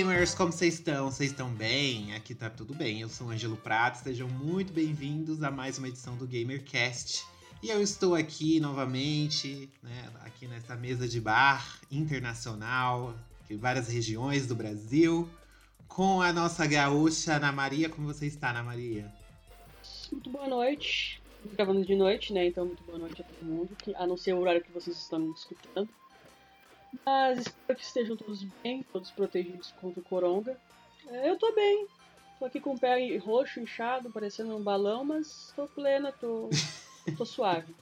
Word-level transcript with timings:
gamers, 0.00 0.34
como 0.34 0.50
vocês 0.50 0.74
estão? 0.74 1.10
Vocês 1.10 1.30
estão 1.30 1.50
bem? 1.50 2.14
Aqui 2.14 2.34
tá 2.34 2.48
tudo 2.48 2.72
bem. 2.72 3.02
Eu 3.02 3.08
sou 3.10 3.28
Ângelo 3.28 3.58
Prato, 3.58 3.96
sejam 3.96 4.26
muito 4.26 4.72
bem-vindos 4.72 5.42
a 5.42 5.50
mais 5.50 5.76
uma 5.76 5.88
edição 5.88 6.16
do 6.16 6.26
GamerCast. 6.26 7.26
E 7.62 7.68
eu 7.68 7.82
estou 7.82 8.14
aqui 8.14 8.60
novamente, 8.60 9.68
né, 9.82 10.10
aqui 10.20 10.46
nessa 10.48 10.74
mesa 10.74 11.06
de 11.06 11.20
bar 11.20 11.80
internacional, 11.90 13.14
de 13.46 13.56
várias 13.56 13.88
regiões 13.88 14.46
do 14.46 14.54
Brasil, 14.54 15.28
com 15.86 16.22
a 16.22 16.32
nossa 16.32 16.66
gaúcha 16.66 17.34
Ana 17.34 17.52
Maria. 17.52 17.90
Como 17.90 18.06
você 18.06 18.24
está, 18.24 18.48
Ana 18.48 18.62
Maria? 18.62 19.12
Muito 20.10 20.30
boa 20.30 20.48
noite. 20.48 21.20
Gravando 21.52 21.84
de 21.84 21.94
noite, 21.94 22.32
né? 22.32 22.46
Então, 22.46 22.64
muito 22.64 22.82
boa 22.84 22.98
noite 22.98 23.20
a 23.20 23.24
todo 23.24 23.44
mundo, 23.44 23.76
a 23.94 24.06
não 24.06 24.16
ser 24.16 24.32
o 24.32 24.38
horário 24.38 24.62
que 24.62 24.72
vocês 24.72 24.96
estão 24.96 25.30
escutando. 25.32 25.90
Mas 27.04 27.38
espero 27.38 27.78
que 27.78 27.84
estejam 27.84 28.16
todos 28.16 28.42
bem, 28.62 28.82
todos 28.92 29.10
protegidos 29.10 29.72
contra 29.80 30.00
o 30.00 30.04
coronga. 30.04 30.56
É, 31.08 31.30
eu 31.30 31.38
tô 31.38 31.52
bem. 31.54 31.86
Tô 32.38 32.46
aqui 32.46 32.58
com 32.58 32.74
o 32.74 32.78
pé 32.78 33.16
roxo, 33.18 33.60
inchado, 33.60 34.10
parecendo 34.10 34.56
um 34.56 34.62
balão, 34.62 35.04
mas 35.04 35.52
tô 35.54 35.66
plena, 35.66 36.10
tô, 36.10 36.48
tô 37.16 37.24
suave. 37.24 37.74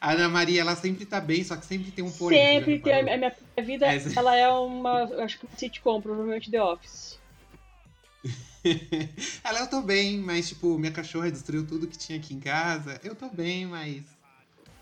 A 0.00 0.12
Ana 0.12 0.28
Maria, 0.28 0.60
ela 0.60 0.76
sempre 0.76 1.06
tá 1.06 1.20
bem, 1.20 1.42
só 1.42 1.56
que 1.56 1.64
sempre 1.64 1.90
tem 1.90 2.04
um 2.04 2.10
porém. 2.10 2.58
Sempre 2.58 2.78
tem. 2.78 2.92
A 2.92 3.02
minha, 3.02 3.14
a 3.14 3.18
minha 3.18 3.34
vida, 3.62 3.86
É, 3.86 3.96
ela 4.16 4.36
é 4.36 4.48
uma. 4.50 5.04
Acho 5.24 5.38
que 5.38 5.46
uma 5.46 5.56
sitcom, 5.56 6.00
provavelmente 6.00 6.50
The 6.50 6.62
Office. 6.62 7.18
ela, 9.44 9.60
eu 9.60 9.68
tô 9.68 9.82
bem, 9.82 10.18
mas, 10.18 10.48
tipo, 10.48 10.78
minha 10.78 10.92
cachorra 10.92 11.30
destruiu 11.30 11.66
tudo 11.66 11.86
que 11.86 11.98
tinha 11.98 12.18
aqui 12.18 12.34
em 12.34 12.40
casa. 12.40 13.00
Eu 13.02 13.14
tô 13.14 13.28
bem, 13.28 13.66
mas 13.66 14.04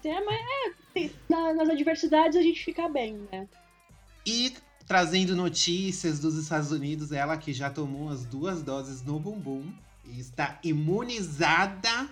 É, 0.05 0.20
mas 0.25 0.41
é. 0.41 0.72
tem- 0.92 1.12
na- 1.28 1.55
nas 1.55 1.69
adversidades 1.69 2.36
a 2.36 2.42
gente 2.42 2.64
fica 2.64 2.89
bem, 2.89 3.27
né? 3.31 3.48
E 4.27 4.55
trazendo 4.86 5.34
notícias 5.36 6.19
dos 6.19 6.36
Estados 6.36 6.70
Unidos, 6.72 7.12
ela 7.12 7.36
que 7.36 7.53
já 7.53 7.70
tomou 7.70 8.08
as 8.11 8.25
duas 8.25 8.62
doses 8.62 9.03
no 9.03 9.19
bumbum 9.19 9.73
e 10.05 10.19
está 10.20 10.58
imunizada. 10.62 12.08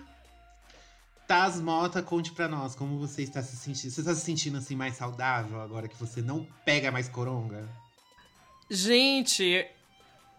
Taz 1.27 1.61
Mota, 1.61 2.01
conte 2.01 2.31
pra 2.33 2.47
nós 2.47 2.75
como 2.75 2.97
você 2.99 3.21
está 3.23 3.41
se 3.41 3.55
sentindo. 3.55 3.91
Você 3.91 4.01
está 4.01 4.13
se 4.13 4.21
sentindo 4.21 4.57
assim 4.57 4.75
mais 4.75 4.95
saudável 4.97 5.61
agora 5.61 5.87
que 5.87 5.95
você 5.95 6.21
não 6.21 6.45
pega 6.65 6.91
mais 6.91 7.07
coronga? 7.07 7.69
Gente, 8.69 9.65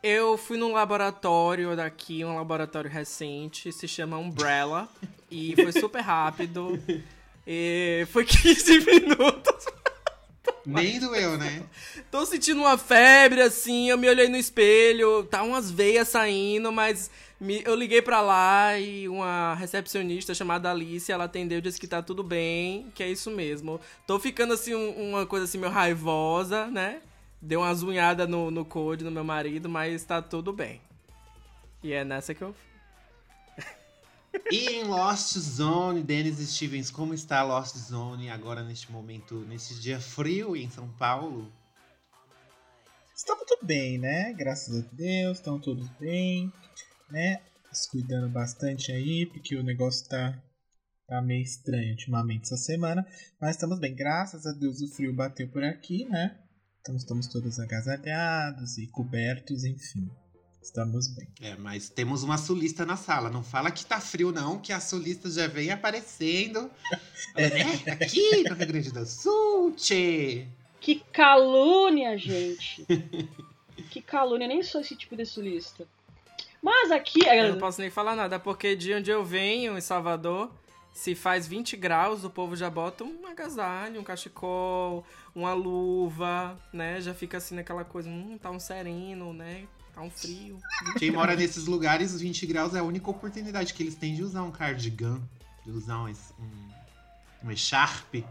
eu 0.03 0.37
fui 0.37 0.57
num 0.59 0.73
laboratório 0.73 1.77
daqui, 1.77 2.25
um 2.25 2.35
laboratório 2.37 2.91
recente, 2.91 3.71
se 3.73 3.87
chama 3.87 4.19
Umbrella, 4.19 4.89
e 5.31 5.55
foi 5.55 5.73
super 5.73 6.01
rápido. 6.01 6.79
E 7.47 8.07
foi 8.11 8.25
15 8.27 8.79
minutos. 8.81 9.67
Nem 10.65 11.01
doeu, 11.01 11.37
né? 11.37 11.63
Tô 12.11 12.25
sentindo 12.25 12.61
uma 12.61 12.79
febre, 12.79 13.41
assim, 13.43 13.89
eu 13.91 13.99
me 13.99 14.09
olhei 14.09 14.29
no 14.29 14.37
espelho, 14.37 15.25
tá 15.25 15.43
umas 15.43 15.71
veias 15.71 16.09
saindo, 16.09 16.71
mas 16.71 17.11
me- 17.41 17.63
eu 17.65 17.75
liguei 17.75 18.01
pra 18.01 18.21
lá 18.21 18.79
e 18.79 19.09
uma 19.09 19.55
recepcionista 19.55 20.33
chamada 20.35 20.71
Alice, 20.71 21.11
ela 21.11 21.25
atendeu 21.25 21.59
e 21.59 21.63
disse 21.63 21.81
que 21.81 21.87
tá 21.89 22.01
tudo 22.01 22.23
bem, 22.23 22.93
que 22.95 23.03
é 23.03 23.09
isso 23.11 23.29
mesmo. 23.31 23.81
Tô 24.07 24.21
ficando, 24.21 24.55
assim, 24.55 24.73
um- 24.75 25.11
uma 25.11 25.27
coisa 25.27 25.47
assim, 25.47 25.59
meio 25.59 25.73
raivosa, 25.73 26.67
né? 26.69 27.01
Deu 27.41 27.61
uma 27.61 27.75
zunhada 27.75 28.25
no, 28.25 28.49
no 28.53 28.65
code 28.65 29.03
no 29.03 29.11
meu 29.11 29.25
marido, 29.25 29.69
mas 29.69 30.05
tá 30.05 30.23
tudo 30.23 30.53
bem. 30.53 30.81
E 31.83 31.93
é 31.93 32.05
nessa 32.05 32.35
que 32.35 32.43
eu... 32.43 32.55
E 34.51 34.67
em 34.71 34.85
Lost 34.85 35.37
Zone, 35.39 36.03
Dennis 36.03 36.39
Stevens, 36.39 36.91
como 36.91 37.13
está 37.13 37.43
Lost 37.43 37.77
Zone 37.77 38.31
agora 38.31 38.63
neste 38.63 38.91
momento, 38.91 39.41
nesse 39.47 39.79
dia 39.81 40.01
frio 40.01 40.57
em 40.57 40.71
São 40.71 40.89
Paulo? 40.95 41.53
Está 43.15 43.37
muito 43.37 43.59
bem, 43.63 43.99
né? 43.99 44.33
Graças 44.33 44.85
a 44.85 44.89
Deus, 44.93 45.39
estão 45.39 45.61
todos 45.61 45.89
bem, 46.01 46.53
né? 47.11 47.43
Se 47.73 47.91
cuidando 47.91 48.29
bastante 48.29 48.91
aí, 48.91 49.27
porque 49.27 49.57
o 49.57 49.63
negócio 49.63 50.09
tá, 50.09 50.43
tá 51.07 51.21
meio 51.21 51.43
estranho 51.43 51.91
ultimamente 51.91 52.45
essa 52.45 52.57
semana. 52.57 53.07
Mas 53.41 53.57
estamos 53.57 53.79
bem, 53.79 53.95
graças 53.95 54.47
a 54.47 54.53
Deus 54.53 54.81
o 54.81 54.89
frio 54.89 55.15
bateu 55.15 55.49
por 55.51 55.63
aqui, 55.63 56.05
né? 56.07 56.39
Então 56.81 56.97
estamos 56.97 57.29
todos 57.29 57.59
agasalhados 57.61 58.77
e 58.79 58.87
cobertos, 58.89 59.65
enfim. 59.65 60.11
Estamos 60.63 61.09
bem. 61.09 61.29
É, 61.41 61.57
mas 61.57 61.89
temos 61.89 62.23
uma 62.23 62.39
sulista 62.39 62.87
na 62.87 62.97
sala. 62.97 63.29
Não 63.29 63.43
fala 63.43 63.71
que 63.71 63.85
tá 63.85 64.01
frio, 64.01 64.31
não, 64.31 64.59
que 64.59 64.73
a 64.73 64.79
sulista 64.79 65.29
já 65.29 65.47
vem 65.47 65.71
aparecendo. 65.71 66.71
É. 67.35 67.49
Né? 67.49 67.93
Aqui 67.93 68.43
no 68.47 68.55
Rio 68.55 68.67
Grande 68.67 68.93
do 68.93 69.07
Sul, 69.07 69.73
tchê. 69.75 70.47
Que 70.81 70.97
calúnia, 71.13 72.19
gente! 72.19 72.85
que 73.91 74.03
calúnia, 74.03 74.45
eu 74.45 74.49
nem 74.49 74.63
sou 74.63 74.83
esse 74.83 74.95
tipo 74.95 75.17
de 75.17 75.25
sulista. 75.25 75.87
Mas 76.61 76.91
aqui. 76.91 77.25
Eu 77.25 77.53
não 77.53 77.59
posso 77.59 77.81
nem 77.81 77.89
falar 77.89 78.15
nada, 78.15 78.39
porque 78.39 78.77
de 78.77 78.93
onde 78.93 79.11
eu 79.11 79.25
venho, 79.25 79.79
em 79.79 79.81
Salvador, 79.81 80.53
se 80.93 81.15
faz 81.15 81.47
20 81.47 81.77
graus, 81.77 82.23
o 82.23 82.29
povo 82.29 82.55
já 82.55 82.69
bota 82.69 83.03
um 83.03 83.27
agasalho, 83.27 84.01
um 84.01 84.05
cachecol, 84.05 85.07
uma 85.35 85.55
luva, 85.55 86.59
né? 86.73 87.01
Já 87.01 87.15
fica 87.15 87.39
assim 87.39 87.55
naquela 87.55 87.85
coisa, 87.85 88.11
hum, 88.11 88.37
tá 88.37 88.51
um 88.51 88.61
sereno, 88.61 89.33
né? 89.33 89.67
Tá 89.95 90.01
um 90.01 90.11
frio. 90.11 90.59
20 90.87 90.99
Quem 90.99 91.11
mora 91.11 91.37
nesses 91.37 91.67
lugares, 91.67 92.15
os 92.15 92.21
20 92.21 92.47
graus 92.47 92.75
é 92.75 92.79
a 92.79 92.83
única 92.83 93.11
oportunidade 93.11 93.75
que 93.75 93.83
eles 93.83 93.95
têm 93.95 94.15
de 94.15 94.23
usar 94.23 94.43
um 94.43 94.51
cardigan, 94.51 95.21
de 95.65 95.71
usar 95.71 95.99
um, 95.99 96.09
um, 96.09 97.45
um 97.45 97.51
echarpe. 97.51 98.25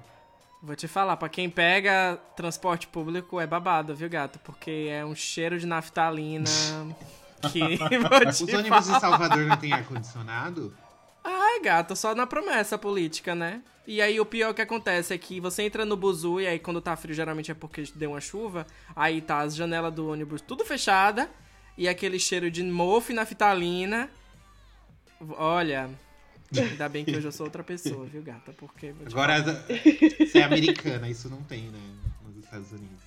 Vou 0.64 0.76
te 0.76 0.88
falar, 0.88 1.18
pra 1.18 1.30
quem 1.30 1.50
pega 1.50 2.20
transporte 2.36 2.88
público 2.88 3.40
é 3.40 3.48
babado, 3.48 3.96
viu, 3.96 4.10
gato? 4.10 4.40
Porque 4.40 4.88
é 4.90 5.04
um 5.06 5.16
cheiro 5.16 5.60
de 5.60 5.66
naftalina 5.66 6.46
que 7.52 7.60
vou 7.78 8.30
Os 8.30 8.42
ônibus 8.42 8.70
falar. 8.70 8.80
de 8.80 9.02
Salvador 9.02 9.46
não 9.46 9.58
tem 9.58 9.74
ar-condicionado? 9.74 10.76
Ai, 11.24 11.62
gato, 11.62 11.96
só 11.96 12.14
na 12.16 12.26
promessa 12.28 12.78
política, 12.78 13.34
né? 13.36 13.62
E 13.86 14.02
aí 14.02 14.20
o 14.20 14.26
pior 14.26 14.54
que 14.54 14.62
acontece 14.62 15.14
é 15.14 15.18
que 15.18 15.40
você 15.40 15.64
entra 15.64 15.84
no 15.84 15.98
buzu 15.98 16.40
e 16.40 16.48
aí 16.48 16.60
quando 16.60 16.80
tá 16.80 16.96
frio 16.96 17.16
geralmente 17.16 17.50
é 17.52 17.54
porque 17.56 17.84
deu 17.96 18.12
uma 18.12 18.22
chuva, 18.22 18.66
aí 18.96 19.22
tá 19.22 19.40
as 19.40 19.56
janelas 19.56 19.94
do 19.94 20.08
ônibus 20.08 20.42
tudo 20.42 20.64
fechada 20.64 21.30
e 21.82 21.90
aquele 21.90 22.20
cheiro 22.20 22.52
de 22.52 22.62
mofo 22.62 23.12
e 23.12 23.16
naftalina. 23.16 24.08
Olha, 25.32 25.90
ainda 26.56 26.88
bem 26.88 27.04
que 27.04 27.16
hoje 27.18 27.26
eu 27.26 27.32
sou 27.32 27.48
outra 27.48 27.64
pessoa, 27.64 28.06
viu, 28.06 28.22
gata? 28.22 28.54
Porque 28.54 28.94
Agora, 29.04 29.42
você 29.42 30.38
é 30.38 30.44
americana, 30.44 31.10
isso 31.10 31.28
não 31.28 31.42
tem, 31.42 31.64
né? 31.72 31.80
Nos 32.24 32.38
Estados 32.38 32.72
Unidos. 32.72 33.00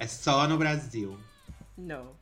É 0.00 0.06
só 0.08 0.48
no 0.48 0.58
Brasil. 0.58 1.16
No. 1.78 2.16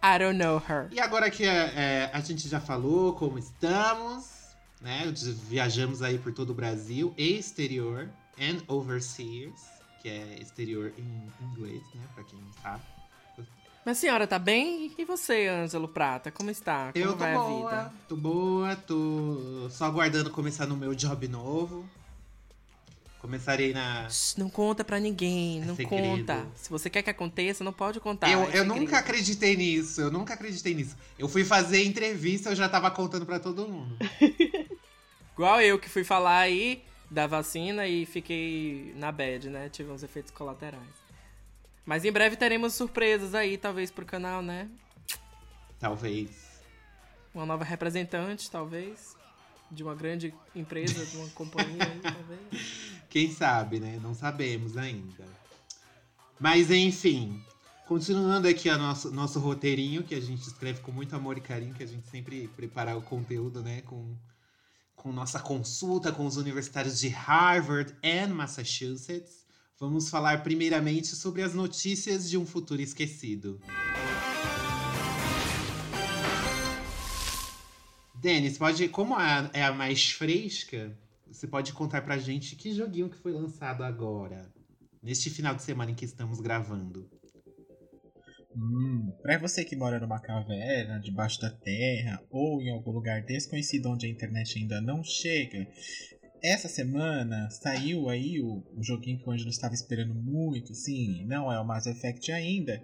I 0.00 0.16
don't 0.16 0.38
know 0.38 0.62
her. 0.68 0.86
E 0.92 1.00
agora 1.00 1.28
que 1.28 1.42
é, 1.42 1.72
é, 1.74 2.10
a 2.12 2.20
gente 2.20 2.48
já 2.48 2.60
falou 2.60 3.14
como 3.14 3.40
estamos, 3.40 4.54
né? 4.80 5.12
Viajamos 5.48 6.02
aí 6.02 6.18
por 6.18 6.32
todo 6.32 6.50
o 6.50 6.54
Brasil 6.54 7.12
e 7.18 7.36
exterior, 7.36 8.08
and 8.40 8.62
overseas, 8.68 9.60
que 10.00 10.08
é 10.08 10.38
exterior 10.40 10.92
em 10.96 11.46
inglês, 11.46 11.82
né? 11.96 12.02
Pra 12.14 12.22
quem 12.22 12.38
não 12.38 12.52
sabe. 12.62 12.95
Mas 13.86 13.98
senhora, 13.98 14.26
tá 14.26 14.36
bem? 14.36 14.90
E 14.98 15.04
você, 15.04 15.46
Ângelo 15.46 15.86
Prata? 15.86 16.32
Como 16.32 16.50
está? 16.50 16.92
Como 16.92 17.04
Eu 17.04 17.12
tô 17.12 17.18
vai 17.18 17.32
a 17.32 17.38
boa, 17.38 17.70
vida? 17.70 17.92
tô 18.08 18.16
boa, 18.16 18.74
tô 18.74 19.68
só 19.70 19.84
aguardando 19.84 20.28
começar 20.28 20.66
no 20.66 20.76
meu 20.76 20.92
job 20.92 21.28
novo. 21.28 21.88
Começarei 23.20 23.72
na. 23.72 24.08
Não 24.36 24.50
conta 24.50 24.82
pra 24.82 24.98
ninguém, 24.98 25.60
não 25.60 25.76
segredo. 25.76 26.18
conta. 26.18 26.48
Se 26.56 26.68
você 26.68 26.90
quer 26.90 27.00
que 27.02 27.10
aconteça, 27.10 27.62
não 27.62 27.72
pode 27.72 28.00
contar. 28.00 28.28
eu 28.28 28.50
é 28.50 28.58
eu 28.58 28.64
nunca 28.64 28.98
acreditei 28.98 29.54
nisso, 29.56 30.00
eu 30.00 30.10
nunca 30.10 30.34
acreditei 30.34 30.74
nisso. 30.74 30.96
Eu 31.16 31.28
fui 31.28 31.44
fazer 31.44 31.84
entrevista, 31.84 32.50
eu 32.50 32.56
já 32.56 32.68
tava 32.68 32.90
contando 32.90 33.24
pra 33.24 33.38
todo 33.38 33.68
mundo. 33.68 33.96
Igual 35.32 35.60
eu 35.60 35.78
que 35.78 35.88
fui 35.88 36.02
falar 36.02 36.40
aí 36.40 36.82
da 37.08 37.28
vacina 37.28 37.86
e 37.86 38.04
fiquei 38.04 38.92
na 38.96 39.12
bad, 39.12 39.48
né? 39.48 39.68
Tive 39.68 39.92
uns 39.92 40.02
efeitos 40.02 40.32
colaterais. 40.32 41.05
Mas 41.86 42.04
em 42.04 42.10
breve 42.10 42.34
teremos 42.34 42.74
surpresas 42.74 43.32
aí, 43.32 43.56
talvez, 43.56 43.92
pro 43.92 44.04
canal, 44.04 44.42
né? 44.42 44.68
Talvez. 45.78 46.60
Uma 47.32 47.46
nova 47.46 47.62
representante, 47.62 48.50
talvez. 48.50 49.14
de 49.70 49.84
uma 49.84 49.94
grande 49.94 50.34
empresa, 50.54 51.06
de 51.06 51.16
uma 51.16 51.28
companhia 51.30 51.84
aí, 51.84 52.00
talvez. 52.02 53.00
Quem 53.08 53.30
sabe, 53.32 53.78
né? 53.78 54.00
Não 54.02 54.14
sabemos 54.14 54.76
ainda. 54.76 55.24
Mas 56.40 56.72
enfim, 56.72 57.40
continuando 57.86 58.48
aqui 58.48 58.68
a 58.68 58.76
nosso, 58.76 59.12
nosso 59.12 59.38
roteirinho, 59.38 60.02
que 60.02 60.14
a 60.14 60.20
gente 60.20 60.42
escreve 60.42 60.80
com 60.80 60.90
muito 60.90 61.14
amor 61.14 61.38
e 61.38 61.40
carinho, 61.40 61.72
que 61.72 61.84
a 61.84 61.86
gente 61.86 62.08
sempre 62.08 62.48
prepara 62.48 62.96
o 62.96 63.02
conteúdo, 63.02 63.62
né? 63.62 63.82
Com, 63.82 64.16
com 64.96 65.12
nossa 65.12 65.38
consulta 65.38 66.10
com 66.10 66.26
os 66.26 66.36
universitários 66.36 66.98
de 66.98 67.08
Harvard 67.08 67.94
e 68.02 68.26
Massachusetts. 68.26 69.45
Vamos 69.78 70.08
falar 70.08 70.42
primeiramente 70.42 71.08
sobre 71.08 71.42
as 71.42 71.52
notícias 71.52 72.30
de 72.30 72.38
um 72.38 72.46
futuro 72.46 72.80
esquecido. 72.80 73.60
Denis, 78.14 78.56
pode, 78.56 78.88
como 78.88 79.14
a, 79.14 79.50
é 79.52 79.62
a 79.62 79.72
mais 79.74 80.10
fresca, 80.12 80.96
você 81.26 81.46
pode 81.46 81.74
contar 81.74 82.00
pra 82.00 82.16
gente 82.16 82.56
que 82.56 82.72
joguinho 82.72 83.10
que 83.10 83.18
foi 83.18 83.32
lançado 83.32 83.84
agora, 83.84 84.50
neste 85.02 85.28
final 85.28 85.54
de 85.54 85.62
semana 85.62 85.90
em 85.90 85.94
que 85.94 86.06
estamos 86.06 86.40
gravando. 86.40 87.10
Hum, 88.56 89.12
pra 89.20 89.36
você 89.36 89.62
que 89.62 89.76
mora 89.76 90.00
numa 90.00 90.18
caverna, 90.18 90.98
debaixo 90.98 91.38
da 91.42 91.50
terra 91.50 92.24
ou 92.30 92.62
em 92.62 92.70
algum 92.70 92.90
lugar 92.90 93.22
desconhecido 93.22 93.90
onde 93.90 94.06
a 94.06 94.08
internet 94.08 94.58
ainda 94.58 94.80
não 94.80 95.04
chega, 95.04 95.68
essa 96.46 96.68
semana 96.68 97.48
saiu 97.50 98.08
aí 98.08 98.40
o, 98.40 98.62
o 98.76 98.82
joguinho 98.82 99.18
que 99.18 99.28
o 99.28 99.32
Angelo 99.32 99.50
estava 99.50 99.74
esperando 99.74 100.14
muito, 100.14 100.74
sim, 100.74 101.24
não 101.26 101.52
é 101.52 101.58
o 101.58 101.64
Mass 101.64 101.86
Effect 101.86 102.30
ainda, 102.30 102.82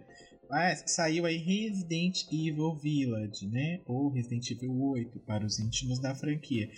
mas 0.51 0.85
saiu 0.87 1.25
aí 1.25 1.39
Resident 1.39 2.25
Evil 2.31 2.75
Village, 2.75 3.47
né? 3.47 3.81
Ou 3.87 4.11
Resident 4.11 4.51
Evil 4.51 4.79
8 4.79 5.21
para 5.21 5.47
os 5.47 5.59
íntimos 5.59 5.99
da 5.99 6.15
franquia. 6.15 6.69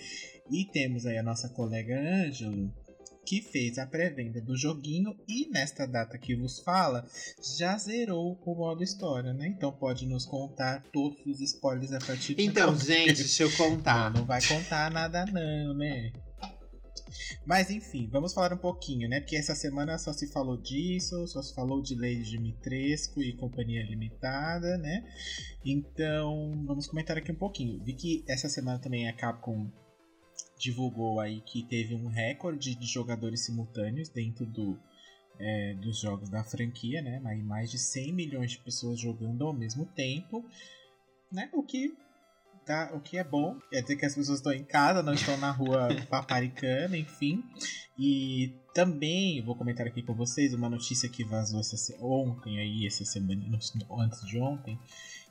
E 0.51 0.65
temos 0.67 1.07
aí 1.07 1.19
a 1.19 1.23
nossa 1.23 1.49
colega 1.49 1.99
Ângelo, 1.99 2.73
que 3.25 3.41
fez 3.41 3.79
a 3.79 3.87
pré-venda 3.87 4.41
do 4.41 4.57
joguinho 4.57 5.17
e 5.27 5.49
nesta 5.51 5.87
data 5.87 6.19
que 6.19 6.37
vos 6.37 6.61
fala, 6.61 7.05
já 7.59 7.77
zerou 7.79 8.39
o 8.45 8.55
modo 8.55 8.85
história, 8.85 9.33
né? 9.33 9.49
Então 9.49 9.73
pode 9.73 10.07
nos 10.07 10.25
contar 10.25 10.83
todos 10.93 11.19
os 11.27 11.41
spoilers 11.41 11.93
a 11.93 11.99
partir 11.99 12.35
de 12.35 12.45
Então, 12.45 12.71
agora. 12.71 12.85
gente, 12.85 13.17
deixa 13.17 13.43
eu 13.43 13.51
contar. 13.57 14.13
Não, 14.13 14.21
não 14.21 14.27
vai 14.27 14.41
contar 14.47 14.91
nada 14.91 15.25
não, 15.27 15.75
né? 15.75 16.13
Mas 17.47 17.71
enfim, 17.71 18.09
vamos 18.11 18.33
falar 18.33 18.53
um 18.53 18.59
pouquinho, 18.59 19.09
né? 19.09 19.21
Porque 19.21 19.37
essa 19.37 19.55
semana 19.55 19.99
só 19.99 20.13
se 20.13 20.27
falou 20.33 20.57
disso, 20.57 21.27
só 21.27 21.43
se 21.43 21.55
falou 21.55 21.83
de 21.83 21.95
Lady 21.95 22.25
Dimitrescu 22.25 23.23
e 23.23 23.37
Companhia 23.37 23.83
Limitada, 23.85 24.77
né? 24.79 25.05
Então, 25.65 26.65
vamos 26.67 26.87
comentar 26.87 27.17
aqui 27.17 27.33
um 27.33 27.37
pouquinho. 27.37 27.83
Vi 27.85 27.95
que 27.95 28.25
essa 28.29 28.49
semana 28.49 28.79
também 28.79 29.09
a 29.09 29.13
Capcom 29.13 29.71
divulgou 30.59 31.21
aí 31.21 31.41
que 31.43 31.63
teve 31.65 31.95
um 31.95 32.09
recorde 32.09 32.75
de 32.75 32.87
jogadores 32.87 33.45
simultâneos 33.45 34.09
dentro 34.09 34.47
do, 34.47 34.79
é, 35.39 35.75
dos 35.75 36.01
jogos 36.01 36.29
da 36.29 36.43
franquia, 36.45 37.03
né? 37.03 37.21
Mais 37.45 37.71
de 37.71 37.79
100 37.79 38.13
milhões 38.13 38.53
de 38.53 38.59
pessoas 38.59 38.99
jogando 38.99 39.47
ao 39.47 39.53
mesmo 39.53 39.87
tempo, 39.87 40.45
né? 41.31 41.51
O 41.53 41.63
que 41.63 41.97
tá, 42.65 42.91
o 42.95 43.01
que 43.01 43.19
é 43.19 43.25
bom, 43.25 43.59
quer 43.71 43.83
dizer 43.83 43.97
que 43.97 44.07
as 44.07 44.15
pessoas 44.15 44.39
estão 44.39 44.53
em 44.53 44.65
casa, 44.65 45.03
não 45.03 45.13
estão 45.15 45.37
na 45.37 45.51
rua 45.51 45.89
paparicando, 46.11 46.97
enfim. 46.97 47.43
E 47.99 48.53
também 48.75 49.43
vou 49.43 49.55
comentar 49.55 49.87
aqui 49.87 50.03
com 50.03 50.15
vocês 50.15 50.53
uma 50.55 50.69
notícia 50.69 51.09
que 51.09 51.25
vazou 51.25 51.61
essa 51.61 51.77
se- 51.77 51.97
ontem 52.01 52.59
aí, 52.59 52.87
essa 52.87 53.05
semana, 53.05 53.43
antes 53.99 54.27
de 54.27 54.39
ontem, 54.39 54.79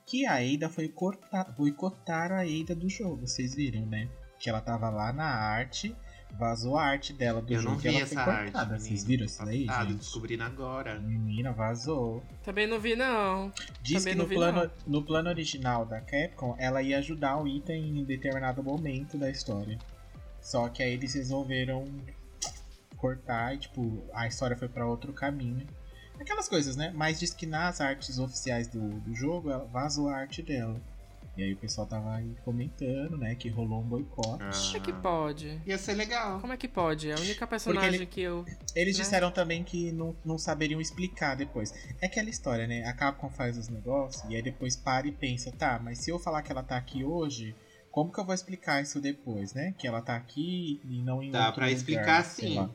que 0.05 0.25
a 0.25 0.41
Eida 0.43 0.69
foi 0.69 0.87
cortar, 0.87 1.51
boicotar 1.57 2.31
a 2.31 2.45
Eida 2.45 2.75
do 2.75 2.89
jogo, 2.89 3.27
vocês 3.27 3.55
viram, 3.55 3.85
né? 3.85 4.09
Que 4.39 4.49
ela 4.49 4.61
tava 4.61 4.89
lá 4.89 5.11
na 5.13 5.25
arte, 5.25 5.95
vazou 6.37 6.77
a 6.77 6.83
arte 6.83 7.13
dela 7.13 7.41
do 7.41 7.53
Eu 7.53 7.61
jogo 7.61 7.73
não 7.75 7.79
e 7.79 7.81
vi 7.83 7.87
ela 7.89 7.99
essa 7.99 8.23
foi 8.23 8.33
arte. 8.33 8.51
cortada. 8.51 8.79
Vocês 8.79 9.03
viram 9.03 9.25
isso 9.25 9.45
daí, 9.45 9.65
gente? 9.65 9.93
descobrindo 9.95 10.43
agora. 10.43 10.99
Menina, 10.99 11.51
vazou. 11.51 12.23
Também 12.43 12.67
não 12.67 12.79
vi, 12.79 12.95
não. 12.95 13.51
Diz 13.81 13.99
Também 13.99 14.13
que 14.13 14.17
não 14.19 14.25
no 14.25 14.29
vi, 14.29 14.35
plano, 14.35 14.71
no 14.87 15.03
plano 15.03 15.29
original 15.29 15.85
da 15.85 16.01
Capcom, 16.01 16.55
ela 16.57 16.81
ia 16.81 16.97
ajudar 16.99 17.37
o 17.41 17.47
item 17.47 17.99
em 17.99 18.03
determinado 18.03 18.63
momento 18.63 19.17
da 19.17 19.29
história. 19.29 19.77
Só 20.41 20.67
que 20.69 20.83
aí 20.83 20.93
eles 20.93 21.13
resolveram 21.13 21.85
cortar 22.97 23.53
e, 23.55 23.57
tipo, 23.59 24.03
a 24.13 24.27
história 24.27 24.55
foi 24.55 24.67
pra 24.67 24.85
outro 24.85 25.13
caminho. 25.13 25.65
Aquelas 26.19 26.47
coisas, 26.47 26.75
né? 26.75 26.91
Mas 26.95 27.19
diz 27.19 27.33
que 27.33 27.45
nas 27.45 27.81
artes 27.81 28.17
oficiais 28.19 28.67
do, 28.67 28.79
do 29.01 29.13
jogo, 29.15 29.49
ela 29.51 29.65
vazou 29.65 30.07
a 30.09 30.15
arte 30.15 30.41
dela. 30.41 30.79
E 31.35 31.41
aí 31.41 31.53
o 31.53 31.57
pessoal 31.57 31.87
tava 31.87 32.13
aí 32.13 32.35
comentando, 32.45 33.17
né, 33.17 33.33
que 33.33 33.49
rolou 33.49 33.79
um 33.81 33.83
boicote. 33.83 34.37
Como 34.37 34.77
é 34.77 34.79
que 34.79 34.91
Ah, 34.91 34.95
pode? 35.01 35.61
Ia 35.65 35.77
ser 35.79 35.93
legal. 35.95 36.39
Como 36.39 36.53
é 36.53 36.57
que 36.57 36.67
pode? 36.67 37.09
É 37.09 37.15
a 37.15 37.19
única 37.19 37.47
personagem 37.47 37.95
ele- 37.95 38.05
que 38.05 38.21
eu. 38.21 38.45
Eles 38.75 38.95
né? 38.97 39.03
disseram 39.03 39.31
também 39.31 39.63
que 39.63 39.91
não, 39.91 40.15
não 40.23 40.37
saberiam 40.37 40.79
explicar 40.79 41.35
depois. 41.35 41.73
É 41.99 42.05
aquela 42.05 42.29
história, 42.29 42.67
né? 42.67 42.83
A 42.85 42.93
Capcom 42.93 43.29
faz 43.31 43.57
os 43.57 43.67
negócios 43.67 44.23
e 44.29 44.35
aí 44.35 44.43
depois 44.43 44.75
para 44.75 45.07
e 45.07 45.11
pensa, 45.11 45.51
tá, 45.51 45.79
mas 45.83 45.97
se 45.99 46.11
eu 46.11 46.19
falar 46.19 46.43
que 46.43 46.51
ela 46.51 46.61
tá 46.61 46.77
aqui 46.77 47.03
hoje, 47.03 47.55
como 47.89 48.11
que 48.11 48.19
eu 48.19 48.25
vou 48.25 48.35
explicar 48.35 48.83
isso 48.83 49.01
depois, 49.01 49.55
né? 49.55 49.73
Que 49.79 49.87
ela 49.87 50.01
tá 50.01 50.15
aqui 50.15 50.79
e 50.85 51.01
não 51.01 51.23
em 51.23 51.31
Dá 51.31 51.47
outro 51.47 51.55
pra 51.55 51.65
lugar, 51.65 51.75
explicar 51.77 52.23
sim. 52.23 52.55
lá. 52.57 52.69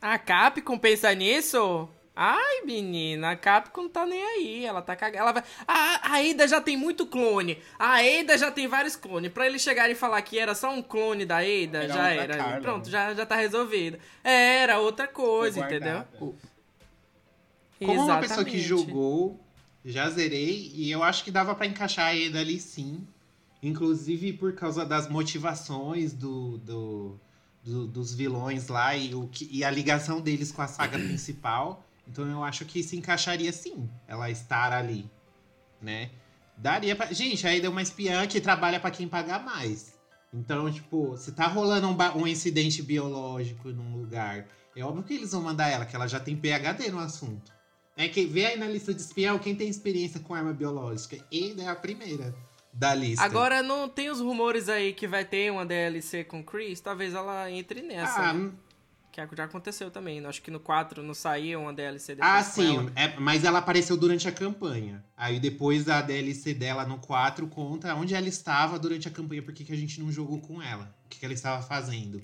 A 0.00 0.18
Capcom 0.18 0.78
pensa 0.78 1.12
nisso? 1.14 1.86
Ai, 2.20 2.62
menina, 2.64 3.30
a 3.30 3.36
Capcom 3.36 3.82
não 3.82 3.88
tá 3.88 4.04
nem 4.04 4.20
aí. 4.20 4.64
Ela 4.66 4.82
tá 4.82 4.96
cagada. 4.96 5.22
Ela 5.22 5.32
vai. 5.32 5.44
A, 5.68 6.14
a 6.16 6.30
Ada 6.30 6.48
já 6.48 6.60
tem 6.60 6.76
muito 6.76 7.06
clone. 7.06 7.58
A 7.78 7.98
Ada 8.00 8.36
já 8.36 8.50
tem 8.50 8.66
vários 8.66 8.96
clones. 8.96 9.30
Pra 9.30 9.46
eles 9.46 9.62
chegarem 9.62 9.92
e 9.92 9.94
falar 9.94 10.20
que 10.22 10.36
era 10.36 10.52
só 10.52 10.68
um 10.74 10.82
clone 10.82 11.24
da 11.24 11.36
Ada, 11.36 11.84
Era 11.84 11.88
já 11.94 12.08
era. 12.10 12.36
Carla, 12.36 12.60
Pronto, 12.60 12.86
né? 12.86 12.90
já, 12.90 13.14
já 13.14 13.24
tá 13.24 13.36
resolvido. 13.36 13.98
Era 14.24 14.80
outra 14.80 15.06
coisa, 15.06 15.60
entendeu? 15.60 16.04
Como 17.78 18.02
uma 18.02 18.18
pessoa 18.18 18.44
que 18.44 18.56
Exatamente. 18.56 18.60
jogou, 18.86 19.40
já 19.84 20.10
zerei 20.10 20.72
e 20.74 20.90
eu 20.90 21.04
acho 21.04 21.22
que 21.22 21.30
dava 21.30 21.54
pra 21.54 21.66
encaixar 21.66 22.06
a 22.06 22.16
Eda 22.16 22.40
ali 22.40 22.58
sim. 22.58 23.06
Inclusive 23.62 24.32
por 24.32 24.52
causa 24.54 24.84
das 24.84 25.08
motivações 25.08 26.12
do, 26.12 26.58
do- 26.58 27.20
do- 27.64 27.86
dos 27.86 28.12
vilões 28.14 28.66
lá 28.68 28.96
e, 28.96 29.14
o 29.14 29.28
que- 29.28 29.48
e 29.52 29.62
a 29.62 29.70
ligação 29.70 30.20
deles 30.20 30.50
com 30.50 30.62
a 30.62 30.66
saga 30.66 30.98
principal. 30.98 31.84
Então 32.08 32.28
eu 32.30 32.42
acho 32.42 32.64
que 32.64 32.82
se 32.82 32.96
encaixaria 32.96 33.52
sim, 33.52 33.88
ela 34.06 34.30
estar 34.30 34.72
ali, 34.72 35.10
né? 35.80 36.10
Daria 36.56 36.96
pra... 36.96 37.12
Gente, 37.12 37.46
a 37.46 37.54
Eda 37.54 37.66
é 37.66 37.70
uma 37.70 37.82
espiã 37.82 38.26
que 38.26 38.40
trabalha 38.40 38.80
pra 38.80 38.90
quem 38.90 39.06
pagar 39.06 39.44
mais. 39.44 39.94
Então, 40.32 40.70
tipo, 40.72 41.16
se 41.16 41.32
tá 41.32 41.46
rolando 41.46 41.86
um, 41.88 41.94
ba- 41.94 42.14
um 42.16 42.26
incidente 42.26 42.82
biológico 42.82 43.68
num 43.68 43.96
lugar, 43.96 44.46
é 44.74 44.82
óbvio 44.84 45.04
que 45.04 45.14
eles 45.14 45.32
vão 45.32 45.42
mandar 45.42 45.68
ela, 45.68 45.84
que 45.86 45.94
ela 45.94 46.06
já 46.08 46.18
tem 46.18 46.36
PhD 46.36 46.90
no 46.90 46.98
assunto. 46.98 47.52
É 47.96 48.08
que 48.08 48.24
vê 48.26 48.46
aí 48.46 48.58
na 48.58 48.66
lista 48.66 48.92
de 48.94 49.00
espião 49.00 49.38
quem 49.38 49.54
tem 49.54 49.68
experiência 49.68 50.20
com 50.20 50.34
arma 50.34 50.52
biológica. 50.52 51.16
Ele 51.30 51.60
é 51.60 51.68
a 51.68 51.74
primeira 51.76 52.34
da 52.72 52.94
lista. 52.94 53.24
Agora 53.24 53.62
não 53.62 53.88
tem 53.88 54.08
os 54.10 54.20
rumores 54.20 54.68
aí 54.68 54.92
que 54.92 55.06
vai 55.06 55.24
ter 55.24 55.50
uma 55.50 55.64
DLC 55.66 56.22
com 56.24 56.42
Chris? 56.44 56.80
Talvez 56.80 57.14
ela 57.14 57.50
entre 57.50 57.82
nessa. 57.82 58.20
ah, 58.20 58.32
né? 58.34 58.50
Que 59.10 59.36
já 59.36 59.44
aconteceu 59.44 59.90
também. 59.90 60.24
Acho 60.24 60.40
que 60.42 60.50
no 60.50 60.60
4 60.60 61.02
não 61.02 61.14
saiu 61.14 61.60
uma 61.62 61.72
DLC 61.72 62.14
depois 62.14 62.32
ah, 62.32 62.42
sim, 62.42 62.76
ela. 62.76 62.92
é, 62.94 63.18
mas 63.18 63.44
ela 63.44 63.58
apareceu 63.58 63.96
durante 63.96 64.28
a 64.28 64.32
campanha. 64.32 65.04
Aí 65.16 65.40
depois 65.40 65.88
a 65.88 66.00
DLC 66.00 66.54
dela 66.54 66.84
no 66.84 66.98
4 66.98 67.46
conta 67.48 67.94
onde 67.94 68.14
ela 68.14 68.28
estava 68.28 68.78
durante 68.78 69.08
a 69.08 69.10
campanha, 69.10 69.42
por 69.42 69.52
que 69.52 69.72
a 69.72 69.76
gente 69.76 70.00
não 70.00 70.12
jogou 70.12 70.40
com 70.40 70.62
ela, 70.62 70.94
o 71.04 71.08
que, 71.08 71.18
que 71.18 71.24
ela 71.24 71.34
estava 71.34 71.62
fazendo. 71.62 72.22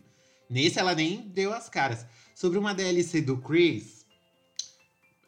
Nesse 0.49 0.79
ela 0.79 0.95
nem 0.95 1.23
deu 1.23 1.53
as 1.53 1.69
caras. 1.69 2.07
Sobre 2.35 2.59
uma 2.59 2.75
DLC 2.75 3.21
do 3.23 3.39
Chris, 3.39 4.05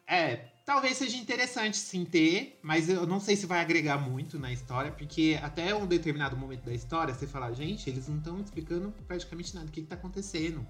é, 0.05 0.45
talvez 0.65 0.97
seja 0.97 1.17
interessante 1.17 1.77
sim 1.77 2.05
ter, 2.05 2.59
mas 2.61 2.89
eu 2.89 3.07
não 3.07 3.19
sei 3.19 3.35
se 3.35 3.45
vai 3.45 3.61
agregar 3.61 3.97
muito 3.97 4.37
na 4.37 4.51
história, 4.51 4.91
porque 4.91 5.39
até 5.41 5.73
um 5.73 5.85
determinado 5.85 6.37
momento 6.37 6.65
da 6.65 6.73
história 6.73 7.13
você 7.13 7.25
fala, 7.25 7.51
gente, 7.53 7.89
eles 7.89 8.07
não 8.07 8.17
estão 8.17 8.39
explicando 8.41 8.93
praticamente 9.07 9.55
nada, 9.55 9.67
o 9.67 9.71
que, 9.71 9.81
que 9.81 9.87
tá 9.87 9.95
acontecendo. 9.95 10.65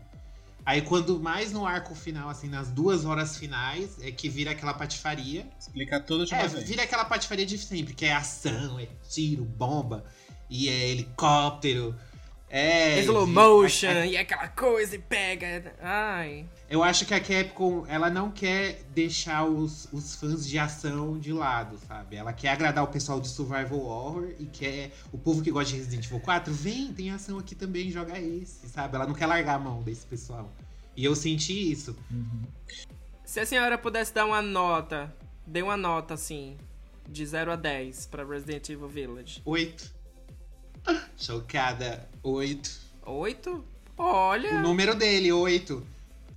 Aí 0.67 0.81
quando 0.81 1.17
mais 1.17 1.53
no 1.53 1.65
arco 1.65 1.95
final, 1.95 2.27
assim, 2.29 2.49
nas 2.49 2.69
duas 2.69 3.05
horas 3.05 3.37
finais, 3.37 3.97
é 4.01 4.11
que 4.11 4.27
vira 4.27 4.51
aquela 4.51 4.73
patifaria. 4.73 5.47
Explica 5.57 5.97
tudo 5.97 6.25
de 6.25 6.33
uma 6.33 6.41
É, 6.41 6.47
vez. 6.49 6.67
vira 6.67 6.83
aquela 6.83 7.05
patifaria 7.05 7.45
de 7.45 7.57
sempre, 7.57 7.93
que 7.93 8.03
é 8.03 8.11
ação, 8.11 8.77
é 8.77 8.85
tiro, 9.09 9.45
bomba, 9.45 10.03
e 10.49 10.67
é 10.67 10.89
helicóptero. 10.89 11.95
É. 12.49 12.99
Slow 13.01 13.27
motion, 13.27 13.87
a- 13.89 13.91
a- 13.91 14.05
e 14.07 14.15
aquela 14.15 14.47
coisa, 14.47 14.95
e 14.95 14.99
pega. 14.99 15.73
Ai. 15.81 16.45
Eu 16.69 16.81
acho 16.81 17.05
que 17.05 17.13
a 17.13 17.19
Capcom, 17.19 17.85
ela 17.87 18.09
não 18.09 18.31
quer 18.31 18.83
deixar 18.93 19.43
os, 19.45 19.87
os 19.91 20.15
fãs 20.15 20.47
de 20.47 20.57
ação 20.57 21.17
de 21.19 21.33
lado, 21.33 21.77
sabe? 21.87 22.15
Ela 22.15 22.31
quer 22.31 22.49
agradar 22.49 22.83
o 22.83 22.87
pessoal 22.87 23.19
de 23.19 23.27
Survival 23.27 23.79
Horror 23.79 24.29
e 24.39 24.45
quer 24.45 24.91
o 25.11 25.17
povo 25.17 25.41
que 25.41 25.51
gosta 25.51 25.71
de 25.73 25.79
Resident 25.79 26.05
Evil 26.05 26.19
4, 26.21 26.53
vem, 26.53 26.93
tem 26.93 27.11
ação 27.11 27.37
aqui 27.37 27.53
também, 27.53 27.91
joga 27.91 28.17
esse, 28.19 28.67
sabe? 28.69 28.95
Ela 28.95 29.05
não 29.05 29.13
quer 29.13 29.25
largar 29.25 29.55
a 29.55 29.59
mão 29.59 29.81
desse 29.83 30.05
pessoal. 30.05 30.49
E 30.95 31.03
eu 31.03 31.15
senti 31.15 31.71
isso. 31.71 31.95
Uhum. 32.09 32.43
Se 33.25 33.41
a 33.41 33.45
senhora 33.45 33.77
pudesse 33.77 34.13
dar 34.13 34.25
uma 34.25 34.41
nota, 34.41 35.13
dê 35.45 35.61
uma 35.61 35.75
nota 35.77 36.13
assim, 36.13 36.57
de 37.07 37.25
0 37.25 37.51
a 37.51 37.55
10 37.57 38.05
pra 38.07 38.23
Resident 38.25 38.69
Evil 38.69 38.87
Village. 38.87 39.41
Oito. 39.45 39.93
Chocada. 41.17 42.07
Oito. 42.27 42.69
Oito? 43.05 43.63
Olha. 43.97 44.59
O 44.59 44.61
número 44.61 44.93
dele, 44.93 45.31
oito. 45.31 45.87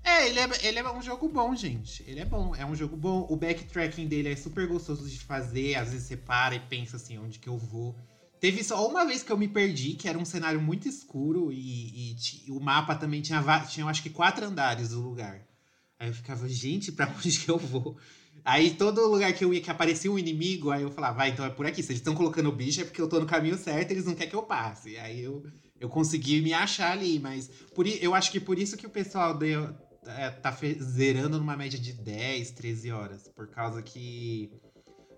É 0.05 0.29
ele, 0.29 0.39
é, 0.39 0.49
ele 0.63 0.79
é 0.79 0.93
um 0.93 1.03
jogo 1.03 1.29
bom, 1.29 1.55
gente. 1.57 2.05
Ele 2.07 2.21
é 2.21 2.25
bom, 2.25 2.55
é 2.55 2.65
um 2.65 2.77
jogo 2.77 2.97
bom. 2.97 3.27
O 3.29 3.35
backtracking 3.35 4.07
dele 4.07 4.29
é 4.29 4.37
super 4.37 4.69
gostoso 4.69 5.09
de 5.09 5.19
fazer. 5.19 5.75
Às 5.75 5.91
vezes 5.91 6.07
você 6.07 6.17
para 6.17 6.55
e 6.55 6.61
pensa 6.61 6.97
assim, 6.97 7.19
onde 7.19 7.41
que 7.41 7.49
eu 7.49 7.59
vou. 7.59 7.97
Teve 8.39 8.63
só 8.63 8.87
uma 8.89 9.05
vez 9.05 9.25
que 9.25 9.33
eu 9.33 9.37
me 9.37 9.49
perdi, 9.49 9.95
que 9.95 10.09
era 10.09 10.17
um 10.17 10.25
cenário 10.25 10.61
muito 10.61 10.89
escuro 10.89 11.53
e, 11.53 12.13
e 12.13 12.51
o 12.53 12.61
mapa 12.61 12.95
também 12.95 13.21
tinha, 13.21 13.43
tinha, 13.67 13.85
acho 13.87 14.03
que, 14.03 14.11
quatro 14.11 14.47
andares 14.47 14.91
do 14.91 15.01
lugar. 15.01 15.43
Aí 15.99 16.09
eu 16.09 16.15
ficava, 16.15 16.49
gente, 16.49 16.93
pra 16.93 17.13
onde 17.19 17.37
que 17.37 17.51
eu 17.51 17.59
vou? 17.59 17.99
Aí 18.45 18.71
todo 18.71 19.07
lugar 19.07 19.33
que 19.33 19.45
eu 19.45 19.53
ia 19.53 19.61
que 19.61 19.71
aparecia 19.71 20.11
um 20.11 20.19
inimigo, 20.19 20.71
aí 20.71 20.83
eu 20.83 20.91
falava, 20.91 21.19
vai, 21.19 21.31
então 21.31 21.45
é 21.45 21.51
por 21.51 21.67
aqui. 21.67 21.83
Se 21.83 21.91
eles 21.91 22.01
estão 22.01 22.15
colocando 22.15 22.49
o 22.49 22.53
bicho 22.53 22.81
é 22.81 22.85
porque 22.85 23.01
eu 23.01 23.09
tô 23.09 23.21
no 23.21 23.27
caminho 23.27 23.59
certo, 23.59 23.91
eles 23.91 24.07
não 24.07 24.15
querem 24.15 24.31
que 24.31 24.37
eu 24.37 24.43
passe. 24.43 24.97
Aí 24.97 25.23
eu, 25.23 25.45
eu 25.81 25.89
consegui 25.89 26.41
me 26.41 26.53
achar 26.53 26.93
ali, 26.93 27.19
mas 27.19 27.49
por, 27.75 27.87
eu 27.87 28.15
acho 28.15 28.31
que 28.31 28.39
por 28.39 28.59
isso 28.59 28.77
que 28.77 28.87
o 28.87 28.91
pessoal 28.91 29.37
deu, 29.37 29.75
é, 30.07 30.31
tá 30.31 30.57
zerando 30.81 31.39
numa 31.39 31.57
média 31.57 31.79
de 31.79 31.93
10, 31.95 32.51
13 32.53 32.93
horas. 32.93 33.29
Por 33.29 33.49
causa 33.49 33.83
que 33.83 34.53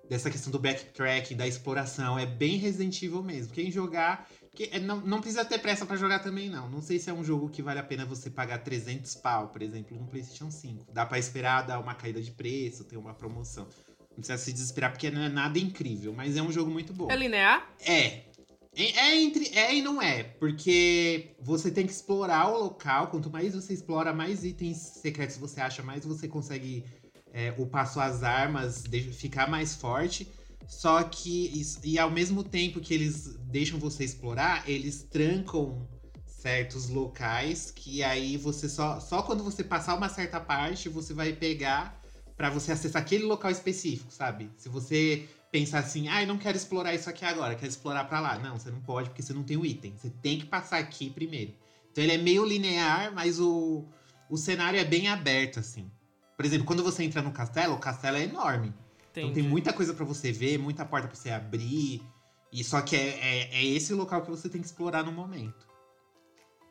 dessa 0.08 0.30
questão 0.30 0.52
do 0.52 0.58
backtracking, 0.58 1.36
da 1.36 1.46
exploração. 1.46 2.18
É 2.18 2.26
bem 2.26 2.56
Resident 2.56 3.02
Evil 3.02 3.22
mesmo. 3.22 3.52
Quem 3.52 3.70
jogar. 3.70 4.28
Que, 4.54 4.68
é, 4.70 4.78
não, 4.78 5.00
não 5.00 5.20
precisa 5.20 5.44
ter 5.44 5.58
pressa 5.58 5.86
para 5.86 5.96
jogar 5.96 6.18
também, 6.18 6.50
não. 6.50 6.68
Não 6.68 6.82
sei 6.82 6.98
se 6.98 7.08
é 7.08 7.12
um 7.12 7.24
jogo 7.24 7.48
que 7.48 7.62
vale 7.62 7.80
a 7.80 7.82
pena 7.82 8.04
você 8.04 8.28
pagar 8.28 8.58
300 8.58 9.14
pau, 9.16 9.48
por 9.48 9.62
exemplo, 9.62 9.98
no 9.98 10.06
PlayStation 10.06 10.50
5. 10.50 10.92
Dá 10.92 11.06
para 11.06 11.18
esperar 11.18 11.62
dar 11.62 11.80
uma 11.80 11.94
caída 11.94 12.20
de 12.20 12.30
preço, 12.30 12.84
ter 12.84 12.98
uma 12.98 13.14
promoção. 13.14 13.66
Não 14.10 14.18
precisa 14.18 14.36
se 14.36 14.52
desesperar 14.52 14.92
porque 14.92 15.10
não 15.10 15.22
é 15.22 15.28
nada 15.30 15.58
incrível, 15.58 16.12
mas 16.12 16.36
é 16.36 16.42
um 16.42 16.52
jogo 16.52 16.70
muito 16.70 16.92
bom. 16.92 17.10
É 17.10 17.16
linear? 17.16 17.66
É. 17.80 18.24
É, 18.74 19.20
entre 19.20 19.48
é 19.56 19.74
e 19.74 19.82
não 19.82 20.00
é, 20.00 20.22
porque 20.22 21.34
você 21.40 21.70
tem 21.70 21.86
que 21.86 21.92
explorar 21.92 22.48
o 22.48 22.64
local. 22.64 23.08
Quanto 23.08 23.30
mais 23.30 23.54
você 23.54 23.74
explora, 23.74 24.14
mais 24.14 24.44
itens 24.44 24.78
secretos 24.78 25.36
você 25.36 25.60
acha, 25.60 25.82
mais 25.82 26.06
você 26.06 26.26
consegue 26.26 26.84
é, 27.32 27.54
o 27.58 27.66
passo 27.66 28.00
às 28.00 28.22
armas 28.22 28.84
ficar 29.12 29.48
mais 29.48 29.74
forte. 29.74 30.26
Só 30.66 31.02
que, 31.02 31.52
e 31.84 31.98
ao 31.98 32.10
mesmo 32.10 32.42
tempo 32.42 32.80
que 32.80 32.94
eles 32.94 33.36
deixam 33.50 33.78
você 33.78 34.04
explorar, 34.04 34.66
eles 34.68 35.02
trancam 35.02 35.86
certos 36.24 36.88
locais 36.88 37.70
que 37.70 38.02
aí 38.02 38.36
você 38.36 38.68
só, 38.68 38.98
só 39.00 39.22
quando 39.22 39.44
você 39.44 39.62
passar 39.62 39.94
uma 39.94 40.08
certa 40.08 40.40
parte 40.40 40.88
você 40.88 41.14
vai 41.14 41.32
pegar 41.32 42.00
para 42.36 42.50
você 42.50 42.72
acessar 42.72 43.02
aquele 43.02 43.24
local 43.24 43.50
específico, 43.50 44.10
sabe? 44.12 44.50
Se 44.56 44.68
você 44.68 45.28
pensar 45.52 45.80
assim, 45.80 46.08
ah, 46.08 46.22
eu 46.22 46.26
não 46.26 46.38
quero 46.38 46.56
explorar 46.56 46.94
isso 46.94 47.10
aqui 47.10 47.26
agora, 47.26 47.54
quero 47.54 47.68
explorar 47.68 48.04
para 48.04 48.18
lá. 48.18 48.38
Não, 48.38 48.58
você 48.58 48.70
não 48.70 48.80
pode 48.80 49.10
porque 49.10 49.22
você 49.22 49.34
não 49.34 49.44
tem 49.44 49.58
o 49.58 49.66
item. 49.66 49.94
Você 49.96 50.10
tem 50.22 50.38
que 50.38 50.46
passar 50.46 50.78
aqui 50.78 51.10
primeiro. 51.10 51.52
Então 51.92 52.02
ele 52.02 52.14
é 52.14 52.18
meio 52.18 52.42
linear, 52.44 53.12
mas 53.14 53.38
o, 53.38 53.84
o 54.30 54.38
cenário 54.38 54.80
é 54.80 54.84
bem 54.84 55.08
aberto, 55.08 55.60
assim. 55.60 55.90
Por 56.34 56.46
exemplo, 56.46 56.66
quando 56.66 56.82
você 56.82 57.04
entra 57.04 57.20
no 57.20 57.30
castelo, 57.30 57.74
o 57.74 57.78
castelo 57.78 58.16
é 58.16 58.24
enorme. 58.24 58.72
Entendi. 59.10 59.26
Então 59.26 59.32
tem 59.34 59.42
muita 59.42 59.74
coisa 59.74 59.92
para 59.92 60.06
você 60.06 60.32
ver, 60.32 60.58
muita 60.58 60.86
porta 60.86 61.06
pra 61.06 61.14
você 61.14 61.30
abrir. 61.30 62.02
E 62.50 62.64
só 62.64 62.80
que 62.80 62.96
é, 62.96 63.18
é, 63.18 63.54
é, 63.54 63.64
esse 63.64 63.92
local 63.92 64.22
que 64.22 64.30
você 64.30 64.48
tem 64.48 64.60
que 64.60 64.66
explorar 64.66 65.04
no 65.04 65.12
momento. 65.12 65.66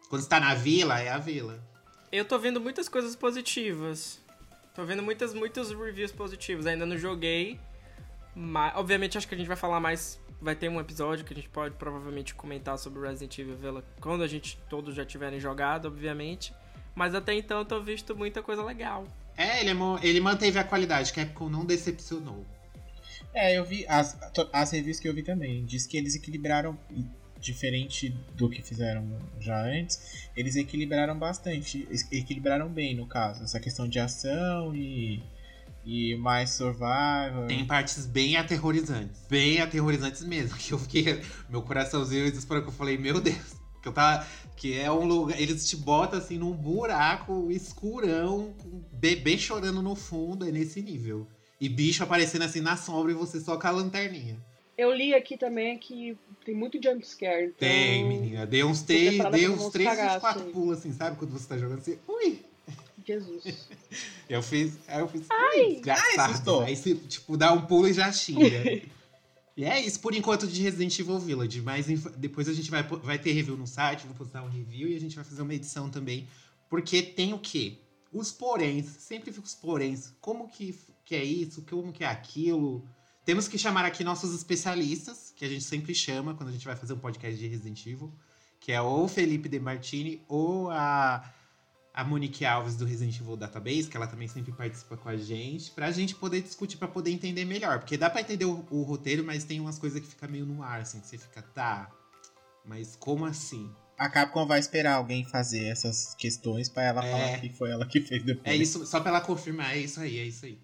Quando 0.09 0.23
está 0.23 0.39
na 0.39 0.55
vila, 0.55 0.99
é 0.99 1.09
a 1.09 1.19
vila. 1.19 1.63
Eu 2.11 2.25
tô 2.25 2.39
vendo 2.39 2.59
muitas 2.59 2.89
coisas 2.89 3.15
positivas. 3.15 4.19
Tô 4.73 4.83
vendo 4.83 5.03
muitas, 5.03 5.35
muitos 5.35 5.71
reviews 5.71 6.11
positivos. 6.11 6.65
Ainda 6.65 6.85
não 6.85 6.97
joguei. 6.97 7.59
Mas, 8.35 8.75
obviamente, 8.75 9.17
acho 9.17 9.27
que 9.27 9.35
a 9.35 9.37
gente 9.37 9.47
vai 9.47 9.57
falar 9.57 9.79
mais. 9.79 10.19
Vai 10.41 10.55
ter 10.55 10.69
um 10.69 10.79
episódio 10.79 11.23
que 11.23 11.33
a 11.33 11.35
gente 11.35 11.49
pode 11.49 11.75
provavelmente 11.75 12.33
comentar 12.33 12.77
sobre 12.77 13.07
Resident 13.07 13.37
Evil 13.37 13.55
Villa 13.55 13.83
quando 13.99 14.23
a 14.23 14.27
gente 14.27 14.57
todos 14.69 14.95
já 14.95 15.05
tiverem 15.05 15.39
jogado, 15.39 15.87
obviamente. 15.87 16.53
Mas 16.95 17.13
até 17.13 17.33
então 17.33 17.59
eu 17.59 17.65
tô 17.65 17.81
visto 17.81 18.15
muita 18.15 18.41
coisa 18.41 18.63
legal. 18.63 19.05
É, 19.37 19.61
ele, 19.61 19.69
é 19.69 19.75
ele 20.03 20.19
manteve 20.19 20.57
a 20.57 20.63
qualidade, 20.63 21.13
Capcom 21.13 21.49
não 21.49 21.65
decepcionou. 21.65 22.45
É, 23.33 23.57
eu 23.57 23.63
vi 23.63 23.85
as, 23.87 24.17
as 24.51 24.71
reviews 24.71 24.99
que 24.99 25.07
eu 25.07 25.13
vi 25.13 25.23
também. 25.23 25.63
Diz 25.63 25.85
que 25.85 25.95
eles 25.95 26.15
equilibraram, 26.15 26.77
diferente 27.39 28.09
do 28.35 28.49
que 28.49 28.61
fizeram 28.61 29.17
já 29.39 29.61
antes, 29.63 30.29
eles 30.35 30.55
equilibraram 30.55 31.17
bastante. 31.17 31.87
Equilibraram 32.11 32.67
bem, 32.67 32.95
no 32.95 33.07
caso. 33.07 33.43
Essa 33.43 33.59
questão 33.59 33.87
de 33.87 33.99
ação 33.99 34.75
e, 34.75 35.23
e 35.85 36.15
mais 36.15 36.51
survival. 36.51 37.47
Tem 37.47 37.65
partes 37.65 38.05
bem 38.05 38.37
aterrorizantes. 38.37 39.21
Bem 39.29 39.59
aterrorizantes 39.59 40.23
mesmo. 40.23 40.57
Que 40.57 40.73
eu 40.73 40.79
fiquei. 40.79 41.21
Meu 41.49 41.61
coraçãozinho 41.61 42.31
disparou 42.31 42.63
que 42.63 42.69
eu 42.69 42.73
falei, 42.73 42.97
meu 42.97 43.19
Deus. 43.19 43.55
Que 43.81 43.87
eu 43.87 43.93
tava. 43.93 44.25
Que 44.55 44.77
é 44.77 44.91
um 44.91 45.05
lugar. 45.05 45.39
Eles 45.39 45.67
te 45.67 45.75
botam 45.75 46.19
assim 46.19 46.37
num 46.37 46.51
buraco 46.51 47.49
escurão, 47.49 48.53
com 48.61 48.83
bebê 48.91 49.37
chorando 49.37 49.81
no 49.81 49.95
fundo, 49.95 50.47
é 50.47 50.51
nesse 50.51 50.81
nível. 50.81 51.27
E 51.59 51.67
bicho 51.67 52.03
aparecendo 52.03 52.43
assim 52.43 52.61
na 52.61 52.77
sombra 52.77 53.11
e 53.11 53.15
você 53.15 53.39
só 53.39 53.57
com 53.57 53.67
a 53.67 53.71
lanterninha. 53.71 54.37
Eu 54.77 54.93
li 54.93 55.13
aqui 55.13 55.37
também 55.37 55.77
que 55.77 56.17
tem 56.43 56.55
muito 56.55 56.81
jumpscare. 56.81 57.45
Então... 57.45 57.67
Tem, 57.67 58.07
menina. 58.07 58.45
Deu 58.45 58.67
uns 58.67 58.81
três, 58.81 59.17
deu 59.31 59.53
uns 59.53 59.69
três, 59.69 59.91
uns 59.91 60.19
quatro 60.19 60.41
assim. 60.41 60.51
pulos, 60.51 60.79
assim, 60.79 60.93
sabe? 60.93 61.17
Quando 61.17 61.31
você 61.31 61.47
tá 61.47 61.57
jogando 61.57 61.79
assim, 61.79 61.99
ui! 62.07 62.39
Jesus. 63.11 63.67
eu 64.29 64.41
fiz, 64.41 64.77
aí 64.87 64.99
eu 64.99 65.07
fiz, 65.07 65.25
ai, 65.29 65.81
ai, 65.87 66.17
Aí 66.65 66.75
você, 66.75 66.95
tipo, 66.95 67.37
dá 67.37 67.51
um 67.51 67.61
pulo 67.61 67.87
e 67.87 67.93
já 67.93 68.11
xinga. 68.11 68.81
E 69.55 69.65
é 69.65 69.79
isso 69.79 69.99
por 69.99 70.15
enquanto 70.15 70.47
de 70.47 70.61
Resident 70.61 70.97
Evil 70.97 71.19
Village. 71.19 71.61
Mas 71.61 71.85
depois 72.17 72.47
a 72.47 72.53
gente 72.53 72.71
vai, 72.71 72.83
vai 72.83 73.19
ter 73.19 73.33
review 73.33 73.57
no 73.57 73.67
site, 73.67 74.07
vou 74.07 74.15
postar 74.15 74.41
um 74.43 74.49
review 74.49 74.87
e 74.87 74.95
a 74.95 74.99
gente 74.99 75.15
vai 75.15 75.25
fazer 75.25 75.41
uma 75.41 75.53
edição 75.53 75.89
também. 75.89 76.27
Porque 76.69 77.01
tem 77.01 77.33
o 77.33 77.37
quê? 77.37 77.77
Os 78.11 78.31
poréns, 78.31 78.85
sempre 78.85 79.31
fica 79.31 79.45
os 79.45 79.53
poréns. 79.53 80.13
Como 80.21 80.47
que, 80.47 80.77
que 81.05 81.15
é 81.15 81.23
isso? 81.23 81.61
Como 81.63 81.91
que 81.91 82.03
é 82.03 82.07
aquilo? 82.07 82.83
Temos 83.23 83.47
que 83.47 83.57
chamar 83.57 83.85
aqui 83.85 84.03
nossos 84.03 84.33
especialistas, 84.33 85.33
que 85.35 85.45
a 85.45 85.49
gente 85.49 85.63
sempre 85.63 85.93
chama 85.93 86.33
quando 86.33 86.49
a 86.49 86.51
gente 86.51 86.65
vai 86.65 86.75
fazer 86.75 86.93
um 86.93 86.99
podcast 86.99 87.37
de 87.37 87.47
Resident 87.47 87.85
Evil, 87.85 88.11
que 88.59 88.71
é 88.71 88.81
ou 88.81 89.03
o 89.03 89.07
Felipe 89.07 89.47
De 89.47 89.59
Martini 89.59 90.21
ou 90.27 90.71
a 90.71 91.23
a 91.93 92.03
Monique 92.03 92.45
Alves 92.45 92.75
do 92.75 92.85
Resident 92.85 93.19
Evil 93.19 93.35
Database, 93.35 93.89
que 93.89 93.97
ela 93.97 94.07
também 94.07 94.27
sempre 94.27 94.51
participa 94.51 94.95
com 94.95 95.09
a 95.09 95.17
gente, 95.17 95.71
pra 95.71 95.91
gente 95.91 96.15
poder 96.15 96.41
discutir, 96.41 96.77
pra 96.77 96.87
poder 96.87 97.11
entender 97.11 97.43
melhor. 97.45 97.79
Porque 97.79 97.97
dá 97.97 98.09
pra 98.09 98.21
entender 98.21 98.45
o, 98.45 98.65
o 98.69 98.83
roteiro, 98.83 99.23
mas 99.23 99.43
tem 99.43 99.59
umas 99.59 99.77
coisas 99.77 99.99
que 99.99 100.07
fica 100.07 100.27
meio 100.27 100.45
no 100.45 100.63
ar, 100.63 100.81
assim, 100.81 100.99
que 100.99 101.07
você 101.07 101.17
fica, 101.17 101.41
tá, 101.41 101.91
mas 102.65 102.95
como 102.95 103.25
assim? 103.25 103.69
A 103.97 104.09
Capcom 104.09 104.47
vai 104.47 104.59
esperar 104.59 104.95
alguém 104.95 105.25
fazer 105.25 105.65
essas 105.65 106.15
questões 106.15 106.69
para 106.69 106.83
ela 106.83 107.05
é, 107.05 107.11
falar 107.11 107.39
que 107.39 107.49
foi 107.49 107.71
ela 107.71 107.85
que 107.85 108.01
fez 108.01 108.23
depois. 108.23 108.47
É 108.47 108.55
isso, 108.55 108.85
só 108.85 108.99
pra 108.99 109.09
ela 109.09 109.21
confirmar, 109.21 109.75
é 109.75 109.79
isso 109.79 109.99
aí, 109.99 110.17
é 110.17 110.23
isso 110.23 110.45
aí. 110.45 110.59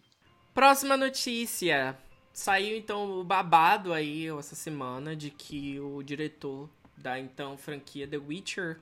Próxima 0.54 0.98
notícia. 0.98 1.96
Saiu 2.34 2.78
então 2.78 3.20
o 3.20 3.24
babado 3.24 3.94
aí 3.94 4.28
essa 4.28 4.56
semana 4.56 5.16
de 5.16 5.30
que 5.30 5.80
o 5.80 6.02
diretor 6.02 6.70
da 6.96 7.20
então 7.20 7.58
franquia 7.58 8.08
The 8.08 8.18
Witcher 8.18 8.80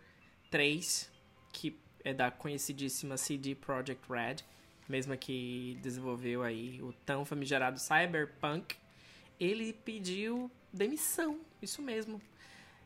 3, 0.52 1.10
que 1.52 1.72
é 2.06 2.14
da 2.14 2.30
conhecidíssima 2.30 3.18
CD 3.18 3.56
Projekt 3.56 4.06
Red, 4.08 4.38
mesma 4.88 5.18
que 5.18 5.78
desenvolveu 5.82 6.44
aí 6.44 6.80
o 6.82 6.94
tão 7.06 7.26
famigerado 7.26 7.80
Cyberpunk, 7.80 8.76
ele 9.40 9.74
pediu 9.74 10.50
demissão, 10.72 11.40
isso 11.62 11.82
mesmo. 11.82 12.22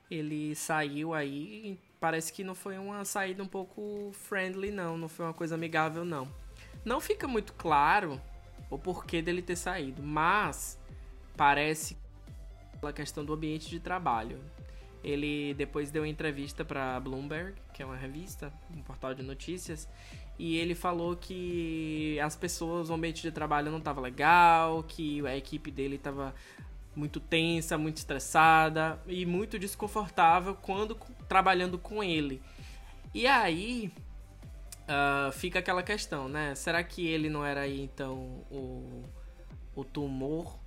Ele 0.10 0.56
saiu 0.56 1.14
aí, 1.14 1.78
parece 2.00 2.32
que 2.32 2.44
não 2.44 2.56
foi 2.56 2.78
uma 2.80 3.04
saída 3.04 3.44
um 3.44 3.48
pouco 3.48 4.12
friendly 4.14 4.72
não, 4.72 4.98
não 4.98 5.10
foi 5.10 5.26
uma 5.26 5.34
coisa 5.34 5.54
amigável 5.54 6.06
não. 6.06 6.28
Não 6.86 7.02
fica 7.02 7.28
muito 7.28 7.54
claro 7.54 8.20
o 8.70 8.80
porquê 8.80 9.22
dele 9.22 9.42
ter 9.42 9.58
saído, 9.58 10.02
mas 10.02 10.80
parece 11.36 11.98
pela 12.80 12.94
questão 12.94 13.26
do 13.26 13.34
ambiente 13.34 13.70
de 13.70 13.82
trabalho. 13.82 14.40
Ele 15.04 15.54
depois 15.54 15.92
deu 15.92 16.06
entrevista 16.06 16.66
para 16.66 17.00
Bloomberg, 17.00 17.54
que 17.74 17.82
é 17.82 17.86
uma 17.86 17.96
revista, 17.96 18.52
um 18.70 18.82
portal 18.82 19.14
de 19.14 19.24
notícias, 19.24 19.88
e 20.38 20.58
ele 20.58 20.76
falou 20.76 21.16
que 21.16 22.20
as 22.22 22.36
pessoas, 22.36 22.90
o 22.90 22.94
ambiente 22.94 23.22
de 23.22 23.32
trabalho 23.32 23.72
não 23.72 23.80
estava 23.80 24.02
legal, 24.02 24.84
que 24.84 25.26
a 25.26 25.36
equipe 25.36 25.72
dele 25.72 25.96
estava 25.96 26.34
muito 26.96 27.20
tensa, 27.20 27.78
muito 27.78 27.98
estressada 27.98 29.02
e 29.08 29.26
muito 29.26 29.58
desconfortável 29.58 30.56
quando 30.56 30.96
trabalhando 31.28 31.78
com 31.78 32.04
ele. 32.04 32.42
E 33.14 33.26
aí 33.26 33.92
uh, 34.84 35.32
fica 35.32 35.60
aquela 35.60 35.84
questão, 35.84 36.28
né? 36.28 36.56
Será 36.56 36.84
que 36.84 37.08
ele 37.08 37.30
não 37.30 37.46
era 37.46 37.62
aí 37.62 37.82
então 37.82 38.16
o, 38.52 39.04
o 39.76 39.84
tumor 39.84 40.60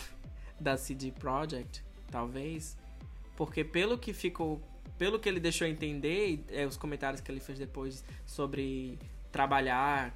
da 0.60 0.76
CD 0.76 1.10
Projekt? 1.10 1.84
Talvez. 2.10 2.76
Porque 3.38 3.62
pelo 3.62 3.96
que 3.96 4.12
ficou. 4.12 4.60
Pelo 4.98 5.16
que 5.20 5.28
ele 5.28 5.38
deixou 5.38 5.64
entender, 5.64 6.44
é, 6.48 6.66
os 6.66 6.76
comentários 6.76 7.20
que 7.20 7.30
ele 7.30 7.38
fez 7.38 7.56
depois 7.56 8.04
sobre 8.26 8.98
trabalhar 9.30 10.12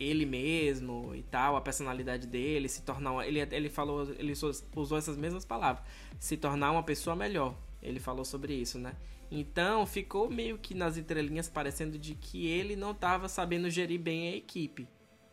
ele 0.00 0.24
mesmo 0.24 1.14
e 1.14 1.22
tal, 1.24 1.56
a 1.56 1.60
personalidade 1.60 2.26
dele, 2.26 2.66
se 2.66 2.80
tornar. 2.80 3.28
Ele, 3.28 3.40
ele 3.40 3.68
falou. 3.68 4.10
Ele 4.18 4.32
usou 4.74 4.96
essas 4.96 5.18
mesmas 5.18 5.44
palavras. 5.44 5.84
Se 6.18 6.38
tornar 6.38 6.70
uma 6.70 6.82
pessoa 6.82 7.14
melhor. 7.14 7.54
Ele 7.82 8.00
falou 8.00 8.24
sobre 8.24 8.54
isso, 8.54 8.78
né? 8.78 8.96
Então 9.30 9.84
ficou 9.84 10.30
meio 10.30 10.56
que 10.56 10.74
nas 10.74 10.96
entrelinhas 10.96 11.50
parecendo 11.50 11.98
de 11.98 12.14
que 12.14 12.46
ele 12.46 12.76
não 12.76 12.92
estava 12.92 13.28
sabendo 13.28 13.68
gerir 13.68 14.00
bem 14.00 14.28
a 14.28 14.36
equipe 14.36 14.88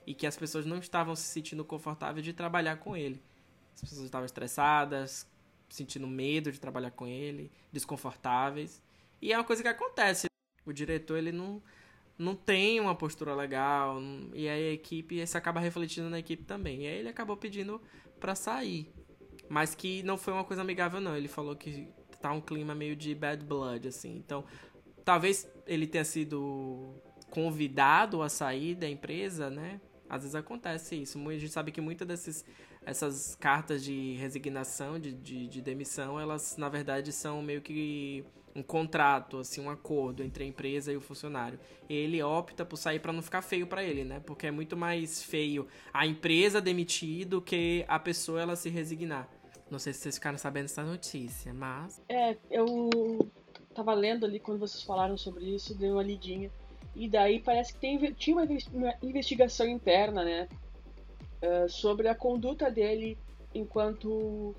e 0.05 0.13
que 0.13 0.27
as 0.27 0.35
pessoas 0.35 0.65
não 0.65 0.79
estavam 0.79 1.15
se 1.15 1.23
sentindo 1.23 1.63
confortáveis 1.63 2.25
de 2.25 2.33
trabalhar 2.33 2.75
com 2.75 2.97
ele. 2.97 3.23
As 3.73 3.79
pessoas 3.79 4.03
estavam 4.03 4.25
estressadas, 4.25 5.30
sentindo 5.71 6.07
medo 6.07 6.51
de 6.51 6.59
trabalhar 6.59 6.91
com 6.91 7.07
ele, 7.07 7.51
desconfortáveis. 7.71 8.81
E 9.21 9.31
é 9.31 9.37
uma 9.37 9.43
coisa 9.43 9.61
que 9.63 9.67
acontece. 9.67 10.27
O 10.65 10.73
diretor 10.73 11.17
ele 11.17 11.31
não 11.31 11.61
não 12.17 12.35
tem 12.35 12.79
uma 12.79 12.93
postura 12.93 13.33
legal 13.33 13.99
e 14.35 14.47
aí 14.47 14.69
a 14.69 14.73
equipe 14.73 15.19
isso 15.19 15.35
acaba 15.35 15.59
refletindo 15.59 16.07
na 16.09 16.19
equipe 16.19 16.43
também. 16.43 16.83
E 16.83 16.87
aí 16.87 16.99
ele 16.99 17.09
acabou 17.09 17.35
pedindo 17.35 17.81
para 18.19 18.35
sair, 18.35 18.93
mas 19.49 19.73
que 19.73 20.03
não 20.03 20.17
foi 20.17 20.33
uma 20.33 20.43
coisa 20.43 20.61
amigável 20.61 21.01
não. 21.01 21.17
Ele 21.17 21.27
falou 21.27 21.55
que 21.55 21.87
tá 22.21 22.31
um 22.31 22.41
clima 22.41 22.75
meio 22.75 22.95
de 22.95 23.15
bad 23.15 23.43
blood 23.43 23.87
assim. 23.87 24.15
Então, 24.17 24.45
talvez 25.03 25.49
ele 25.65 25.87
tenha 25.87 26.05
sido 26.05 26.93
convidado 27.31 28.21
a 28.21 28.29
sair 28.29 28.75
da 28.75 28.87
empresa, 28.87 29.49
né? 29.49 29.81
Às 30.07 30.23
vezes 30.23 30.35
acontece 30.35 31.01
isso. 31.01 31.17
A 31.27 31.33
gente 31.33 31.49
sabe 31.49 31.71
que 31.71 31.81
muitas 31.81 32.07
dessas 32.07 32.45
essas 32.85 33.35
cartas 33.35 33.83
de 33.83 34.13
resignação, 34.13 34.99
de, 34.99 35.13
de, 35.13 35.47
de 35.47 35.61
demissão, 35.61 36.19
elas 36.19 36.57
na 36.57 36.69
verdade 36.69 37.11
são 37.11 37.41
meio 37.41 37.61
que 37.61 38.25
um 38.55 38.61
contrato, 38.61 39.37
assim, 39.37 39.61
um 39.61 39.69
acordo 39.69 40.23
entre 40.23 40.43
a 40.43 40.47
empresa 40.47 40.91
e 40.91 40.97
o 40.97 41.01
funcionário. 41.01 41.59
Ele 41.89 42.21
opta 42.21 42.65
por 42.65 42.77
sair 42.77 42.99
para 42.99 43.13
não 43.13 43.21
ficar 43.21 43.41
feio 43.41 43.65
para 43.65 43.83
ele, 43.83 44.03
né? 44.03 44.19
Porque 44.19 44.47
é 44.47 44.51
muito 44.51 44.75
mais 44.75 45.23
feio 45.23 45.67
a 45.93 46.05
empresa 46.05 46.59
demitir 46.59 47.25
do 47.25 47.41
que 47.41 47.85
a 47.87 47.99
pessoa 47.99 48.41
ela 48.41 48.55
se 48.55 48.69
resignar. 48.69 49.29
Não 49.69 49.79
sei 49.79 49.93
se 49.93 49.99
vocês 49.99 50.15
ficaram 50.15 50.37
sabendo 50.37 50.63
dessa 50.63 50.83
notícia, 50.83 51.53
mas. 51.53 52.01
É, 52.09 52.35
eu 52.49 52.89
tava 53.73 53.93
lendo 53.93 54.25
ali 54.25 54.39
quando 54.39 54.59
vocês 54.59 54.83
falaram 54.83 55.17
sobre 55.17 55.45
isso, 55.45 55.77
dei 55.77 55.89
uma 55.89 56.03
lidinha. 56.03 56.51
E 56.93 57.07
daí 57.07 57.39
parece 57.39 57.73
que 57.73 57.79
tem, 57.79 58.13
tinha 58.13 58.35
uma 58.35 58.45
investigação 59.01 59.65
interna, 59.65 60.25
né? 60.25 60.49
Uh, 61.41 61.67
sobre 61.67 62.07
a 62.07 62.13
conduta 62.13 62.69
dele 62.69 63.17
enquanto 63.53 64.55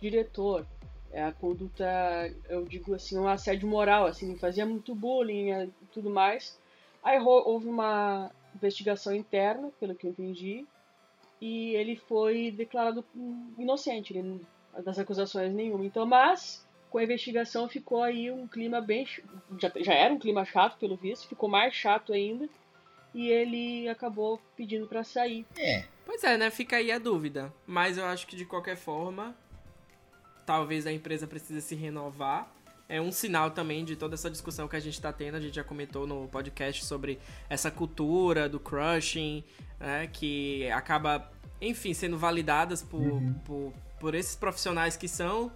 diretor. 0.00 0.66
É 1.10 1.22
a 1.22 1.32
conduta, 1.32 1.84
eu 2.48 2.64
digo 2.64 2.94
assim, 2.94 3.18
um 3.18 3.28
assédio 3.28 3.66
moral, 3.66 4.06
assim, 4.06 4.36
fazia 4.36 4.66
muito 4.66 4.94
bullying 4.94 5.50
e 5.50 5.86
tudo 5.92 6.10
mais. 6.10 6.58
Aí 7.02 7.18
houve 7.18 7.66
uma 7.68 8.30
investigação 8.54 9.14
interna, 9.14 9.70
pelo 9.80 9.94
que 9.94 10.06
eu 10.06 10.10
entendi, 10.10 10.66
e 11.40 11.74
ele 11.74 11.96
foi 11.96 12.50
declarado 12.50 13.04
inocente 13.56 14.16
ele, 14.16 14.40
das 14.84 14.98
acusações 14.98 15.54
nenhuma. 15.54 15.84
Então, 15.84 16.04
mas 16.04 16.66
com 16.90 16.98
a 16.98 17.04
investigação 17.04 17.68
ficou 17.68 18.02
aí 18.02 18.30
um 18.30 18.46
clima 18.46 18.80
bem 18.80 19.06
já, 19.58 19.72
já 19.76 19.94
era 19.94 20.12
um 20.12 20.18
clima 20.18 20.44
chato 20.44 20.78
pelo 20.78 20.96
visto, 20.96 21.28
ficou 21.28 21.48
mais 21.48 21.74
chato 21.74 22.12
ainda 22.12 22.48
e 23.18 23.32
ele 23.32 23.88
acabou 23.88 24.40
pedindo 24.56 24.86
para 24.86 25.02
sair. 25.02 25.44
É. 25.56 25.82
Pois 26.06 26.22
é, 26.22 26.38
né? 26.38 26.52
Fica 26.52 26.76
aí 26.76 26.92
a 26.92 27.00
dúvida. 27.00 27.52
Mas 27.66 27.98
eu 27.98 28.04
acho 28.04 28.24
que 28.28 28.36
de 28.36 28.44
qualquer 28.44 28.76
forma, 28.76 29.34
talvez 30.46 30.86
a 30.86 30.92
empresa 30.92 31.26
precise 31.26 31.60
se 31.60 31.74
renovar. 31.74 32.48
É 32.88 33.00
um 33.00 33.10
sinal 33.10 33.50
também 33.50 33.84
de 33.84 33.96
toda 33.96 34.14
essa 34.14 34.30
discussão 34.30 34.68
que 34.68 34.76
a 34.76 34.80
gente 34.80 34.94
está 34.94 35.12
tendo. 35.12 35.34
A 35.34 35.40
gente 35.40 35.56
já 35.56 35.64
comentou 35.64 36.06
no 36.06 36.28
podcast 36.28 36.84
sobre 36.84 37.18
essa 37.50 37.72
cultura 37.72 38.48
do 38.48 38.60
crushing, 38.60 39.42
né, 39.80 40.06
que 40.12 40.70
acaba, 40.70 41.28
enfim, 41.60 41.92
sendo 41.92 42.16
validadas 42.16 42.84
por, 42.84 43.00
uhum. 43.00 43.34
por, 43.44 43.72
por 43.98 44.14
esses 44.14 44.36
profissionais 44.36 44.96
que 44.96 45.08
são 45.08 45.50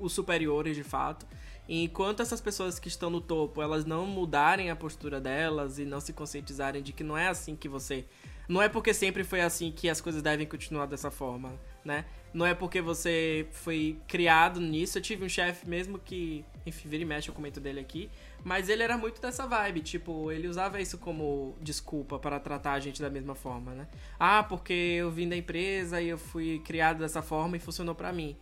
os 0.00 0.12
superiores 0.12 0.74
de 0.74 0.82
fato. 0.82 1.24
Enquanto 1.68 2.22
essas 2.22 2.40
pessoas 2.40 2.78
que 2.78 2.88
estão 2.88 3.10
no 3.10 3.20
topo, 3.20 3.60
elas 3.60 3.84
não 3.84 4.06
mudarem 4.06 4.70
a 4.70 4.76
postura 4.76 5.20
delas 5.20 5.78
e 5.78 5.84
não 5.84 6.00
se 6.00 6.12
conscientizarem 6.12 6.82
de 6.82 6.92
que 6.92 7.02
não 7.02 7.18
é 7.18 7.28
assim 7.28 7.56
que 7.56 7.68
você. 7.68 8.04
Não 8.48 8.62
é 8.62 8.68
porque 8.68 8.94
sempre 8.94 9.24
foi 9.24 9.40
assim 9.40 9.72
que 9.72 9.88
as 9.88 10.00
coisas 10.00 10.22
devem 10.22 10.46
continuar 10.46 10.86
dessa 10.86 11.10
forma, 11.10 11.52
né? 11.84 12.04
Não 12.32 12.46
é 12.46 12.54
porque 12.54 12.80
você 12.80 13.48
foi 13.50 13.98
criado 14.06 14.60
nisso. 14.60 14.98
Eu 14.98 15.02
tive 15.02 15.24
um 15.24 15.28
chefe 15.28 15.68
mesmo 15.68 15.98
que, 15.98 16.44
enfim, 16.64 16.88
vira 16.88 17.02
e 17.02 17.06
mexe, 17.06 17.28
eu 17.28 17.34
comento 17.34 17.58
dele 17.58 17.80
aqui. 17.80 18.08
Mas 18.44 18.68
ele 18.68 18.84
era 18.84 18.96
muito 18.96 19.20
dessa 19.20 19.44
vibe, 19.46 19.80
tipo, 19.80 20.30
ele 20.30 20.46
usava 20.46 20.80
isso 20.80 20.98
como 20.98 21.56
desculpa 21.60 22.16
para 22.16 22.38
tratar 22.38 22.74
a 22.74 22.80
gente 22.80 23.02
da 23.02 23.10
mesma 23.10 23.34
forma, 23.34 23.72
né? 23.72 23.88
Ah, 24.20 24.44
porque 24.44 24.72
eu 24.72 25.10
vim 25.10 25.28
da 25.28 25.36
empresa 25.36 26.00
e 26.00 26.08
eu 26.08 26.18
fui 26.18 26.60
criado 26.60 26.98
dessa 26.98 27.22
forma 27.22 27.56
e 27.56 27.60
funcionou 27.60 27.94
para 27.94 28.12
mim. 28.12 28.36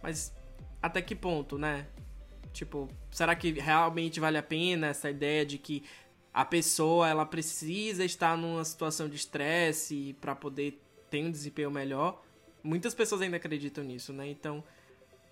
Mas 0.00 0.32
até 0.80 1.02
que 1.02 1.16
ponto, 1.16 1.58
né? 1.58 1.86
Tipo, 2.58 2.88
será 3.08 3.36
que 3.36 3.52
realmente 3.52 4.18
vale 4.18 4.36
a 4.36 4.42
pena 4.42 4.88
essa 4.88 5.08
ideia 5.08 5.46
de 5.46 5.58
que 5.58 5.84
a 6.34 6.44
pessoa 6.44 7.08
ela 7.08 7.24
precisa 7.24 8.04
estar 8.04 8.36
numa 8.36 8.64
situação 8.64 9.08
de 9.08 9.14
estresse 9.14 10.16
para 10.20 10.34
poder 10.34 10.82
ter 11.08 11.24
um 11.24 11.30
desempenho 11.30 11.70
melhor? 11.70 12.20
Muitas 12.60 12.96
pessoas 12.96 13.22
ainda 13.22 13.36
acreditam 13.36 13.84
nisso, 13.84 14.12
né? 14.12 14.26
Então, 14.26 14.64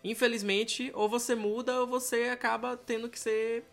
infelizmente, 0.04 0.92
ou 0.94 1.08
você 1.08 1.34
muda 1.34 1.80
ou 1.80 1.86
você 1.88 2.28
acaba 2.28 2.76
tendo 2.76 3.08
que 3.08 3.18
ser 3.18 3.64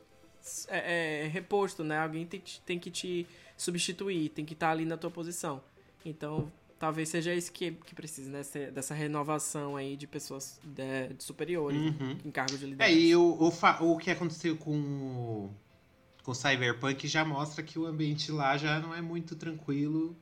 é, 0.67 1.25
é, 1.25 1.27
reposto, 1.27 1.83
né? 1.83 1.99
Alguém 1.99 2.25
tem, 2.25 2.41
tem 2.65 2.79
que 2.79 2.89
te 2.89 3.27
substituir, 3.55 4.29
tem 4.29 4.43
que 4.43 4.53
estar 4.53 4.71
ali 4.71 4.83
na 4.83 4.97
tua 4.97 5.11
posição. 5.11 5.63
Então, 6.03 6.51
talvez 6.79 7.09
seja 7.09 7.33
isso 7.33 7.51
que, 7.51 7.71
que 7.71 7.95
precisa, 7.95 8.29
né? 8.29 8.41
Dessa 8.71 8.93
renovação 8.93 9.75
aí 9.75 9.95
de 9.95 10.07
pessoas 10.07 10.59
de, 10.63 11.13
de 11.13 11.23
superiores 11.23 11.79
uhum. 11.79 12.17
em 12.25 12.31
cargos 12.31 12.59
de 12.59 12.65
liderança. 12.65 12.91
É, 12.91 12.95
e 12.95 13.15
o, 13.15 13.21
o, 13.21 13.93
o 13.93 13.97
que 13.97 14.11
aconteceu 14.11 14.57
com 14.57 15.49
com 16.23 16.31
o 16.31 16.35
Cyberpunk 16.35 17.05
já 17.05 17.25
mostra 17.25 17.61
que 17.61 17.77
o 17.77 17.85
ambiente 17.85 18.31
lá 18.31 18.57
já 18.57 18.79
não 18.79 18.95
é 18.95 19.01
muito 19.01 19.35
tranquilo, 19.35 20.15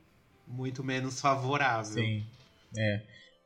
muito 0.47 0.83
menos 0.83 1.21
favorável. 1.21 1.93
Sim, 1.93 2.25
é 2.75 3.01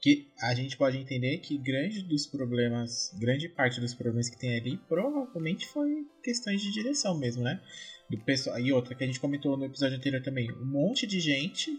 que 0.05 0.31
a 0.39 0.53
gente 0.53 0.77
pode 0.77 0.97
entender 0.97 1.39
que 1.39 1.57
grande 1.57 2.03
dos 2.03 2.27
problemas, 2.27 3.11
grande 3.19 3.49
parte 3.49 3.81
dos 3.81 3.95
problemas 3.95 4.29
que 4.29 4.37
tem 4.37 4.55
ali 4.55 4.77
provavelmente 4.87 5.65
foi 5.65 6.05
questões 6.23 6.61
de 6.61 6.71
direção 6.71 7.17
mesmo, 7.17 7.41
né? 7.41 7.59
Do 8.07 8.19
pessoal, 8.19 8.59
e 8.59 8.71
outra 8.71 8.93
que 8.93 9.03
a 9.03 9.07
gente 9.07 9.19
comentou 9.19 9.57
no 9.57 9.65
episódio 9.65 9.97
anterior 9.97 10.21
também, 10.21 10.51
um 10.51 10.65
monte 10.65 11.07
de 11.07 11.19
gente 11.19 11.71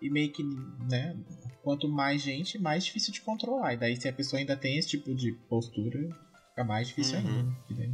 e 0.00 0.10
meio 0.10 0.32
que, 0.32 0.42
né, 0.88 1.16
quanto 1.62 1.88
mais 1.88 2.22
gente, 2.22 2.58
mais 2.58 2.84
difícil 2.84 3.12
de 3.12 3.20
controlar. 3.20 3.74
E 3.74 3.76
daí 3.76 3.96
se 3.96 4.08
a 4.08 4.12
pessoa 4.12 4.40
ainda 4.40 4.56
tem 4.56 4.78
esse 4.78 4.88
tipo 4.88 5.14
de 5.14 5.32
postura, 5.48 5.98
fica 6.50 6.64
mais 6.64 6.88
difícil 6.88 7.18
uhum. 7.18 7.54
ainda. 7.70 7.92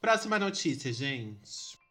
Próxima 0.00 0.38
notícia, 0.38 0.92
gente. 0.92 1.40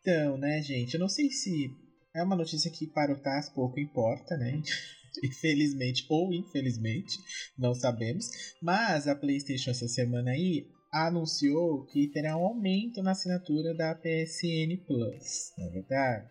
Então, 0.01 0.37
né, 0.37 0.61
gente, 0.61 0.93
eu 0.93 0.99
não 0.99 1.09
sei 1.09 1.29
se 1.29 1.69
é 2.15 2.23
uma 2.23 2.35
notícia 2.35 2.71
que 2.71 2.87
para 2.87 3.13
o 3.13 3.19
TAS 3.19 3.49
pouco 3.49 3.79
importa, 3.79 4.37
né? 4.37 4.61
infelizmente 5.23 6.05
ou 6.09 6.33
infelizmente, 6.33 7.17
não 7.57 7.73
sabemos. 7.73 8.27
Mas 8.61 9.07
a 9.07 9.15
PlayStation 9.15 9.71
essa 9.71 9.87
semana 9.87 10.31
aí 10.31 10.67
anunciou 10.91 11.85
que 11.85 12.07
terá 12.07 12.37
um 12.37 12.45
aumento 12.45 13.01
na 13.03 13.11
assinatura 13.11 13.73
da 13.75 13.93
PSN 13.93 14.77
Plus, 14.85 15.51
na 15.57 15.65
é 15.65 15.69
verdade. 15.69 16.29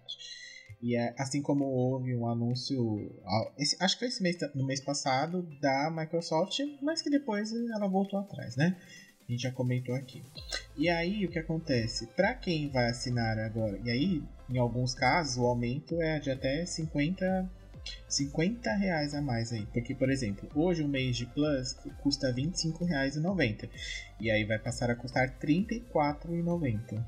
E 0.87 0.94
é, 0.94 1.12
assim 1.18 1.42
como 1.42 1.64
houve 1.64 2.14
um 2.14 2.29
anúncio, 2.29 3.12
esse, 3.59 3.77
acho 3.83 3.96
que 3.96 3.99
foi 3.99 4.09
esse 4.09 4.22
mês, 4.22 4.37
no 4.55 4.64
mês 4.64 4.81
passado, 4.81 5.42
da 5.61 5.90
Microsoft, 5.90 6.61
mas 6.81 7.03
que 7.03 7.11
depois 7.11 7.53
ela 7.75 7.88
voltou 7.88 8.20
atrás, 8.20 8.55
né? 8.55 8.77
A 9.29 9.33
gente 9.33 9.42
já 9.42 9.51
comentou 9.51 9.96
aqui. 9.96 10.22
E 10.77 10.88
aí 10.88 11.27
o 11.27 11.29
que 11.29 11.40
acontece? 11.40 12.07
Para 12.14 12.35
quem 12.35 12.70
vai 12.70 12.88
assinar 12.88 13.37
agora, 13.37 13.81
e 13.85 13.90
aí 13.90 14.22
em 14.49 14.59
alguns 14.59 14.94
casos 14.94 15.38
o 15.38 15.46
aumento 15.46 16.01
é 16.01 16.20
de 16.20 16.31
até 16.31 16.64
50 16.64 17.51
50 18.09 18.72
reais 18.75 19.12
a 19.12 19.20
mais 19.20 19.53
aí. 19.53 19.66
Porque, 19.72 19.92
por 19.92 20.09
exemplo, 20.09 20.49
hoje 20.55 20.85
um 20.85 20.88
mês 20.88 21.16
de 21.16 21.27
Plus 21.27 21.72
custa 22.01 22.29
R$ 22.29 22.42
25,90. 22.42 23.68
E 24.20 24.31
aí 24.31 24.44
vai 24.44 24.59
passar 24.61 24.88
a 24.88 24.94
custar 24.94 25.29
R$ 25.29 25.35
34,90. 25.40 27.05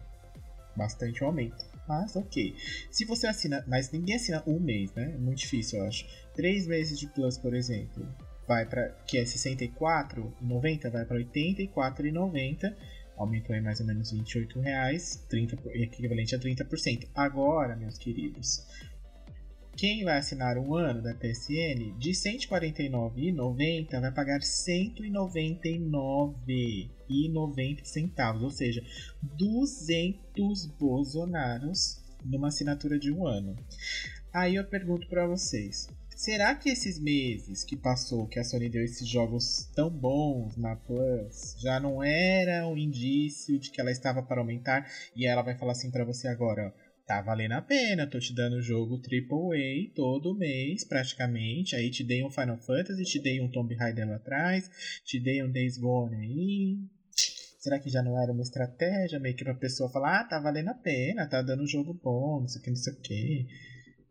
Bastante 0.77 1.23
aumento. 1.23 1.78
Mas 1.89 2.15
ok. 2.15 2.55
Se 2.91 3.07
você 3.07 3.27
assina. 3.27 3.65
Mas 3.67 3.91
ninguém 3.91 4.17
assina 4.17 4.43
um 4.47 4.61
mês, 4.61 4.93
né? 4.93 5.13
É 5.15 5.19
muito 5.19 5.39
difícil, 5.39 5.79
eu 5.79 5.87
acho. 5.87 6.07
Três 6.35 6.67
meses 6.67 6.99
de 6.99 7.07
Plus, 7.09 7.39
por 7.39 7.55
exemplo. 7.55 8.07
Vai 8.47 8.67
para 8.67 8.91
que 9.07 9.19
é 9.19 9.21
R$ 9.21 9.27
64,90, 9.27 10.91
vai 10.91 11.05
para 11.05 11.19
R$ 11.19 11.25
84,90 11.25 12.75
aumentou 13.19 13.55
em 13.55 13.61
mais 13.61 13.79
ou 13.81 13.87
menos 13.87 14.13
28 14.13 14.61
reais, 14.61 15.27
30, 15.29 15.59
equivalente 15.75 16.37
a 16.37 16.39
30%. 16.39 17.09
Agora, 17.15 17.77
meus 17.77 17.99
queridos, 17.99 18.65
quem 19.77 20.05
vai 20.05 20.17
assinar 20.19 20.57
um 20.57 20.75
ano 20.75 21.03
da 21.03 21.13
PSN 21.15 21.99
de 21.99 22.11
R$ 22.11 22.15
149,90 22.15 24.01
vai 24.01 24.13
pagar 24.13 24.39
R$ 24.39 24.45
199,90 24.45 26.98
centavos, 27.85 28.43
ou 28.43 28.51
seja, 28.51 28.85
200 29.23 30.67
bozonaros 30.79 32.03
numa 32.25 32.49
assinatura 32.49 32.99
de 32.99 33.13
um 33.13 33.27
ano. 33.27 33.57
Aí 34.33 34.57
eu 34.57 34.65
pergunto 34.65 35.09
para 35.09 35.27
vocês, 35.27 35.89
Será 36.19 36.53
que 36.57 36.69
esses 36.69 36.99
meses 36.99 37.63
que 37.63 37.77
passou, 37.77 38.27
que 38.27 38.41
a 38.41 38.45
Sony 38.45 38.69
deu 38.69 38.83
esses 38.83 39.07
jogos 39.07 39.71
tão 39.73 39.89
bons 39.89 40.57
na 40.57 40.75
Plus, 40.75 41.55
já 41.61 41.79
não 41.79 42.03
era 42.03 42.67
um 42.67 42.77
indício 42.77 43.57
de 43.57 43.71
que 43.71 43.81
ela 43.81 43.93
estava 43.93 44.21
para 44.21 44.41
aumentar? 44.41 44.91
E 45.15 45.25
ela 45.25 45.43
vai 45.43 45.57
falar 45.57 45.73
assim 45.73 45.93
para 45.93 46.05
você 46.05 46.27
agora, 46.27 46.75
ó 46.75 46.89
tá 47.09 47.23
valendo 47.23 47.53
a 47.53 47.63
pena, 47.63 48.07
tô 48.07 48.19
te 48.19 48.35
dando 48.35 48.57
o 48.57 48.63
jogo 48.63 49.01
AAA 49.01 49.95
todo 49.95 50.37
mês, 50.37 50.85
praticamente. 50.85 51.75
Aí 51.75 51.91
te 51.91 52.05
dei 52.05 52.23
um 52.23 52.31
Final 52.31 52.59
Fantasy, 52.59 53.03
te 53.03 53.19
dei 53.19 53.41
um 53.41 53.51
Tomb 53.51 53.75
Raider 53.75 54.07
lá 54.07 54.17
atrás, 54.17 54.71
te 55.07 55.19
dei 55.19 55.43
um 55.43 55.51
Days 55.51 55.79
Gone 55.79 56.15
aí. 56.15 56.98
Será 57.69 57.79
que 57.79 57.91
já 57.91 58.03
não 58.03 58.19
era 58.19 58.33
uma 58.33 58.41
estratégia 58.41 59.21
meio 59.21 59.37
que 59.37 59.45
pra 59.45 59.55
pessoa 59.55 59.91
falar, 59.91 60.21
ah, 60.21 60.25
tá 60.25 60.41
valendo 60.41 60.69
a 60.69 60.75
pena, 60.75 61.29
tá 61.29 61.43
dando 61.43 61.65
um 61.65 61.67
jogo 61.67 61.93
bom, 62.03 62.41
não 62.41 62.49
sei 62.49 62.63
o 62.63 62.65
que, 62.65 62.71
não 62.71 62.77
sei 62.77 62.93
o 62.95 62.97
que. 62.97 63.47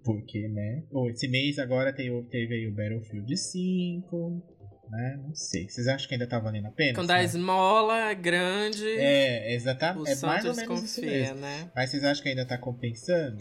Porque, 0.04 0.48
né? 0.48 0.84
Ou 0.92 1.10
esse 1.10 1.28
mês 1.28 1.58
agora 1.58 1.92
teve, 1.92 2.22
teve 2.30 2.54
aí 2.54 2.68
o 2.68 2.72
Battlefield 2.72 3.36
5 3.36 4.44
né? 4.92 5.20
Não 5.22 5.34
sei. 5.34 5.68
Vocês 5.68 5.88
acham 5.88 6.08
que 6.08 6.14
ainda 6.14 6.28
tá 6.28 6.40
valendo 6.40 6.68
a 6.68 6.72
pena? 6.72 6.94
Quando 6.94 7.12
a 7.12 7.24
esmola 7.24 8.12
é 8.12 8.16
grande. 8.16 8.88
É, 8.88 9.54
exatamente. 9.56 10.12
É 10.12 10.16
mais 10.26 10.46
ou 10.46 10.56
menos 10.56 10.68
confia, 10.68 10.86
isso 10.86 11.02
mesmo. 11.02 11.42
né? 11.42 11.72
Mas 11.76 11.90
vocês 11.90 12.04
acham 12.04 12.24
que 12.24 12.30
ainda 12.30 12.46
tá 12.46 12.60
compensando? 12.60 13.38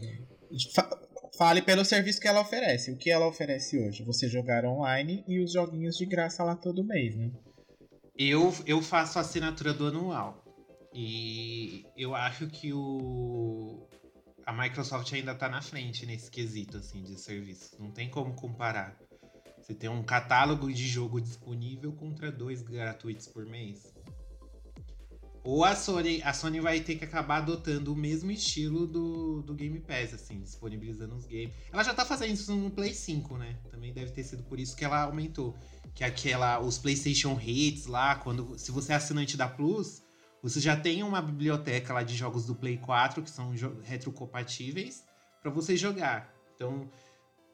Fale 1.36 1.60
pelo 1.60 1.84
serviço 1.84 2.20
que 2.20 2.26
ela 2.26 2.40
oferece. 2.40 2.90
O 2.90 2.96
que 2.96 3.10
ela 3.10 3.28
oferece 3.28 3.78
hoje? 3.78 4.02
Você 4.04 4.28
jogar 4.28 4.64
online 4.64 5.22
e 5.28 5.38
os 5.40 5.52
joguinhos 5.52 5.96
de 5.96 6.06
graça 6.06 6.42
lá 6.42 6.56
todo 6.56 6.82
mês, 6.82 7.14
né? 7.14 7.30
Eu, 8.18 8.54
eu 8.64 8.80
faço 8.80 9.18
a 9.18 9.22
assinatura 9.22 9.72
do 9.72 9.86
anual. 9.86 10.42
E 10.92 11.84
eu 11.96 12.14
acho 12.14 12.46
que 12.46 12.72
o 12.72 13.86
a 14.46 14.52
Microsoft 14.52 15.12
ainda 15.12 15.34
tá 15.34 15.48
na 15.48 15.60
frente 15.60 16.06
nesse 16.06 16.30
quesito 16.30 16.76
assim 16.76 17.02
de 17.02 17.20
serviço. 17.20 17.76
Não 17.78 17.90
tem 17.90 18.08
como 18.08 18.32
comparar. 18.34 18.96
Você 19.60 19.74
tem 19.74 19.90
um 19.90 20.02
catálogo 20.04 20.72
de 20.72 20.86
jogo 20.86 21.20
disponível 21.20 21.92
contra 21.92 22.30
dois 22.30 22.62
gratuitos 22.62 23.26
por 23.26 23.44
mês. 23.44 23.92
Ou 25.42 25.64
a 25.64 25.76
Sony, 25.76 26.22
a 26.22 26.32
Sony 26.32 26.60
vai 26.60 26.80
ter 26.80 26.96
que 26.96 27.04
acabar 27.04 27.36
adotando 27.38 27.92
o 27.92 27.96
mesmo 27.96 28.32
estilo 28.32 28.84
do, 28.84 29.42
do 29.42 29.54
Game 29.54 29.78
Pass, 29.78 30.12
assim, 30.12 30.40
disponibilizando 30.40 31.14
os 31.14 31.24
games. 31.24 31.52
Ela 31.72 31.84
já 31.84 31.94
tá 31.94 32.04
fazendo 32.04 32.32
isso 32.32 32.54
no 32.54 32.70
Play 32.70 32.92
5, 32.92 33.36
né? 33.38 33.56
Também 33.70 33.92
deve 33.92 34.10
ter 34.10 34.24
sido 34.24 34.42
por 34.42 34.58
isso 34.58 34.74
que 34.74 34.84
ela 34.84 35.02
aumentou. 35.02 35.56
Que 35.96 36.04
aquela, 36.04 36.60
os 36.60 36.78
PlayStation 36.78 37.40
Hits 37.42 37.86
lá, 37.86 38.14
quando 38.14 38.56
se 38.56 38.70
você 38.70 38.92
é 38.92 38.96
assinante 38.96 39.36
da 39.36 39.48
Plus, 39.48 40.02
você 40.42 40.60
já 40.60 40.76
tem 40.76 41.02
uma 41.02 41.20
biblioteca 41.20 41.92
lá 41.92 42.04
de 42.04 42.14
jogos 42.14 42.46
do 42.46 42.54
Play 42.54 42.76
4 42.76 43.20
que 43.20 43.30
são 43.30 43.52
retrocompatíveis 43.82 45.04
para 45.42 45.50
você 45.50 45.76
jogar. 45.76 46.32
Então, 46.54 46.88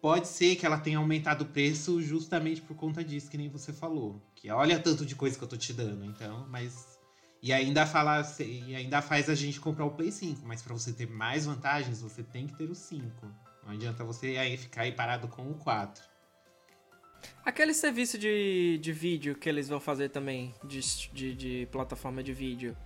pode 0.00 0.26
ser 0.26 0.56
que 0.56 0.66
ela 0.66 0.76
tenha 0.76 0.98
aumentado 0.98 1.42
o 1.42 1.46
preço 1.46 2.02
justamente 2.02 2.60
por 2.60 2.76
conta 2.76 3.04
disso, 3.04 3.30
que 3.30 3.38
nem 3.38 3.48
você 3.48 3.72
falou. 3.72 4.20
Que 4.34 4.50
olha 4.50 4.78
tanto 4.78 5.06
de 5.06 5.14
coisa 5.14 5.38
que 5.38 5.44
eu 5.44 5.48
tô 5.48 5.56
te 5.56 5.72
dando, 5.72 6.04
então, 6.04 6.46
mas. 6.50 6.98
E 7.40 7.52
ainda 7.52 7.86
fala, 7.86 8.22
e 8.40 8.74
ainda 8.74 9.00
faz 9.00 9.28
a 9.28 9.34
gente 9.34 9.60
comprar 9.60 9.84
o 9.84 9.90
Play 9.92 10.12
5, 10.12 10.46
mas 10.46 10.62
para 10.62 10.74
você 10.74 10.92
ter 10.92 11.08
mais 11.08 11.46
vantagens, 11.46 12.00
você 12.00 12.22
tem 12.22 12.46
que 12.46 12.54
ter 12.56 12.70
o 12.70 12.74
5. 12.74 13.04
Não 13.64 13.72
adianta 13.72 14.04
você 14.04 14.36
aí 14.36 14.56
ficar 14.56 14.82
aí 14.82 14.92
parado 14.92 15.28
com 15.28 15.50
o 15.50 15.54
4. 15.54 16.11
Aquele 17.44 17.74
serviço 17.74 18.18
de, 18.18 18.78
de 18.78 18.92
vídeo 18.92 19.34
que 19.34 19.48
eles 19.48 19.68
vão 19.68 19.80
fazer 19.80 20.10
também, 20.10 20.54
de, 20.64 20.80
de, 21.12 21.34
de 21.34 21.68
plataforma 21.70 22.22
de 22.22 22.32
vídeo, 22.32 22.76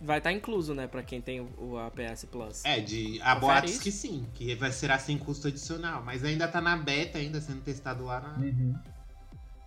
vai 0.00 0.18
estar 0.18 0.30
tá 0.30 0.36
incluso, 0.36 0.74
né, 0.74 0.86
para 0.86 1.02
quem 1.02 1.20
tem 1.20 1.40
o, 1.40 1.50
o 1.58 1.78
APS 1.78 2.24
Plus. 2.24 2.64
É, 2.64 2.80
de 2.80 3.20
há 3.22 3.34
boatos 3.34 3.78
que 3.78 3.90
sim, 3.90 4.26
que 4.34 4.54
vai 4.54 4.72
ser 4.72 4.98
sem 5.00 5.18
custo 5.18 5.48
adicional, 5.48 6.02
mas 6.04 6.24
ainda 6.24 6.46
tá 6.48 6.60
na 6.60 6.76
beta 6.76 7.18
ainda 7.18 7.40
sendo 7.40 7.62
testado 7.62 8.04
lá 8.04 8.20
na 8.20 8.38
uhum. 8.38 8.74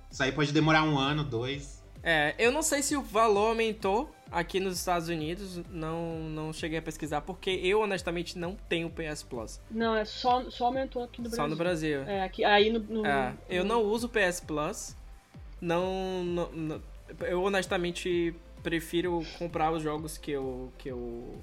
Isso 0.10 0.22
aí 0.22 0.32
pode 0.32 0.52
demorar 0.52 0.84
um 0.84 0.98
ano, 0.98 1.24
dois. 1.24 1.83
É, 2.04 2.36
eu 2.38 2.52
não 2.52 2.62
sei 2.62 2.82
se 2.82 2.98
o 2.98 3.02
valor 3.02 3.50
aumentou 3.50 4.14
aqui 4.30 4.60
nos 4.60 4.78
Estados 4.78 5.08
Unidos, 5.08 5.62
não, 5.70 6.20
não 6.20 6.52
cheguei 6.52 6.80
a 6.80 6.82
pesquisar, 6.82 7.22
porque 7.22 7.50
eu 7.50 7.80
honestamente 7.80 8.38
não 8.38 8.58
tenho 8.68 8.90
PS 8.90 9.24
Plus. 9.24 9.62
Não, 9.72 9.96
é 9.96 10.04
só, 10.04 10.50
só 10.50 10.66
aumentou 10.66 11.04
aqui 11.04 11.22
no 11.22 11.30
Brasil. 11.30 11.44
Só 11.44 11.48
no 11.48 11.56
Brasil. 11.56 12.02
É, 12.02 12.24
aqui, 12.24 12.44
aí 12.44 12.70
no. 12.70 12.80
no 12.80 13.06
é, 13.06 13.30
no... 13.30 13.38
eu 13.48 13.64
não 13.64 13.84
uso 13.84 14.10
PS 14.10 14.42
Plus. 14.42 14.96
Não, 15.62 16.24
não, 16.26 16.52
não, 16.52 16.82
Eu 17.22 17.42
honestamente 17.42 18.36
prefiro 18.62 19.24
comprar 19.38 19.72
os 19.72 19.82
jogos 19.82 20.18
que 20.18 20.32
eu 20.32 20.74
que 20.78 20.90
eu 20.90 21.42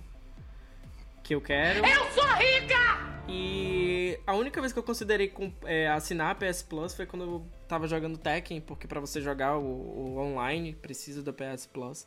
que 1.22 1.34
eu 1.34 1.40
quero. 1.40 1.86
Eu 1.86 2.10
sou 2.10 2.24
rica! 2.34 3.22
E 3.28 4.18
a 4.26 4.34
única 4.34 4.60
vez 4.60 4.72
que 4.72 4.78
eu 4.78 4.82
considerei 4.82 5.32
é, 5.64 5.88
assinar 5.88 6.32
a 6.32 6.34
PS 6.34 6.62
Plus 6.62 6.92
foi 6.92 7.06
quando 7.06 7.22
eu 7.24 7.46
tava 7.70 7.86
jogando 7.86 8.18
Tekken, 8.18 8.60
porque 8.60 8.88
para 8.88 8.98
você 8.98 9.20
jogar 9.20 9.56
o, 9.56 9.62
o, 9.62 10.18
online 10.18 10.74
precisa 10.74 11.22
do 11.22 11.32
PS 11.32 11.66
Plus. 11.66 12.04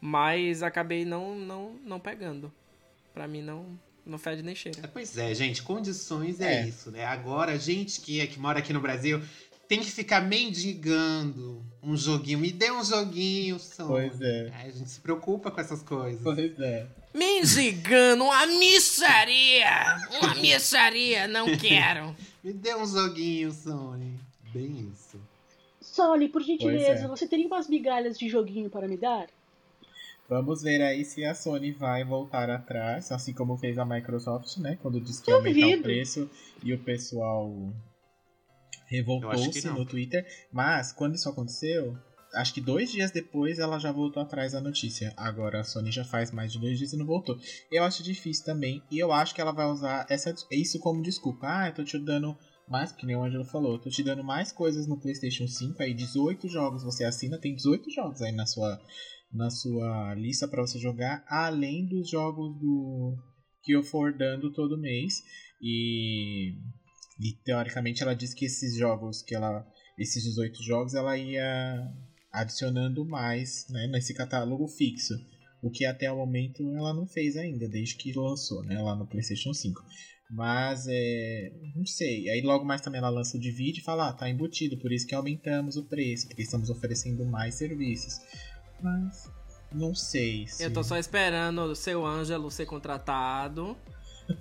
Mas 0.00 0.62
acabei 0.62 1.04
não 1.04 1.36
não 1.36 1.76
não 1.84 2.00
pegando. 2.00 2.50
Para 3.12 3.28
mim 3.28 3.42
não 3.42 3.78
não 4.04 4.18
fede 4.18 4.42
nem 4.42 4.54
cheira. 4.54 4.88
Pois 4.92 5.16
é, 5.16 5.34
gente, 5.34 5.62
condições 5.62 6.40
é, 6.40 6.62
é 6.62 6.66
isso, 6.66 6.90
né? 6.90 7.04
Agora, 7.04 7.52
a 7.52 7.56
gente 7.58 8.00
que, 8.00 8.20
é, 8.20 8.26
que 8.26 8.38
mora 8.38 8.58
aqui 8.58 8.72
no 8.72 8.80
Brasil, 8.80 9.22
tem 9.66 9.80
que 9.80 9.90
ficar 9.90 10.20
mendigando 10.20 11.64
um 11.82 11.96
joguinho. 11.96 12.38
Me 12.38 12.52
dê 12.52 12.70
um 12.70 12.84
joguinho, 12.84 13.58
Sony. 13.58 13.88
Pois 13.88 14.20
é. 14.20 14.52
A 14.62 14.70
gente 14.70 14.90
se 14.90 15.00
preocupa 15.00 15.50
com 15.50 15.60
essas 15.60 15.82
coisas. 15.82 16.20
Pois 16.22 16.58
é. 16.60 16.86
Mendigando 17.14 18.24
uma 18.24 18.46
missaria! 18.46 19.96
Uma 20.20 20.34
missaria, 20.34 21.26
não 21.28 21.56
quero. 21.56 22.14
Me 22.44 22.52
dê 22.52 22.74
um 22.74 22.86
joguinho, 22.86 23.50
Sony. 23.52 24.20
Bem 24.54 24.88
isso. 24.92 25.20
Sony, 25.80 26.28
por 26.28 26.42
gentileza, 26.42 27.04
é. 27.04 27.08
você 27.08 27.26
teria 27.26 27.46
umas 27.46 27.68
migalhas 27.68 28.16
de 28.16 28.28
joguinho 28.28 28.70
para 28.70 28.86
me 28.86 28.96
dar? 28.96 29.26
Vamos 30.28 30.62
ver 30.62 30.80
aí 30.80 31.04
se 31.04 31.24
a 31.24 31.34
Sony 31.34 31.72
vai 31.72 32.02
voltar 32.04 32.48
atrás, 32.48 33.12
assim 33.12 33.34
como 33.34 33.58
fez 33.58 33.76
a 33.76 33.84
Microsoft, 33.84 34.56
né? 34.58 34.78
Quando 34.80 35.00
disse 35.00 35.22
que 35.22 35.30
ia 35.30 35.36
aumentar 35.36 35.78
o 35.78 35.82
preço 35.82 36.30
e 36.62 36.72
o 36.72 36.78
pessoal 36.78 37.52
revoltou-se 38.86 39.66
no 39.66 39.84
Twitter. 39.84 40.24
Mas 40.50 40.92
quando 40.92 41.14
isso 41.14 41.28
aconteceu, 41.28 41.94
acho 42.32 42.54
que 42.54 42.60
dois 42.60 42.90
dias 42.90 43.10
depois 43.10 43.58
ela 43.58 43.78
já 43.78 43.92
voltou 43.92 44.22
atrás 44.22 44.52
da 44.52 44.62
notícia. 44.62 45.12
Agora 45.14 45.60
a 45.60 45.64
Sony 45.64 45.90
já 45.90 46.04
faz 46.04 46.30
mais 46.30 46.52
de 46.52 46.58
dois 46.58 46.78
dias 46.78 46.94
e 46.94 46.96
não 46.96 47.04
voltou. 47.04 47.38
Eu 47.70 47.84
acho 47.84 48.02
difícil 48.02 48.46
também. 48.46 48.82
E 48.90 48.98
eu 48.98 49.12
acho 49.12 49.34
que 49.34 49.42
ela 49.42 49.52
vai 49.52 49.66
usar 49.66 50.06
essa, 50.08 50.34
isso 50.50 50.78
como 50.78 51.02
desculpa. 51.02 51.46
Ah, 51.46 51.68
eu 51.68 51.74
tô 51.74 51.84
te 51.84 51.98
dando 51.98 52.34
mais, 52.68 52.92
que 52.92 53.06
nem 53.06 53.16
o 53.16 53.22
Angelo 53.22 53.44
falou, 53.44 53.74
eu 53.74 53.78
tô 53.78 53.90
te 53.90 54.02
dando 54.02 54.24
mais 54.24 54.52
coisas 54.52 54.86
no 54.86 55.00
PlayStation 55.00 55.46
5. 55.46 55.82
Aí 55.82 55.94
18 55.94 56.48
jogos 56.48 56.82
você 56.82 57.04
assina, 57.04 57.38
tem 57.38 57.54
18 57.54 57.90
jogos 57.90 58.22
aí 58.22 58.32
na 58.32 58.46
sua, 58.46 58.80
na 59.32 59.50
sua 59.50 60.14
lista 60.14 60.48
para 60.48 60.62
você 60.62 60.78
jogar, 60.78 61.24
além 61.28 61.86
dos 61.86 62.08
jogos 62.08 62.58
do 62.58 63.16
que 63.62 63.72
eu 63.72 63.82
for 63.82 64.16
dando 64.16 64.52
todo 64.52 64.78
mês. 64.78 65.22
E 65.60 66.54
e 67.20 67.32
teoricamente 67.44 68.02
ela 68.02 68.14
disse 68.14 68.34
que 68.34 68.46
esses 68.46 68.76
jogos 68.76 69.22
que 69.22 69.34
ela. 69.34 69.66
Esses 69.96 70.24
18 70.24 70.62
jogos 70.62 70.94
ela 70.94 71.16
ia 71.16 71.88
adicionando 72.32 73.04
mais 73.04 73.66
né, 73.70 73.86
nesse 73.86 74.12
catálogo 74.12 74.66
fixo. 74.66 75.14
O 75.62 75.70
que 75.70 75.86
até 75.86 76.10
o 76.10 76.16
momento 76.16 76.62
ela 76.76 76.92
não 76.92 77.06
fez 77.06 77.36
ainda, 77.36 77.68
desde 77.68 77.96
que 77.96 78.12
lançou, 78.12 78.62
né? 78.64 78.82
Lá 78.82 78.96
no 78.96 79.06
Playstation 79.06 79.54
5. 79.54 79.80
Mas 80.30 80.86
é. 80.88 81.52
Não 81.76 81.86
sei. 81.86 82.28
Aí 82.30 82.40
logo 82.40 82.64
mais 82.64 82.80
também 82.80 82.98
ela 82.98 83.10
lança 83.10 83.36
o 83.36 83.40
de 83.40 83.50
vídeo 83.50 83.80
e 83.80 83.84
fala, 83.84 84.08
ah, 84.08 84.12
tá 84.12 84.28
embutido, 84.28 84.78
por 84.78 84.90
isso 84.90 85.06
que 85.06 85.14
aumentamos 85.14 85.76
o 85.76 85.84
preço, 85.84 86.26
porque 86.26 86.42
estamos 86.42 86.70
oferecendo 86.70 87.24
mais 87.24 87.54
serviços. 87.54 88.20
Mas. 88.82 89.30
Não 89.72 89.94
sei. 89.94 90.46
Se... 90.46 90.62
Eu 90.62 90.72
tô 90.72 90.84
só 90.84 90.96
esperando 90.96 91.62
o 91.62 91.74
seu 91.74 92.06
Ângelo 92.06 92.50
ser 92.50 92.64
contratado 92.66 93.76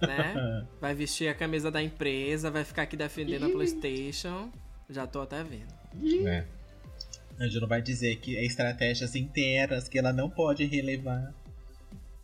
né? 0.02 0.66
Vai 0.80 0.94
vestir 0.94 1.28
a 1.28 1.34
camisa 1.34 1.70
da 1.70 1.82
empresa, 1.82 2.50
vai 2.50 2.64
ficar 2.64 2.84
aqui 2.84 2.96
defendendo 2.96 3.46
a 3.46 3.50
PlayStation. 3.50 4.52
Já 4.90 5.08
tô 5.08 5.22
até 5.22 5.44
vendo. 5.44 5.74
É. 6.28 6.46
Angelo 7.40 7.68
vai 7.68 7.82
dizer 7.82 8.18
que 8.18 8.38
é 8.38 8.46
estratégias 8.46 9.16
inteiras 9.16 9.88
que 9.88 9.98
ela 9.98 10.14
não 10.14 10.30
pode 10.30 10.66
relevar. 10.66 11.34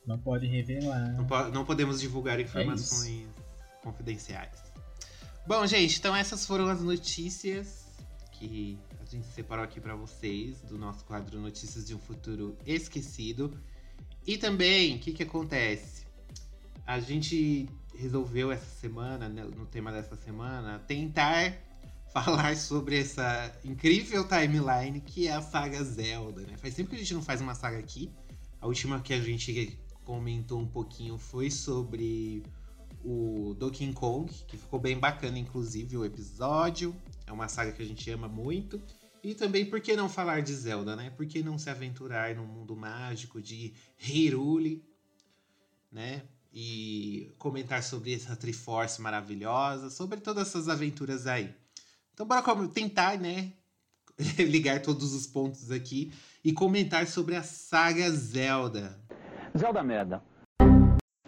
Não 0.06 0.20
pode 0.20 0.46
revelar. 0.46 1.14
Não, 1.14 1.26
po 1.26 1.44
não 1.50 1.66
podemos 1.66 2.00
divulgar 2.00 2.40
informações 2.40 3.26
é 3.36 3.39
confidenciais. 3.84 4.52
Bom, 5.48 5.66
gente, 5.66 5.98
então 5.98 6.16
essas 6.16 6.46
foram 6.46 6.68
as 6.68 6.82
notícias 6.82 7.86
que 8.34 8.78
a 9.02 9.06
gente 9.06 9.28
separou 9.28 9.64
aqui 9.64 9.82
para 9.82 9.96
vocês 9.96 10.62
do 10.62 10.78
nosso 10.78 11.04
quadro 11.06 11.40
Notícias 11.40 11.88
de 11.88 11.96
um 11.96 12.00
Futuro 12.00 12.58
Esquecido. 12.66 13.58
E 14.26 14.38
também, 14.38 14.96
o 14.96 15.00
que, 15.00 15.12
que 15.12 15.24
acontece? 15.24 16.00
a 16.90 17.00
gente 17.00 17.70
resolveu 17.96 18.52
essa 18.52 18.66
semana, 18.66 19.30
né, 19.30 19.44
no 19.44 19.68
tema 19.68 19.92
dessa 19.92 20.16
semana, 20.16 20.80
tentar 20.88 21.56
falar 22.12 22.58
sobre 22.58 23.00
essa 23.00 23.56
incrível 23.64 24.28
timeline 24.28 25.00
que 25.00 25.28
é 25.28 25.34
a 25.34 25.42
saga 25.42 25.84
Zelda, 25.84 26.42
né? 26.42 26.58
Faz 26.58 26.74
tempo 26.74 26.90
que 26.90 26.96
a 26.96 27.00
gente 27.00 27.14
não 27.14 27.22
faz 27.22 27.42
uma 27.42 27.54
saga 27.54 27.78
aqui. 27.78 28.12
A 28.60 28.66
última 28.66 29.00
que 29.02 29.14
a 29.14 29.22
gente 29.22 29.80
comentou 30.04 30.60
um 30.60 30.66
pouquinho 30.66 31.20
foi 31.20 31.52
sobre 31.52 32.42
o 33.04 33.54
Donkey 33.58 33.92
Kong, 33.94 34.32
que 34.48 34.58
ficou 34.58 34.80
bem 34.80 34.98
bacana, 34.98 35.38
inclusive, 35.38 35.98
o 35.98 36.06
episódio. 36.06 36.96
É 37.26 37.32
uma 37.32 37.48
saga 37.48 37.72
que 37.72 37.82
a 37.82 37.86
gente 37.86 38.10
ama 38.12 38.28
muito. 38.28 38.82
E 39.24 39.34
também, 39.34 39.66
por 39.66 39.82
que 39.82 39.96
não 39.96 40.08
falar 40.08 40.42
de 40.42 40.54
Zelda, 40.54 40.96
né? 40.96 41.10
Por 41.10 41.26
que 41.26 41.44
não 41.44 41.58
se 41.58 41.70
aventurar 41.70 42.36
no 42.36 42.46
mundo 42.46 42.76
mágico 42.76 43.42
de 43.42 43.74
Hyrule, 43.98 44.84
né? 45.92 46.24
E 46.54 47.32
comentar 47.38 47.84
sobre 47.84 48.14
essa 48.14 48.36
Triforce 48.36 49.02
maravilhosa, 49.02 49.90
sobre 49.90 50.20
todas 50.20 50.48
essas 50.48 50.68
aventuras 50.68 51.28
aí. 51.28 51.54
Então, 52.14 52.26
bora 52.26 52.44
tentar, 52.68 53.20
né? 53.20 53.54
ligar 54.38 54.82
todos 54.82 55.14
os 55.14 55.26
pontos 55.26 55.72
aqui 55.72 56.12
e 56.44 56.52
comentar 56.52 57.08
sobre 57.08 57.36
a 57.36 57.44
saga 57.44 58.10
Zelda. 58.12 59.00
Zelda 59.58 59.84
merda. 59.84 60.24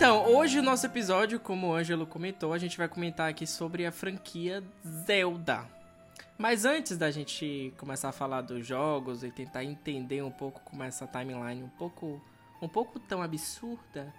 Então, 0.00 0.34
hoje 0.34 0.58
o 0.58 0.62
nosso 0.62 0.86
episódio, 0.86 1.38
como 1.38 1.66
o 1.66 1.74
Ângelo 1.74 2.06
comentou, 2.06 2.54
a 2.54 2.58
gente 2.58 2.78
vai 2.78 2.88
comentar 2.88 3.28
aqui 3.28 3.46
sobre 3.46 3.84
a 3.84 3.92
franquia 3.92 4.64
Zelda. 4.82 5.68
Mas 6.38 6.64
antes 6.64 6.96
da 6.96 7.10
gente 7.10 7.74
começar 7.76 8.08
a 8.08 8.12
falar 8.12 8.40
dos 8.40 8.66
jogos 8.66 9.22
e 9.22 9.30
tentar 9.30 9.62
entender 9.62 10.22
um 10.22 10.30
pouco 10.30 10.62
como 10.62 10.82
é 10.82 10.86
essa 10.86 11.06
timeline 11.06 11.62
um 11.62 11.68
pouco, 11.68 12.18
um 12.62 12.66
pouco 12.66 12.98
tão 12.98 13.20
absurda, 13.20 14.10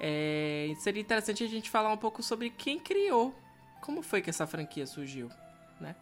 é, 0.00 0.74
seria 0.80 1.02
interessante 1.02 1.44
a 1.44 1.48
gente 1.48 1.70
falar 1.70 1.92
um 1.92 1.96
pouco 1.96 2.20
sobre 2.20 2.50
quem 2.50 2.80
criou, 2.80 3.32
como 3.80 4.02
foi 4.02 4.20
que 4.20 4.30
essa 4.30 4.44
franquia 4.44 4.88
surgiu, 4.88 5.30
né? 5.80 5.94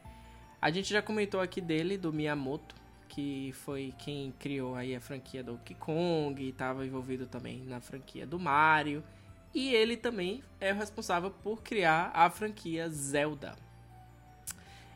A 0.63 0.71
gente 0.71 0.89
já 0.91 1.03
comentou 1.03 1.43
aqui 1.43 1.61
dele, 1.61 1.99
do 1.99 2.11
Miyamoto, 2.11 2.75
que 3.15 3.53
foi 3.53 3.95
quem 3.97 4.33
criou 4.41 4.75
aí 4.75 4.97
a 4.97 5.01
franquia 5.01 5.45
do 5.45 5.61
Kong 5.79 6.49
estava 6.49 6.85
envolvido 6.85 7.27
também 7.27 7.63
na 7.63 7.81
franquia 7.81 8.27
do 8.27 8.41
Mario. 8.41 9.05
E 9.55 9.73
ele 9.73 9.97
também 9.97 10.43
é 10.61 10.73
o 10.73 10.75
responsável 10.75 11.31
por 11.31 11.63
criar 11.63 12.11
a 12.13 12.29
franquia 12.29 12.89
Zelda. 12.89 13.55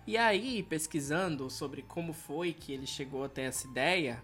E 0.04 0.16
aí, 0.16 0.64
pesquisando 0.64 1.48
sobre 1.48 1.83
como 1.83 2.12
foi 2.12 2.52
que 2.52 2.72
ele 2.72 2.88
chegou 2.88 3.22
até 3.22 3.44
essa 3.44 3.68
ideia 3.68 4.20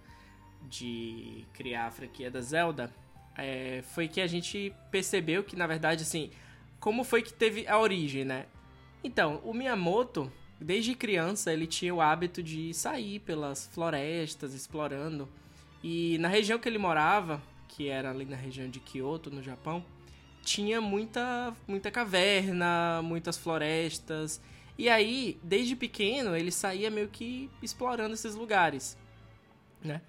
de 0.63 1.45
criar 1.53 1.87
a 1.87 1.91
franquia 1.93 2.29
da 2.33 2.41
Zelda, 2.41 2.93
é, 3.37 3.85
foi 3.93 4.09
que 4.09 4.21
a 4.21 4.27
gente 4.27 4.75
percebeu 4.91 5.45
que, 5.45 5.55
na 5.55 5.69
verdade, 5.69 6.03
assim, 6.03 6.33
como 6.81 7.05
foi 7.05 7.23
que 7.23 7.33
teve 7.33 7.69
a 7.69 7.79
origem, 7.79 8.25
né? 8.25 8.47
Então, 9.05 9.41
o 9.45 9.55
Miyamoto, 9.55 10.33
Desde 10.65 10.95
criança 10.95 11.53
ele 11.53 11.67
tinha 11.67 11.95
o 11.95 12.01
hábito 12.01 12.43
de 12.43 12.73
sair 12.73 13.19
pelas 13.19 13.67
florestas 13.67 14.55
explorando. 14.55 15.29
E 15.83 16.17
na 16.17 16.29
região 16.29 16.59
que 16.59 16.67
ele 16.67 16.79
morava, 16.79 17.43
que 17.69 17.91
era 17.91 18.11
ali 18.11 18.25
na 18.25 18.35
região 18.35 18.67
de 18.71 18.81
Kyoto, 18.81 19.31
no 19.31 19.43
Japão, 19.43 19.85
tinha 20.43 20.81
muita 20.81 21.55
muita 21.69 21.91
caverna, 21.91 23.03
muitas 23.03 23.37
florestas. 23.37 24.41
E 24.79 24.89
aí, 24.89 25.39
desde 25.43 25.77
pequeno, 25.77 26.35
ele 26.35 26.51
saía 26.51 26.91
meio 26.91 27.09
que 27.09 27.51
explorando 27.63 28.15
esses 28.15 28.35
lugares, 28.35 28.97
né? 29.83 30.01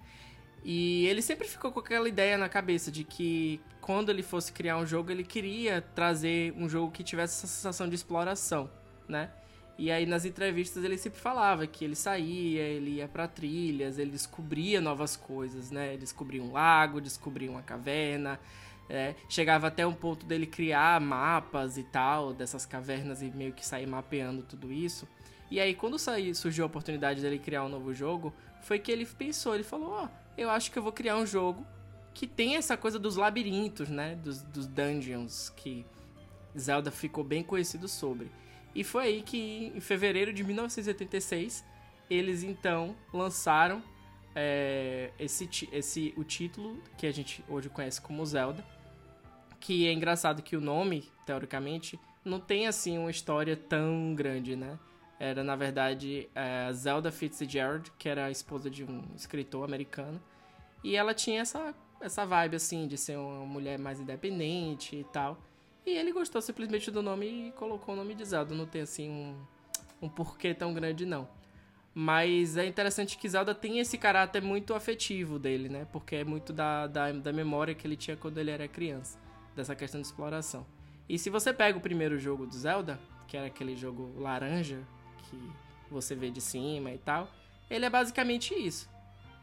E 0.64 1.06
ele 1.06 1.20
sempre 1.20 1.46
ficou 1.46 1.70
com 1.70 1.80
aquela 1.80 2.08
ideia 2.08 2.38
na 2.38 2.48
cabeça 2.48 2.90
de 2.90 3.04
que 3.04 3.60
quando 3.82 4.08
ele 4.08 4.22
fosse 4.22 4.54
criar 4.54 4.78
um 4.78 4.86
jogo, 4.86 5.10
ele 5.10 5.22
queria 5.22 5.82
trazer 5.82 6.54
um 6.56 6.66
jogo 6.66 6.90
que 6.90 7.04
tivesse 7.04 7.34
essa 7.34 7.46
sensação 7.46 7.86
de 7.86 7.94
exploração, 7.94 8.70
né? 9.06 9.30
E 9.78 9.90
aí 9.90 10.06
nas 10.06 10.24
entrevistas 10.24 10.84
ele 10.84 10.96
sempre 10.96 11.20
falava 11.20 11.66
que 11.66 11.84
ele 11.84 11.94
saía, 11.94 12.62
ele 12.62 12.92
ia 12.92 13.08
para 13.08 13.28
trilhas, 13.28 13.98
ele 13.98 14.10
descobria 14.10 14.80
novas 14.80 15.16
coisas, 15.16 15.70
né? 15.70 15.88
Ele 15.88 15.98
descobria 15.98 16.42
um 16.42 16.52
lago, 16.52 17.00
descobria 17.00 17.50
uma 17.50 17.62
caverna, 17.62 18.40
é, 18.88 19.14
chegava 19.28 19.66
até 19.66 19.86
um 19.86 19.92
ponto 19.92 20.24
dele 20.24 20.46
criar 20.46 21.00
mapas 21.00 21.76
e 21.76 21.82
tal 21.82 22.32
dessas 22.32 22.64
cavernas 22.64 23.20
e 23.20 23.30
meio 23.30 23.52
que 23.52 23.66
sair 23.66 23.86
mapeando 23.86 24.42
tudo 24.42 24.72
isso. 24.72 25.06
E 25.50 25.60
aí 25.60 25.74
quando 25.74 25.98
surgiu 26.34 26.64
a 26.64 26.66
oportunidade 26.66 27.20
dele 27.20 27.38
criar 27.38 27.64
um 27.64 27.68
novo 27.68 27.92
jogo, 27.92 28.32
foi 28.62 28.78
que 28.78 28.90
ele 28.90 29.04
pensou, 29.04 29.54
ele 29.54 29.62
falou, 29.62 29.90
ó, 29.90 30.04
oh, 30.04 30.08
eu 30.38 30.48
acho 30.48 30.70
que 30.70 30.78
eu 30.78 30.82
vou 30.82 30.92
criar 30.92 31.16
um 31.16 31.26
jogo 31.26 31.66
que 32.14 32.26
tem 32.26 32.56
essa 32.56 32.78
coisa 32.78 32.98
dos 32.98 33.16
labirintos, 33.16 33.90
né? 33.90 34.14
Dos, 34.16 34.40
dos 34.40 34.66
dungeons 34.66 35.50
que 35.50 35.84
Zelda 36.58 36.90
ficou 36.90 37.22
bem 37.22 37.42
conhecido 37.42 37.86
sobre. 37.86 38.30
E 38.76 38.84
foi 38.84 39.04
aí 39.04 39.22
que, 39.22 39.72
em 39.74 39.80
fevereiro 39.80 40.34
de 40.34 40.44
1986, 40.44 41.64
eles 42.10 42.42
então 42.42 42.94
lançaram 43.10 43.82
é, 44.34 45.10
esse, 45.18 45.48
esse, 45.72 46.12
o 46.14 46.22
título 46.22 46.78
que 46.98 47.06
a 47.06 47.10
gente 47.10 47.42
hoje 47.48 47.70
conhece 47.70 48.02
como 48.02 48.24
Zelda. 48.26 48.62
Que 49.58 49.86
é 49.86 49.92
engraçado 49.94 50.42
que 50.42 50.54
o 50.54 50.60
nome, 50.60 51.10
teoricamente, 51.24 51.98
não 52.22 52.38
tem 52.38 52.66
assim 52.66 52.98
uma 52.98 53.10
história 53.10 53.56
tão 53.56 54.14
grande, 54.14 54.54
né? 54.54 54.78
Era, 55.18 55.42
na 55.42 55.56
verdade, 55.56 56.28
é, 56.34 56.70
Zelda 56.74 57.10
Fitzgerald, 57.10 57.90
que 57.98 58.10
era 58.10 58.26
a 58.26 58.30
esposa 58.30 58.68
de 58.68 58.84
um 58.84 59.02
escritor 59.16 59.64
americano. 59.64 60.20
E 60.84 60.96
ela 60.96 61.14
tinha 61.14 61.40
essa, 61.40 61.74
essa 61.98 62.26
vibe, 62.26 62.56
assim, 62.56 62.86
de 62.86 62.98
ser 62.98 63.16
uma 63.16 63.46
mulher 63.46 63.78
mais 63.78 63.98
independente 63.98 64.96
e 64.96 65.04
tal. 65.04 65.40
E 65.86 65.90
ele 65.90 66.12
gostou 66.12 66.42
simplesmente 66.42 66.90
do 66.90 67.00
nome 67.00 67.48
e 67.48 67.52
colocou 67.52 67.94
o 67.94 67.96
nome 67.96 68.12
de 68.12 68.24
Zelda. 68.24 68.54
Não 68.56 68.66
tem 68.66 68.82
assim 68.82 69.08
um, 69.08 69.36
um 70.02 70.08
porquê 70.08 70.52
tão 70.52 70.74
grande, 70.74 71.06
não. 71.06 71.28
Mas 71.94 72.56
é 72.56 72.66
interessante 72.66 73.16
que 73.16 73.28
Zelda 73.28 73.54
tem 73.54 73.78
esse 73.78 73.96
caráter 73.96 74.42
muito 74.42 74.74
afetivo 74.74 75.38
dele, 75.38 75.68
né? 75.68 75.86
Porque 75.92 76.16
é 76.16 76.24
muito 76.24 76.52
da, 76.52 76.88
da, 76.88 77.12
da 77.12 77.32
memória 77.32 77.74
que 77.74 77.86
ele 77.86 77.96
tinha 77.96 78.16
quando 78.16 78.38
ele 78.38 78.50
era 78.50 78.66
criança. 78.66 79.16
Dessa 79.54 79.76
questão 79.76 80.00
de 80.00 80.06
exploração. 80.08 80.66
E 81.08 81.18
se 81.18 81.30
você 81.30 81.52
pega 81.52 81.78
o 81.78 81.80
primeiro 81.80 82.18
jogo 82.18 82.46
do 82.46 82.54
Zelda, 82.54 82.98
que 83.28 83.36
era 83.36 83.46
aquele 83.46 83.76
jogo 83.76 84.12
laranja, 84.18 84.82
que 85.22 85.40
você 85.88 86.16
vê 86.16 86.30
de 86.30 86.40
cima 86.40 86.90
e 86.90 86.98
tal, 86.98 87.30
ele 87.70 87.84
é 87.84 87.90
basicamente 87.90 88.52
isso. 88.54 88.90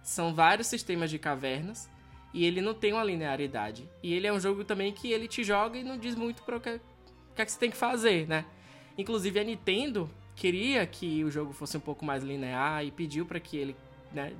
São 0.03 0.35
vários 0.35 0.67
sistemas 0.67 1.09
de 1.09 1.17
cavernas 1.17 1.89
e 2.33 2.45
ele 2.45 2.61
não 2.61 2.73
tem 2.73 2.93
uma 2.93 3.03
linearidade. 3.03 3.87
E 4.01 4.13
ele 4.13 4.25
é 4.25 4.33
um 4.33 4.39
jogo 4.39 4.63
também 4.63 4.91
que 4.91 5.11
ele 5.11 5.27
te 5.27 5.43
joga 5.43 5.77
e 5.77 5.83
não 5.83 5.97
diz 5.97 6.15
muito 6.15 6.41
para 6.43 6.57
o 6.57 6.59
que, 6.59 6.79
que, 7.35 7.41
é 7.41 7.45
que 7.45 7.51
você 7.51 7.59
tem 7.59 7.69
que 7.69 7.77
fazer, 7.77 8.27
né? 8.27 8.45
Inclusive 8.97 9.39
a 9.39 9.43
Nintendo 9.43 10.09
queria 10.35 10.85
que 10.85 11.23
o 11.23 11.29
jogo 11.29 11.53
fosse 11.53 11.77
um 11.77 11.79
pouco 11.79 12.03
mais 12.03 12.23
linear 12.23 12.83
e 12.83 12.91
pediu 12.91 13.25
para 13.25 13.39
que 13.39 13.55
ele 13.55 13.75
né, 14.11 14.33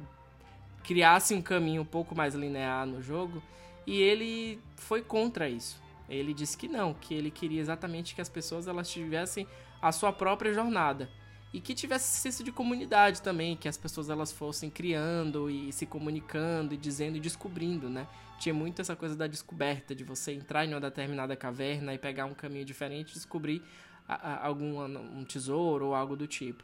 criasse 0.84 1.36
um 1.36 1.42
caminho 1.42 1.84
um 1.84 1.86
pouco 1.86 2.16
mais 2.16 2.34
linear 2.34 2.86
no 2.88 3.02
jogo. 3.02 3.42
E 3.86 4.02
ele 4.02 4.60
foi 4.76 5.02
contra 5.02 5.48
isso. 5.48 5.82
Ele 6.10 6.34
disse 6.34 6.58
que 6.58 6.68
não, 6.68 6.94
que 6.94 7.14
ele 7.14 7.30
queria 7.30 7.62
exatamente 7.62 8.16
que 8.16 8.22
as 8.22 8.30
pessoas 8.30 8.68
elas 8.68 8.90
tivessem 8.90 9.48
a 9.82 9.92
sua 9.92 10.12
própria 10.12 10.54
jornada 10.54 11.10
e 11.54 11.62
que 11.62 11.76
tivesse 11.76 12.18
senso 12.20 12.44
de 12.44 12.52
comunidade 12.52 13.22
também, 13.22 13.56
que 13.56 13.70
as 13.70 13.78
pessoas 13.78 14.10
elas 14.10 14.32
fossem 14.32 14.72
criando 14.72 15.52
e 15.52 15.72
se 15.72 15.86
comunicando 15.86 16.74
e 16.74 16.78
dizendo 16.78 17.16
e 17.18 17.20
descobrindo, 17.20 17.88
né? 17.88 18.08
Tinha 18.40 18.56
muito 18.56 18.82
essa 18.82 18.96
coisa 18.96 19.16
da 19.16 19.28
descoberta, 19.28 19.94
de 19.94 20.04
você 20.04 20.34
entrar 20.34 20.66
em 20.66 20.74
uma 20.74 20.82
determinada 20.82 21.36
caverna 21.36 21.94
e 21.94 22.00
pegar 22.00 22.26
um 22.26 22.34
caminho 22.34 22.66
diferente 22.66 23.12
e 23.12 23.14
descobrir 23.14 23.62
algum 24.08 24.84
um 24.84 25.24
tesouro 25.24 25.88
ou 25.88 25.96
algo 25.96 26.16
do 26.16 26.26
tipo. 26.26 26.64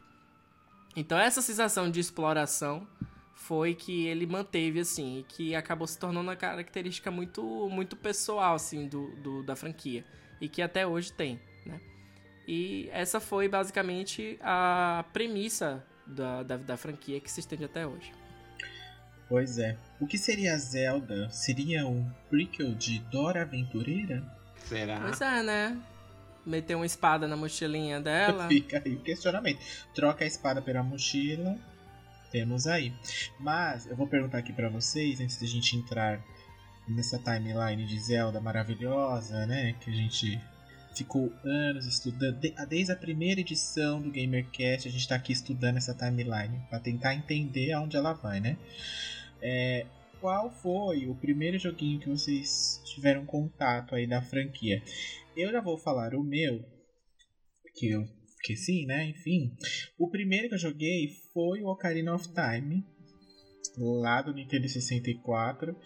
Então 0.96 1.16
essa 1.16 1.40
sensação 1.40 1.88
de 1.88 2.00
exploração 2.00 2.86
foi 3.32 3.74
que 3.74 4.06
ele 4.06 4.26
manteve 4.26 4.80
assim 4.80 5.20
e 5.20 5.22
que 5.22 5.54
acabou 5.54 5.86
se 5.86 5.98
tornando 5.98 6.28
uma 6.28 6.36
característica 6.36 7.10
muito 7.10 7.42
muito 7.70 7.96
pessoal 7.96 8.54
assim 8.54 8.88
do, 8.88 9.14
do 9.16 9.42
da 9.42 9.54
franquia 9.54 10.04
e 10.40 10.48
que 10.48 10.60
até 10.60 10.86
hoje 10.86 11.12
tem? 11.12 11.40
E 12.52 12.90
essa 12.90 13.20
foi 13.20 13.46
basicamente 13.46 14.36
a 14.42 15.04
premissa 15.12 15.86
da, 16.04 16.42
da, 16.42 16.56
da 16.56 16.76
franquia 16.76 17.20
que 17.20 17.30
se 17.30 17.38
estende 17.38 17.64
até 17.64 17.86
hoje. 17.86 18.10
Pois 19.28 19.56
é. 19.56 19.78
O 20.00 20.06
que 20.08 20.18
seria 20.18 20.58
Zelda? 20.58 21.30
Seria 21.30 21.86
um 21.86 22.10
prequel 22.28 22.74
de 22.74 22.98
Dora 23.08 23.42
Aventureira? 23.42 24.20
Será? 24.66 24.98
Pois 24.98 25.20
é, 25.20 25.42
né? 25.44 25.80
meter 26.44 26.74
uma 26.74 26.86
espada 26.86 27.28
na 27.28 27.36
mochilinha 27.36 28.00
dela. 28.00 28.48
Fica 28.50 28.82
aí 28.84 28.96
o 28.96 29.00
questionamento. 29.00 29.60
Troca 29.94 30.24
a 30.24 30.26
espada 30.26 30.60
pela 30.60 30.82
mochila. 30.82 31.56
Temos 32.32 32.66
aí. 32.66 32.92
Mas 33.38 33.86
eu 33.86 33.94
vou 33.94 34.08
perguntar 34.08 34.38
aqui 34.38 34.52
pra 34.52 34.68
vocês, 34.68 35.20
antes 35.20 35.40
da 35.40 35.46
gente 35.46 35.76
entrar 35.76 36.20
nessa 36.88 37.16
timeline 37.16 37.86
de 37.86 38.00
Zelda 38.00 38.40
maravilhosa, 38.40 39.46
né? 39.46 39.72
Que 39.74 39.90
a 39.90 39.94
gente 39.94 40.40
ficou 40.94 41.32
anos 41.44 41.86
estudando. 41.86 42.38
De- 42.40 42.54
Desde 42.68 42.92
a 42.92 42.96
primeira 42.96 43.40
edição 43.40 44.00
do 44.00 44.10
GamerCast, 44.10 44.88
a 44.88 44.90
gente 44.90 45.08
tá 45.08 45.14
aqui 45.16 45.32
estudando 45.32 45.76
essa 45.76 45.94
timeline 45.94 46.60
pra 46.68 46.80
tentar 46.80 47.14
entender 47.14 47.72
aonde 47.72 47.96
ela 47.96 48.12
vai, 48.12 48.40
né? 48.40 48.58
É, 49.40 49.86
qual 50.20 50.50
foi 50.50 51.06
o 51.06 51.14
primeiro 51.14 51.58
joguinho 51.58 52.00
que 52.00 52.08
vocês 52.08 52.80
tiveram 52.84 53.24
contato 53.24 53.94
aí 53.94 54.06
da 54.06 54.20
franquia? 54.20 54.82
Eu 55.36 55.50
já 55.50 55.60
vou 55.60 55.78
falar 55.78 56.14
o 56.14 56.22
meu, 56.22 56.62
que 57.74 57.88
eu 57.90 58.06
que 58.42 58.56
sim, 58.56 58.86
né? 58.86 59.06
Enfim, 59.06 59.54
o 59.98 60.08
primeiro 60.08 60.48
que 60.48 60.54
eu 60.54 60.58
joguei 60.58 61.08
foi 61.32 61.60
o 61.62 61.68
Ocarina 61.68 62.14
of 62.14 62.26
Time, 62.28 62.82
lá 63.76 64.22
do 64.22 64.32
Nintendo 64.32 64.66
64, 64.66 65.76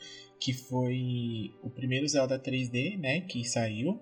que 0.40 0.52
foi 0.52 1.52
o 1.62 1.70
primeiro 1.70 2.06
Zelda 2.06 2.38
3D, 2.38 2.96
né? 2.96 3.22
Que 3.22 3.44
saiu, 3.44 4.00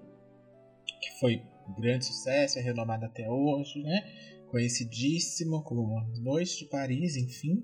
que 1.03 1.11
foi 1.19 1.43
um 1.69 1.81
grande 1.81 2.07
sucesso, 2.07 2.59
é 2.59 2.62
renomado 2.62 3.05
até 3.05 3.29
hoje, 3.29 3.83
né? 3.83 4.03
Conhecidíssimo 4.49 5.62
como 5.62 6.01
Noite 6.21 6.61
de 6.61 6.67
Paris, 6.67 7.17
enfim. 7.17 7.62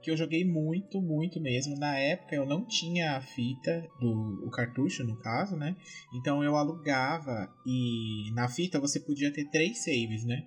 Que 0.00 0.12
eu 0.12 0.16
joguei 0.16 0.44
muito, 0.44 1.02
muito 1.02 1.40
mesmo. 1.40 1.76
Na 1.76 1.98
época 1.98 2.36
eu 2.36 2.46
não 2.46 2.64
tinha 2.64 3.16
a 3.16 3.20
fita 3.20 3.84
do 3.98 4.46
o 4.46 4.50
cartucho, 4.50 5.02
no 5.02 5.18
caso, 5.18 5.56
né? 5.56 5.74
Então 6.14 6.44
eu 6.44 6.54
alugava 6.54 7.52
e 7.66 8.30
na 8.32 8.48
fita 8.48 8.78
você 8.78 9.00
podia 9.00 9.32
ter 9.32 9.50
três 9.50 9.82
saves, 9.82 10.24
né? 10.24 10.46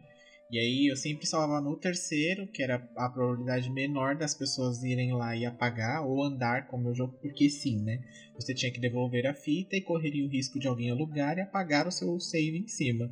E 0.51 0.59
aí 0.59 0.91
eu 0.91 0.97
sempre 0.97 1.25
salvava 1.25 1.61
no 1.61 1.77
terceiro, 1.77 2.45
que 2.45 2.61
era 2.61 2.75
a 2.97 3.09
probabilidade 3.09 3.71
menor 3.71 4.17
das 4.17 4.35
pessoas 4.35 4.83
irem 4.83 5.13
lá 5.13 5.33
e 5.33 5.45
apagar 5.45 6.05
ou 6.05 6.21
andar 6.21 6.67
com 6.67 6.75
o 6.75 6.83
meu 6.83 6.93
jogo, 6.93 7.17
porque 7.21 7.49
sim, 7.49 7.81
né? 7.81 8.03
Você 8.35 8.53
tinha 8.53 8.69
que 8.69 8.81
devolver 8.81 9.25
a 9.27 9.33
fita 9.33 9.77
e 9.77 9.81
correria 9.81 10.25
o 10.25 10.29
risco 10.29 10.59
de 10.59 10.67
alguém 10.67 10.91
alugar 10.91 11.37
e 11.37 11.41
apagar 11.41 11.87
o 11.87 11.91
seu 11.91 12.19
save 12.19 12.57
em 12.57 12.67
cima. 12.67 13.09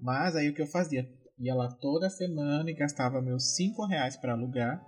Mas 0.00 0.34
aí 0.34 0.48
o 0.48 0.52
que 0.52 0.62
eu 0.62 0.66
fazia? 0.66 1.08
Ia 1.38 1.54
lá 1.54 1.68
toda 1.68 2.10
semana 2.10 2.68
e 2.68 2.74
gastava 2.74 3.22
meus 3.22 3.54
5 3.54 3.86
reais 3.86 4.16
para 4.16 4.32
alugar. 4.32 4.84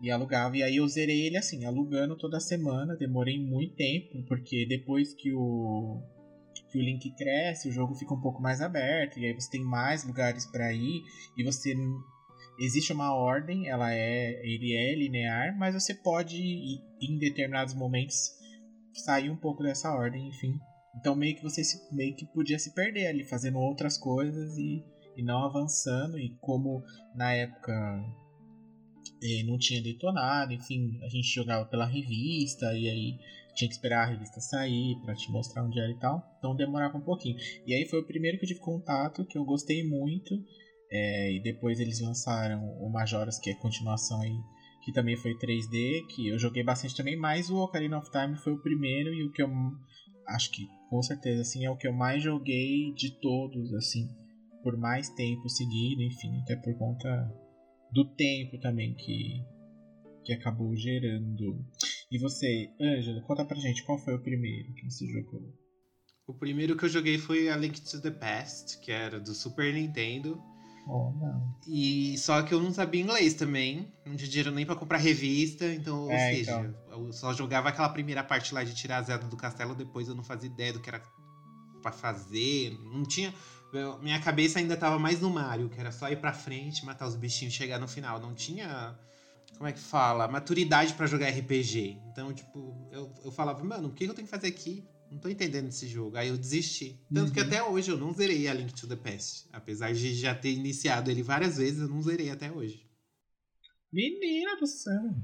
E 0.00 0.12
alugava, 0.12 0.56
e 0.56 0.62
aí 0.62 0.76
eu 0.76 0.86
zerei 0.86 1.26
ele 1.26 1.36
assim, 1.36 1.64
alugando 1.64 2.16
toda 2.16 2.38
semana. 2.38 2.96
Demorei 2.96 3.36
muito 3.36 3.74
tempo, 3.74 4.24
porque 4.28 4.64
depois 4.64 5.12
que 5.12 5.32
o 5.34 6.00
que 6.70 6.78
o 6.78 6.82
link 6.82 7.10
cresce, 7.16 7.68
o 7.68 7.72
jogo 7.72 7.94
fica 7.94 8.14
um 8.14 8.20
pouco 8.20 8.40
mais 8.40 8.60
aberto, 8.60 9.18
e 9.18 9.26
aí 9.26 9.34
você 9.34 9.50
tem 9.50 9.62
mais 9.62 10.04
lugares 10.04 10.46
para 10.46 10.72
ir, 10.72 11.02
e 11.36 11.44
você 11.44 11.74
existe 12.58 12.92
uma 12.92 13.14
ordem, 13.14 13.68
ela 13.68 13.92
é 13.92 14.40
ele 14.44 14.76
é 14.76 14.94
linear, 14.94 15.56
mas 15.58 15.74
você 15.74 15.94
pode 15.94 16.38
em 16.38 17.18
determinados 17.18 17.74
momentos 17.74 18.16
sair 18.94 19.30
um 19.30 19.36
pouco 19.36 19.62
dessa 19.62 19.92
ordem, 19.92 20.28
enfim. 20.28 20.58
Então 20.98 21.14
meio 21.14 21.36
que 21.36 21.42
você 21.42 21.64
se, 21.64 21.78
meio 21.94 22.14
que 22.14 22.26
podia 22.26 22.58
se 22.58 22.74
perder 22.74 23.06
ali 23.06 23.24
fazendo 23.24 23.58
outras 23.58 23.96
coisas 23.96 24.56
e, 24.58 24.84
e 25.16 25.22
não 25.22 25.44
avançando 25.44 26.18
e 26.18 26.36
como 26.40 26.82
na 27.14 27.32
época 27.32 27.72
eh, 29.22 29.42
não 29.44 29.56
tinha 29.58 29.82
detonado, 29.82 30.52
enfim, 30.52 30.98
a 31.02 31.08
gente 31.08 31.32
jogava 31.32 31.64
pela 31.66 31.86
revista 31.86 32.72
e 32.74 32.88
aí 32.88 33.18
tinha 33.54 33.68
que 33.68 33.74
esperar 33.74 34.02
a 34.04 34.10
revista 34.10 34.40
sair 34.40 34.96
pra 35.02 35.14
te 35.14 35.30
mostrar 35.30 35.64
onde 35.64 35.78
era 35.78 35.90
e 35.90 35.98
tal. 35.98 36.22
Então 36.38 36.54
demorava 36.56 36.96
um 36.96 37.02
pouquinho. 37.02 37.36
E 37.66 37.74
aí 37.74 37.86
foi 37.86 38.00
o 38.00 38.06
primeiro 38.06 38.38
que 38.38 38.44
eu 38.44 38.48
tive 38.48 38.60
contato, 38.60 39.24
que 39.26 39.36
eu 39.38 39.44
gostei 39.44 39.82
muito. 39.84 40.34
é, 40.90 41.32
e 41.32 41.40
depois 41.40 41.78
eles 41.78 42.00
lançaram 42.00 42.64
o 42.80 42.90
Majoras, 42.90 43.38
que 43.38 43.50
é 43.50 43.54
continuação 43.54 44.20
aí, 44.20 44.36
que 44.84 44.92
também 44.92 45.16
foi 45.16 45.34
3D, 45.36 46.06
que 46.08 46.28
eu 46.28 46.38
joguei 46.38 46.64
bastante 46.64 46.96
também, 46.96 47.16
mas 47.16 47.48
o 47.48 47.56
Ocarina 47.56 47.98
of 47.98 48.10
Time 48.10 48.36
foi 48.36 48.52
o 48.52 48.62
primeiro 48.62 49.14
e 49.14 49.22
o 49.24 49.30
que 49.30 49.42
eu 49.42 49.48
acho 50.26 50.50
que 50.50 50.66
com 50.88 51.00
certeza 51.02 51.42
assim 51.42 51.64
é 51.64 51.70
o 51.70 51.76
que 51.76 51.86
eu 51.86 51.92
mais 51.92 52.22
joguei 52.22 52.92
de 52.94 53.10
todos, 53.20 53.72
assim, 53.74 54.08
por 54.62 54.76
mais 54.76 55.08
tempo 55.10 55.48
seguido, 55.48 56.02
enfim, 56.02 56.40
até 56.42 56.56
por 56.56 56.76
conta 56.76 57.08
do 57.92 58.04
tempo 58.04 58.58
também 58.58 58.94
que 58.94 59.44
que 60.30 60.34
acabou 60.34 60.74
gerando. 60.76 61.64
E 62.10 62.18
você, 62.18 62.70
Ângelo, 62.80 63.20
conta 63.22 63.44
pra 63.44 63.56
gente 63.58 63.82
qual 63.84 63.98
foi 63.98 64.14
o 64.14 64.22
primeiro 64.22 64.72
que 64.74 64.88
você 64.88 65.06
jogou. 65.06 65.42
O 66.26 66.34
primeiro 66.34 66.76
que 66.76 66.84
eu 66.84 66.88
joguei 66.88 67.18
foi 67.18 67.48
A 67.48 67.56
Link 67.56 67.80
to 67.80 68.00
the 68.00 68.10
Past, 68.12 68.78
que 68.80 68.92
era 68.92 69.18
do 69.18 69.34
Super 69.34 69.74
Nintendo. 69.74 70.40
Oh, 70.86 71.10
não. 71.20 71.54
E 71.68 72.16
só 72.18 72.42
que 72.42 72.54
eu 72.54 72.60
não 72.60 72.72
sabia 72.72 73.02
inglês 73.02 73.34
também. 73.34 73.92
Não 74.06 74.16
tinha 74.16 74.28
dinheiro 74.28 74.50
nem 74.52 74.64
pra 74.64 74.76
comprar 74.76 74.98
revista. 74.98 75.66
Então, 75.72 76.04
ou 76.04 76.10
É, 76.12 76.34
seja, 76.34 76.52
então. 76.60 77.06
eu 77.06 77.12
só 77.12 77.32
jogava 77.32 77.68
aquela 77.68 77.88
primeira 77.88 78.22
parte 78.22 78.54
lá 78.54 78.62
de 78.64 78.74
tirar 78.74 78.98
a 78.98 79.02
Zelda 79.02 79.26
do 79.26 79.36
castelo. 79.36 79.74
Depois 79.74 80.08
eu 80.08 80.14
não 80.14 80.22
fazia 80.22 80.48
ideia 80.48 80.72
do 80.72 80.80
que 80.80 80.88
era 80.88 81.02
pra 81.82 81.90
fazer. 81.92 82.76
Não 82.92 83.04
tinha. 83.04 83.32
minha 84.02 84.20
cabeça 84.20 84.58
ainda 84.58 84.76
tava 84.76 84.98
mais 84.98 85.20
no 85.20 85.30
Mario, 85.30 85.68
que 85.68 85.78
era 85.78 85.92
só 85.92 86.08
ir 86.10 86.20
pra 86.20 86.32
frente, 86.32 86.84
matar 86.84 87.06
os 87.06 87.14
bichinhos 87.16 87.54
e 87.54 87.56
chegar 87.56 87.78
no 87.80 87.86
final. 87.88 88.20
Não 88.20 88.34
tinha. 88.34 88.96
Como 89.60 89.68
é 89.68 89.74
que 89.74 89.78
fala? 89.78 90.26
Maturidade 90.26 90.94
pra 90.94 91.06
jogar 91.06 91.28
RPG. 91.28 91.98
Então, 92.10 92.32
tipo, 92.32 92.88
eu, 92.90 93.12
eu 93.22 93.30
falava, 93.30 93.62
mano, 93.62 93.88
o 93.88 93.92
que 93.92 94.04
eu 94.04 94.14
tenho 94.14 94.26
que 94.26 94.30
fazer 94.30 94.46
aqui? 94.46 94.88
Não 95.10 95.18
tô 95.18 95.28
entendendo 95.28 95.68
esse 95.68 95.86
jogo. 95.86 96.16
Aí 96.16 96.28
eu 96.28 96.38
desisti. 96.38 96.98
Tanto 97.12 97.30
que 97.30 97.38
Uhum. 97.40 97.46
até 97.46 97.62
hoje 97.62 97.90
eu 97.90 97.98
não 97.98 98.10
zerei 98.14 98.48
a 98.48 98.54
Link 98.54 98.72
to 98.72 98.88
the 98.88 98.96
Past. 98.96 99.46
Apesar 99.52 99.92
de 99.92 100.14
já 100.14 100.34
ter 100.34 100.52
iniciado 100.52 101.10
ele 101.10 101.22
várias 101.22 101.58
vezes, 101.58 101.82
eu 101.82 101.88
não 101.88 102.00
zerei 102.02 102.30
até 102.30 102.50
hoje. 102.50 102.88
Menina 103.92 104.56
do 104.56 104.66
céu. 104.66 105.14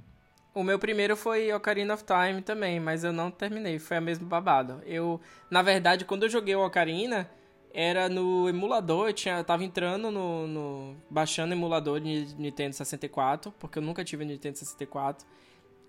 O 0.54 0.62
meu 0.62 0.78
primeiro 0.78 1.16
foi 1.16 1.52
Ocarina 1.52 1.94
of 1.94 2.04
Time 2.04 2.42
também, 2.42 2.80
mas 2.80 3.04
eu 3.04 3.12
não 3.12 3.30
terminei, 3.30 3.78
foi 3.78 3.98
a 3.98 4.00
mesma 4.00 4.26
babado. 4.26 4.82
Eu, 4.84 5.20
na 5.50 5.62
verdade, 5.62 6.04
quando 6.04 6.22
eu 6.24 6.28
joguei 6.30 6.54
o 6.54 6.64
Ocarina, 6.64 7.30
era 7.78 8.08
no 8.08 8.48
emulador, 8.48 9.08
eu, 9.08 9.12
tinha, 9.12 9.36
eu 9.36 9.44
tava 9.44 9.62
entrando 9.62 10.10
no, 10.10 10.46
no- 10.46 10.96
baixando 11.10 11.52
emulador 11.52 12.00
de 12.00 12.34
Nintendo 12.38 12.74
64, 12.74 13.52
porque 13.58 13.78
eu 13.78 13.82
nunca 13.82 14.02
tive 14.02 14.24
Nintendo 14.24 14.56
64. 14.56 15.26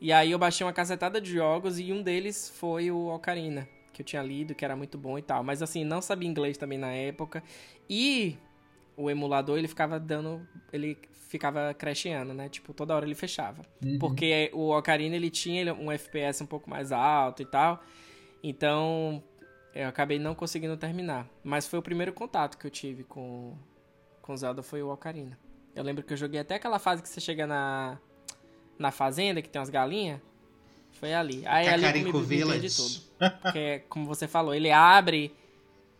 E 0.02 0.12
aí 0.12 0.32
eu 0.32 0.38
baixei 0.38 0.68
uma 0.68 0.74
cacetada 0.74 1.22
de 1.22 1.32
jogos 1.32 1.80
e 1.80 1.94
um 1.94 2.02
deles 2.04 2.50
foi 2.60 2.92
o 2.92 3.08
Ocarina, 3.08 3.70
que 3.94 4.02
eu 4.02 4.06
tinha 4.06 4.22
lido, 4.22 4.54
que 4.54 4.66
era 4.66 4.76
muito 4.76 4.98
bom 4.98 5.18
e 5.18 5.22
tal. 5.22 5.42
Mas 5.46 5.62
assim, 5.62 5.86
não 5.86 6.02
sabia 6.02 6.28
inglês 6.30 6.58
também 6.58 6.78
na 6.78 6.92
época. 6.92 7.42
E 7.90 8.38
o 8.98 9.10
emulador, 9.10 9.58
ele 9.58 9.70
ficava 9.70 9.98
dando. 9.98 10.46
Ele 10.74 10.98
ficava 11.30 11.74
crasheando, 11.74 12.34
né? 12.34 12.50
Tipo, 12.50 12.74
toda 12.74 12.94
hora 12.96 13.06
ele 13.06 13.16
fechava. 13.16 13.62
Uhum. 13.84 13.98
Porque 13.98 14.52
o 14.54 14.76
Ocarina, 14.78 15.16
ele 15.16 15.30
tinha 15.30 15.62
ele- 15.62 15.72
um 15.72 15.90
FPS 15.90 16.44
um 16.44 16.48
pouco 16.48 16.70
mais 16.70 16.92
alto 16.92 17.42
e 17.42 17.46
tal. 17.46 17.82
Então, 18.44 19.24
eu 19.84 19.88
acabei 19.88 20.18
não 20.20 20.34
conseguindo 20.36 20.76
terminar. 20.78 21.28
Mas 21.44 21.68
foi 21.68 21.80
o 21.80 21.82
primeiro 21.82 22.12
contato 22.14 22.58
que 22.58 22.66
eu 22.66 22.72
tive 22.72 23.04
com, 23.04 23.54
com 24.22 24.36
Zelda, 24.36 24.62
foi 24.64 24.82
o 24.82 24.90
Ocarina. 24.92 25.38
Eu 25.76 25.84
lembro 25.84 26.04
que 26.04 26.14
eu 26.14 26.18
joguei 26.18 26.40
até 26.40 26.56
aquela 26.56 26.80
fase 26.80 27.02
que 27.04 27.10
você 27.10 27.22
chega 27.22 27.46
na, 27.46 27.98
na 28.80 28.92
fazenda, 28.92 29.42
que 29.42 29.50
tem 29.50 29.60
umas 29.60 29.70
galinhas. 29.70 30.20
Foi 30.94 31.14
ali. 31.14 31.44
Aí 31.46 31.68
ali 31.68 31.86
eu 31.86 31.94
me, 32.06 32.12
me 32.14 32.22
Village. 32.24 32.76
tudo. 32.76 33.08
Que 33.52 33.60
é, 33.60 33.80
como 33.88 34.06
você 34.08 34.28
falou, 34.28 34.54
ele 34.56 34.72
abre. 34.72 35.32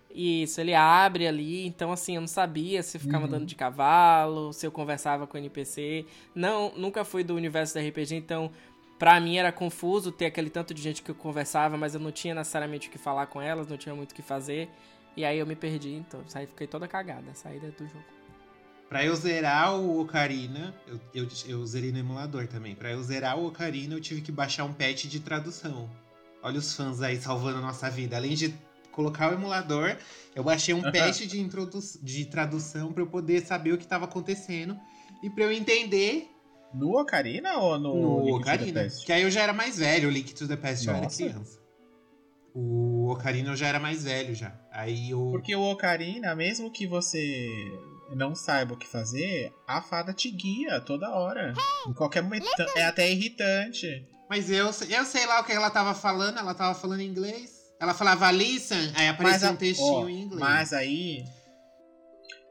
Isso, 0.10 0.60
ele 0.60 0.74
abre 0.74 1.28
ali. 1.28 1.68
Então, 1.68 1.92
assim, 1.92 2.16
eu 2.16 2.22
não 2.22 2.28
sabia 2.28 2.82
se 2.82 2.98
eu 2.98 3.02
ficava 3.02 3.26
Uhum. 3.26 3.30
andando 3.30 3.46
de 3.46 3.56
cavalo, 3.56 4.52
se 4.54 4.66
eu 4.66 4.72
conversava 4.72 5.28
com 5.28 5.36
o 5.36 5.40
NPC. 5.40 6.06
Não, 6.34 6.72
nunca 6.76 7.06
fui 7.06 7.24
do 7.24 7.36
universo 7.36 7.76
da 7.76 7.82
RPG, 7.82 8.16
então 8.16 8.52
pra 8.98 9.20
mim 9.20 9.38
era 9.38 9.52
confuso 9.52 10.12
ter 10.12 10.26
aquele 10.26 10.50
tanto 10.50 10.74
de 10.74 10.82
gente 10.82 11.02
que 11.02 11.12
eu 11.12 11.16
conversava, 11.16 11.78
mas 11.78 11.94
eu 11.94 12.00
não 12.00 12.12
tinha 12.12 12.34
necessariamente 12.34 12.88
o 12.88 12.92
que 12.92 12.98
falar 12.98 13.28
com 13.28 13.42
elas, 13.42 13.68
não 13.68 13.78
tinha 13.78 13.96
muito 13.96 14.12
o 14.12 14.16
que 14.16 14.22
fazer. 14.22 14.70
E 15.16 15.26
aí 15.26 15.40
eu 15.40 15.48
me 15.48 15.56
perdi, 15.56 15.94
então 15.94 16.22
saí, 16.28 16.46
fiquei 16.46 16.68
toda 16.68 16.88
cagada, 16.88 17.34
saí 17.34 17.60
do 17.60 17.88
jogo. 17.88 18.18
Pra 18.88 19.04
eu 19.04 19.16
zerar 19.16 19.76
o 19.76 20.00
Ocarina, 20.00 20.74
eu, 20.88 21.00
eu, 21.14 21.28
eu 21.46 21.66
zerei 21.66 21.92
no 21.92 21.98
emulador 21.98 22.48
também. 22.48 22.74
Pra 22.74 22.92
eu 22.92 23.02
zerar 23.04 23.38
o 23.38 23.48
Ocarina, 23.48 23.96
eu 23.96 24.00
tive 24.00 24.22
que 24.22 24.32
baixar 24.32 24.64
um 24.64 24.72
patch 24.72 25.06
de 25.06 25.20
tradução. 25.20 25.90
Olha 26.42 26.58
os 26.60 26.74
fãs 26.74 27.02
aí 27.02 27.20
salvando 27.20 27.58
a 27.58 27.62
nossa 27.62 27.90
vida. 27.90 28.16
Além 28.16 28.34
de 28.34 28.54
colocar 28.92 29.30
o 29.30 29.34
emulador, 29.34 29.98
eu 30.34 30.44
baixei 30.44 30.74
um 30.74 30.82
patch 30.82 31.22
de, 31.26 31.50
de 32.02 32.26
tradução 32.26 32.94
pra 32.94 33.04
eu 33.04 33.08
poder 33.08 33.42
saber 33.42 33.74
o 33.74 33.78
que 33.78 33.86
tava 33.86 34.06
acontecendo. 34.06 34.80
E 35.22 35.30
pra 35.30 35.44
eu 35.44 35.52
entender 35.52 36.30
No 36.74 37.00
Ocarina 37.00 37.58
ou 37.58 37.80
no, 37.80 37.96
no 38.20 38.26
Link 38.26 38.42
Ocarina. 38.42 38.88
Que 39.06 39.12
aí 39.14 39.22
eu 39.24 39.32
já 39.32 39.42
era 39.42 39.54
mais 39.54 39.78
velho, 39.78 40.10
o 40.10 40.12
Link 40.12 40.34
to 40.34 40.48
the 40.48 40.56
Past 40.58 40.84
já 40.86 40.98
era 40.98 41.08
criança. 41.08 41.60
O 42.54 43.10
Ocarina 43.12 43.50
eu 43.52 43.56
já 43.56 43.68
era 43.68 43.80
mais 43.80 44.04
velho 44.04 44.34
já. 44.36 44.54
Aí 44.72 45.12
eu. 45.12 45.30
Porque 45.32 45.56
o 45.56 45.62
Ocarina, 45.72 46.36
mesmo 46.36 46.72
que 46.72 46.88
você 46.88 47.48
não 48.16 48.34
saiba 48.36 48.74
o 48.74 48.78
que 48.78 48.88
fazer, 48.88 49.52
a 49.68 49.82
fada 49.82 50.14
te 50.14 50.30
guia 50.32 50.80
toda 50.82 51.10
hora. 51.14 51.54
Em 51.88 51.94
qualquer 51.94 52.24
momento. 52.24 52.46
É 52.76 52.86
até 52.86 53.10
irritante. 53.12 54.08
Mas 54.30 54.50
eu, 54.50 54.66
eu 54.90 55.06
sei 55.06 55.26
lá 55.26 55.40
o 55.40 55.44
que 55.44 55.54
ela 55.54 55.70
tava 55.70 55.94
falando, 55.94 56.38
ela 56.40 56.54
tava 56.54 56.74
falando 56.78 57.00
em 57.02 57.08
inglês. 57.08 57.56
Ela 57.80 57.94
falava 57.94 58.30
listen, 58.32 58.92
aí 58.96 59.08
aparecia 59.08 59.50
a- 59.50 59.52
um 59.52 59.56
textinho 59.56 59.88
ó, 60.06 60.10
em 60.10 60.22
inglês. 60.24 60.40
Mas 60.42 60.74
aí. 60.74 61.24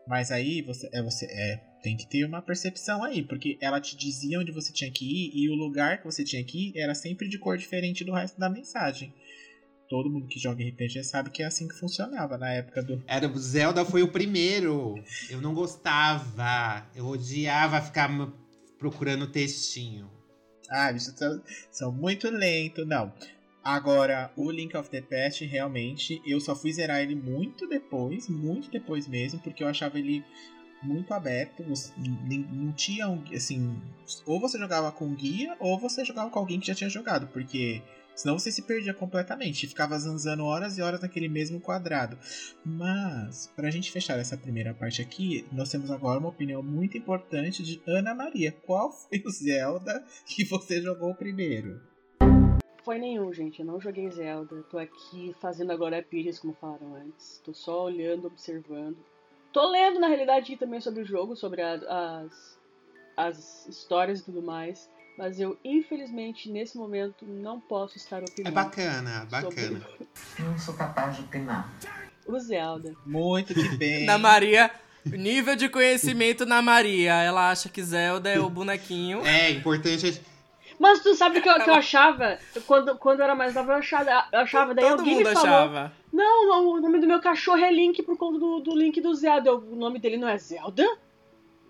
Mas 0.07 0.31
aí 0.31 0.63
você, 0.63 0.89
é, 0.95 1.03
você 1.03 1.27
é, 1.27 1.61
tem 1.83 1.97
que 1.97 2.09
ter 2.09 2.25
uma 2.25 2.43
percepção 2.43 3.03
aí, 3.03 3.23
porque 3.23 3.59
ela 3.61 3.81
te 3.81 3.97
dizia 3.97 4.41
onde 4.41 4.53
você 4.53 4.73
tinha 4.73 4.91
que 4.91 5.05
ir 5.05 5.31
e 5.35 5.49
o 5.49 5.55
lugar 5.55 5.99
que 5.99 6.05
você 6.05 6.25
tinha 6.25 6.43
que 6.43 6.69
ir 6.69 6.79
era 6.79 6.95
sempre 6.95 7.29
de 7.29 7.39
cor 7.39 7.57
diferente 7.57 8.05
do 8.05 8.13
resto 8.13 8.39
da 8.39 8.51
mensagem. 8.51 9.13
Todo 9.89 10.11
mundo 10.11 10.27
que 10.27 10.39
joga 10.39 10.65
RPG 10.65 11.05
sabe 11.05 11.31
que 11.31 11.43
é 11.43 11.47
assim 11.47 11.69
que 11.69 11.79
funcionava 11.79 12.37
na 12.37 12.51
época 12.53 12.83
do. 12.83 13.03
Era, 13.07 13.29
o 13.29 13.39
Zelda 13.39 13.85
foi 13.85 14.03
o 14.03 14.09
primeiro. 14.09 14.95
Eu 15.31 15.41
não 15.41 15.55
gostava. 15.55 16.85
Eu 16.95 17.07
odiava 17.07 17.81
ficar 17.81 18.11
procurando 18.79 19.29
textinho. 19.29 20.11
Ah, 20.69 20.93
bichos 20.93 21.15
são, 21.17 21.43
são 21.71 21.93
muito 21.93 22.29
lento, 22.29 22.85
não. 22.85 23.13
Agora, 23.63 24.33
o 24.37 24.51
Link 24.51 24.77
of 24.77 24.89
the 24.91 25.01
Past, 25.01 25.45
realmente, 25.45 26.21
eu 26.25 26.41
só 26.41 26.55
fui 26.55 26.73
zerar 26.73 27.01
ele 27.01 27.15
muito 27.15 27.67
depois, 27.69 28.29
muito 28.29 28.71
depois 28.71 29.09
mesmo, 29.09 29.41
porque 29.41 29.63
eu 29.63 29.69
achava 29.69 29.99
ele 29.99 30.25
muito 30.83 31.13
aberto. 31.15 31.65
Não 32.27 32.73
tinha, 32.73 33.07
assim, 33.35 33.81
ou 34.25 34.41
você 34.41 34.59
jogava 34.59 34.93
com 34.93 35.15
guia, 35.15 35.57
ou 35.59 35.79
você 35.79 36.05
jogava 36.05 36.31
com 36.31 36.39
alguém 36.39 36.61
que 36.61 36.67
já 36.67 36.75
tinha 36.75 36.91
jogado, 36.91 37.27
porque 37.29 37.83
senão 38.15 38.39
você 38.39 38.51
se 38.51 38.63
perdia 38.63 38.95
completamente, 38.95 39.67
ficava 39.67 39.99
zanzando 39.99 40.45
horas 40.45 40.79
e 40.79 40.83
horas 40.83 41.03
naquele 41.03 41.29
mesmo 41.29 41.61
quadrado. 41.61 42.19
Mas, 42.65 43.53
pra 43.55 43.71
gente 43.71 43.93
fechar 43.93 44.19
essa 44.19 44.39
primeira 44.39 44.73
parte 44.73 45.03
aqui, 45.03 45.47
nós 45.53 45.71
temos 45.71 45.91
agora 45.91 46.19
uma 46.19 46.31
opinião 46.31 46.63
muito 46.63 46.97
importante 46.97 47.63
de 47.63 47.83
Ana 47.87 48.15
Maria. 48.15 48.53
Qual 48.53 48.91
foi 48.91 49.23
o 49.27 49.31
Zelda 49.31 50.03
que 50.25 50.45
você 50.45 50.81
jogou 50.81 51.15
primeiro? 51.15 51.81
Foi 52.85 52.99
nenhum, 52.99 53.33
gente. 53.33 53.59
Eu 53.61 53.67
não 53.67 53.81
joguei 53.81 54.09
Zelda. 54.11 54.63
Tô 54.71 54.79
aqui 54.79 55.35
fazendo 55.41 55.73
agora 55.73 56.01
Pires, 56.01 56.39
como 56.39 56.55
falaram 56.55 56.95
antes. 56.95 57.43
Tô 57.45 57.53
só 57.53 57.85
olhando, 57.85 58.29
observando. 58.29 58.97
Tô 59.57 59.71
lendo, 59.71 59.99
na 59.99 60.07
realidade, 60.07 60.55
também 60.59 60.83
sobre 60.83 61.01
o 61.01 61.07
jogo, 61.07 61.35
sobre 61.35 61.63
a- 61.63 62.21
as, 62.27 62.59
as 63.17 63.67
histórias 63.67 64.21
e 64.21 64.25
tudo 64.25 64.43
mais. 64.43 64.87
Mas 65.17 65.41
eu, 65.41 65.57
infelizmente, 65.65 66.51
nesse 66.51 66.77
momento, 66.77 67.25
não 67.25 67.59
posso 67.59 67.97
estar 67.97 68.21
É 68.21 68.27
opinando. 68.27 68.55
bacana, 68.55 69.27
bacana. 69.31 69.81
Não 70.39 70.59
sou 70.59 70.75
capaz 70.75 71.17
de 71.17 71.23
opinar. 71.23 71.73
O 72.27 72.39
Zelda. 72.39 72.95
Muito 73.07 73.55
que 73.55 73.67
bem. 73.79 74.05
Na 74.05 74.19
Maria, 74.19 74.71
nível 75.07 75.57
de 75.57 75.71
conhecimento 75.71 76.45
na 76.45 76.61
Maria. 76.61 77.15
Ela 77.23 77.51
acha 77.51 77.71
que 77.71 77.83
Zelda 77.83 78.29
é 78.29 78.39
o 78.39 78.51
bonequinho. 78.51 79.25
É, 79.25 79.53
importante. 79.53 80.21
Mas 80.79 81.01
tu 81.01 81.15
sabe 81.15 81.39
o 81.39 81.43
que, 81.43 81.49
eu- 81.49 81.61
que 81.63 81.71
eu 81.71 81.75
achava? 81.75 82.39
Quando, 82.67 82.97
quando 82.99 83.21
eu 83.21 83.25
era 83.25 83.35
mais 83.35 83.55
nova, 83.55 83.73
eu 83.73 83.77
achava, 83.79 84.11
eu 84.33 84.39
achava 84.41 84.75
daí 84.75 84.85
Todo 84.85 84.99
alguém 85.01 85.15
mundo 85.17 85.29
me 85.29 85.35
falou. 85.35 85.49
achava. 85.51 85.93
Não, 86.13 86.71
o 86.75 86.81
nome 86.81 86.99
do 87.01 87.07
meu 87.07 87.21
cachorro 87.21 87.59
é 87.65 87.73
Link 87.73 88.03
por 88.03 88.17
conta 88.17 88.39
do, 88.39 88.61
do 88.61 88.75
Link 88.77 89.01
do 89.01 89.15
Zelda. 89.15 89.49
Eu, 89.51 89.59
O 89.59 89.77
nome 89.77 89.99
dele 89.99 90.17
não 90.17 90.29
é 90.29 90.37
Zelda? 90.39 90.87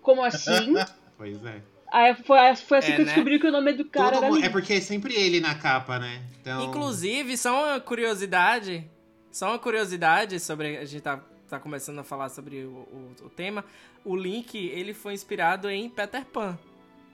Como 0.01 0.23
assim? 0.23 0.73
Pois 1.17 1.43
é. 1.45 1.61
Aí 1.91 2.13
foi, 2.13 2.37
foi 2.57 2.77
assim 2.77 2.91
É, 2.91 2.95
que 2.95 3.01
eu 3.01 3.05
né? 3.05 3.11
descobri 3.11 3.39
que 3.39 3.47
o 3.47 3.51
nome 3.51 3.73
do 3.73 3.85
cara 3.85 4.09
Todo 4.11 4.17
era 4.17 4.27
mundo- 4.27 4.35
Link. 4.35 4.45
é 4.45 4.49
porque 4.51 4.73
é 4.73 4.79
sempre 4.81 5.15
ele 5.15 5.39
na 5.39 5.55
capa, 5.55 5.97
né? 5.97 6.21
Então, 6.39 6.63
Inclusive, 6.65 7.35
só 7.37 7.63
uma 7.71 7.79
curiosidade. 7.79 8.87
Só 9.31 9.47
uma 9.49 9.57
curiosidade 9.59 10.39
sobre. 10.39 10.77
A 10.77 10.85
gente 10.85 11.01
tá, 11.01 11.19
tá 11.49 11.59
começando 11.59 11.97
a 11.99 12.03
falar 12.03 12.29
sobre 12.29 12.65
o, 12.65 12.69
o- 12.69 13.15
o 13.25 13.29
tema. 13.29 13.65
O 14.05 14.15
Link, 14.15 14.55
ele 14.57 14.93
foi 14.93 15.13
inspirado 15.13 15.69
em 15.69 15.89
Peter 15.89 16.23
Pan. 16.25 16.57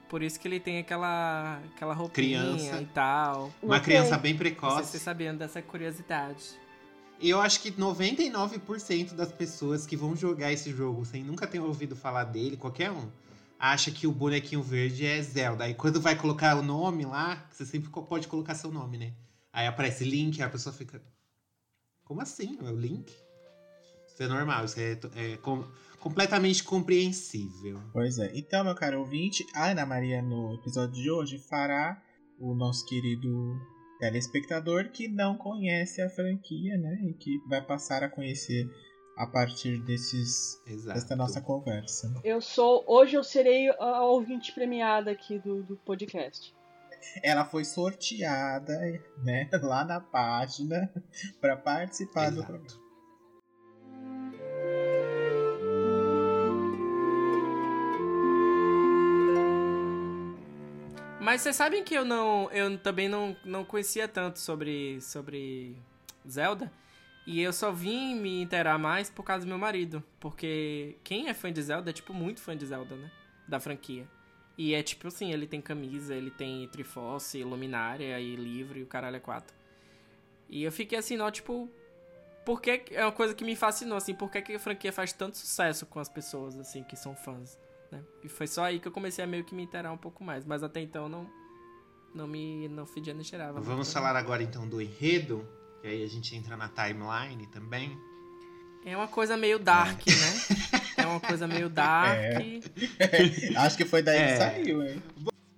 Por 0.10 0.22
isso 0.22 0.40
que 0.40 0.48
ele 0.48 0.60
tem 0.60 0.78
aquela, 0.80 1.60
aquela 1.76 1.94
roupinha 1.94 2.40
Criança. 2.42 2.82
e 2.82 2.86
tal. 2.88 3.52
uma 3.62 3.78
Não 3.78 3.84
criança 3.84 4.18
bem 4.18 4.38
precoce. 4.38 4.88
vocês 4.88 5.02
sabiam 5.02 5.36
dessa 5.36 5.62
curiosidade. 5.62 6.44
Eu 7.20 7.40
acho 7.42 7.62
que 7.62 7.72
99% 7.72 9.14
das 9.14 9.32
pessoas 9.32 9.86
que 9.86 9.96
vão 9.96 10.16
jogar 10.16 10.52
esse 10.52 10.72
jogo 10.72 11.06
sem 11.06 11.24
nunca 11.24 11.48
ter 11.48 11.60
ouvido 11.60 11.96
falar 11.96 12.26
dele, 12.26 12.58
qualquer 12.58 12.92
um, 12.92 13.10
acha 13.58 13.90
que 13.92 14.06
o 14.06 14.12
bonequinho 14.12 14.62
verde 14.62 15.06
é 15.06 15.22
Zelda. 15.22 15.64
Aí 15.64 15.74
quando 15.74 16.02
vai 16.02 16.16
colocar 16.16 16.56
o 16.58 16.62
nome 16.62 17.06
lá, 17.06 17.46
você 17.50 17.66
sempre 17.66 17.90
pode 17.90 18.28
colocar 18.28 18.56
seu 18.56 18.72
nome, 18.72 18.98
né? 18.98 19.14
Aí 19.52 19.66
aparece 19.68 20.04
Link, 20.04 20.42
aí 20.42 20.48
a 20.48 20.50
pessoa 20.50 20.74
fica. 20.74 21.02
Como 22.04 22.22
assim? 22.22 22.58
É 22.62 22.70
o 22.70 22.76
Link? 22.76 23.14
Isso 24.14 24.24
é 24.24 24.28
normal, 24.28 24.66
isso 24.66 24.80
é, 24.80 25.00
é 25.16 25.38
com- 25.38 25.66
completamente 26.00 26.64
compreensível. 26.64 27.80
Pois 27.92 28.20
é. 28.20 28.32
Então, 28.36 28.64
meu 28.64 28.76
caro 28.76 29.00
ouvinte, 29.00 29.46
a 29.56 29.70
Ana 29.72 29.86
Maria 29.86 30.22
no 30.22 30.54
episódio 30.56 30.94
de 31.02 31.10
hoje 31.10 31.40
fará 31.40 32.02
o 32.40 32.54
nosso 32.54 32.86
querido 32.86 33.56
telespectador 34.00 34.90
que 34.92 35.08
não 35.08 35.38
conhece 35.38 36.02
a 36.02 36.10
franquia, 36.10 36.78
né? 36.78 37.00
E 37.10 37.14
que 37.14 37.40
vai 37.48 37.62
passar 37.62 38.04
a 38.04 38.10
conhecer 38.10 38.70
a 39.16 39.26
partir 39.26 39.80
desses, 39.84 40.62
Exato. 40.68 40.96
desta 40.96 41.16
nossa 41.16 41.40
conversa. 41.42 42.14
Eu 42.24 42.42
sou. 42.42 42.84
Hoje 42.88 43.16
eu 43.16 43.24
serei 43.24 43.70
a 43.70 44.04
ouvinte 44.04 44.52
premiada 44.52 45.12
aqui 45.12 45.40
do, 45.40 45.64
do 45.64 45.78
podcast. 45.78 46.54
Ela 47.22 47.46
foi 47.46 47.66
sorteada, 47.66 48.78
né, 49.24 49.50
lá 49.62 49.84
na 49.84 50.00
página 50.00 50.92
para 51.42 51.56
participar 51.58 52.30
do 52.32 52.44
programa. 52.44 52.83
Mas 61.34 61.42
vocês 61.42 61.56
sabem 61.56 61.84
que 61.84 61.96
eu 61.96 62.06
não. 62.06 62.48
Eu 62.52 62.78
também 62.78 63.10
não, 63.10 63.36
não 63.44 63.66
conhecia 63.66 64.08
tanto 64.08 64.38
sobre, 64.38 65.02
sobre 65.02 65.76
Zelda. 66.30 66.72
E 67.26 67.42
eu 67.42 67.52
só 67.52 67.72
vim 67.72 68.14
me 68.14 68.44
inteirar 68.44 68.78
mais 68.78 69.10
por 69.10 69.24
causa 69.24 69.44
do 69.44 69.50
meu 69.50 69.58
marido. 69.58 70.04
Porque 70.20 70.96
quem 71.04 71.30
é 71.30 71.34
fã 71.34 71.52
de 71.52 71.60
Zelda 71.60 71.90
é, 71.90 71.94
tipo, 71.94 72.14
muito 72.14 72.40
fã 72.40 72.56
de 72.56 72.64
Zelda, 72.68 72.96
né? 72.96 73.10
Da 73.48 73.60
franquia. 73.60 74.08
E 74.56 74.76
é 74.76 74.84
tipo 74.84 75.08
assim, 75.08 75.34
ele 75.34 75.48
tem 75.48 75.60
camisa, 75.60 76.14
ele 76.14 76.30
tem 76.30 76.68
Triforce, 76.68 77.44
Luminária 77.44 78.20
e 78.20 78.36
livro 78.36 78.78
e 78.78 78.84
o 78.84 78.86
caralho 78.86 79.16
é 79.16 79.20
quatro. 79.20 79.56
E 80.48 80.64
eu 80.64 80.72
fiquei 80.72 81.00
assim, 81.00 81.18
não, 81.18 81.32
tipo. 81.32 81.68
Por 82.46 82.62
que. 82.62 82.84
É 82.92 83.04
uma 83.04 83.12
coisa 83.12 83.34
que 83.34 83.44
me 83.44 83.56
fascinou, 83.56 83.98
assim, 83.98 84.14
por 84.14 84.30
que, 84.30 84.40
que 84.40 84.54
a 84.54 84.60
franquia 84.60 84.94
faz 84.94 85.12
tanto 85.12 85.36
sucesso 85.36 85.88
com 85.88 86.00
as 86.00 86.10
pessoas, 86.10 86.60
assim, 86.60 86.84
que 86.84 86.96
são 86.96 87.16
fãs, 87.16 87.58
né? 87.94 88.02
E 88.24 88.28
foi 88.30 88.48
só 88.48 88.64
aí 88.66 88.80
que 88.80 88.88
eu 88.88 88.92
comecei 88.92 89.24
a 89.24 89.28
meio 89.28 89.44
que 89.44 89.56
me 89.56 89.64
inteirar 89.64 89.92
um 89.92 89.98
pouco 89.98 90.24
mais. 90.24 90.46
Mas 90.46 90.64
até 90.64 90.82
então 90.82 91.08
não. 91.08 91.28
Não 92.14 92.28
me. 92.28 92.68
Não 92.68 92.86
fedia 92.86 93.14
nem 93.14 93.24
cheirava. 93.24 93.54
Vamos 93.62 93.88
muito. 93.88 93.92
falar 93.92 94.16
agora 94.16 94.44
então 94.44 94.68
do 94.68 94.82
enredo, 94.82 95.48
que 95.82 95.88
aí 95.88 96.04
a 96.04 96.08
gente 96.08 96.36
entra 96.36 96.56
na 96.58 96.68
timeline 96.70 97.48
também. 97.48 97.98
É 98.86 98.96
uma 98.98 99.08
coisa 99.08 99.38
meio 99.38 99.58
dark, 99.58 100.02
né? 100.06 100.82
É 100.98 101.06
uma 101.08 101.20
coisa 101.20 101.48
meio 101.48 101.70
dark. 101.72 102.42
É. 103.00 103.56
Acho 103.58 103.78
que 103.78 103.86
foi 103.86 104.02
daí 104.04 104.18
É. 104.18 104.32
que 104.34 104.38
saiu, 104.38 104.84
hein? 104.84 105.02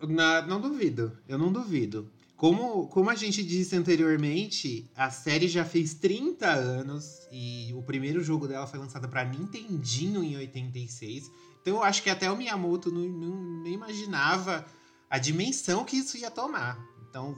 Na- 0.07 0.41
não 0.43 0.61
duvido, 0.61 1.17
eu 1.27 1.37
não 1.37 1.51
duvido. 1.51 2.09
Como, 2.37 2.87
como 2.89 3.09
a 3.09 3.15
gente 3.15 3.43
disse 3.43 3.75
anteriormente, 3.75 4.89
a 4.95 5.09
série 5.09 5.47
já 5.47 5.63
fez 5.65 5.93
30 5.93 6.45
anos 6.47 7.21
e 7.31 7.73
o 7.73 7.81
primeiro 7.81 8.21
jogo 8.21 8.45
dela 8.47 8.67
foi 8.67 8.77
lançado 8.77 9.07
pra 9.09 9.23
Nintendinho 9.23 10.21
em 10.23 10.35
86. 10.37 11.31
Então 11.65 11.77
eu 11.77 11.83
acho 11.83 12.03
que 12.03 12.11
até 12.11 12.29
o 12.31 12.37
Miyamoto 12.37 12.91
não, 12.91 13.01
não- 13.01 13.63
nem 13.63 13.73
imaginava 13.73 14.63
a 15.09 15.17
dimensão 15.17 15.83
que 15.83 15.97
isso 15.97 16.15
ia 16.15 16.29
tomar. 16.29 16.77
Então 17.09 17.35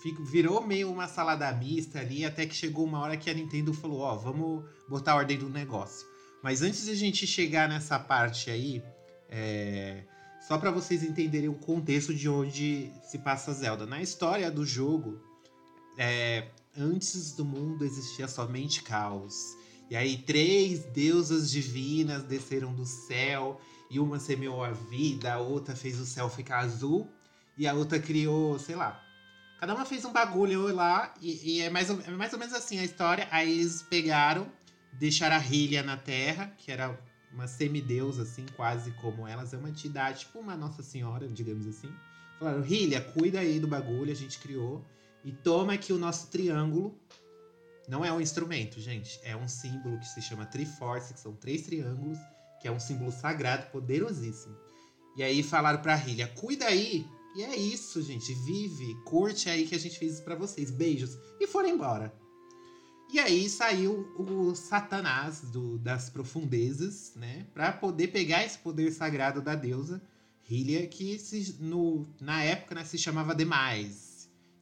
fico- 0.00 0.22
virou 0.24 0.64
meio 0.64 0.88
uma 0.92 1.08
salada 1.08 1.50
mista 1.50 1.98
ali, 1.98 2.24
até 2.24 2.46
que 2.46 2.54
chegou 2.54 2.84
uma 2.84 3.00
hora 3.00 3.16
que 3.16 3.28
a 3.28 3.34
Nintendo 3.34 3.74
falou: 3.74 3.98
Ó, 3.98 4.14
vamos 4.14 4.64
botar 4.88 5.12
a 5.12 5.16
ordem 5.16 5.36
do 5.36 5.48
negócio. 5.50 6.06
Mas 6.40 6.62
antes 6.62 6.84
de 6.84 6.92
a 6.92 6.94
gente 6.94 7.26
chegar 7.26 7.68
nessa 7.68 7.98
parte 7.98 8.48
aí, 8.48 8.80
é, 9.28 10.04
só 10.46 10.56
para 10.56 10.70
vocês 10.70 11.02
entenderem 11.02 11.48
o 11.48 11.54
contexto 11.54 12.14
de 12.14 12.28
onde 12.28 12.92
se 13.10 13.18
passa 13.18 13.52
Zelda. 13.52 13.86
Na 13.86 14.00
história 14.00 14.48
do 14.52 14.64
jogo, 14.64 15.18
é, 15.98 16.46
antes 16.76 17.32
do 17.32 17.44
mundo 17.44 17.84
existia 17.84 18.28
somente 18.28 18.84
caos. 18.84 19.34
E 19.90 19.96
aí 19.96 20.18
três 20.18 20.84
deusas 20.86 21.50
divinas 21.50 22.22
desceram 22.22 22.74
do 22.74 22.86
céu 22.86 23.60
e 23.90 24.00
uma 24.00 24.18
semeou 24.18 24.64
a 24.64 24.70
vida, 24.70 25.32
a 25.32 25.38
outra 25.38 25.76
fez 25.76 26.00
o 26.00 26.06
céu 26.06 26.28
ficar 26.28 26.60
azul 26.60 27.08
e 27.56 27.66
a 27.66 27.74
outra 27.74 27.98
criou, 27.98 28.58
sei 28.58 28.74
lá. 28.74 29.00
Cada 29.60 29.74
uma 29.74 29.84
fez 29.84 30.04
um 30.04 30.12
bagulho 30.12 30.74
lá 30.74 31.14
e, 31.20 31.56
e 31.56 31.60
é, 31.60 31.70
mais 31.70 31.88
ou, 31.90 32.00
é 32.00 32.10
mais 32.10 32.32
ou 32.32 32.38
menos 32.38 32.54
assim 32.54 32.78
a 32.78 32.84
história. 32.84 33.28
Aí 33.30 33.50
eles 33.50 33.82
pegaram, 33.82 34.50
deixaram 34.92 35.36
a 35.36 35.38
Hylia 35.38 35.82
na 35.82 35.96
Terra, 35.96 36.52
que 36.58 36.70
era 36.70 36.98
uma 37.32 37.46
semideusa, 37.46 38.22
assim, 38.22 38.46
quase 38.56 38.90
como 38.92 39.26
elas. 39.26 39.52
É 39.52 39.56
uma 39.56 39.70
entidade, 39.70 40.20
tipo 40.20 40.38
uma 40.38 40.56
Nossa 40.56 40.82
Senhora, 40.82 41.28
digamos 41.28 41.66
assim. 41.66 41.90
Falaram, 42.38 42.62
Hylia, 42.62 43.00
cuida 43.00 43.40
aí 43.40 43.58
do 43.58 43.66
bagulho, 43.66 44.12
a 44.12 44.16
gente 44.16 44.38
criou. 44.38 44.84
E 45.24 45.32
toma 45.32 45.72
aqui 45.72 45.92
o 45.92 45.98
nosso 45.98 46.30
triângulo. 46.30 46.98
Não 47.88 48.04
é 48.04 48.12
um 48.12 48.20
instrumento, 48.20 48.80
gente. 48.80 49.20
É 49.22 49.36
um 49.36 49.46
símbolo 49.48 49.98
que 49.98 50.08
se 50.08 50.22
chama 50.22 50.46
Triforce, 50.46 51.12
que 51.14 51.20
são 51.20 51.34
três 51.34 51.62
triângulos, 51.62 52.18
que 52.60 52.68
é 52.68 52.72
um 52.72 52.80
símbolo 52.80 53.12
sagrado, 53.12 53.70
poderosíssimo. 53.70 54.56
E 55.16 55.22
aí 55.22 55.42
falaram 55.42 55.80
pra 55.82 55.94
Hylia, 55.94 56.28
cuida 56.28 56.66
aí. 56.66 57.06
E 57.36 57.42
é 57.42 57.54
isso, 57.56 58.00
gente. 58.02 58.32
Vive, 58.46 58.94
curte 59.04 59.50
aí 59.50 59.66
que 59.66 59.74
a 59.74 59.78
gente 59.78 59.98
fez 59.98 60.14
isso 60.14 60.22
pra 60.22 60.34
vocês. 60.34 60.70
Beijos. 60.70 61.16
E 61.40 61.46
foram 61.46 61.68
embora. 61.68 62.14
E 63.12 63.18
aí 63.20 63.48
saiu 63.48 64.12
o 64.18 64.54
Satanás 64.54 65.40
do- 65.42 65.78
das 65.78 66.08
profundezas, 66.10 67.12
né? 67.14 67.46
Pra 67.52 67.70
poder 67.72 68.08
pegar 68.08 68.44
esse 68.44 68.58
poder 68.58 68.90
sagrado 68.92 69.40
da 69.42 69.54
deusa 69.54 70.00
Hylia, 70.48 70.86
que 70.86 71.18
se- 71.18 71.56
no, 71.60 72.08
na 72.20 72.42
época 72.42 72.74
né, 72.74 72.84
se 72.84 72.98
chamava 72.98 73.34
Demais, 73.34 74.03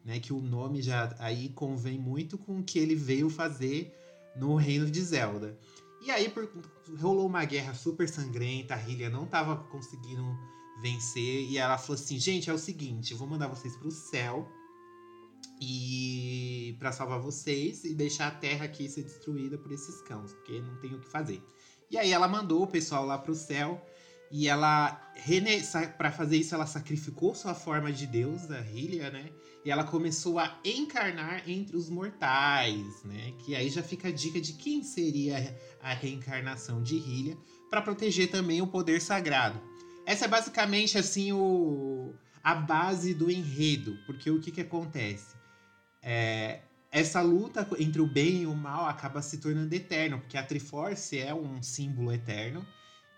né? 0.04 0.18
Que 0.20 0.32
o 0.32 0.40
nome 0.40 0.82
já 0.82 1.14
aí 1.18 1.48
convém 1.50 1.98
muito 1.98 2.36
com 2.38 2.58
o 2.58 2.64
que 2.64 2.78
ele 2.78 2.94
veio 2.94 3.28
fazer 3.28 3.92
no 4.36 4.54
reino 4.56 4.90
de 4.90 5.02
Zelda. 5.02 5.58
E 6.04 6.10
aí 6.10 6.28
por- 6.28 6.50
rolou 6.98 7.26
uma 7.26 7.44
guerra 7.44 7.74
super 7.74 8.08
sangrenta, 8.08 8.74
a 8.74 8.78
Hylia 8.78 9.08
não 9.08 9.26
tava 9.26 9.56
conseguindo 9.56 10.24
vencer, 10.80 11.48
e 11.48 11.58
ela 11.58 11.78
falou 11.78 11.94
assim, 11.94 12.18
gente, 12.18 12.50
é 12.50 12.52
o 12.52 12.58
seguinte, 12.58 13.14
vou 13.14 13.28
mandar 13.28 13.46
vocês 13.46 13.76
pro 13.76 13.90
céu, 13.90 14.48
e 15.60 16.74
para 16.78 16.90
salvar 16.90 17.20
vocês 17.20 17.84
e 17.84 17.94
deixar 17.94 18.26
a 18.26 18.30
terra 18.32 18.64
aqui 18.64 18.88
ser 18.88 19.02
destruída 19.04 19.56
por 19.56 19.70
esses 19.70 20.00
cães, 20.02 20.32
porque 20.32 20.60
não 20.60 20.76
tem 20.80 20.94
o 20.94 20.98
que 20.98 21.08
fazer. 21.08 21.40
E 21.90 21.96
aí 21.96 22.10
ela 22.10 22.26
mandou 22.26 22.62
o 22.62 22.66
pessoal 22.66 23.04
lá 23.06 23.16
pro 23.16 23.34
céu 23.34 23.84
e 24.30 24.48
ela 24.48 24.90
para 25.96 26.10
fazer 26.10 26.36
isso 26.38 26.54
ela 26.54 26.66
sacrificou 26.66 27.34
sua 27.34 27.54
forma 27.54 27.92
de 27.92 28.06
Deus, 28.06 28.50
a 28.50 28.60
Hylia, 28.60 29.10
né? 29.10 29.30
E 29.64 29.70
ela 29.70 29.84
começou 29.84 30.38
a 30.38 30.58
encarnar 30.64 31.48
entre 31.48 31.76
os 31.76 31.88
mortais, 31.88 33.04
né? 33.04 33.32
Que 33.38 33.54
aí 33.54 33.70
já 33.70 33.82
fica 33.82 34.08
a 34.08 34.12
dica 34.12 34.40
de 34.40 34.54
quem 34.54 34.82
seria 34.82 35.56
a 35.80 35.92
reencarnação 35.94 36.82
de 36.82 36.96
Hylia 36.96 37.36
para 37.70 37.82
proteger 37.82 38.30
também 38.30 38.60
o 38.60 38.66
poder 38.66 39.00
sagrado. 39.00 39.60
Essa 40.04 40.24
é 40.24 40.28
basicamente 40.28 40.98
assim 40.98 41.32
o 41.32 42.12
a 42.42 42.56
base 42.56 43.14
do 43.14 43.30
enredo, 43.30 43.96
porque 44.04 44.28
o 44.28 44.40
que 44.40 44.50
que 44.50 44.60
acontece? 44.60 45.36
É, 46.02 46.62
essa 46.90 47.22
luta 47.22 47.66
entre 47.78 48.02
o 48.02 48.06
bem 48.06 48.42
e 48.42 48.46
o 48.46 48.54
mal 48.54 48.86
acaba 48.86 49.22
se 49.22 49.38
tornando 49.38 49.72
eterno, 49.72 50.18
porque 50.18 50.36
a 50.36 50.42
Triforce 50.42 51.18
é 51.18 51.32
um 51.32 51.62
símbolo 51.62 52.12
eterno. 52.12 52.66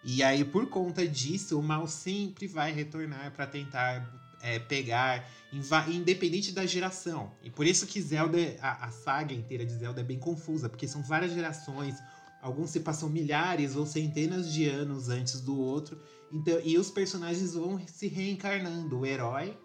E 0.04 0.22
aí, 0.22 0.44
por 0.44 0.68
conta 0.68 1.08
disso, 1.08 1.58
o 1.58 1.62
mal 1.62 1.86
sempre 1.86 2.46
vai 2.46 2.70
retornar 2.70 3.32
para 3.32 3.46
tentar 3.46 4.23
é, 4.44 4.58
pegar, 4.58 5.26
independente 5.88 6.52
da 6.52 6.66
geração. 6.66 7.32
E 7.42 7.48
por 7.48 7.66
isso 7.66 7.86
que 7.86 8.00
Zelda, 8.00 8.38
a, 8.60 8.86
a 8.86 8.90
saga 8.90 9.32
inteira 9.32 9.64
de 9.64 9.72
Zelda 9.72 10.02
é 10.02 10.04
bem 10.04 10.18
confusa, 10.18 10.68
porque 10.68 10.86
são 10.86 11.02
várias 11.02 11.32
gerações, 11.32 11.96
alguns 12.42 12.68
se 12.68 12.80
passam 12.80 13.08
milhares 13.08 13.74
ou 13.74 13.86
centenas 13.86 14.52
de 14.52 14.68
anos 14.68 15.08
antes 15.08 15.40
do 15.40 15.58
outro. 15.58 15.98
Então, 16.30 16.60
e 16.62 16.76
os 16.76 16.90
personagens 16.90 17.54
vão 17.54 17.80
se 17.86 18.06
reencarnando. 18.06 18.98
O 18.98 19.06
herói, 19.06 19.56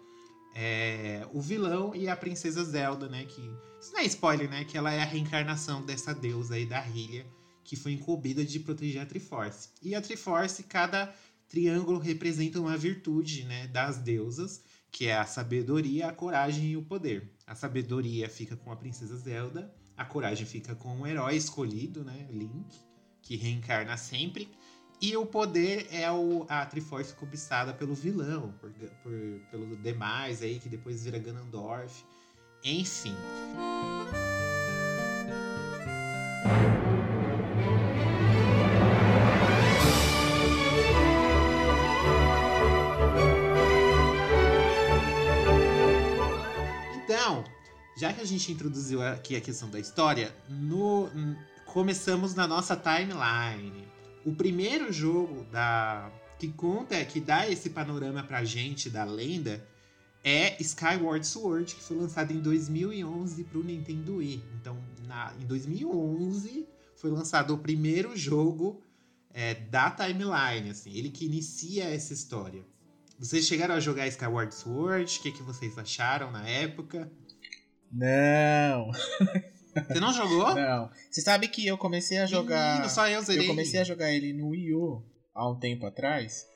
é, 0.54 1.26
o 1.30 1.42
vilão 1.42 1.94
e 1.94 2.08
a 2.08 2.16
princesa 2.16 2.64
Zelda, 2.64 3.06
né? 3.06 3.26
Que 3.26 3.42
isso 3.78 3.92
não 3.92 4.00
é 4.00 4.04
spoiler, 4.06 4.48
né? 4.48 4.64
Que 4.64 4.78
ela 4.78 4.92
é 4.92 5.02
a 5.02 5.04
reencarnação 5.04 5.84
dessa 5.84 6.14
deusa 6.14 6.54
aí 6.54 6.64
da 6.64 6.80
Hylia, 6.80 7.26
que 7.62 7.76
foi 7.76 7.92
incumbida 7.92 8.42
de 8.44 8.58
proteger 8.60 9.02
a 9.02 9.06
Triforce. 9.06 9.68
E 9.82 9.94
a 9.94 10.00
Triforce, 10.00 10.62
cada 10.62 11.14
triângulo 11.50 11.98
representa 11.98 12.60
uma 12.60 12.78
virtude, 12.78 13.44
né? 13.44 13.66
Das 13.66 13.98
deusas, 13.98 14.62
que 14.90 15.06
é 15.06 15.16
a 15.16 15.24
sabedoria, 15.24 16.08
a 16.08 16.12
coragem 16.12 16.70
e 16.70 16.76
o 16.76 16.82
poder. 16.82 17.30
A 17.46 17.54
sabedoria 17.54 18.28
fica 18.28 18.56
com 18.56 18.72
a 18.72 18.76
princesa 18.76 19.16
Zelda, 19.16 19.72
a 19.96 20.04
coragem 20.04 20.46
fica 20.46 20.74
com 20.74 21.00
o 21.00 21.06
herói 21.06 21.36
escolhido, 21.36 22.04
né? 22.04 22.26
Link, 22.30 22.78
que 23.22 23.36
reencarna 23.36 23.96
sempre. 23.96 24.48
E 25.00 25.16
o 25.16 25.24
poder 25.24 25.88
é 25.90 26.10
o, 26.10 26.44
a 26.48 26.64
Triforce 26.66 27.14
cobiçada 27.14 27.72
pelo 27.72 27.94
vilão, 27.94 28.52
por, 28.60 28.70
por, 29.02 29.12
pelo 29.50 29.76
demais 29.76 30.42
aí, 30.42 30.58
que 30.58 30.68
depois 30.68 31.04
vira 31.04 31.18
Ganondorf. 31.18 32.04
Enfim. 32.62 33.14
Então, 47.20 47.44
já 47.98 48.14
que 48.14 48.22
a 48.22 48.24
gente 48.24 48.50
introduziu 48.50 49.02
aqui 49.02 49.36
a 49.36 49.42
questão 49.42 49.68
da 49.68 49.78
história, 49.78 50.34
no, 50.48 51.06
começamos 51.66 52.34
na 52.34 52.46
nossa 52.46 52.74
timeline. 52.74 53.86
O 54.24 54.34
primeiro 54.34 54.90
jogo 54.90 55.44
da 55.52 56.10
que 56.38 56.48
conta, 56.48 57.04
que 57.04 57.20
dá 57.20 57.46
esse 57.46 57.68
panorama 57.68 58.22
pra 58.22 58.42
gente 58.42 58.88
da 58.88 59.04
lenda, 59.04 59.62
é 60.24 60.56
Skyward 60.62 61.26
Sword, 61.26 61.74
que 61.74 61.82
foi 61.82 61.98
lançado 61.98 62.32
em 62.32 62.40
2011 62.40 63.44
pro 63.44 63.62
Nintendo 63.62 64.16
Wii. 64.16 64.42
Então, 64.58 64.82
na, 65.06 65.34
em 65.38 65.44
2011 65.44 66.66
foi 66.96 67.10
lançado 67.10 67.52
o 67.52 67.58
primeiro 67.58 68.16
jogo 68.16 68.80
é, 69.34 69.52
da 69.54 69.90
timeline, 69.90 70.70
assim, 70.70 70.94
ele 70.94 71.10
que 71.10 71.26
inicia 71.26 71.84
essa 71.84 72.14
história. 72.14 72.64
Vocês 73.20 73.46
chegaram 73.46 73.74
a 73.74 73.80
jogar 73.80 74.08
Skyward 74.08 74.54
Sword? 74.54 75.18
O 75.18 75.22
que, 75.22 75.30
que 75.30 75.42
vocês 75.42 75.76
acharam 75.76 76.32
na 76.32 76.48
época? 76.48 77.12
Não, 77.92 78.90
Você 79.88 80.00
não 80.00 80.10
jogou? 80.10 80.54
não. 80.56 80.90
Você 81.10 81.20
sabe 81.20 81.46
que 81.48 81.66
eu 81.66 81.76
comecei 81.76 82.16
a 82.16 82.24
jogar. 82.24 82.76
Menino, 82.76 82.88
só 82.88 83.06
eu 83.06 83.20
zerei. 83.20 83.44
Eu 83.44 83.50
comecei 83.50 83.78
a 83.78 83.84
jogar 83.84 84.10
ele 84.10 84.32
no 84.32 84.48
Wii 84.48 84.74
U 84.74 85.04
há 85.34 85.50
um 85.50 85.58
tempo 85.58 85.84
atrás, 85.84 86.46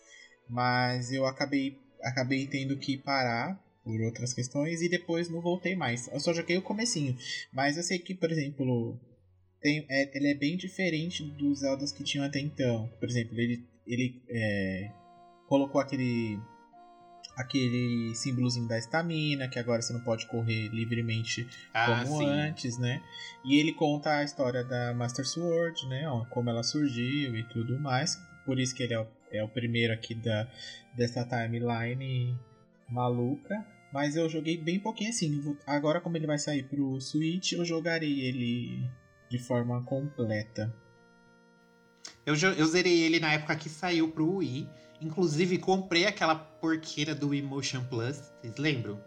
mas 0.49 1.13
eu 1.13 1.27
acabei, 1.27 1.79
acabei 2.03 2.47
tendo 2.47 2.79
que 2.79 2.97
parar 2.97 3.63
por 3.85 4.01
outras 4.01 4.33
questões 4.33 4.81
e 4.81 4.89
depois 4.89 5.29
não 5.29 5.43
voltei 5.43 5.77
mais. 5.77 6.09
Eu 6.09 6.21
só 6.21 6.33
joguei 6.33 6.57
o 6.57 6.63
comecinho, 6.63 7.15
mas 7.53 7.77
eu 7.77 7.83
sei 7.83 7.99
que, 7.99 8.15
por 8.15 8.33
exemplo, 8.33 8.99
tem, 9.61 9.85
é, 9.91 10.17
ele 10.17 10.29
é 10.29 10.35
bem 10.35 10.57
diferente 10.57 11.23
dos 11.25 11.59
Zeldas 11.59 11.93
que 11.93 12.03
tinham 12.03 12.25
até 12.25 12.41
então. 12.41 12.89
Por 12.99 13.07
exemplo, 13.07 13.39
ele, 13.39 13.69
ele 13.87 14.23
é, 14.31 14.91
colocou 15.47 15.79
aquele 15.79 16.39
aquele 17.37 18.15
símbolozinho 18.15 18.69
da 18.69 18.79
estamina, 18.79 19.49
que 19.49 19.59
agora 19.59 19.83
você 19.83 19.93
não 19.93 20.01
pode 20.01 20.27
correr 20.27 20.69
livremente 20.69 21.49
Ah, 21.73 21.87
como 22.05 22.19
sim. 22.19 22.29
antes, 22.29 22.79
né? 22.79 23.03
E 23.45 23.59
ele 23.59 23.73
conta 23.73 24.19
a 24.19 24.25
história 24.25 24.63
da 24.65 24.95
Master 24.95 25.27
Sword, 25.27 25.87
né? 25.89 26.09
Ó, 26.09 26.25
como 26.27 26.51
ela 26.51 26.63
surgiu 26.63 27.37
e 27.37 27.43
tudo 27.45 27.79
mais. 27.81 28.17
Por 28.45 28.59
isso 28.59 28.75
que 28.75 28.83
ele 28.83 28.95
é 28.95 29.01
o, 29.01 29.07
é 29.33 29.43
o 29.43 29.49
primeiro 29.49 29.93
aqui 29.93 30.15
da, 30.15 30.49
dessa 30.97 31.25
timeline 31.25 32.39
maluca. 32.89 33.67
Mas 33.93 34.17
eu 34.17 34.29
joguei 34.29 34.57
bem 34.57 34.81
pouquinho 34.81 35.11
assim. 35.11 35.57
Agora, 35.67 36.01
como 36.01 36.17
ele 36.17 36.27
vai 36.27 36.39
sair 36.39 36.65
pro 36.65 37.01
Switch, 37.01 37.53
eu 37.53 37.65
jogarei 37.65 38.21
ele 38.21 38.91
de 39.31 39.39
forma 39.39 39.83
completa. 39.83 40.75
Eu, 42.27 42.35
eu 42.35 42.67
zerei 42.67 43.03
ele 43.03 43.21
na 43.21 43.33
época 43.33 43.55
que 43.57 43.69
saiu 43.69 44.09
pro 44.11 44.37
Wii. 44.37 44.69
Inclusive, 45.01 45.59
comprei 45.59 46.07
aquela 46.07 46.35
porqueira 46.35 47.15
do 47.15 47.29
Wii 47.29 47.43
Motion 47.43 47.85
Plus. 47.85 48.33
Vocês 48.41 48.57
lembram? 48.57 49.01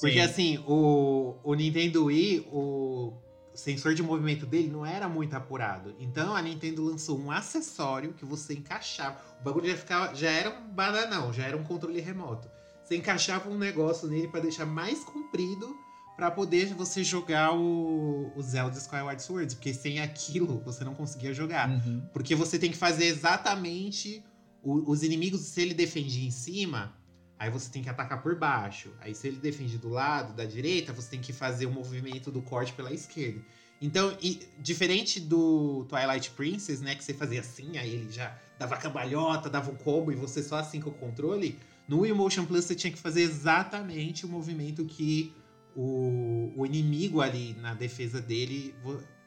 Porque 0.00 0.14
Sim. 0.14 0.20
assim, 0.20 0.64
o, 0.66 1.36
o 1.42 1.54
Nintendo 1.54 2.06
Wii, 2.06 2.48
o 2.50 3.12
sensor 3.54 3.94
de 3.94 4.02
movimento 4.02 4.44
dele 4.44 4.68
não 4.68 4.84
era 4.84 5.08
muito 5.08 5.34
apurado. 5.34 5.94
Então 5.98 6.34
a 6.34 6.42
Nintendo 6.42 6.82
lançou 6.82 7.18
um 7.18 7.30
acessório 7.30 8.12
que 8.12 8.24
você 8.24 8.54
encaixava. 8.54 9.16
O 9.40 9.44
bagulho 9.44 9.68
já, 9.68 9.76
ficava, 9.76 10.14
já 10.14 10.30
era 10.30 10.50
um 10.50 10.68
bananão, 10.68 11.32
já 11.32 11.44
era 11.44 11.56
um 11.56 11.62
controle 11.62 12.00
remoto. 12.00 12.50
Você 12.82 12.96
encaixava 12.96 13.48
um 13.48 13.56
negócio 13.56 14.08
nele 14.08 14.28
para 14.28 14.40
deixar 14.40 14.66
mais 14.66 15.04
comprido 15.04 15.74
para 16.16 16.30
poder 16.30 16.74
você 16.74 17.02
jogar 17.02 17.54
o, 17.54 18.32
o 18.36 18.42
Zelda 18.42 18.76
Skyward 18.78 19.22
Sword. 19.22 19.54
Porque 19.54 19.72
sem 19.72 20.00
aquilo 20.00 20.60
você 20.64 20.84
não 20.84 20.94
conseguia 20.94 21.32
jogar. 21.32 21.70
Uhum. 21.70 22.02
Porque 22.12 22.34
você 22.34 22.58
tem 22.58 22.70
que 22.70 22.76
fazer 22.76 23.06
exatamente 23.06 24.22
o- 24.64 24.90
os 24.90 25.02
inimigos, 25.02 25.40
se 25.42 25.60
ele 25.60 25.74
defende 25.74 26.24
em 26.26 26.30
cima, 26.30 26.96
aí 27.38 27.50
você 27.50 27.70
tem 27.70 27.82
que 27.82 27.88
atacar 27.88 28.22
por 28.22 28.34
baixo. 28.38 28.90
Aí 29.00 29.14
se 29.14 29.28
ele 29.28 29.36
defende 29.38 29.76
do 29.78 29.88
lado, 29.88 30.34
da 30.34 30.44
direita, 30.44 30.92
você 30.92 31.10
tem 31.10 31.20
que 31.20 31.32
fazer 31.32 31.66
o 31.66 31.70
movimento 31.70 32.30
do 32.30 32.40
corte 32.42 32.72
pela 32.72 32.92
esquerda. 32.92 33.40
Então, 33.80 34.16
e- 34.22 34.40
diferente 34.58 35.20
do 35.20 35.84
Twilight 35.88 36.30
Princess, 36.30 36.80
né, 36.80 36.94
que 36.94 37.04
você 37.04 37.12
fazia 37.12 37.40
assim, 37.40 37.76
aí 37.76 37.92
ele 37.92 38.10
já 38.10 38.36
dava 38.58 38.76
cambalhota, 38.76 39.50
dava 39.50 39.70
um 39.70 39.76
combo 39.76 40.10
e 40.12 40.14
você 40.14 40.42
só 40.42 40.56
assim 40.56 40.80
com 40.80 40.90
o 40.90 40.94
controle, 40.94 41.58
no 41.86 42.00
Wii 42.00 42.12
Motion 42.14 42.46
Plus 42.46 42.64
você 42.64 42.74
tinha 42.74 42.90
que 42.92 42.98
fazer 42.98 43.22
exatamente 43.22 44.24
o 44.24 44.28
movimento 44.28 44.84
que 44.86 45.34
o, 45.76 46.52
o 46.56 46.64
inimigo 46.64 47.20
ali 47.20 47.52
na 47.54 47.74
defesa 47.74 48.20
dele 48.20 48.74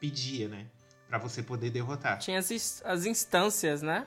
pedia, 0.00 0.48
né? 0.48 0.66
Pra 1.08 1.18
você 1.18 1.42
poder 1.42 1.70
derrotar. 1.70 2.18
Tinha 2.18 2.38
as, 2.38 2.82
as 2.84 3.06
instâncias, 3.06 3.82
né? 3.82 4.06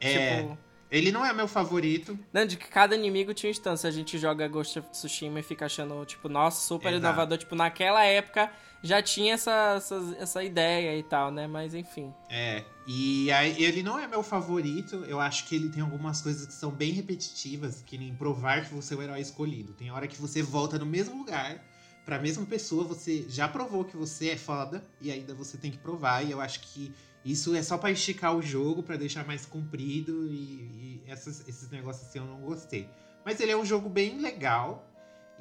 É, 0.00 0.42
Tipo, 0.46 0.58
ele 0.90 1.12
não 1.12 1.24
é 1.24 1.32
meu 1.32 1.46
favorito. 1.46 2.18
não, 2.32 2.44
de 2.44 2.56
que 2.56 2.68
cada 2.68 2.94
inimigo 2.94 3.32
tinha 3.32 3.50
instância. 3.50 3.88
A 3.88 3.92
gente 3.92 4.18
joga 4.18 4.48
Ghost 4.48 4.78
of 4.78 4.88
Tsushima 4.90 5.40
e 5.40 5.42
fica 5.42 5.66
achando, 5.66 6.04
tipo, 6.04 6.28
nossa, 6.28 6.66
super 6.66 6.92
Exato. 6.92 7.06
inovador. 7.06 7.38
Tipo, 7.38 7.54
naquela 7.54 8.04
época 8.04 8.50
já 8.82 9.02
tinha 9.02 9.34
essa, 9.34 9.74
essa, 9.76 10.16
essa 10.18 10.44
ideia 10.44 10.96
e 10.98 11.02
tal, 11.02 11.30
né? 11.30 11.46
Mas 11.46 11.74
enfim. 11.74 12.12
É, 12.28 12.64
e 12.86 13.30
aí, 13.30 13.62
ele 13.62 13.82
não 13.82 13.98
é 13.98 14.06
meu 14.08 14.22
favorito. 14.22 15.04
Eu 15.06 15.20
acho 15.20 15.46
que 15.46 15.54
ele 15.54 15.68
tem 15.68 15.82
algumas 15.82 16.20
coisas 16.20 16.46
que 16.46 16.54
são 16.54 16.70
bem 16.70 16.92
repetitivas, 16.92 17.82
que 17.86 17.96
nem 17.98 18.14
provar 18.14 18.64
que 18.64 18.74
você 18.74 18.94
é 18.94 18.96
o 18.96 19.02
herói 19.02 19.20
escolhido. 19.20 19.72
Tem 19.74 19.90
hora 19.90 20.08
que 20.08 20.20
você 20.20 20.42
volta 20.42 20.78
no 20.78 20.86
mesmo 20.86 21.16
lugar 21.18 21.62
pra 22.04 22.18
mesma 22.18 22.44
pessoa, 22.44 22.82
você 22.82 23.24
já 23.28 23.46
provou 23.46 23.84
que 23.84 23.96
você 23.96 24.30
é 24.30 24.36
foda 24.36 24.82
e 25.00 25.12
ainda 25.12 25.34
você 25.34 25.56
tem 25.56 25.70
que 25.70 25.78
provar. 25.78 26.24
E 26.26 26.30
eu 26.32 26.40
acho 26.40 26.60
que 26.60 26.92
isso 27.24 27.54
é 27.54 27.62
só 27.62 27.76
pra 27.76 27.90
esticar 27.90 28.34
o 28.36 28.42
jogo, 28.42 28.82
pra 28.82 28.96
deixar 28.96 29.26
mais 29.26 29.44
comprido 29.46 30.26
e, 30.26 30.32
e 30.34 31.02
essas- 31.06 31.46
esses 31.48 31.68
negócios 31.70 32.06
assim 32.08 32.18
eu 32.18 32.24
não 32.24 32.40
gostei. 32.40 32.88
Mas 33.24 33.38
ele 33.40 33.52
é 33.52 33.56
um 33.56 33.64
jogo 33.64 33.88
bem 33.88 34.20
legal. 34.20 34.86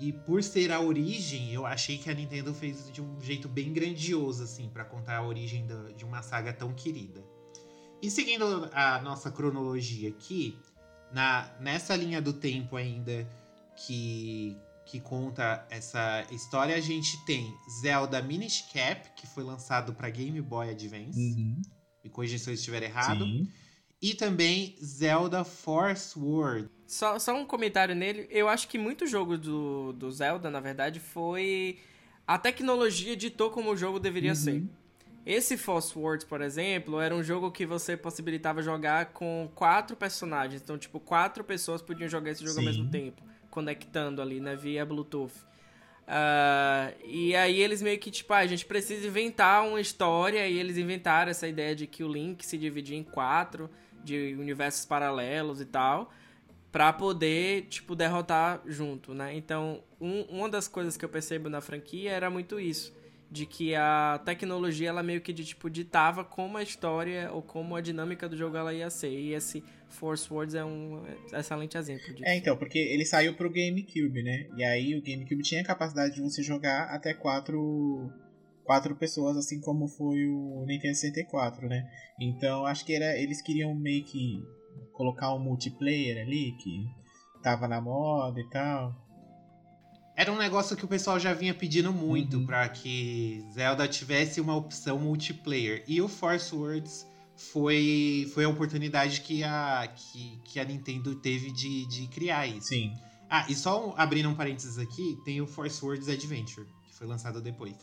E 0.01 0.13
por 0.13 0.41
ser 0.41 0.71
a 0.71 0.79
origem, 0.79 1.51
eu 1.53 1.65
achei 1.65 1.97
que 1.97 2.09
a 2.09 2.13
Nintendo 2.13 2.53
fez 2.53 2.89
de 2.89 3.01
um 3.01 3.19
jeito 3.19 3.49
bem 3.49 3.73
grandioso, 3.73 4.43
assim, 4.43 4.69
pra 4.69 4.85
contar 4.85 5.17
a 5.17 5.21
origem 5.27 5.67
da- 5.67 5.91
de 5.91 6.05
uma 6.05 6.21
saga 6.21 6.53
tão 6.53 6.73
querida. 6.73 7.21
E 8.01 8.09
seguindo 8.09 8.69
a 8.73 9.01
nossa 9.01 9.29
cronologia 9.29 10.07
aqui, 10.07 10.57
na, 11.11 11.51
nessa 11.59 11.97
linha 11.97 12.21
do 12.21 12.31
tempo 12.31 12.77
ainda 12.77 13.27
que, 13.75 14.55
que 14.89 14.99
conta 14.99 15.65
essa 15.69 16.25
história, 16.31 16.75
a 16.75 16.79
gente 16.79 17.23
tem 17.25 17.53
Zelda 17.81 18.21
Minish 18.21 18.65
Cap, 18.73 19.09
que 19.15 19.27
foi 19.27 19.43
lançado 19.43 19.93
para 19.93 20.09
Game 20.09 20.41
Boy 20.41 20.71
Advance. 20.71 21.19
Uhum. 21.19 21.61
Me 22.03 22.09
corrija 22.09 22.37
se 22.39 22.49
eu 22.49 22.53
estiver 22.55 22.81
errado. 22.81 23.23
Sim. 23.23 23.47
E 24.01 24.15
também 24.15 24.75
Zelda 24.83 25.43
Force 25.43 26.17
World. 26.17 26.69
Só, 26.87 27.19
só 27.19 27.35
um 27.35 27.45
comentário 27.45 27.93
nele. 27.93 28.27
Eu 28.31 28.47
acho 28.49 28.67
que 28.67 28.77
muito 28.79 29.05
jogo 29.05 29.37
do, 29.37 29.93
do 29.93 30.09
Zelda, 30.11 30.49
na 30.49 30.59
verdade, 30.59 30.99
foi. 30.99 31.77
A 32.25 32.37
tecnologia 32.37 33.15
ditou 33.15 33.51
como 33.51 33.69
o 33.71 33.77
jogo 33.77 33.99
deveria 33.99 34.31
Uhum. 34.31 34.35
ser. 34.35 34.63
Esse 35.25 35.57
Force 35.57 35.95
Words, 35.97 36.25
por 36.25 36.41
exemplo, 36.41 36.99
era 36.99 37.13
um 37.13 37.21
jogo 37.21 37.51
que 37.51 37.65
você 37.65 37.95
possibilitava 37.95 38.63
jogar 38.63 39.07
com 39.07 39.51
quatro 39.53 39.95
personagens. 39.95 40.61
Então, 40.61 40.77
tipo, 40.77 40.99
quatro 40.99 41.43
pessoas 41.43 41.81
podiam 41.81 42.07
jogar 42.09 42.31
esse 42.31 42.41
jogo 42.43 42.55
ao 42.57 42.61
Sim. 42.61 42.65
mesmo 42.65 42.89
tempo, 42.89 43.21
conectando 43.49 44.21
ali, 44.21 44.39
né, 44.39 44.55
via 44.55 44.85
Bluetooth. 44.85 45.33
Ah, 46.07 46.91
e 47.05 47.35
aí 47.35 47.61
eles 47.61 47.81
meio 47.81 47.99
que, 47.99 48.09
tipo, 48.09 48.33
ah, 48.33 48.37
a 48.39 48.47
gente 48.47 48.65
precisa 48.65 49.07
inventar 49.07 49.65
uma 49.67 49.79
história, 49.79 50.47
e 50.47 50.57
eles 50.57 50.77
inventaram 50.77 51.29
essa 51.29 51.47
ideia 51.47 51.75
de 51.75 51.85
que 51.85 52.03
o 52.03 52.07
Link 52.11 52.45
se 52.45 52.57
dividia 52.57 52.97
em 52.97 53.03
quatro, 53.03 53.69
de 54.03 54.35
universos 54.39 54.85
paralelos 54.85 55.61
e 55.61 55.65
tal, 55.65 56.11
pra 56.71 56.91
poder, 56.93 57.63
tipo, 57.63 57.95
derrotar 57.95 58.61
junto, 58.65 59.13
né? 59.13 59.35
Então, 59.35 59.83
um- 59.99 60.21
uma 60.23 60.49
das 60.49 60.67
coisas 60.67 60.95
que 60.97 61.03
eu 61.03 61.09
percebo 61.09 61.49
na 61.49 61.61
franquia 61.61 62.11
era 62.11 62.29
muito 62.29 62.59
isso 62.59 62.93
de 63.31 63.45
que 63.45 63.75
a 63.75 64.19
tecnologia 64.25 64.89
ela 64.89 65.03
meio 65.03 65.21
que 65.21 65.31
de, 65.31 65.45
tipo 65.45 65.69
ditava 65.69 66.23
como 66.23 66.57
a 66.57 66.63
história 66.63 67.31
ou 67.31 67.41
como 67.41 67.75
a 67.75 67.81
dinâmica 67.81 68.27
do 68.27 68.35
jogo 68.35 68.57
ela 68.57 68.73
ia 68.73 68.89
ser. 68.89 69.11
E 69.11 69.33
esse 69.33 69.63
Force 69.87 70.31
Words 70.31 70.55
é 70.55 70.65
um 70.65 71.03
excelente 71.33 71.77
exemplo 71.77 72.07
disso. 72.13 72.25
É, 72.25 72.35
então, 72.35 72.57
porque 72.57 72.79
ele 72.79 73.05
saiu 73.05 73.35
pro 73.35 73.51
GameCube, 73.51 74.23
né? 74.23 74.47
E 74.57 74.63
aí 74.63 74.95
o 74.95 75.01
GameCube 75.01 75.43
tinha 75.43 75.61
a 75.61 75.65
capacidade 75.65 76.15
de 76.15 76.21
você 76.21 76.41
jogar 76.41 76.85
até 76.85 77.13
quatro, 77.13 78.11
quatro 78.63 78.95
pessoas, 78.95 79.37
assim 79.37 79.61
como 79.61 79.87
foi 79.87 80.25
o 80.27 80.65
Nintendo 80.65 80.95
64, 80.95 81.67
né? 81.67 81.87
Então 82.19 82.65
acho 82.65 82.83
que 82.83 82.93
era, 82.93 83.15
eles 83.19 83.41
queriam 83.41 83.75
meio 83.75 84.03
que 84.05 84.43
colocar 84.91 85.33
um 85.35 85.39
multiplayer 85.39 86.25
ali, 86.25 86.53
que 86.57 86.85
tava 87.43 87.67
na 87.67 87.79
moda 87.79 88.39
e 88.39 88.49
tal. 88.49 89.08
Era 90.19 90.33
um 90.33 90.37
negócio 90.37 90.75
que 90.75 90.83
o 90.83 90.87
pessoal 90.87 91.17
já 91.17 91.33
vinha 91.33 91.53
pedindo 91.53 91.93
muito 91.93 92.39
Uhum. 92.39 92.45
pra 92.45 92.67
que 92.67 93.41
Zelda 93.53 93.87
tivesse 93.87 94.41
uma 94.41 94.53
opção 94.53 94.99
multiplayer. 94.99 95.81
E 95.87 96.01
o 96.01 96.09
Force 96.09 96.53
Words 96.53 97.07
foi, 97.37 98.29
foi 98.33 98.43
a 98.43 98.49
oportunidade 98.49 99.21
que 99.21 99.45
a, 99.45 99.89
que, 99.95 100.41
que 100.43 100.59
a 100.59 100.65
Nintendo 100.65 101.15
teve 101.15 101.53
de, 101.53 101.87
de 101.87 102.05
criar 102.07 102.45
isso. 102.47 102.67
Sim. 102.67 102.93
Ah, 103.29 103.45
e 103.47 103.55
só 103.55 103.93
abrindo 103.95 104.27
um 104.27 104.35
parênteses 104.35 104.77
aqui, 104.77 105.17
tem 105.23 105.39
o 105.39 105.47
Force 105.47 105.83
Words 105.85 106.09
Adventure, 106.09 106.67
que 106.83 106.93
foi 106.93 107.07
lançado 107.07 107.41
depois. 107.41 107.77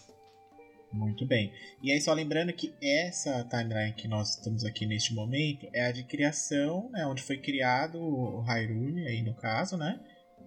Muito 0.92 1.24
bem. 1.24 1.50
E 1.82 1.90
aí, 1.90 1.98
só 2.02 2.12
lembrando 2.12 2.52
que 2.52 2.70
essa 2.82 3.44
timeline 3.44 3.94
que 3.94 4.06
nós 4.06 4.36
estamos 4.36 4.62
aqui 4.62 4.84
neste 4.84 5.14
momento 5.14 5.66
é 5.72 5.86
a 5.86 5.90
de 5.90 6.04
criação, 6.04 6.90
né, 6.90 7.06
onde 7.06 7.22
foi 7.22 7.38
criado 7.38 7.98
o 7.98 8.42
Hyrule, 8.42 9.06
aí 9.06 9.22
no 9.22 9.34
caso, 9.34 9.78
né? 9.78 9.98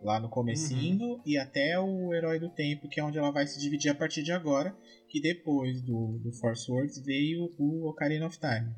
Lá 0.02 0.20
no 0.20 0.30
comecinho, 0.30 1.22
e 1.26 1.38
até 1.38 1.78
o 1.80 2.14
Herói 2.14 2.40
do 2.40 2.50
Tempo, 2.50 2.88
que 2.88 3.00
é 3.00 3.04
onde 3.04 3.18
ela 3.18 3.32
vai 3.32 3.46
se 3.46 3.60
dividir 3.60 3.90
a 3.92 3.96
partir 3.96 4.24
de 4.24 4.32
agora, 4.32 4.76
que 5.08 5.22
depois 5.22 5.82
do, 5.82 6.18
do 6.20 6.32
Force 6.32 6.72
Words 6.72 7.00
veio 7.00 7.54
o 7.58 7.88
Ocarina 7.88 8.28
of 8.28 8.38
Time. 8.40 8.74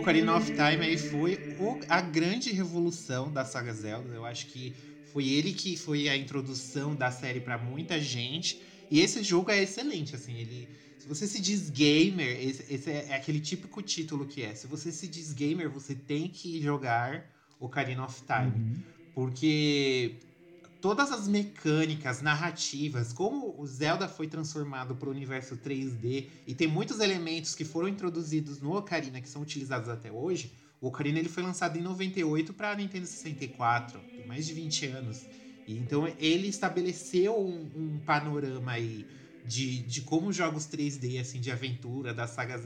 Ocarina 0.00 0.36
of 0.36 0.52
Time 0.52 0.84
aí 0.84 0.96
foi 0.96 1.44
o- 1.58 1.78
a 1.88 2.00
grande 2.00 2.50
revolução 2.52 3.32
da 3.32 3.44
saga 3.44 3.72
Zelda. 3.72 4.14
Eu 4.14 4.24
acho 4.24 4.46
que 4.46 4.74
foi 5.04 5.28
ele 5.28 5.52
que 5.52 5.76
foi 5.76 6.08
a 6.08 6.16
introdução 6.16 6.94
da 6.96 7.10
série 7.10 7.40
pra 7.40 7.58
muita 7.58 8.00
gente. 8.00 8.60
E 8.90 9.00
esse 9.00 9.22
jogo 9.22 9.50
é 9.50 9.62
excelente, 9.62 10.14
assim, 10.16 10.36
ele... 10.38 10.70
Se 10.98 11.08
você 11.08 11.26
se 11.26 11.40
diz 11.40 11.70
gamer, 11.70 12.36
esse, 12.46 12.64
esse 12.72 12.90
é, 12.90 13.06
é 13.10 13.14
aquele 13.14 13.40
típico 13.40 13.80
título 13.80 14.26
que 14.26 14.42
é. 14.42 14.54
Se 14.54 14.66
você 14.66 14.92
se 14.92 15.08
diz 15.08 15.32
gamer, 15.32 15.70
você 15.70 15.94
tem 15.94 16.28
que 16.28 16.60
jogar 16.60 17.24
Ocarina 17.58 18.04
of 18.04 18.22
Time. 18.26 18.52
Uhum. 18.60 18.82
Porque 19.12 20.18
todas 20.80 21.12
as 21.12 21.28
mecânicas, 21.28 22.22
narrativas, 22.22 23.12
como 23.12 23.54
o 23.58 23.66
Zelda 23.66 24.08
foi 24.08 24.26
transformado 24.26 24.96
para 24.96 25.08
o 25.08 25.12
universo 25.12 25.56
3D 25.56 26.28
e 26.46 26.54
tem 26.54 26.66
muitos 26.66 27.00
elementos 27.00 27.54
que 27.54 27.64
foram 27.64 27.88
introduzidos 27.88 28.60
no 28.60 28.76
Ocarina 28.76 29.20
que 29.20 29.28
são 29.28 29.42
utilizados 29.42 29.88
até 29.88 30.10
hoje. 30.10 30.52
O 30.80 30.88
Ocarina 30.88 31.18
ele 31.18 31.28
foi 31.28 31.42
lançado 31.42 31.78
em 31.78 31.82
98 31.82 32.54
para 32.54 32.74
Nintendo 32.74 33.06
64, 33.06 34.00
tem 34.16 34.24
mais 34.24 34.46
de 34.46 34.54
20 34.54 34.86
anos. 34.86 35.28
E 35.66 35.76
então 35.76 36.08
ele 36.18 36.48
estabeleceu 36.48 37.38
um, 37.38 37.70
um 37.74 37.98
panorama 38.00 38.72
aí 38.72 39.06
de, 39.44 39.82
de 39.82 40.02
como 40.02 40.32
jogos 40.32 40.66
3D 40.66 41.20
assim 41.20 41.40
de 41.40 41.50
aventura 41.50 42.14
da 42.14 42.26
saga 42.26 42.56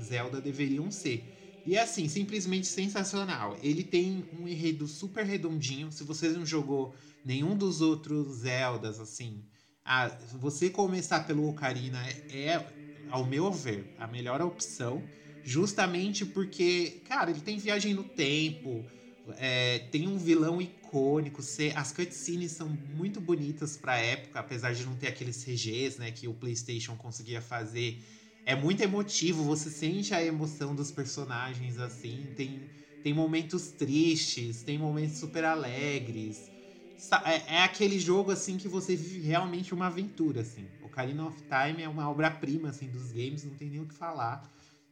Zelda 0.00 0.40
deveriam 0.40 0.90
ser. 0.90 1.28
E 1.66 1.76
é 1.76 1.82
assim, 1.82 2.08
simplesmente 2.08 2.66
sensacional. 2.66 3.56
Ele 3.62 3.82
tem 3.82 4.28
um 4.32 4.46
enredo 4.46 4.86
super 4.86 5.24
redondinho. 5.24 5.90
Se 5.90 6.04
você 6.04 6.28
não 6.28 6.44
jogou 6.44 6.94
nenhum 7.24 7.56
dos 7.56 7.80
outros 7.80 8.38
Zeldas, 8.38 9.00
assim, 9.00 9.44
ah, 9.84 10.08
você 10.32 10.70
começar 10.70 11.20
pelo 11.26 11.46
Ocarina 11.48 12.02
é, 12.28 12.64
ao 13.06 13.24
meu 13.24 13.52
ver, 13.52 13.92
a 13.96 14.06
melhor 14.06 14.40
opção. 14.42 15.08
Justamente 15.42 16.24
porque, 16.24 17.02
cara, 17.04 17.30
ele 17.30 17.40
tem 17.42 17.58
viagem 17.58 17.92
no 17.94 18.04
tempo, 18.04 18.86
é, 19.36 19.78
tem 19.90 20.06
um 20.08 20.18
vilão 20.18 20.60
icônico, 20.60 21.40
as 21.74 21.92
cutscenes 21.92 22.52
são 22.52 22.68
muito 22.68 23.20
bonitas 23.20 23.76
pra 23.76 23.96
época, 23.98 24.40
apesar 24.40 24.72
de 24.72 24.84
não 24.84 24.96
ter 24.96 25.08
aqueles 25.08 25.36
CGs, 25.36 25.98
né, 25.98 26.10
que 26.10 26.26
o 26.28 26.34
PlayStation 26.34 26.96
conseguia 26.96 27.40
fazer. 27.42 28.02
É 28.46 28.54
muito 28.54 28.82
emotivo, 28.82 29.42
você 29.44 29.70
sente 29.70 30.14
a 30.14 30.22
emoção 30.22 30.74
dos 30.74 30.90
personagens, 30.92 31.78
assim, 31.78 32.32
tem, 32.34 32.70
tem 33.02 33.12
momentos 33.14 33.72
tristes, 33.72 34.62
tem 34.62 34.78
momentos 34.78 35.18
super 35.18 35.44
alegres. 35.44 36.50
É, 37.24 37.56
é 37.56 37.62
aquele 37.62 37.98
jogo, 37.98 38.30
assim, 38.30 38.56
que 38.56 38.68
você 38.68 38.96
vive 38.96 39.20
realmente 39.20 39.74
uma 39.74 39.86
aventura, 39.86 40.40
assim. 40.40 40.68
Ocarina 40.80 41.26
of 41.26 41.42
Time 41.42 41.82
é 41.82 41.88
uma 41.88 42.08
obra-prima, 42.10 42.68
assim, 42.70 42.88
dos 42.88 43.12
games, 43.12 43.44
não 43.44 43.54
tem 43.54 43.70
nem 43.70 43.80
o 43.80 43.86
que 43.86 43.94
falar. 43.94 44.42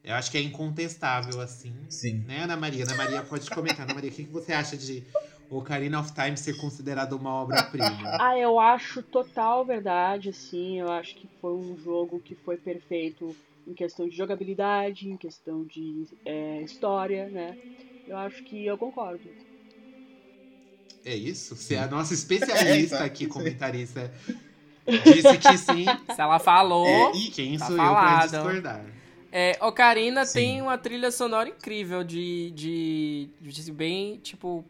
Eu 0.04 0.14
acho 0.14 0.30
que 0.30 0.36
é 0.38 0.42
incontestável, 0.42 1.40
assim. 1.40 1.74
Sim. 1.88 2.24
Né, 2.26 2.42
Ana 2.42 2.56
Maria? 2.56 2.84
Ana 2.84 2.94
Maria 2.96 3.22
pode 3.22 3.48
comentar. 3.48 3.82
Ana 3.82 3.94
Maria, 3.94 4.10
o 4.10 4.12
que 4.12 4.24
que 4.24 4.32
você 4.32 4.52
acha 4.52 4.76
de 4.76 5.04
Ocarina 5.48 6.00
of 6.00 6.12
Time 6.12 6.36
ser 6.36 6.56
considerado 6.56 7.12
uma 7.12 7.30
obra-prima? 7.30 7.86
Ah, 8.20 8.36
eu 8.38 8.58
acho 8.58 9.02
total 9.02 9.64
verdade, 9.64 10.30
assim. 10.30 10.80
Eu 10.80 10.90
acho 10.90 11.14
que 11.14 11.28
foi 11.40 11.52
um 11.52 11.76
jogo 11.76 12.20
que 12.20 12.34
foi 12.36 12.56
perfeito 12.56 13.36
em 13.66 13.74
questão 13.74 14.08
de 14.08 14.16
jogabilidade, 14.16 15.08
em 15.08 15.16
questão 15.16 15.64
de 15.64 16.08
é, 16.24 16.62
história, 16.62 17.28
né? 17.30 17.56
Eu 18.06 18.16
acho 18.16 18.42
que 18.44 18.66
eu 18.66 18.76
concordo. 18.76 19.34
É 21.04 21.14
isso? 21.14 21.56
Você 21.56 21.74
é 21.74 21.80
a 21.80 21.86
nossa 21.86 22.12
É, 22.14 22.16
especialista 22.16 22.66
exato. 22.96 23.02
aqui, 23.04 23.26
comentarista. 23.26 24.12
Disse 24.86 25.38
que 25.38 25.58
sim. 25.58 25.86
Se 26.14 26.20
ela 26.20 26.38
falou. 26.38 26.86
É, 26.86 27.12
E 27.16 27.30
quem 27.30 27.56
Tá 27.58 27.66
sou 27.66 27.76
eu 27.76 27.82
pra 27.82 27.94
falado. 27.94 28.30
discordar? 28.30 28.84
É, 29.30 29.56
Ocarina 29.62 30.26
Sim. 30.26 30.32
tem 30.34 30.62
uma 30.62 30.76
trilha 30.76 31.10
sonora 31.10 31.48
incrível 31.48 32.04
de, 32.04 32.50
de, 32.50 33.28
de 33.40 33.72
bem, 33.72 34.18
tipo, 34.18 34.64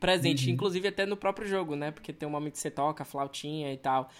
presente. 0.00 0.48
Uhum. 0.48 0.54
Inclusive 0.54 0.88
até 0.88 1.06
no 1.06 1.16
próprio 1.16 1.46
jogo, 1.46 1.76
né? 1.76 1.90
Porque 1.92 2.12
tem 2.12 2.26
um 2.28 2.32
momento 2.32 2.54
que 2.54 2.58
você 2.58 2.70
toca, 2.70 3.04
flautinha 3.04 3.72
e 3.72 3.76
tal. 3.76 4.10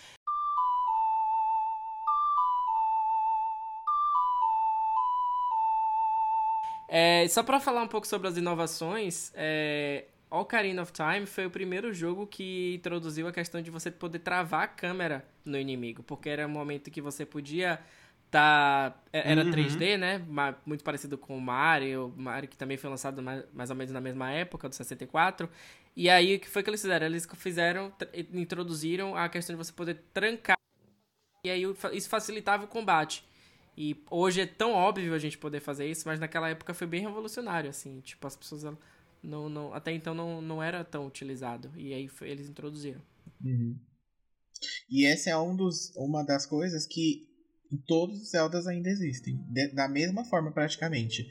É, 6.88 7.26
só 7.28 7.42
pra 7.42 7.58
falar 7.60 7.82
um 7.82 7.88
pouco 7.88 8.06
sobre 8.06 8.28
as 8.28 8.36
inovações, 8.36 9.32
é, 9.34 10.04
Ocarina 10.30 10.82
of 10.82 10.92
Time 10.92 11.26
foi 11.26 11.46
o 11.46 11.50
primeiro 11.50 11.92
jogo 11.92 12.26
que 12.26 12.74
introduziu 12.74 13.28
a 13.28 13.32
questão 13.32 13.62
de 13.62 13.70
você 13.70 13.90
poder 13.90 14.18
travar 14.18 14.62
a 14.64 14.68
câmera 14.68 15.24
no 15.44 15.56
inimigo, 15.58 16.02
porque 16.02 16.28
era 16.28 16.46
um 16.46 16.50
momento 16.50 16.90
que 16.90 17.00
você 17.00 17.24
podia 17.24 17.80
tá 18.30 18.92
era 19.12 19.42
Uhum. 19.42 19.50
3D, 19.50 19.96
né? 19.96 20.20
Muito 20.66 20.82
parecido 20.82 21.16
com 21.16 21.36
o 21.36 21.40
Mario, 21.40 22.12
Mario 22.16 22.48
que 22.48 22.56
também 22.56 22.76
foi 22.76 22.90
lançado 22.90 23.22
mais, 23.22 23.70
ou 23.70 23.76
menos 23.76 23.92
na 23.92 24.00
mesma 24.00 24.30
época 24.32 24.68
do 24.68 24.74
64. 24.74 25.48
E 25.96 26.10
aí 26.10 26.34
o 26.34 26.40
que 26.40 26.48
foi 26.48 26.62
que 26.64 26.70
eles 26.70 26.80
fizeram? 26.82 27.06
Eles 27.06 27.28
fizeram 27.36 27.90
tr- 27.92 28.06
introduziram 28.32 29.16
a 29.16 29.28
questão 29.28 29.54
de 29.54 29.62
você 29.64 29.72
poder 29.72 30.02
trancar 30.12 30.56
e 31.44 31.50
aí 31.50 31.62
isso 31.92 32.08
facilitava 32.08 32.64
o 32.64 32.68
combate. 32.68 33.24
E 33.76 33.96
hoje 34.10 34.40
é 34.40 34.46
tão 34.46 34.72
óbvio 34.72 35.14
a 35.14 35.18
gente 35.18 35.36
poder 35.36 35.60
fazer 35.60 35.86
isso, 35.88 36.06
mas 36.06 36.20
naquela 36.20 36.48
época 36.48 36.72
foi 36.72 36.86
bem 36.86 37.02
revolucionário, 37.02 37.68
assim. 37.68 38.00
Tipo, 38.00 38.26
as 38.26 38.36
pessoas 38.36 38.64
não, 39.24 39.48
não, 39.48 39.72
até 39.74 39.92
então 39.92 40.14
não, 40.14 40.40
não 40.42 40.62
era 40.62 40.84
tão 40.84 41.06
utilizado. 41.06 41.70
E 41.76 41.92
aí 41.92 42.08
foi- 42.08 42.28
eles 42.30 42.48
introduziram. 42.48 43.00
Uhum. 43.44 43.76
E 44.90 45.04
essa 45.06 45.30
é 45.30 45.36
um 45.36 45.54
dos, 45.56 45.92
uma 45.96 46.22
das 46.22 46.46
coisas 46.46 46.86
que 46.86 47.26
em 47.72 47.76
todos 47.86 48.20
os 48.22 48.30
Zeldas 48.30 48.66
ainda 48.66 48.88
existem. 48.88 49.36
de- 49.50 49.74
da 49.74 49.88
mesma 49.88 50.24
forma, 50.24 50.52
praticamente. 50.52 51.26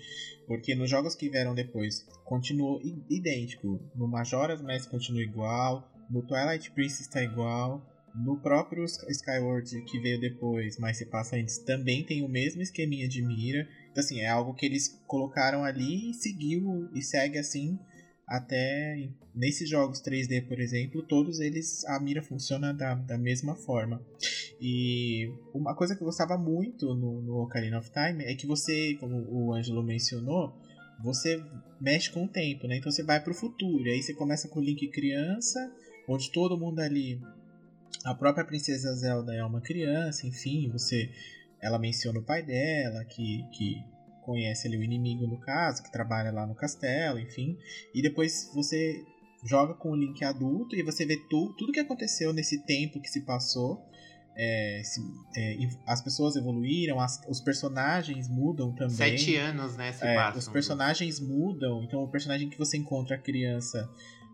Porque 0.47 0.75
nos 0.75 0.89
jogos 0.89 1.15
que 1.15 1.29
vieram 1.29 1.55
depois, 1.55 2.03
continuou 2.25 2.81
idêntico. 3.09 3.79
No 3.95 4.07
Majora's 4.07 4.61
Mask 4.61 4.89
continua 4.89 5.23
igual. 5.23 5.89
No 6.09 6.21
Twilight 6.27 6.69
Princess 6.71 7.01
está 7.07 7.23
igual. 7.23 7.89
No 8.13 8.39
próprio 8.41 8.83
Sk- 8.87 9.09
Skyward 9.09 9.83
que 9.85 9.99
veio 9.99 10.19
depois, 10.19 10.77
mas 10.77 10.97
se 10.97 11.05
passa 11.05 11.35
antes, 11.37 11.57
também 11.59 12.05
tem 12.05 12.23
o 12.23 12.27
mesmo 12.29 12.61
esqueminha 12.61 13.07
de 13.07 13.21
mira. 13.25 13.67
Assim, 13.99 14.19
é 14.19 14.29
algo 14.29 14.53
que 14.53 14.65
eles 14.65 15.01
colocaram 15.07 15.63
ali 15.63 16.11
e 16.11 16.13
seguiu 16.13 16.89
e 16.93 17.01
segue 17.01 17.37
assim 17.37 17.79
até 18.27 19.09
nesses 19.35 19.69
jogos 19.69 20.01
3D, 20.01 20.47
por 20.47 20.59
exemplo, 20.59 21.03
todos 21.03 21.39
eles 21.39 21.83
a 21.85 21.99
mira 21.99 22.21
funciona 22.21 22.73
da, 22.73 22.95
da 22.95 23.17
mesma 23.17 23.55
forma. 23.55 24.01
E 24.61 25.29
uma 25.53 25.75
coisa 25.75 25.95
que 25.95 26.01
eu 26.01 26.05
gostava 26.05 26.37
muito 26.37 26.95
no, 26.95 27.21
no 27.21 27.41
Ocarina 27.41 27.79
of 27.79 27.91
Time 27.91 28.23
é 28.23 28.33
que 28.35 28.47
você, 28.47 28.95
como 28.99 29.17
o 29.29 29.53
Ângelo 29.53 29.83
mencionou, 29.83 30.55
você 31.03 31.43
mexe 31.81 32.11
com 32.11 32.25
o 32.25 32.27
tempo, 32.27 32.67
né? 32.67 32.77
Então 32.77 32.91
você 32.91 33.03
vai 33.03 33.21
pro 33.21 33.33
futuro. 33.33 33.85
E 33.87 33.91
aí 33.91 34.01
você 34.01 34.13
começa 34.13 34.47
com 34.47 34.59
o 34.59 34.63
Link 34.63 34.87
criança, 34.87 35.71
onde 36.07 36.31
todo 36.31 36.57
mundo 36.57 36.79
ali. 36.79 37.19
A 38.05 38.15
própria 38.15 38.45
Princesa 38.45 38.93
Zelda 38.95 39.33
é 39.33 39.43
uma 39.43 39.61
criança, 39.61 40.25
enfim, 40.25 40.69
você. 40.71 41.09
Ela 41.63 41.79
menciona 41.79 42.19
o 42.19 42.23
pai 42.25 42.43
dela, 42.43 43.03
que, 43.05 43.43
que 43.51 43.75
conhece 44.21 44.67
ali 44.67 44.77
o 44.77 44.83
inimigo 44.83 45.25
no 45.27 45.39
caso, 45.39 45.81
que 45.81 45.91
trabalha 45.91 46.31
lá 46.31 46.45
no 46.45 46.55
castelo, 46.55 47.19
enfim. 47.19 47.57
E 47.95 48.01
depois 48.01 48.49
você 48.53 48.93
joga 49.45 49.73
com 49.73 49.89
o 49.91 49.95
Link 49.95 50.23
adulto 50.23 50.75
e 50.75 50.83
você 50.83 51.05
vê 51.05 51.17
tu, 51.29 51.53
tudo 51.57 51.71
que 51.71 51.79
aconteceu 51.79 52.31
nesse 52.33 52.63
tempo 52.65 52.99
que 53.01 53.09
se 53.09 53.21
passou. 53.25 53.81
É, 54.35 54.81
se- 54.83 55.01
é, 55.37 55.57
as 55.85 56.01
pessoas 56.01 56.35
evoluíram, 56.35 56.99
as- 56.99 57.21
os 57.29 57.39
personagens 57.39 58.27
mudam 58.27 58.73
também. 58.73 58.95
Sete 59.17 59.35
anos, 59.35 59.77
né? 59.77 59.91
Se 59.91 60.03
É, 60.05 60.15
passam. 60.15 60.39
os 60.39 60.47
personagens 60.47 61.19
mudam, 61.19 61.83
então 61.83 62.01
o 62.01 62.09
personagem 62.09 62.49
que 62.49 62.57
você 62.57 62.77
encontra 62.77 63.15
a 63.15 63.19
criança, 63.19 63.87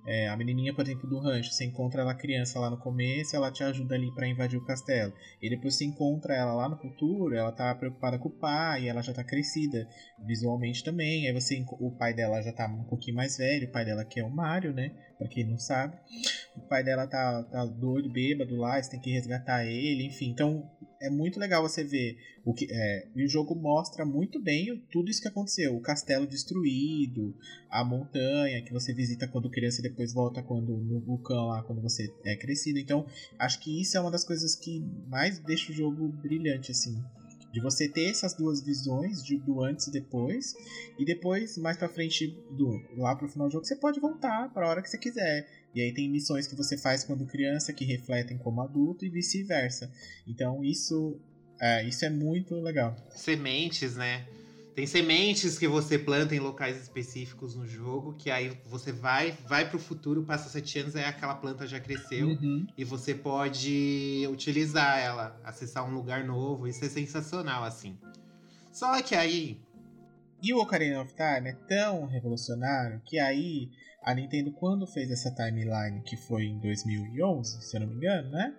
é, 0.09 0.27
a 0.27 0.35
menininha, 0.35 0.73
por 0.73 0.83
exemplo, 0.83 1.07
do 1.07 1.19
rancho, 1.19 1.51
você 1.51 1.63
encontra 1.65 2.01
ela 2.01 2.15
criança 2.15 2.59
lá 2.59 2.67
no 2.67 2.79
começo, 2.79 3.35
ela 3.35 3.51
te 3.51 3.63
ajuda 3.63 3.93
ali 3.93 4.11
pra 4.15 4.27
invadir 4.27 4.57
o 4.57 4.65
castelo. 4.65 5.13
E 5.39 5.47
depois 5.47 5.75
você 5.75 5.85
encontra 5.85 6.33
ela 6.33 6.55
lá 6.55 6.67
no 6.67 6.75
futuro, 6.77 7.35
ela 7.35 7.51
tá 7.51 7.75
preocupada 7.75 8.17
com 8.17 8.27
o 8.27 8.39
pai, 8.39 8.87
ela 8.87 9.03
já 9.03 9.13
tá 9.13 9.23
crescida 9.23 9.87
visualmente 10.17 10.83
também. 10.83 11.27
Aí 11.27 11.33
você 11.33 11.63
o 11.79 11.91
pai 11.91 12.15
dela 12.15 12.41
já 12.41 12.51
tá 12.51 12.65
um 12.65 12.85
pouquinho 12.85 13.17
mais 13.17 13.37
velho, 13.37 13.67
o 13.67 13.71
pai 13.71 13.85
dela 13.85 14.03
que 14.03 14.19
é 14.19 14.23
o 14.23 14.31
Mario, 14.31 14.73
né? 14.73 14.91
Pra 15.19 15.27
quem 15.27 15.45
não 15.45 15.59
sabe. 15.59 15.97
O 16.55 16.61
pai 16.61 16.81
dela 16.81 17.05
tá, 17.05 17.43
tá 17.43 17.65
doido, 17.65 18.09
bêbado 18.09 18.55
lá, 18.55 18.81
você 18.81 18.89
tem 18.89 19.01
que 19.01 19.11
resgatar 19.11 19.65
ele, 19.65 20.05
enfim. 20.05 20.29
Então 20.29 20.65
é 21.01 21.09
muito 21.09 21.37
legal 21.37 21.61
você 21.61 21.83
ver 21.83 22.17
o 22.45 22.53
que 22.53 22.67
é, 22.71 23.07
e 23.13 23.25
o 23.25 23.27
jogo 23.27 23.53
mostra 23.53 24.05
muito 24.05 24.41
bem 24.41 24.81
tudo 24.89 25.09
isso 25.09 25.21
que 25.21 25.27
aconteceu, 25.27 25.75
o 25.75 25.81
castelo 25.81 26.25
destruído, 26.25 27.35
a 27.69 27.83
montanha 27.83 28.63
que 28.63 28.71
você 28.71 28.93
visita 28.93 29.27
quando 29.27 29.49
criança 29.49 29.81
e 29.81 29.83
depois 29.83 30.13
volta 30.13 30.41
quando 30.41 30.77
no 30.77 31.01
vulcão 31.01 31.47
lá 31.47 31.63
quando 31.63 31.81
você 31.81 32.09
é 32.23 32.37
crescido. 32.37 32.79
Então, 32.79 33.05
acho 33.37 33.59
que 33.59 33.81
isso 33.81 33.97
é 33.97 33.99
uma 33.99 34.11
das 34.11 34.23
coisas 34.23 34.55
que 34.55 34.79
mais 35.07 35.37
deixa 35.39 35.71
o 35.71 35.75
jogo 35.75 36.07
brilhante 36.07 36.71
assim. 36.71 36.97
De 37.51 37.59
você 37.59 37.87
ter 37.89 38.11
essas 38.11 38.33
duas 38.33 38.61
visões 38.61 39.23
de, 39.23 39.37
do 39.37 39.63
antes 39.63 39.87
e 39.87 39.91
depois, 39.91 40.53
e 40.97 41.05
depois, 41.05 41.57
mais 41.57 41.77
pra 41.77 41.89
frente, 41.89 42.27
do, 42.51 42.69
lá 42.97 43.15
pro 43.15 43.27
final 43.27 43.47
do 43.47 43.53
jogo, 43.53 43.65
você 43.65 43.75
pode 43.75 43.99
voltar 43.99 44.53
pra 44.53 44.69
hora 44.69 44.81
que 44.81 44.89
você 44.89 44.97
quiser. 44.97 45.47
E 45.73 45.81
aí 45.81 45.93
tem 45.93 46.09
missões 46.09 46.47
que 46.47 46.55
você 46.55 46.77
faz 46.77 47.03
quando 47.03 47.25
criança 47.25 47.73
que 47.73 47.85
refletem 47.85 48.37
como 48.37 48.61
adulto 48.61 49.05
e 49.05 49.09
vice-versa. 49.09 49.91
Então 50.27 50.63
isso 50.63 51.19
é, 51.59 51.83
isso 51.87 52.05
é 52.05 52.09
muito 52.09 52.55
legal. 52.55 52.95
Sementes, 53.15 53.95
né? 53.95 54.25
Tem 54.75 54.87
sementes 54.87 55.57
que 55.57 55.67
você 55.67 55.99
planta 55.99 56.35
em 56.35 56.39
locais 56.39 56.81
específicos 56.81 57.55
no 57.55 57.67
jogo, 57.67 58.13
que 58.13 58.31
aí 58.31 58.57
você 58.65 58.91
vai, 58.91 59.37
vai 59.47 59.69
pro 59.69 59.77
futuro, 59.77 60.23
passa 60.23 60.49
sete 60.49 60.79
anos, 60.79 60.95
aí 60.95 61.03
aquela 61.03 61.35
planta 61.35 61.67
já 61.67 61.79
cresceu. 61.79 62.29
Uhum. 62.29 62.65
E 62.77 62.83
você 62.83 63.13
pode 63.13 64.25
utilizar 64.31 64.99
ela, 64.99 65.39
acessar 65.43 65.87
um 65.87 65.93
lugar 65.93 66.23
novo. 66.23 66.67
Isso 66.67 66.85
é 66.85 66.89
sensacional, 66.89 67.63
assim. 67.63 67.97
Só 68.71 69.01
que 69.01 69.15
aí. 69.15 69.59
E 70.41 70.53
o 70.53 70.61
Ocarina 70.61 71.01
of 71.01 71.13
Time 71.13 71.49
é 71.49 71.57
tão 71.67 72.05
revolucionário 72.05 73.01
que 73.03 73.19
aí 73.19 73.69
a 74.01 74.13
Nintendo, 74.13 74.51
quando 74.53 74.87
fez 74.87 75.11
essa 75.11 75.29
timeline, 75.29 76.01
que 76.01 76.15
foi 76.15 76.45
em 76.45 76.57
2011, 76.59 77.61
se 77.61 77.75
eu 77.75 77.81
não 77.81 77.87
me 77.87 77.95
engano, 77.95 78.29
né? 78.29 78.55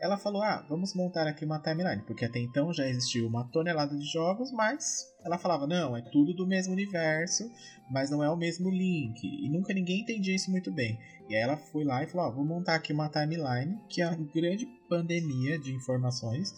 Ela 0.00 0.16
falou: 0.16 0.42
ah, 0.42 0.64
vamos 0.68 0.94
montar 0.94 1.26
aqui 1.26 1.44
uma 1.44 1.58
timeline, 1.58 2.02
porque 2.02 2.24
até 2.24 2.38
então 2.38 2.72
já 2.72 2.86
existiu 2.88 3.26
uma 3.26 3.44
tonelada 3.48 3.96
de 3.96 4.06
jogos, 4.06 4.52
mas 4.52 5.12
ela 5.24 5.38
falava: 5.38 5.66
não, 5.66 5.96
é 5.96 6.02
tudo 6.02 6.32
do 6.32 6.46
mesmo 6.46 6.72
universo, 6.72 7.50
mas 7.90 8.08
não 8.08 8.22
é 8.22 8.30
o 8.30 8.36
mesmo 8.36 8.70
Link. 8.70 9.20
E 9.24 9.48
nunca 9.48 9.74
ninguém 9.74 10.02
entendia 10.02 10.34
isso 10.34 10.50
muito 10.50 10.70
bem. 10.70 10.98
E 11.28 11.34
aí 11.34 11.42
ela 11.42 11.56
foi 11.56 11.84
lá 11.84 12.02
e 12.02 12.06
falou: 12.06 12.28
ó, 12.28 12.34
vou 12.34 12.44
montar 12.44 12.76
aqui 12.76 12.92
uma 12.92 13.08
timeline, 13.08 13.76
que 13.88 14.00
é 14.00 14.08
uma 14.08 14.16
grande 14.32 14.66
pandemia 14.88 15.58
de 15.58 15.74
informações. 15.74 16.54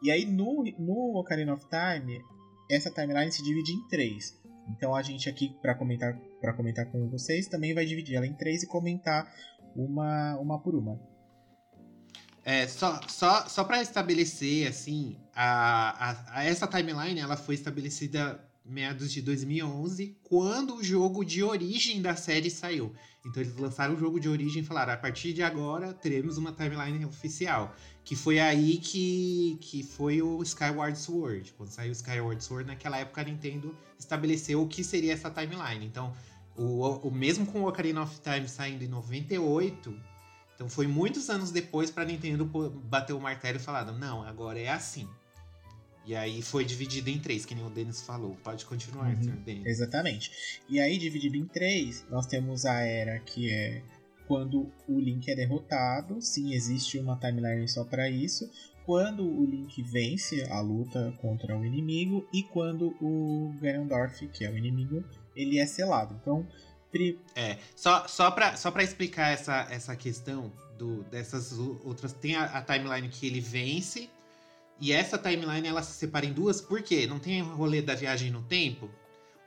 E 0.00 0.10
aí 0.10 0.24
no, 0.24 0.62
no 0.78 1.18
Ocarina 1.18 1.54
of 1.54 1.66
Time, 1.68 2.20
essa 2.70 2.90
timeline 2.90 3.32
se 3.32 3.42
divide 3.42 3.72
em 3.72 3.88
três. 3.88 4.38
Então 4.70 4.94
a 4.94 5.02
gente 5.02 5.28
aqui, 5.28 5.54
para 5.60 5.74
comentar, 5.74 6.18
comentar 6.56 6.86
com 6.90 7.08
vocês, 7.08 7.48
também 7.48 7.74
vai 7.74 7.84
dividir 7.84 8.16
ela 8.16 8.26
em 8.26 8.34
três 8.34 8.62
e 8.62 8.66
comentar 8.66 9.30
uma, 9.74 10.38
uma 10.38 10.58
por 10.62 10.74
uma. 10.74 11.13
É, 12.44 12.68
só, 12.68 13.00
só, 13.08 13.46
só 13.48 13.64
para 13.64 13.80
estabelecer, 13.80 14.68
assim, 14.68 15.16
a, 15.34 16.10
a, 16.10 16.40
a- 16.40 16.44
essa 16.44 16.66
timeline 16.66 17.18
ela 17.18 17.36
foi 17.36 17.54
estabelecida 17.54 18.38
meados 18.64 19.12
de 19.12 19.20
2011, 19.22 20.16
quando 20.22 20.76
o 20.76 20.84
jogo 20.84 21.24
de 21.24 21.42
origem 21.42 22.00
da 22.02 22.14
série 22.16 22.50
saiu. 22.50 22.92
Então 23.26 23.42
eles 23.42 23.56
lançaram 23.56 23.94
o 23.94 23.98
jogo 23.98 24.20
de 24.20 24.28
origem 24.28 24.62
e 24.62 24.64
falaram: 24.64 24.92
a 24.92 24.96
partir 24.96 25.32
de 25.32 25.42
agora 25.42 25.94
teremos 25.94 26.36
uma 26.36 26.52
timeline 26.52 27.04
oficial. 27.06 27.74
Que 28.04 28.14
foi 28.14 28.38
aí 28.38 28.76
que, 28.76 29.56
que 29.62 29.82
foi 29.82 30.20
o 30.20 30.42
Skyward 30.42 30.98
Sword. 30.98 31.54
Quando 31.56 31.70
saiu 31.70 31.88
o 31.88 31.92
Skyward 31.92 32.44
Sword, 32.44 32.66
naquela 32.66 32.98
época 32.98 33.22
a 33.22 33.24
Nintendo 33.24 33.74
estabeleceu 33.98 34.60
o 34.60 34.68
que 34.68 34.84
seria 34.84 35.14
essa 35.14 35.30
timeline. 35.30 35.86
Então, 35.86 36.12
o, 36.54 36.86
o 37.08 37.10
mesmo 37.10 37.46
com 37.46 37.62
o 37.62 37.68
Ocarina 37.68 38.02
of 38.02 38.20
Time 38.20 38.46
saindo 38.46 38.84
em 38.84 38.88
98, 38.88 39.94
então 40.54 40.68
foi 40.68 40.86
muitos 40.86 41.28
anos 41.30 41.50
depois 41.50 41.90
pra 41.90 42.04
Nintendo 42.04 42.44
bater 42.84 43.12
o 43.12 43.20
martelo 43.20 43.56
e 43.58 43.60
falar, 43.60 43.84
não, 43.92 44.22
agora 44.22 44.58
é 44.60 44.68
assim. 44.68 45.08
E 46.06 46.14
aí 46.14 46.42
foi 46.42 46.64
dividido 46.66 47.08
em 47.08 47.18
três, 47.18 47.46
que 47.46 47.54
nem 47.54 47.64
o 47.64 47.70
Denis 47.70 48.02
falou. 48.02 48.36
Pode 48.44 48.66
continuar, 48.66 49.08
Uhum. 49.14 49.42
Denis. 49.42 49.66
Exatamente. 49.66 50.30
E 50.68 50.78
aí, 50.78 50.98
dividido 50.98 51.36
em 51.36 51.46
três, 51.46 52.04
nós 52.10 52.26
temos 52.26 52.66
a 52.66 52.80
era 52.80 53.18
que 53.20 53.50
é 53.50 53.82
quando 54.26 54.70
o 54.86 55.00
Link 55.00 55.30
é 55.30 55.34
derrotado. 55.34 56.20
Sim, 56.20 56.52
existe 56.52 56.98
uma 56.98 57.16
timeline 57.16 57.66
só 57.66 57.84
para 57.84 58.08
isso. 58.10 58.50
Quando 58.84 59.24
o 59.26 59.46
Link 59.46 59.82
vence 59.82 60.46
a 60.50 60.60
luta 60.60 61.14
contra 61.22 61.56
o 61.58 61.64
inimigo 61.64 62.28
e 62.34 62.42
quando 62.42 62.94
o 63.00 63.54
Ganondorf, 63.58 64.28
que 64.28 64.44
é 64.44 64.50
o 64.50 64.58
inimigo, 64.58 65.02
ele 65.34 65.58
é 65.58 65.64
selado. 65.64 66.14
Então, 66.20 66.46
pri- 66.94 67.18
É, 67.34 67.58
só, 67.74 68.06
só, 68.06 68.30
pra, 68.30 68.56
só 68.56 68.70
pra 68.70 68.84
explicar 68.84 69.30
essa, 69.32 69.66
essa 69.68 69.96
questão 69.96 70.52
do, 70.78 71.02
dessas 71.04 71.52
outras. 71.58 72.12
Tem 72.12 72.36
a, 72.36 72.44
a 72.44 72.62
timeline 72.62 73.08
que 73.08 73.26
ele 73.26 73.40
vence. 73.40 74.08
E 74.80 74.92
essa 74.92 75.18
timeline 75.18 75.66
ela 75.68 75.82
se 75.82 75.92
separa 75.92 76.26
em 76.26 76.32
duas, 76.32 76.60
por 76.60 76.82
quê? 76.82 77.06
Não 77.06 77.18
tem 77.18 77.40
rolê 77.42 77.80
da 77.82 77.94
viagem 77.94 78.30
no 78.30 78.42
tempo? 78.42 78.90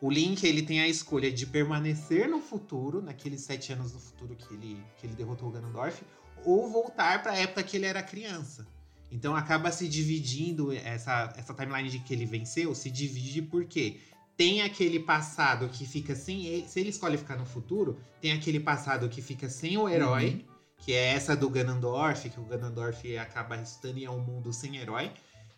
O 0.02 0.10
Link 0.10 0.44
ele 0.46 0.62
tem 0.62 0.80
a 0.80 0.88
escolha 0.88 1.32
de 1.32 1.46
permanecer 1.46 2.30
no 2.30 2.40
futuro, 2.40 3.02
naqueles 3.02 3.42
sete 3.42 3.74
anos 3.74 3.92
do 3.92 4.00
futuro 4.00 4.36
que 4.36 4.54
ele, 4.54 4.82
que 4.98 5.06
ele 5.08 5.16
derrotou 5.16 5.50
o 5.50 5.52
Ganondorf, 5.52 6.02
ou 6.46 6.70
voltar 6.70 7.22
pra 7.24 7.36
época 7.36 7.64
que 7.64 7.76
ele 7.78 7.86
era 7.86 8.02
criança. 8.04 8.66
Então 9.12 9.36
acaba 9.36 9.72
se 9.72 9.88
dividindo 9.88 10.72
essa, 10.72 11.34
essa 11.38 11.54
timeline 11.54 11.90
de 11.90 12.00
que 12.00 12.14
ele 12.14 12.26
venceu, 12.26 12.74
se 12.76 12.90
divide 12.90 13.42
porque 13.42 14.00
tem 14.38 14.62
aquele 14.62 15.00
passado 15.00 15.68
que 15.68 15.86
fica 15.86 16.16
sem. 16.16 16.46
ele- 16.46 16.68
Se 16.70 16.80
ele 16.80 16.90
escolhe 16.90 17.18
ficar 17.18 17.36
no 17.36 17.46
futuro, 17.46 17.98
tem 18.22 18.32
aquele 18.32 18.60
passado 18.60 19.10
que 19.10 19.22
fica 19.22 19.50
sem 19.50 19.78
o 19.78 19.90
herói, 19.90 20.46
que 20.78 20.94
é 20.94 21.08
essa 21.14 21.36
do 21.36 21.50
Ganondorf, 21.50 22.30
que 22.30 22.40
o 22.40 22.44
Ganondorf 22.46 23.18
acaba 23.18 23.56
ressuscitando 23.56 23.98
e 23.98 24.06
é 24.06 24.12
um 24.12 24.20
mundo 24.22 24.54
sem 24.54 24.78
herói. 24.78 25.12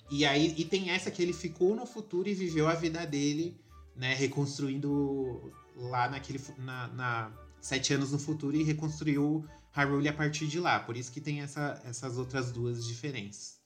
E 0.10 0.26
aí 0.26 0.56
e 0.58 0.64
tem 0.66 0.90
essa 0.90 1.12
que 1.12 1.22
ele 1.22 1.34
ficou 1.34 1.76
no 1.76 1.86
futuro 1.86 2.28
e 2.30 2.34
viveu 2.34 2.68
a 2.68 2.74
vida 2.74 3.06
dele, 3.06 3.60
né, 3.96 4.14
reconstruindo 4.16 5.52
lá 5.76 6.10
naquele 6.10 6.42
na, 6.58 6.88
na 6.88 7.32
sete 7.62 7.94
anos 7.94 8.12
no 8.12 8.18
futuro 8.18 8.56
e 8.56 8.64
reconstruiu 8.64 9.46
Hyrule 9.72 10.08
a 10.08 10.14
partir 10.14 10.48
de 10.48 10.60
lá. 10.60 10.80
Por 10.80 10.96
isso 10.98 11.12
que 11.12 11.20
tem 11.22 11.42
essa- 11.42 11.80
essas 11.86 12.18
outras 12.18 12.52
duas 12.52 12.88
diferenças. 12.88 13.60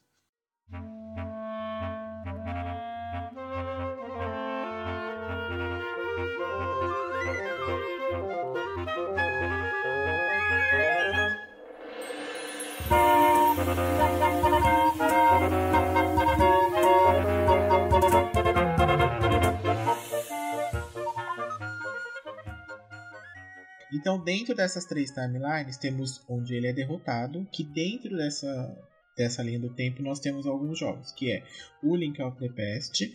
Então, 24.04 24.22
dentro 24.22 24.54
dessas 24.54 24.84
três 24.84 25.12
timelines, 25.12 25.78
temos 25.78 26.22
onde 26.28 26.54
ele 26.54 26.68
é 26.68 26.74
derrotado, 26.74 27.48
que 27.50 27.64
dentro 27.64 28.18
dessa, 28.18 28.78
dessa 29.16 29.42
linha 29.42 29.62
do 29.62 29.74
tempo 29.74 30.04
nós 30.04 30.20
temos 30.20 30.46
alguns 30.46 30.78
jogos, 30.78 31.14
que 31.14 31.32
é 31.32 31.42
o 31.82 31.96
Link 31.96 32.22
of 32.22 32.38
the 32.38 32.50
Past, 32.50 33.10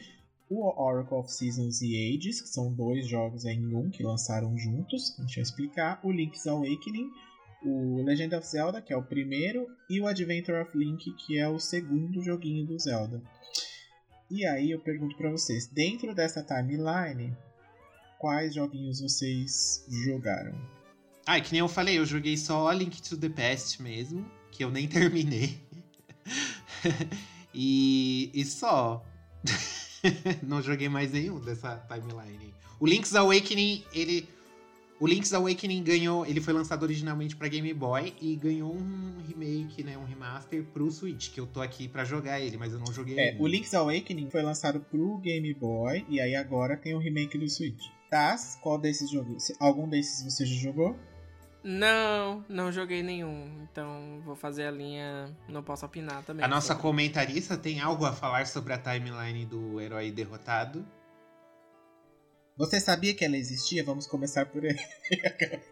o 0.48 0.64
Oracle 0.82 1.18
of 1.18 1.30
Seasons 1.30 1.82
e 1.82 1.94
Ages, 1.94 2.40
que 2.40 2.48
são 2.48 2.72
dois 2.72 3.06
jogos 3.06 3.44
em 3.44 3.74
um 3.74 3.90
que 3.90 4.02
lançaram 4.02 4.56
juntos, 4.56 5.14
a 5.18 5.22
gente 5.22 5.34
vai 5.34 5.42
explicar, 5.42 6.00
o 6.02 6.10
Link's 6.10 6.46
Awakening, 6.46 7.10
o 7.62 8.02
Legend 8.02 8.36
of 8.36 8.46
Zelda, 8.46 8.80
que 8.80 8.92
é 8.92 8.96
o 8.96 9.02
primeiro, 9.02 9.66
e 9.88 10.00
o 10.00 10.06
Adventure 10.06 10.58
of 10.58 10.76
Link, 10.76 11.12
que 11.14 11.38
é 11.38 11.48
o 11.48 11.58
segundo 11.58 12.22
joguinho 12.22 12.66
do 12.66 12.78
Zelda. 12.78 13.20
E 14.30 14.46
aí 14.46 14.70
eu 14.70 14.78
pergunto 14.78 15.16
pra 15.16 15.30
vocês, 15.30 15.66
dentro 15.66 16.14
dessa 16.14 16.42
timeline, 16.42 17.36
quais 18.18 18.54
joguinhos 18.54 19.00
vocês 19.00 19.84
jogaram? 20.04 20.54
Ah, 21.26 21.40
que 21.40 21.52
nem 21.52 21.60
eu 21.60 21.68
falei, 21.68 21.98
eu 21.98 22.06
joguei 22.06 22.36
só 22.36 22.70
Link 22.72 23.02
to 23.02 23.16
the 23.16 23.28
Past 23.28 23.82
mesmo, 23.82 24.30
que 24.50 24.64
eu 24.64 24.70
nem 24.70 24.86
terminei. 24.88 25.58
e, 27.54 28.30
e 28.34 28.44
só. 28.44 29.04
Não 30.42 30.62
joguei 30.62 30.88
mais 30.88 31.12
nenhum 31.12 31.40
dessa 31.40 31.76
timeline. 31.88 32.54
O 32.78 32.86
Link's 32.86 33.14
Awakening, 33.14 33.84
ele. 33.92 34.28
O 35.00 35.06
Link's 35.06 35.32
Awakening 35.32 35.82
ganhou. 35.84 36.26
Ele 36.26 36.40
foi 36.40 36.52
lançado 36.52 36.82
originalmente 36.82 37.36
pra 37.36 37.46
Game 37.48 37.72
Boy 37.72 38.14
e 38.20 38.34
ganhou 38.34 38.74
um 38.74 39.22
remake, 39.26 39.84
né? 39.84 39.96
Um 39.96 40.04
remaster 40.04 40.64
pro 40.72 40.90
Switch, 40.90 41.30
que 41.32 41.38
eu 41.40 41.46
tô 41.46 41.60
aqui 41.62 41.86
pra 41.86 42.04
jogar 42.04 42.40
ele, 42.40 42.56
mas 42.56 42.72
eu 42.72 42.78
não 42.80 42.92
joguei 42.92 43.18
É, 43.18 43.30
ainda. 43.30 43.42
o 43.42 43.46
Link's 43.46 43.72
Awakening 43.74 44.28
foi 44.30 44.42
lançado 44.42 44.80
pro 44.80 45.18
Game 45.18 45.52
Boy 45.54 46.04
e 46.08 46.20
aí 46.20 46.34
agora 46.34 46.76
tem 46.76 46.94
o 46.94 46.98
remake 46.98 47.38
do 47.38 47.48
Switch. 47.48 47.84
Taz, 48.10 48.58
qual 48.60 48.78
desses 48.78 49.10
jogos? 49.10 49.52
Algum 49.60 49.88
desses 49.88 50.24
você 50.24 50.44
já 50.44 50.56
jogou? 50.56 50.96
Não, 51.62 52.44
não 52.48 52.72
joguei 52.72 53.02
nenhum. 53.02 53.66
Então 53.70 54.20
vou 54.24 54.34
fazer 54.34 54.64
a 54.66 54.70
linha. 54.70 55.36
Não 55.48 55.62
posso 55.62 55.84
opinar 55.84 56.22
também. 56.24 56.44
A 56.44 56.48
nossa 56.48 56.74
comentarista 56.74 57.56
tem 57.56 57.80
algo 57.80 58.04
a 58.04 58.12
falar 58.12 58.46
sobre 58.46 58.72
a 58.72 58.78
timeline 58.78 59.44
do 59.44 59.80
herói 59.80 60.10
derrotado? 60.10 60.86
Você 62.58 62.80
sabia 62.80 63.14
que 63.14 63.24
ela 63.24 63.36
existia? 63.36 63.84
Vamos 63.84 64.08
começar 64.08 64.44
por 64.46 64.64
aí. 64.64 64.76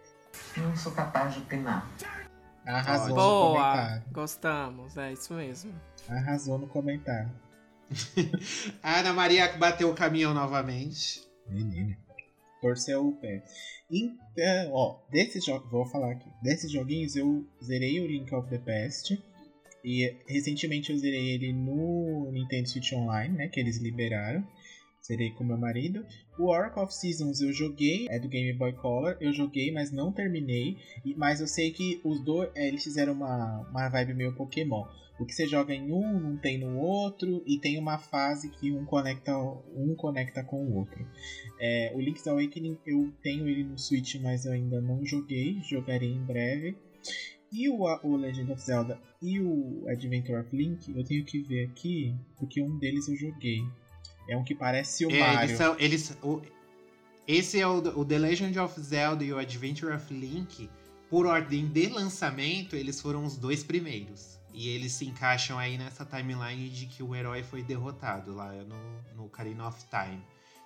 Não 0.57 0.77
sou 0.77 0.93
capaz 0.93 1.35
de 1.35 1.41
opinar. 1.41 1.91
Arrasou 2.65 3.09
no 3.09 3.15
Boa! 3.17 3.59
comentário. 3.59 4.03
Gostamos, 4.13 4.97
é 4.97 5.13
isso 5.13 5.35
mesmo. 5.35 5.75
Arrasou 6.09 6.59
no 6.59 6.69
comentário. 6.69 7.33
A 8.81 8.99
Ana 9.01 9.13
Maria 9.13 9.57
bateu 9.57 9.91
o 9.91 9.97
caminhão 9.97 10.33
novamente. 10.33 11.27
Menina. 11.49 11.99
Torceu 12.61 13.09
o 13.09 13.17
pé. 13.17 13.43
Então, 13.91 14.73
ó, 14.73 15.01
desses 15.11 15.45
jogos, 15.45 15.69
vou 15.69 15.87
falar 15.87 16.13
aqui. 16.13 16.31
Desses 16.41 16.71
joguinhos 16.71 17.17
eu 17.17 17.45
zerei 17.65 18.01
o 18.01 18.07
Link 18.07 18.33
of 18.33 18.49
the 18.49 18.59
Past. 18.59 19.21
E 19.85 20.17
recentemente 20.29 20.93
eu 20.93 20.99
zerei 20.99 21.35
ele 21.35 21.53
no 21.53 22.31
Nintendo 22.31 22.69
Switch 22.69 22.93
Online, 22.93 23.37
né? 23.37 23.49
Que 23.49 23.59
eles 23.59 23.79
liberaram. 23.79 24.47
Zerei 25.07 25.31
com 25.31 25.45
meu 25.45 25.57
marido. 25.57 26.05
O 26.39 26.49
Oracle 26.49 26.83
of 26.83 26.93
Seasons 26.93 27.41
eu 27.41 27.53
joguei, 27.53 28.07
é 28.11 28.19
do 28.19 28.29
Game 28.29 28.53
Boy 28.53 28.73
Color. 28.73 29.17
Eu 29.21 29.33
joguei, 29.33 29.71
mas 29.71 29.93
não 29.93 30.13
terminei. 30.13 30.77
Mas 31.17 31.41
eu 31.41 31.47
sei 31.47 31.71
que 31.71 32.01
os 32.05 32.21
dois, 32.25 32.51
é, 32.57 32.67
eles 32.67 32.83
fizeram 32.83 33.13
uma, 33.13 33.61
uma 33.71 33.89
vibe 33.89 34.15
meio 34.15 34.35
Pokémon. 34.35 34.85
O 35.19 35.25
que 35.25 35.33
você 35.33 35.47
joga 35.47 35.73
em 35.73 35.93
um, 35.93 36.21
não 36.21 36.37
tem 36.37 36.59
no 36.59 36.77
outro. 36.79 37.43
E 37.47 37.59
tem 37.59 37.79
uma 37.79 37.99
fase 37.99 38.51
que 38.51 38.73
um 38.73 38.85
conecta, 38.85 39.39
um 39.39 39.95
conecta 39.97 40.43
com 40.43 40.65
o 40.65 40.75
outro. 40.75 41.07
É, 41.61 41.93
o 41.95 42.01
Link's 42.01 42.27
Awakening 42.27 42.77
eu 42.85 43.13
tenho 43.23 43.49
ele 43.49 43.65
no 43.65 43.79
Switch, 43.79 44.17
mas 44.17 44.45
eu 44.45 44.53
ainda 44.53 44.81
não 44.81 45.05
joguei. 45.07 45.61
Jogarei 45.63 46.11
em 46.11 46.25
breve. 46.25 46.77
E 47.53 47.69
o, 47.69 47.85
o 48.03 48.17
Legend 48.17 48.53
of 48.53 48.61
Zelda 48.61 49.01
e 49.23 49.41
o 49.41 49.89
Adventure 49.89 50.39
of 50.39 50.55
Link, 50.55 50.93
eu 50.95 51.05
tenho 51.05 51.25
que 51.25 51.41
ver 51.41 51.65
aqui, 51.65 52.15
porque 52.37 52.61
um 52.61 52.77
deles 52.77 53.09
eu 53.09 53.17
joguei. 53.17 53.63
É 54.29 54.37
um 54.37 54.43
que 54.45 54.55
parece 54.55 55.07
o 55.07 55.11
É, 55.11 55.19
Mario. 55.21 55.45
eles 55.51 55.57
são, 55.57 55.77
eles, 55.79 56.19
o- 56.23 56.43
esse 57.27 57.61
é 57.61 57.67
o, 57.67 57.79
o 57.79 58.05
The 58.05 58.19
Legend 58.19 58.59
of 58.59 58.81
Zelda 58.81 59.25
e 59.25 59.33
o 59.33 59.39
Adventure 59.39 59.93
of 59.95 60.13
Link. 60.13 60.69
Por 61.09 61.27
ordem 61.27 61.67
de 61.69 61.87
lançamento, 61.89 62.75
eles 62.75 63.01
foram 63.01 63.25
os 63.25 63.37
dois 63.37 63.63
primeiros. 63.63 64.41
E 64.53 64.69
eles 64.71 64.93
se 64.93 65.05
encaixam 65.05 65.59
aí 65.59 65.77
nessa 65.79 66.05
timeline 66.05 66.69
de 66.71 66.87
que 66.87 67.03
o 67.03 67.15
herói 67.15 67.43
foi 67.43 67.63
derrotado 67.63 68.35
lá 68.35 68.53
no, 68.53 68.77
no 69.15 69.27
Ocarina 69.27 69.69
of 69.69 69.85
Time. 69.91 70.21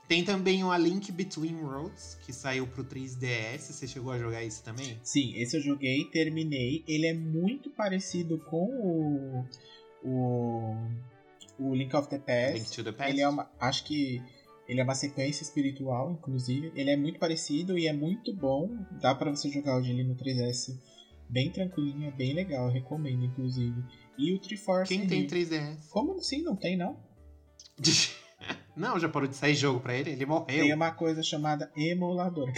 Tem 0.08 0.24
também 0.24 0.64
o 0.64 0.70
A 0.72 0.78
Link 0.78 1.12
Between 1.12 1.56
Worlds, 1.56 2.18
que 2.24 2.32
saiu 2.32 2.66
pro 2.66 2.82
3DS. 2.84 3.58
Você 3.72 3.86
chegou 3.86 4.12
a 4.12 4.18
jogar 4.18 4.42
isso 4.42 4.62
também? 4.64 4.98
Sim, 5.04 5.34
esse 5.36 5.56
eu 5.56 5.60
joguei, 5.60 6.04
terminei. 6.06 6.82
Ele 6.88 7.06
é 7.06 7.14
muito 7.14 7.70
parecido 7.70 8.38
com 8.38 8.64
o. 8.64 9.46
O. 10.02 10.76
O 11.60 11.74
Link 11.74 11.94
of 11.94 12.08
the 12.08 12.18
Past. 12.18 12.54
Link 12.54 12.70
to 12.70 12.84
the 12.84 12.92
Past? 12.92 13.12
Ele 13.12 13.20
é 13.20 13.28
uma. 13.28 13.50
Acho 13.60 13.84
que. 13.84 14.22
Ele 14.66 14.80
é 14.80 14.84
uma 14.84 14.94
sequência 14.94 15.42
espiritual, 15.42 16.12
inclusive. 16.12 16.72
Ele 16.76 16.90
é 16.90 16.96
muito 16.96 17.18
parecido 17.18 17.76
e 17.76 17.88
é 17.88 17.92
muito 17.92 18.34
bom. 18.34 18.68
Dá 19.00 19.14
pra 19.14 19.30
você 19.30 19.50
jogar 19.50 19.76
hoje 19.76 19.90
ali 19.90 20.04
no 20.04 20.14
3DS 20.14 20.78
bem 21.30 21.50
tranquilinho, 21.50 22.08
é 22.08 22.10
bem 22.10 22.34
legal. 22.34 22.68
Recomendo, 22.68 23.24
inclusive. 23.24 23.82
E 24.18 24.32
o 24.34 24.38
Triforce. 24.38 24.92
Quem 24.92 25.06
tem 25.06 25.24
Heroes. 25.24 25.48
3DS? 25.48 25.88
Como 25.88 26.14
assim? 26.14 26.42
Não 26.42 26.56
tem, 26.56 26.76
não? 26.76 26.98
Não, 28.76 28.98
já 28.98 29.08
parou 29.08 29.28
de 29.28 29.36
sair 29.36 29.54
jogo 29.54 29.80
pra 29.80 29.94
ele? 29.94 30.10
Ele 30.10 30.24
morreu. 30.24 30.46
Tem 30.46 30.72
uma 30.72 30.90
coisa 30.92 31.22
chamada 31.22 31.70
emulador. 31.76 32.50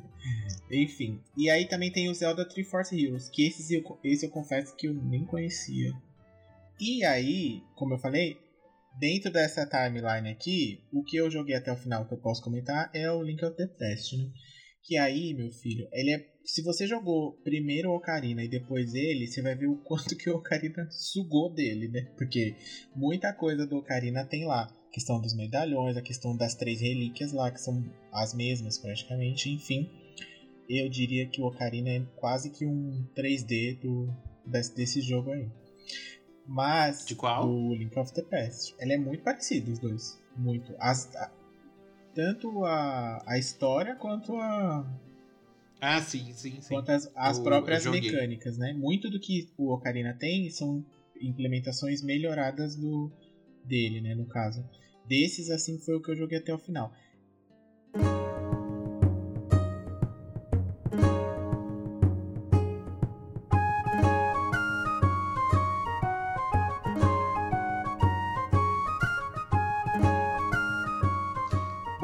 Enfim. 0.70 1.20
E 1.36 1.50
aí 1.50 1.68
também 1.68 1.92
tem 1.92 2.08
o 2.08 2.14
Zelda 2.14 2.48
Triforce 2.48 2.98
Heroes, 2.98 3.28
que 3.28 3.46
esses 3.46 3.70
eu, 3.70 3.82
esse 4.02 4.24
eu 4.24 4.30
confesso 4.30 4.74
que 4.76 4.86
eu 4.86 4.94
nem 4.94 5.26
conhecia. 5.26 5.92
E 6.80 7.04
aí, 7.04 7.62
como 7.74 7.94
eu 7.94 7.98
falei, 7.98 8.36
dentro 8.98 9.32
dessa 9.32 9.66
timeline 9.66 10.28
aqui, 10.28 10.80
o 10.92 11.02
que 11.02 11.16
eu 11.16 11.30
joguei 11.30 11.54
até 11.54 11.72
o 11.72 11.76
final 11.76 12.06
que 12.06 12.14
eu 12.14 12.18
posso 12.18 12.42
comentar 12.42 12.90
é 12.94 13.10
o 13.10 13.22
Link 13.22 13.44
of 13.44 13.56
the 13.56 13.64
né? 13.66 14.32
Que 14.82 14.96
aí, 14.96 15.34
meu 15.34 15.50
filho, 15.52 15.88
ele 15.92 16.12
é. 16.12 16.26
Se 16.44 16.62
você 16.62 16.86
jogou 16.86 17.32
primeiro 17.42 17.90
o 17.90 17.96
Ocarina 17.96 18.42
e 18.42 18.48
depois 18.48 18.94
ele, 18.94 19.26
você 19.26 19.42
vai 19.42 19.54
ver 19.54 19.66
o 19.66 19.76
quanto 19.84 20.16
que 20.16 20.30
o 20.30 20.36
Ocarina 20.36 20.88
sugou 20.90 21.52
dele, 21.52 21.88
né? 21.88 22.10
Porque 22.16 22.56
muita 22.96 23.32
coisa 23.32 23.66
do 23.66 23.76
Ocarina 23.76 24.24
tem 24.24 24.46
lá. 24.46 24.62
A 24.62 24.90
questão 24.90 25.20
dos 25.20 25.36
medalhões, 25.36 25.96
a 25.96 26.02
questão 26.02 26.34
das 26.34 26.54
três 26.54 26.80
relíquias 26.80 27.32
lá, 27.32 27.50
que 27.50 27.60
são 27.60 27.84
as 28.10 28.32
mesmas 28.34 28.78
praticamente, 28.78 29.50
enfim. 29.50 29.90
Eu 30.68 30.88
diria 30.88 31.28
que 31.28 31.42
o 31.42 31.46
Ocarina 31.46 31.90
é 31.90 32.00
quase 32.16 32.50
que 32.50 32.64
um 32.64 33.06
3D 33.14 33.78
do, 33.80 34.08
desse, 34.46 34.74
desse 34.74 35.00
jogo 35.02 35.30
aí. 35.30 35.46
Mas 36.50 37.04
De 37.04 37.14
qual? 37.14 37.46
o 37.46 37.74
Link 37.74 37.96
of 37.98 38.10
the 38.14 38.22
Past. 38.22 38.74
Ele 38.78 38.94
é 38.94 38.98
muito 38.98 39.22
parecido, 39.22 39.70
os 39.70 39.78
dois. 39.78 40.18
Muito. 40.34 40.74
As, 40.78 41.14
a- 41.14 41.30
tanto 42.14 42.64
a, 42.64 43.22
a 43.26 43.38
história 43.38 43.94
quanto, 43.94 44.34
a, 44.36 44.90
Ah, 45.78 46.00
sim, 46.00 46.32
sim, 46.32 46.60
sim. 46.62 46.74
quanto 46.74 46.90
as, 46.90 47.10
as 47.14 47.36
Eu- 47.38 47.44
próprias 47.44 47.84
eu 47.84 47.92
mecânicas, 47.92 48.56
né? 48.56 48.72
Muito 48.72 49.10
do 49.10 49.20
que 49.20 49.50
o 49.58 49.70
Ocarina 49.74 50.14
tem 50.14 50.48
são 50.48 50.82
implementações 51.20 52.00
melhoradas 52.02 52.74
do 52.74 53.10
dele, 53.62 54.00
né? 54.00 54.14
No 54.14 54.26
caso. 54.26 54.64
Desses, 55.04 55.50
assim, 55.50 55.78
foi 55.78 55.96
o 55.96 56.02
que 56.02 56.10
eu 56.10 56.16
joguei 56.16 56.38
até 56.38 56.54
o 56.54 56.58
final. 56.58 56.92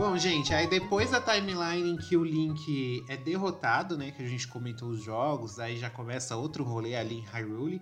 Bom, 0.05 0.19
gente, 0.19 0.53
aí 0.53 0.67
depois 0.67 1.11
da 1.13 1.19
timeline 1.19 1.93
em 1.93 1.97
que 1.97 2.15
o 2.15 2.23
Link 2.23 3.03
é 3.09 3.17
derrotado, 3.17 3.97
né? 3.97 4.11
Que 4.11 4.23
a 4.23 4.27
gente 4.29 4.47
comentou 4.47 4.91
os 4.91 5.03
jogos, 5.03 5.59
aí 5.59 5.79
já 5.79 5.89
começa 5.89 6.37
outro 6.37 6.63
rolê 6.63 6.95
ali 6.95 7.21
em 7.21 7.25
Hyrule. 7.25 7.81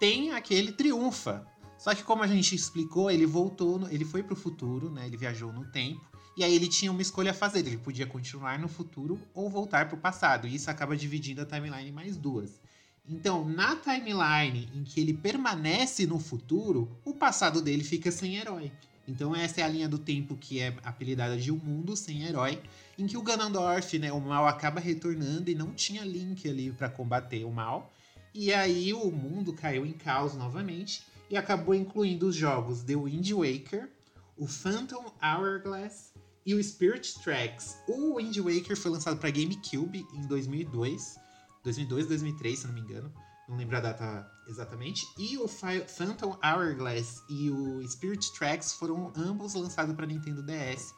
Tem 0.00 0.30
aquele 0.32 0.72
triunfa. 0.72 1.46
Só 1.76 1.94
que 1.94 2.02
como 2.02 2.22
a 2.22 2.26
gente 2.26 2.54
explicou, 2.54 3.10
ele 3.10 3.26
voltou, 3.26 3.78
no- 3.78 3.90
ele 3.90 4.06
foi 4.06 4.22
pro 4.22 4.34
futuro, 4.34 4.88
né? 4.88 5.04
Ele 5.06 5.18
viajou 5.18 5.52
no 5.52 5.66
tempo. 5.66 6.00
E 6.38 6.42
aí 6.42 6.54
ele 6.54 6.68
tinha 6.68 6.90
uma 6.90 7.02
escolha 7.02 7.32
a 7.32 7.34
fazer. 7.34 7.58
Ele 7.58 7.76
podia 7.76 8.06
continuar 8.06 8.58
no 8.58 8.66
futuro 8.66 9.20
ou 9.34 9.50
voltar 9.50 9.90
pro 9.90 9.98
passado. 9.98 10.48
E 10.48 10.54
isso 10.54 10.70
acaba 10.70 10.96
dividindo 10.96 11.42
a 11.42 11.44
timeline 11.44 11.90
em 11.90 11.92
mais 11.92 12.16
duas. 12.16 12.58
Então, 13.06 13.46
na 13.46 13.76
timeline 13.76 14.70
em 14.74 14.84
que 14.84 15.00
ele 15.02 15.12
permanece 15.12 16.06
no 16.06 16.18
futuro, 16.18 16.88
o 17.04 17.12
passado 17.12 17.60
dele 17.60 17.84
fica 17.84 18.10
sem 18.10 18.36
herói. 18.36 18.72
Então 19.08 19.34
essa 19.34 19.62
é 19.62 19.64
a 19.64 19.68
linha 19.68 19.88
do 19.88 19.98
tempo 19.98 20.36
que 20.36 20.60
é 20.60 20.76
apelidada 20.84 21.36
de 21.38 21.50
um 21.50 21.56
mundo 21.56 21.96
sem 21.96 22.24
herói, 22.24 22.60
em 22.98 23.06
que 23.06 23.16
o 23.16 23.22
Ganondorf, 23.22 23.98
né, 23.98 24.12
o 24.12 24.20
mal 24.20 24.46
acaba 24.46 24.78
retornando 24.78 25.50
e 25.50 25.54
não 25.54 25.72
tinha 25.72 26.04
Link 26.04 26.46
ali 26.46 26.70
pra 26.70 26.90
combater 26.90 27.42
o 27.44 27.50
mal. 27.50 27.90
E 28.34 28.52
aí 28.52 28.92
o 28.92 29.10
mundo 29.10 29.54
caiu 29.54 29.86
em 29.86 29.94
caos 29.94 30.34
novamente 30.34 31.02
e 31.30 31.36
acabou 31.36 31.74
incluindo 31.74 32.28
os 32.28 32.36
jogos 32.36 32.82
The 32.82 32.94
Wind 32.94 33.30
Waker, 33.30 33.88
o 34.36 34.46
Phantom 34.46 35.10
Hourglass 35.22 36.12
e 36.44 36.54
o 36.54 36.62
Spirit 36.62 37.18
Tracks. 37.20 37.78
O 37.88 38.16
Wind 38.16 38.36
Waker 38.36 38.76
foi 38.76 38.90
lançado 38.90 39.18
para 39.18 39.30
GameCube 39.30 40.06
em 40.14 40.26
2002, 40.26 41.16
2002, 41.64 42.06
2003, 42.08 42.58
se 42.58 42.66
não 42.66 42.74
me 42.74 42.80
engano. 42.82 43.12
Não 43.48 43.56
lembro 43.56 43.78
a 43.78 43.80
data 43.80 44.37
exatamente. 44.48 45.06
E 45.18 45.36
o 45.38 45.46
Phantom 45.48 46.38
Hourglass 46.42 47.22
e 47.28 47.50
o 47.50 47.86
Spirit 47.88 48.32
Tracks 48.32 48.72
foram 48.72 49.12
ambos 49.16 49.54
lançados 49.54 49.94
para 49.94 50.06
Nintendo 50.06 50.42
DS. 50.42 50.92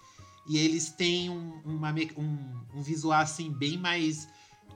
E 0.49 0.57
eles 0.59 0.91
têm 0.91 1.29
um, 1.31 1.61
uma 1.65 1.93
um- 2.17 2.65
um 2.75 2.83
visual 2.83 3.21
assim 3.21 3.51
bem 3.53 3.77
mais 3.77 4.27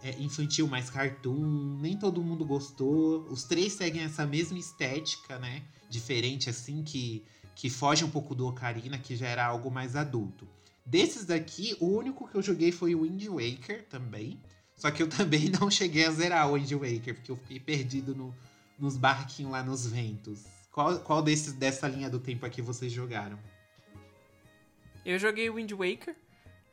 é, 0.03 0.11
infantil, 0.21 0.67
mais 0.69 0.91
cartoon. 0.91 1.79
Nem 1.81 1.97
todo 1.97 2.23
mundo 2.23 2.45
gostou. 2.45 3.27
Os 3.31 3.45
três 3.45 3.73
seguem 3.73 4.03
essa 4.03 4.27
mesma 4.27 4.59
estética, 4.59 5.39
né? 5.39 5.63
Diferente 5.89 6.51
assim, 6.51 6.83
que, 6.83 7.25
que 7.55 7.71
foge 7.71 8.05
um 8.05 8.11
pouco 8.11 8.35
do 8.35 8.47
Ocarina, 8.47 8.99
que 8.99 9.17
já 9.17 9.27
era 9.29 9.47
algo 9.47 9.71
mais 9.71 9.97
adulto. 9.97 10.47
Desses 10.85 11.25
daqui, 11.25 11.75
o 11.81 11.87
único 11.87 12.29
que 12.29 12.35
eu 12.35 12.43
joguei 12.43 12.71
foi 12.71 12.95
o 12.95 13.03
Wind 13.03 13.25
Waker 13.27 13.87
também. 13.89 14.39
Só 14.77 14.91
que 14.91 15.03
eu 15.03 15.09
também 15.09 15.49
não 15.49 15.71
cheguei 15.71 16.05
a 16.05 16.11
zerar 16.11 16.51
o 16.51 16.55
Wind 16.55 16.71
Waker, 16.73 17.15
porque 17.15 17.31
eu 17.31 17.37
fiquei 17.37 17.59
perdido 17.59 18.15
no- 18.15 18.35
nos 18.79 18.97
barquinhos 18.97 19.53
lá 19.53 19.63
nos 19.63 19.87
ventos. 19.87 20.45
Qual, 20.71 20.99
qual 21.01 21.23
desses 21.23 21.53
dessa 21.53 21.87
linha 21.87 22.11
do 22.11 22.19
tempo 22.19 22.45
aqui 22.45 22.61
vocês 22.61 22.93
jogaram? 22.93 23.39
Eu 25.05 25.19
joguei 25.19 25.51
Wind 25.51 25.71
Waker 25.73 26.17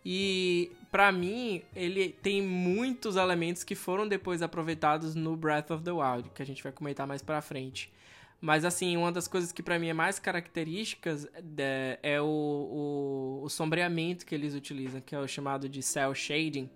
e 0.03 0.71
pra 0.89 1.11
mim 1.11 1.61
ele 1.75 2.09
tem 2.09 2.41
muitos 2.41 3.15
elementos 3.15 3.63
que 3.63 3.75
foram 3.75 4.07
depois 4.07 4.41
aproveitados 4.41 5.13
no 5.13 5.35
Breath 5.35 5.69
of 5.71 5.83
the 5.83 5.91
Wild, 5.91 6.29
que 6.31 6.41
a 6.41 6.45
gente 6.45 6.63
vai 6.63 6.71
comentar 6.71 7.05
mais 7.05 7.21
pra 7.21 7.41
frente. 7.41 7.91
Mas 8.39 8.65
assim, 8.65 8.97
uma 8.97 9.11
das 9.11 9.27
coisas 9.27 9.51
que 9.51 9.61
pra 9.61 9.77
mim 9.77 9.89
é 9.89 9.93
mais 9.93 10.17
características 10.17 11.27
é, 11.57 11.99
é 12.01 12.21
o, 12.21 12.25
o, 12.25 13.43
o 13.43 13.49
sombreamento 13.49 14.25
que 14.25 14.33
eles 14.33 14.55
utilizam, 14.55 14.99
que 14.99 15.13
é 15.13 15.19
o 15.19 15.27
chamado 15.27 15.69
de 15.69 15.83
cel 15.83 16.15
shading. 16.15 16.67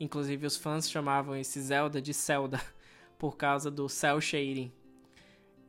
Inclusive 0.00 0.44
os 0.44 0.56
fãs 0.56 0.90
chamavam 0.90 1.36
esse 1.36 1.60
Zelda 1.60 2.02
de 2.02 2.12
Zelda 2.12 2.60
por 3.24 3.38
causa 3.38 3.70
do 3.70 3.88
cel 3.88 4.20
shading. 4.20 4.70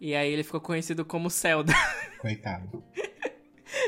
E 0.02 0.14
aí 0.14 0.30
ele 0.30 0.44
ficou 0.44 0.60
conhecido 0.60 1.06
como 1.06 1.30
Zelda. 1.30 1.72
Coitado. 2.20 2.84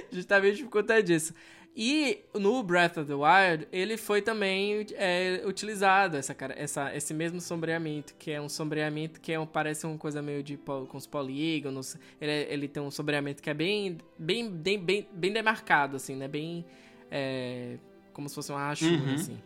Justamente 0.09 0.63
por 0.63 0.70
conta 0.70 1.03
disso. 1.03 1.34
E 1.76 2.22
no 2.34 2.63
Breath 2.63 2.97
of 2.97 3.07
the 3.07 3.13
Wild, 3.13 3.68
ele 3.74 3.97
foi 3.97 4.22
também 4.22 4.86
é, 4.93 5.43
utilizado, 5.45 6.15
essa, 6.15 6.34
cara, 6.34 6.55
essa, 6.57 6.95
esse 6.95 7.13
mesmo 7.13 7.41
sombreamento, 7.41 8.15
que 8.15 8.32
é 8.32 8.39
um 8.41 8.47
sombreamento 8.47 9.20
que 9.20 9.34
é 9.34 9.39
um, 9.39 9.45
parece 9.45 9.86
uma 9.86 9.97
coisa 9.97 10.22
meio 10.22 10.41
de 10.41 10.55
com 10.55 10.88
os 10.97 11.05
polígonos. 11.05 11.97
Ele, 12.22 12.32
é- 12.32 12.53
ele 12.53 12.68
tem 12.70 12.82
um 12.82 12.89
sombreamento 12.89 13.43
que 13.43 13.49
é 13.49 13.53
bem, 13.53 13.97
bem, 14.18 14.49
bem, 14.49 14.80
bem, 14.80 15.07
bem 15.11 15.34
demarcado, 15.34 15.97
assim, 15.97 16.15
né? 16.15 16.28
Bem. 16.30 16.65
é, 17.11 17.78
como 18.13 18.30
se 18.30 18.34
fosse 18.36 18.49
uma 18.49 18.59
rachura, 18.65 18.93
Uhum. 18.95 19.13
assim. 19.13 19.38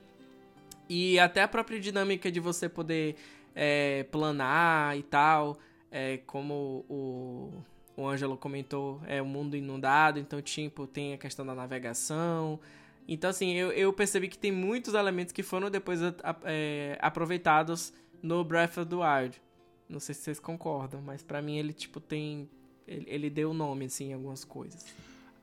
E 0.88 1.18
até 1.20 1.42
a 1.42 1.48
própria 1.48 1.80
dinâmica 1.80 2.32
de 2.32 2.40
você 2.40 2.70
poder 2.70 3.16
é, 3.56 4.04
planar 4.04 4.98
e 4.98 5.04
tal, 5.04 5.58
é, 5.92 6.18
como 6.26 6.86
o, 6.90 7.64
o 7.96 8.08
Ângelo 8.08 8.38
comentou, 8.38 9.02
é 9.08 9.22
um 9.22 9.26
mundo 9.26 9.56
inundado, 9.56 10.20
então, 10.20 10.42
tipo, 10.42 10.88
tem 10.88 11.14
a 11.14 11.18
questão 11.18 11.46
da 11.46 11.54
navegação. 11.54 12.60
Então, 13.08 13.30
assim, 13.30 13.54
eu, 13.54 13.72
eu 13.72 13.92
percebi 13.92 14.28
que 14.28 14.38
tem 14.38 14.52
muitos 14.52 14.94
elementos 14.94 15.32
que 15.32 15.44
foram 15.44 15.70
depois 15.70 16.00
é, 16.46 16.98
aproveitados 17.02 17.94
no 18.22 18.44
Breath 18.44 18.78
of 18.78 18.86
the 18.86 18.96
Wild. 18.96 19.42
Não 19.90 20.00
sei 20.00 20.16
se 20.16 20.22
vocês 20.22 20.40
concordam, 20.40 21.02
mas 21.02 21.22
pra 21.22 21.42
mim 21.42 21.58
ele, 21.58 21.74
tipo, 21.74 22.00
tem... 22.00 22.50
Ele, 22.88 23.06
ele 23.08 23.30
deu 23.30 23.54
nome, 23.54 23.86
assim, 23.86 24.10
em 24.10 24.14
algumas 24.14 24.44
coisas. 24.44 24.86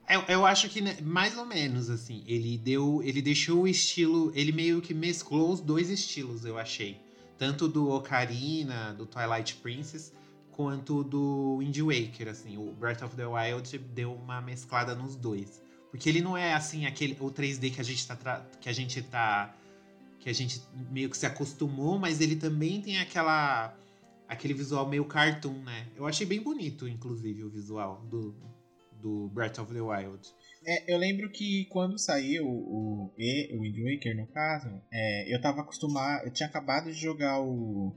Eu, 0.08 0.22
eu 0.22 0.46
acho 0.46 0.70
que 0.70 0.80
né, 0.80 0.96
mais 1.02 1.36
ou 1.36 1.44
menos 1.44 1.90
assim. 1.90 2.24
Ele 2.26 2.56
deu, 2.56 3.02
ele 3.04 3.20
deixou 3.20 3.62
o 3.62 3.68
estilo, 3.68 4.32
ele 4.34 4.52
meio 4.52 4.80
que 4.80 4.94
mesclou 4.94 5.52
os 5.52 5.60
dois 5.60 5.90
estilos, 5.90 6.46
eu 6.46 6.58
achei, 6.58 6.98
tanto 7.38 7.68
do 7.68 7.88
Ocarina, 7.88 8.92
do 8.94 9.06
Twilight 9.06 9.54
Princess, 9.56 10.12
quanto 10.50 11.04
do 11.04 11.58
Wind 11.58 11.78
Waker, 11.78 12.28
assim. 12.28 12.58
O 12.58 12.72
Breath 12.72 13.02
of 13.02 13.14
the 13.14 13.24
Wild 13.24 13.78
deu 13.78 14.12
uma 14.12 14.40
mesclada 14.40 14.94
nos 14.94 15.14
dois, 15.14 15.62
porque 15.90 16.08
ele 16.08 16.20
não 16.20 16.36
é 16.36 16.52
assim 16.52 16.84
aquele 16.84 17.16
o 17.20 17.30
3D 17.30 17.72
que 17.72 17.80
a 17.80 17.84
gente 17.84 18.06
tá 18.06 18.44
que 18.60 18.68
a 18.68 18.72
gente 18.72 19.00
tá 19.02 19.54
que 20.18 20.28
a 20.28 20.32
gente 20.32 20.60
meio 20.90 21.08
que 21.08 21.16
se 21.16 21.26
acostumou, 21.26 21.96
mas 21.96 22.20
ele 22.20 22.34
também 22.34 22.82
tem 22.82 22.98
aquela 22.98 23.72
aquele 24.26 24.52
visual 24.52 24.86
meio 24.86 25.04
cartoon, 25.04 25.62
né? 25.62 25.86
Eu 25.96 26.06
achei 26.06 26.26
bem 26.26 26.42
bonito, 26.42 26.88
inclusive, 26.88 27.44
o 27.44 27.48
visual 27.48 28.04
do 28.10 28.34
do 29.00 29.28
Breath 29.28 29.60
of 29.60 29.72
the 29.72 29.80
Wild. 29.80 30.28
É, 30.66 30.92
eu 30.92 30.98
lembro 30.98 31.30
que 31.30 31.66
quando 31.66 31.98
saiu 31.98 32.46
o, 32.46 33.14
e, 33.16 33.54
o 33.56 33.62
Wind 33.62 33.76
Waker, 33.78 34.16
no 34.16 34.26
caso, 34.26 34.68
é, 34.92 35.34
eu 35.34 35.40
tava 35.40 35.60
acostumado. 35.60 36.26
Eu 36.26 36.32
tinha 36.32 36.48
acabado 36.48 36.92
de 36.92 36.98
jogar 36.98 37.40
o, 37.40 37.94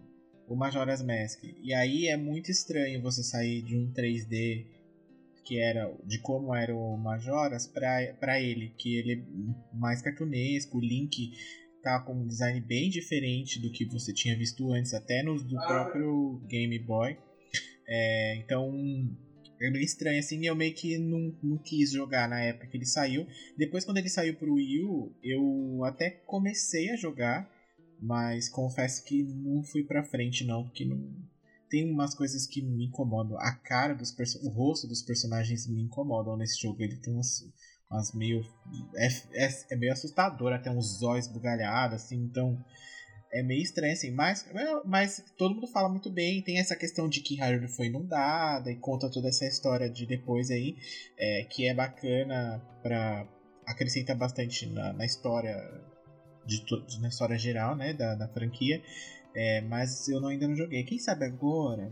o 0.48 0.56
Majora's 0.56 1.02
Mask. 1.02 1.44
E 1.62 1.74
aí 1.74 2.08
é 2.08 2.18
muito 2.18 2.52
estranho 2.52 3.02
você 3.02 3.24
sair 3.24 3.62
de 3.62 3.76
um 3.78 3.92
3D 3.92 4.82
que 5.44 5.60
era 5.60 5.92
de 6.06 6.20
como 6.20 6.56
era 6.56 6.74
o 6.74 6.96
Majoras 6.98 7.68
pra, 7.68 8.14
pra 8.20 8.40
ele, 8.40 8.74
que 8.78 8.96
ele 8.96 9.14
é 9.14 9.76
mais 9.76 10.02
cartunesco, 10.02 10.78
o 10.78 10.82
Link 10.82 11.32
tá 11.82 12.00
com 12.00 12.14
um 12.14 12.28
design 12.28 12.62
bem 12.62 12.90
diferente 12.90 13.60
do 13.60 13.72
que 13.72 13.86
você 13.86 14.14
tinha 14.14 14.38
visto 14.38 14.72
antes, 14.72 14.94
até 14.94 15.24
nos 15.24 15.44
do 15.44 15.56
próprio 15.56 16.42
Game 16.48 16.78
Boy. 16.80 17.18
É, 17.88 18.36
então 18.38 18.72
é 19.62 19.70
meio 19.70 19.84
estranho 19.86 20.20
assim, 20.20 20.46
eu 20.46 20.56
meio 20.56 20.74
que 20.74 20.98
não, 20.98 21.34
não 21.44 21.58
quis 21.58 21.92
jogar 21.92 22.28
na 22.28 22.42
época 22.42 22.68
que 22.68 22.78
ele 22.78 22.86
saiu. 22.86 23.28
Depois, 23.58 23.86
quando 23.86 23.98
ele 23.98 24.10
saiu 24.10 24.36
pro 24.36 24.54
Wii 24.56 24.84
U, 24.84 25.16
eu 25.24 25.84
até 25.86 26.10
comecei 26.26 26.90
a 26.90 26.96
jogar, 26.96 27.50
mas 28.00 28.50
confesso 28.50 29.04
que 29.06 29.24
não 29.24 29.64
fui 29.64 29.84
pra 29.84 30.04
frente, 30.04 30.44
não, 30.44 30.64
porque 30.64 30.86
não. 30.86 30.98
Tem 31.70 31.90
umas 31.90 32.14
coisas 32.14 32.46
que 32.48 32.62
me 32.62 32.86
incomodam. 32.88 33.38
A 33.40 33.54
cara 33.56 33.94
dos 33.94 34.12
perso- 34.12 34.40
o 34.46 34.50
rosto 34.50 34.88
dos 34.88 35.02
personagens 35.02 35.68
me 35.68 35.82
incomodam 35.82 36.36
nesse 36.36 36.60
jogo. 36.62 36.82
Ele 36.84 36.98
tem 36.98 37.14
umas, 37.14 37.42
umas 37.90 38.14
meio. 38.14 38.44
É, 38.96 39.46
é, 39.46 39.50
é 39.72 39.76
meio 39.78 39.94
assustador, 39.94 40.52
até 40.52 40.70
uns 40.70 41.02
olhos 41.02 41.28
bugalhados, 41.28 42.04
assim, 42.04 42.18
então. 42.18 42.62
É 43.34 43.42
meio 43.42 43.62
estranho, 43.62 43.94
assim, 43.94 44.12
mas, 44.12 44.46
mas 44.84 45.24
todo 45.38 45.56
mundo 45.56 45.68
fala 45.68 45.88
muito 45.88 46.10
bem. 46.10 46.42
Tem 46.42 46.60
essa 46.60 46.76
questão 46.76 47.08
de 47.08 47.22
que 47.22 47.36
Hyrule 47.36 47.70
foi 47.70 47.88
inundada 47.88 48.70
e 48.70 48.76
conta 48.76 49.10
toda 49.10 49.30
essa 49.30 49.46
história 49.46 49.90
de 49.90 50.06
depois 50.06 50.52
aí, 50.52 50.76
é, 51.18 51.46
que 51.46 51.66
é 51.66 51.74
bacana 51.74 52.62
pra 52.84 53.26
acrescentar 53.66 54.18
bastante 54.18 54.68
na, 54.68 54.92
na 54.92 55.06
história 55.06 55.56
de 56.46 56.62
na 57.00 57.08
história 57.08 57.38
geral, 57.38 57.76
né, 57.76 57.94
da, 57.94 58.16
da 58.16 58.28
franquia. 58.28 58.82
É, 59.34 59.62
mas 59.62 60.10
eu 60.10 60.20
não, 60.20 60.28
ainda 60.28 60.48
não 60.48 60.56
joguei. 60.56 60.84
Quem 60.84 61.00
sabe 61.00 61.26
agora 61.26 61.92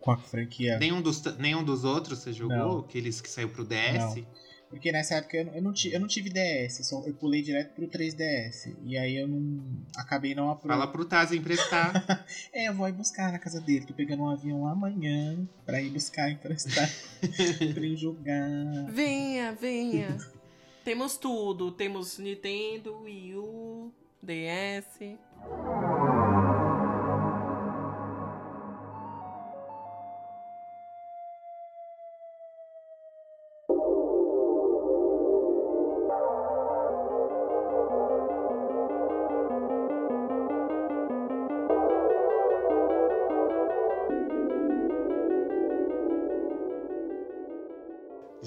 com 0.00 0.12
a 0.12 0.16
franquia 0.16 0.78
Nenhum 0.78 1.02
dos, 1.02 1.22
nenhum 1.36 1.64
dos 1.64 1.84
outros 1.84 2.20
você 2.20 2.32
jogou? 2.32 2.56
Não. 2.56 2.78
Aqueles 2.78 3.20
que 3.20 3.28
saiu 3.28 3.48
pro 3.48 3.64
DS? 3.64 4.16
Não. 4.16 4.26
Porque 4.70 4.92
nessa 4.92 5.16
época 5.16 5.36
eu, 5.36 5.44
não- 5.46 5.54
eu, 5.54 5.62
não, 5.62 5.72
ti- 5.72 5.92
eu 5.92 5.98
não 5.98 6.06
tive 6.06 6.30
DS, 6.30 6.84
só, 6.86 7.02
eu 7.04 7.12
pulei 7.12 7.42
direto 7.42 7.74
pro 7.74 7.88
3DS. 7.88 8.72
E 8.84 8.96
aí 8.96 9.16
eu 9.16 9.26
não. 9.26 9.60
Acabei 9.96 10.32
não 10.34 10.44
Fala 10.44 10.52
aproveitando. 10.84 10.92
pro 10.92 11.04
Taz 11.04 11.32
emprestar. 11.32 11.92
É, 12.54 12.68
eu 12.68 12.74
vou 12.74 12.88
ir 12.88 12.92
buscar 12.92 13.32
na 13.32 13.38
casa 13.38 13.60
dele. 13.60 13.84
Tô 13.84 13.92
pegando 13.94 14.22
um 14.22 14.28
avião 14.30 14.66
amanhã 14.68 15.46
pra 15.66 15.82
ir 15.82 15.90
buscar 15.90 16.30
emprestar 16.30 16.88
pra 17.74 17.84
eu 17.84 17.96
jogar. 17.96 18.48
Venha, 18.92 19.52
venha. 19.52 20.16
temos 20.84 21.16
tudo. 21.16 21.72
Temos 21.72 22.18
Nintendo, 22.18 23.00
Wii 23.02 23.34
U, 23.36 23.92
DS. 24.22 25.18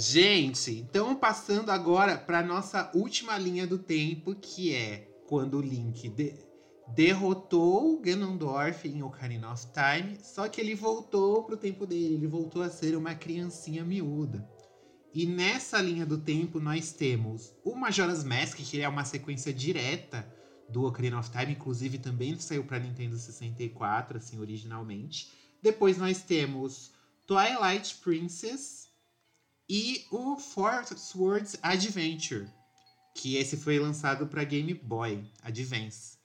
Gente, 0.05 0.71
então 0.79 1.15
passando 1.15 1.69
agora 1.71 2.17
para 2.17 2.43
nossa 2.43 2.91
última 2.93 3.37
linha 3.37 3.65
do 3.65 3.77
tempo, 3.77 4.35
que 4.35 4.75
é 4.75 5.09
quando 5.29 5.57
o 5.57 5.61
Link 5.61 6.09
de- 6.09 6.35
derrotou 6.89 8.01
Ganondorf 8.01 8.85
em 8.85 9.01
Ocarina 9.01 9.53
of 9.53 9.65
Time, 9.67 10.17
só 10.21 10.49
que 10.49 10.59
ele 10.59 10.75
voltou 10.75 11.43
pro 11.43 11.55
tempo 11.55 11.85
dele, 11.87 12.15
ele 12.15 12.27
voltou 12.27 12.61
a 12.61 12.69
ser 12.69 12.97
uma 12.97 13.15
criancinha 13.15 13.85
miúda. 13.85 14.45
E 15.13 15.25
nessa 15.25 15.79
linha 15.79 16.05
do 16.05 16.17
tempo 16.17 16.59
nós 16.59 16.91
temos 16.91 17.55
o 17.63 17.73
Majora's 17.73 18.25
Mask, 18.25 18.57
que 18.57 18.81
é 18.81 18.89
uma 18.89 19.05
sequência 19.05 19.53
direta 19.53 20.27
do 20.67 20.83
Ocarina 20.83 21.17
of 21.17 21.31
Time, 21.31 21.53
inclusive 21.53 21.97
também 21.97 22.37
saiu 22.37 22.65
para 22.65 22.77
Nintendo 22.77 23.17
64, 23.17 24.17
assim, 24.17 24.37
originalmente. 24.37 25.31
Depois 25.61 25.97
nós 25.97 26.21
temos 26.21 26.91
Twilight 27.25 27.95
Princess 28.03 28.91
e 29.69 30.05
o 30.11 30.37
Four 30.37 30.85
Swords 30.97 31.57
Adventure, 31.61 32.47
que 33.15 33.37
esse 33.37 33.57
foi 33.57 33.79
lançado 33.79 34.27
para 34.27 34.43
Game 34.43 34.73
Boy 34.73 35.23
Advance. 35.41 36.17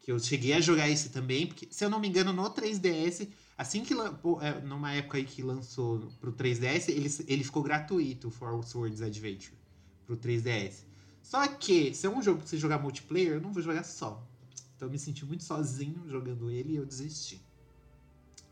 Que 0.00 0.12
eu 0.12 0.18
cheguei 0.18 0.54
a 0.54 0.60
jogar 0.60 0.88
esse 0.88 1.10
também, 1.10 1.46
porque 1.46 1.68
se 1.70 1.84
eu 1.84 1.90
não 1.90 2.00
me 2.00 2.08
engano 2.08 2.32
no 2.32 2.50
3DS, 2.50 3.28
assim 3.56 3.84
que 3.84 3.92
é, 3.92 4.60
numa 4.62 4.92
época 4.94 5.18
aí 5.18 5.24
que 5.24 5.42
lançou 5.42 6.10
pro 6.20 6.32
3DS, 6.32 6.88
ele, 6.88 7.10
ele 7.26 7.44
ficou 7.44 7.62
gratuito, 7.62 8.28
o 8.28 8.30
Four 8.30 8.62
Swords 8.64 9.02
Adventure 9.02 9.56
pro 10.06 10.16
3DS. 10.16 10.84
Só 11.22 11.46
que, 11.46 11.92
se 11.94 12.06
é 12.06 12.10
um 12.10 12.22
jogo 12.22 12.40
que 12.40 12.48
você 12.48 12.56
jogar 12.56 12.78
multiplayer, 12.78 13.34
eu 13.34 13.40
não 13.40 13.52
vou 13.52 13.62
jogar 13.62 13.84
só. 13.84 14.26
Então 14.74 14.88
eu 14.88 14.92
me 14.92 14.98
senti 14.98 15.26
muito 15.26 15.44
sozinho 15.44 16.08
jogando 16.08 16.50
ele 16.50 16.72
e 16.72 16.76
eu 16.76 16.86
desisti. 16.86 17.38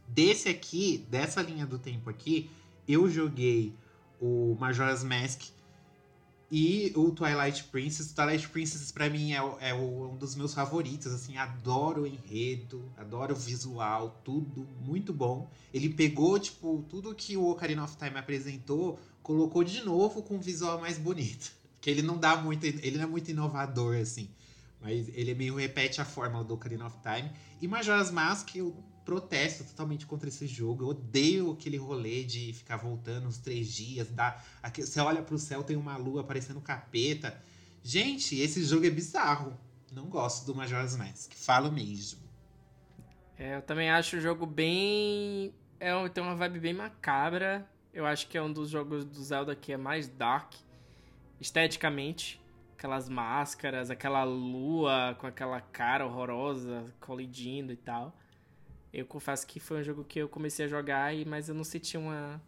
Desse 0.08 0.48
aqui, 0.48 1.06
dessa 1.08 1.40
linha 1.40 1.64
do 1.64 1.78
tempo 1.78 2.10
aqui, 2.10 2.50
eu 2.86 3.08
joguei 3.08 3.74
o 4.20 4.56
Majora's 4.58 5.04
Mask 5.04 5.42
e 6.50 6.92
o 6.94 7.10
Twilight 7.10 7.64
Princess. 7.64 8.10
O 8.10 8.14
Twilight 8.14 8.48
Princess 8.48 8.92
pra 8.92 9.10
mim 9.10 9.32
é, 9.32 9.38
é 9.60 9.74
um 9.74 10.16
dos 10.16 10.34
meus 10.34 10.54
favoritos, 10.54 11.12
assim, 11.12 11.36
adoro 11.36 12.02
o 12.02 12.06
enredo, 12.06 12.84
adoro 12.96 13.34
o 13.34 13.36
visual, 13.36 14.20
tudo 14.24 14.66
muito 14.80 15.12
bom. 15.12 15.50
Ele 15.72 15.88
pegou, 15.88 16.38
tipo, 16.38 16.84
tudo 16.88 17.14
que 17.14 17.36
o 17.36 17.48
Ocarina 17.48 17.84
of 17.84 17.96
Time 17.96 18.16
apresentou, 18.16 18.98
colocou 19.22 19.64
de 19.64 19.82
novo 19.84 20.22
com 20.22 20.36
um 20.36 20.40
visual 20.40 20.80
mais 20.80 20.98
bonito. 20.98 21.54
Que 21.78 21.90
ele 21.90 22.02
não 22.02 22.18
dá 22.18 22.36
muito, 22.36 22.64
ele 22.64 22.96
não 22.96 23.04
é 23.04 23.06
muito 23.06 23.30
inovador, 23.30 23.96
assim. 23.98 24.28
Mas 24.80 25.08
ele 25.14 25.34
meio 25.34 25.54
repete 25.54 26.00
a 26.00 26.04
fórmula 26.04 26.42
do 26.42 26.54
Ocarina 26.54 26.86
of 26.86 26.96
Time. 27.00 27.30
E 27.60 27.68
Majora's 27.68 28.10
Mask, 28.10 28.56
eu 28.56 28.74
protesto 29.06 29.62
totalmente 29.62 30.04
contra 30.04 30.28
esse 30.28 30.48
jogo. 30.48 30.82
Eu 30.82 30.88
odeio 30.88 31.52
aquele 31.52 31.76
rolê 31.76 32.24
de 32.24 32.52
ficar 32.52 32.76
voltando 32.76 33.28
uns 33.28 33.38
três 33.38 33.72
dias. 33.72 34.10
Dá, 34.10 34.42
aqui, 34.60 34.84
você 34.84 35.00
olha 35.00 35.22
pro 35.22 35.38
céu, 35.38 35.62
tem 35.62 35.76
uma 35.76 35.96
lua 35.96 36.24
parecendo 36.24 36.60
capeta. 36.60 37.40
Gente, 37.84 38.38
esse 38.38 38.64
jogo 38.64 38.84
é 38.84 38.90
bizarro. 38.90 39.56
Não 39.92 40.06
gosto 40.06 40.44
do 40.44 40.54
Majora's 40.54 40.96
Mask. 40.96 41.32
Falo 41.34 41.70
mesmo. 41.70 42.20
É, 43.38 43.56
eu 43.56 43.62
também 43.62 43.88
acho 43.88 44.16
o 44.16 44.20
jogo 44.20 44.44
bem. 44.44 45.54
É, 45.78 46.08
tem 46.08 46.22
uma 46.22 46.34
vibe 46.34 46.58
bem 46.58 46.74
macabra. 46.74 47.64
Eu 47.94 48.04
acho 48.04 48.26
que 48.26 48.36
é 48.36 48.42
um 48.42 48.52
dos 48.52 48.68
jogos 48.68 49.04
do 49.04 49.22
Zelda 49.22 49.54
que 49.54 49.72
é 49.72 49.76
mais 49.76 50.08
dark 50.08 50.52
esteticamente. 51.40 52.42
Aquelas 52.76 53.08
máscaras, 53.08 53.88
aquela 53.88 54.24
lua 54.24 55.16
com 55.18 55.26
aquela 55.26 55.60
cara 55.60 56.04
horrorosa 56.04 56.92
colidindo 57.00 57.72
e 57.72 57.76
tal. 57.76 58.12
Eu 58.92 59.04
confesso 59.06 59.46
que 59.46 59.60
foi 59.60 59.80
um 59.80 59.84
jogo 59.84 60.04
que 60.04 60.18
eu 60.18 60.28
comecei 60.28 60.64
a 60.64 60.68
jogar, 60.68 61.14
e- 61.14 61.24
mas 61.24 61.48
eu 61.48 61.54
não 61.54 61.64
senti 61.64 61.96
uma, 61.98 62.40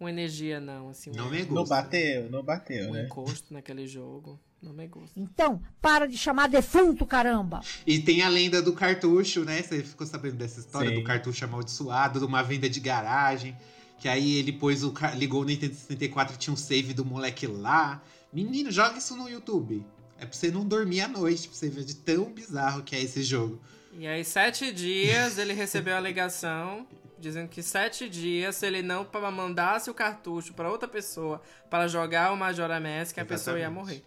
uma 0.00 0.10
energia, 0.10 0.60
não. 0.60 0.88
Assim, 0.88 1.10
Não 1.12 1.28
um, 1.28 1.30
me 1.30 1.42
Não 1.42 1.46
gusta. 1.48 1.74
bateu, 1.76 2.30
não 2.30 2.42
bateu, 2.42 2.88
um 2.88 2.92
né? 2.92 3.04
encosto 3.04 3.52
naquele 3.54 3.86
jogo. 3.86 4.38
Não 4.60 4.72
me 4.72 4.86
gusta. 4.86 5.18
Então, 5.18 5.60
para 5.80 6.06
de 6.06 6.16
chamar 6.16 6.48
defunto, 6.48 7.04
caramba! 7.04 7.60
E 7.84 7.98
tem 7.98 8.22
a 8.22 8.28
lenda 8.28 8.62
do 8.62 8.72
cartucho, 8.72 9.44
né? 9.44 9.60
Você 9.60 9.82
ficou 9.82 10.06
sabendo 10.06 10.36
dessa 10.36 10.60
história 10.60 10.90
Sim. 10.90 10.94
do 10.96 11.02
cartucho 11.02 11.44
amaldiçoado, 11.44 12.20
de 12.20 12.24
uma 12.24 12.42
venda 12.42 12.68
de 12.70 12.78
garagem. 12.78 13.56
Que 13.98 14.08
aí 14.08 14.36
ele 14.36 14.52
pôs 14.52 14.82
o. 14.84 14.92
ligou 15.16 15.42
o 15.42 15.44
Nintendo 15.44 15.74
64 15.74 16.34
e 16.34 16.38
tinha 16.38 16.54
um 16.54 16.56
save 16.56 16.94
do 16.94 17.04
moleque 17.04 17.46
lá. 17.46 18.00
Menino, 18.32 18.70
joga 18.70 18.98
isso 18.98 19.16
no 19.16 19.28
YouTube. 19.28 19.84
É 20.18 20.24
pra 20.26 20.32
você 20.32 20.50
não 20.50 20.64
dormir 20.66 21.00
à 21.00 21.08
noite, 21.08 21.48
pra 21.48 21.56
você 21.56 21.68
ver 21.68 21.84
de 21.84 21.96
tão 21.96 22.32
bizarro 22.32 22.82
que 22.84 22.94
é 22.94 23.02
esse 23.02 23.22
jogo. 23.24 23.60
E 23.92 24.06
aí, 24.06 24.24
sete 24.24 24.72
dias, 24.72 25.38
ele 25.38 25.52
recebeu 25.52 25.96
a 25.96 26.00
ligação 26.00 26.86
dizendo 27.18 27.48
que 27.48 27.62
sete 27.62 28.08
dias, 28.08 28.56
se 28.56 28.66
ele 28.66 28.82
não 28.82 29.06
mandasse 29.32 29.88
o 29.90 29.94
cartucho 29.94 30.54
pra 30.54 30.68
outra 30.70 30.88
pessoa 30.88 31.40
para 31.70 31.86
jogar 31.86 32.32
o 32.32 32.36
Majora 32.36 32.80
Mask, 32.80 33.16
a 33.18 33.24
pessoa 33.24 33.56
ia 33.58 33.66
Exatamente. 33.66 33.84
morrer. 33.84 34.02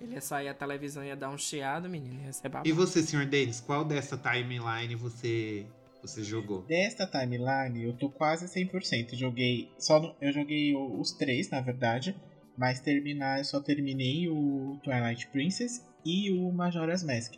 Ele 0.00 0.14
ia 0.14 0.20
sair, 0.20 0.48
a 0.48 0.54
televisão 0.54 1.04
ia 1.04 1.16
dar 1.16 1.30
um 1.30 1.38
chiado, 1.38 1.88
menino, 1.88 2.20
ia 2.24 2.32
ser 2.32 2.48
babado. 2.48 2.68
E 2.68 2.72
você, 2.72 3.02
senhor 3.02 3.24
Denis, 3.26 3.60
qual 3.60 3.84
dessa 3.84 4.16
timeline 4.16 4.94
você, 4.94 5.66
você 6.02 6.22
jogou? 6.22 6.62
Desta 6.62 7.06
timeline, 7.06 7.82
eu 7.84 7.92
tô 7.94 8.08
quase 8.10 8.46
100%. 8.46 9.14
Joguei. 9.16 9.68
Só 9.78 9.98
no- 10.00 10.14
eu 10.20 10.32
joguei 10.32 10.74
os 10.76 11.12
três, 11.12 11.50
na 11.50 11.60
verdade. 11.60 12.14
Mas 12.56 12.80
terminar, 12.80 13.38
eu 13.38 13.44
só 13.44 13.60
terminei 13.60 14.28
o 14.28 14.78
Twilight 14.84 15.26
Princess 15.28 15.84
e 16.04 16.30
o 16.30 16.52
Majora's 16.52 17.02
Mask. 17.02 17.32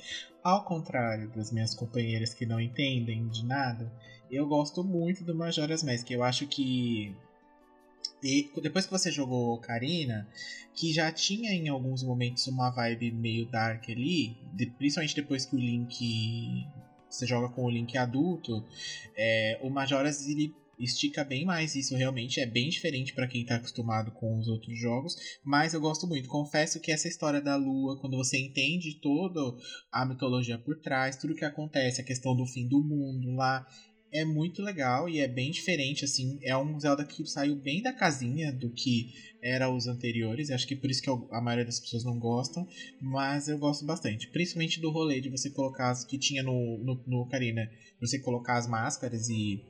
Ao 0.45 0.63
contrário 0.63 1.31
das 1.31 1.51
minhas 1.51 1.75
companheiras 1.75 2.35
que 2.35 2.45
não 2.45 2.61
entendem 2.61 3.27
de 3.29 3.43
nada, 3.47 3.91
eu 4.31 4.47
gosto 4.47 4.85
muito 4.85 5.25
do 5.25 5.35
Majora's 5.35 5.83
Mask. 5.83 6.11
Eu 6.11 6.23
acho 6.23 6.47
que. 6.47 7.17
E 8.23 8.51
depois 8.63 8.85
que 8.85 8.93
você 8.93 9.11
jogou 9.11 9.55
Ocarina, 9.55 10.29
que 10.75 10.93
já 10.93 11.11
tinha 11.11 11.51
em 11.51 11.69
alguns 11.69 12.03
momentos 12.03 12.47
uma 12.47 12.69
vibe 12.69 13.11
meio 13.13 13.47
dark 13.47 13.89
ali, 13.89 14.37
de- 14.53 14.67
principalmente 14.67 15.17
depois 15.17 15.47
que 15.47 15.57
o 15.57 15.59
Link. 15.59 16.67
Você 17.09 17.27
joga 17.27 17.49
com 17.49 17.65
o 17.65 17.71
Link 17.71 17.97
adulto, 17.97 18.63
é, 19.17 19.59
o 19.63 19.71
Majora's 19.71 20.27
ele 20.27 20.55
estica 20.79 21.25
bem 21.25 21.45
mais 21.45 21.75
isso 21.75 21.95
realmente 21.97 22.41
é 22.41 22.47
bem 22.47 22.69
diferente 22.69 23.15
pra 23.15 23.27
quem 23.27 23.45
tá 23.45 23.57
acostumado 23.57 24.11
com 24.13 24.39
os 24.39 24.49
outros 24.49 24.79
jogos 24.79 25.15
mas 25.43 25.75
eu 25.75 25.81
gosto 25.81 26.07
muito. 26.07 26.29
Confesso 26.29 26.81
que 26.81 26.91
essa 26.91 27.09
história 27.09 27.41
da 27.41 27.57
lua 27.57 27.99
quando 28.01 28.17
você 28.17 28.39
entende 28.39 28.99
toda 29.01 29.41
a 29.93 30.05
mitologia 30.07 30.59
por 30.59 30.81
trás 30.81 31.17
tudo 31.17 31.35
que 31.35 31.45
acontece 31.45 32.01
a 32.01 32.05
questão 32.05 32.35
do 32.35 32.47
fim 32.47 32.67
do 32.67 32.83
mundo 32.83 33.35
lá 33.35 33.67
é 34.15 34.25
muito 34.25 34.63
legal 34.63 35.09
e 35.09 35.19
é 35.19 35.27
bem 35.27 35.51
diferente 35.51 36.05
assim. 36.05 36.39
É 36.41 36.57
um 36.57 36.79
Zelda 36.79 37.05
que 37.05 37.27
saiu 37.27 37.57
bem 37.57 37.83
da 37.83 37.93
casinha 37.93 38.53
do 38.53 38.71
que 38.71 39.09
era 39.43 39.69
os 39.69 39.89
anteriores 39.89 40.51
acho 40.51 40.67
que 40.67 40.77
por 40.77 40.89
isso 40.89 41.03
que 41.03 41.11
a 41.11 41.41
maioria 41.41 41.65
das 41.65 41.81
pessoas 41.81 42.05
não 42.05 42.19
gostam 42.19 42.67
mas 43.01 43.49
eu 43.49 43.59
gosto 43.59 43.85
bastante. 43.85 44.31
Principalmente 44.31 44.81
do 44.81 44.91
rolê 44.91 45.21
de 45.21 45.29
você 45.29 45.51
colocar 45.51 45.91
as 45.91 46.05
que 46.05 46.17
tinha 46.17 46.43
no, 46.43 46.79
no, 46.85 47.03
no 47.07 47.23
Ocarina 47.23 47.69
você 48.01 48.19
colocar 48.19 48.57
as 48.57 48.67
máscaras 48.67 49.29
e 49.29 49.61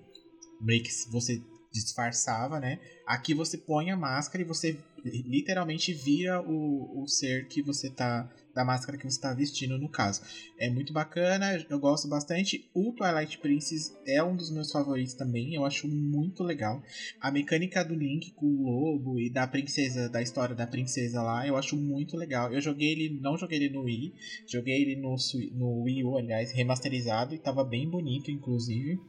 meio 0.64 0.82
que 0.82 0.90
você 1.10 1.40
disfarçava, 1.74 2.60
né? 2.60 2.78
Aqui 3.04 3.34
você 3.34 3.58
põe 3.58 3.90
a 3.90 3.96
máscara 3.96 4.42
e 4.42 4.46
você 4.46 4.78
literalmente 5.04 5.92
vira 5.92 6.40
o, 6.40 7.02
o 7.02 7.08
ser 7.08 7.48
que 7.48 7.60
você 7.60 7.90
tá. 7.90 8.30
Da 8.54 8.64
máscara 8.64 8.96
que 8.96 9.04
você 9.04 9.20
tá 9.20 9.34
vestindo, 9.34 9.76
no 9.76 9.88
caso. 9.88 10.22
É 10.56 10.70
muito 10.70 10.92
bacana, 10.92 11.66
eu 11.68 11.76
gosto 11.76 12.06
bastante. 12.06 12.70
O 12.72 12.92
Twilight 12.92 13.38
Princess 13.38 13.92
é 14.06 14.22
um 14.22 14.36
dos 14.36 14.48
meus 14.48 14.70
favoritos 14.70 15.14
também, 15.14 15.56
eu 15.56 15.64
acho 15.64 15.88
muito 15.88 16.44
legal. 16.44 16.80
A 17.20 17.32
mecânica 17.32 17.84
do 17.84 17.96
Link 17.96 18.30
com 18.34 18.46
o 18.46 18.62
lobo 18.62 19.18
e 19.18 19.28
da 19.28 19.44
princesa, 19.44 20.08
da 20.08 20.22
história 20.22 20.54
da 20.54 20.68
princesa 20.68 21.20
lá, 21.20 21.44
eu 21.44 21.56
acho 21.56 21.76
muito 21.76 22.16
legal. 22.16 22.52
Eu 22.52 22.60
joguei 22.60 22.92
ele, 22.92 23.18
não 23.20 23.36
joguei 23.36 23.58
ele 23.58 23.70
no 23.70 23.82
Wii, 23.82 24.14
joguei 24.46 24.82
ele 24.82 24.94
no, 24.94 25.16
no 25.54 25.82
Wii 25.82 26.04
U, 26.04 26.16
aliás, 26.16 26.52
remasterizado, 26.52 27.34
e 27.34 27.38
tava 27.40 27.64
bem 27.64 27.90
bonito, 27.90 28.30
inclusive. 28.30 29.00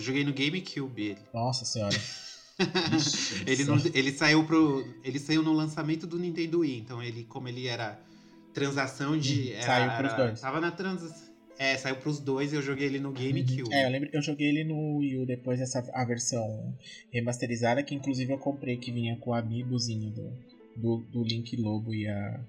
Eu 0.00 0.04
joguei 0.04 0.24
no 0.24 0.32
GameCube 0.32 1.02
ele. 1.02 1.18
Nossa 1.34 1.64
senhora. 1.66 1.94
Ixi, 2.96 3.44
Ele, 3.46 3.64
não- 3.64 3.78
ele 3.94 4.12
saiu 4.12 4.44
pro. 4.44 4.84
Ele 5.04 5.18
saiu 5.18 5.42
no 5.42 5.52
lançamento 5.52 6.06
do 6.06 6.18
Nintendo 6.18 6.60
Wii. 6.60 6.78
Então 6.78 7.02
ele, 7.02 7.24
como 7.24 7.48
ele 7.48 7.66
era 7.66 8.00
transação 8.52 9.16
de. 9.18 9.48
Uhum, 9.50 9.52
Era, 9.54 9.62
saiu 9.62 9.90
pros 9.98 10.12
era- 10.12 10.24
dois. 10.26 10.40
Tava 10.40 10.60
na 10.60 10.70
transação. 10.70 11.30
É, 11.58 11.76
saiu 11.76 11.96
pros 11.96 12.18
dois 12.18 12.52
e 12.52 12.56
eu 12.56 12.62
joguei 12.62 12.86
ele 12.86 12.98
no 12.98 13.12
GameCube. 13.12 13.72
É, 13.74 13.84
eu 13.86 13.90
lembro, 13.90 14.08
eu 14.14 14.22
joguei 14.22 14.48
ele 14.48 14.64
no 14.64 14.96
Wii 14.96 15.18
U 15.18 15.26
depois 15.26 15.58
dessa 15.58 15.86
a 15.92 16.04
versão 16.06 16.74
remasterizada, 17.12 17.82
que 17.82 17.94
inclusive 17.94 18.32
eu 18.32 18.38
comprei 18.38 18.78
que 18.78 18.90
vinha 18.90 19.16
com 19.16 19.30
o 19.30 19.34
amiibozinho 19.34 20.10
do, 20.10 20.32
do, 20.76 20.96
do 21.12 21.22
Link 21.22 21.54
Lobo 21.58 21.94
e 21.94 22.08
a, 22.08 22.40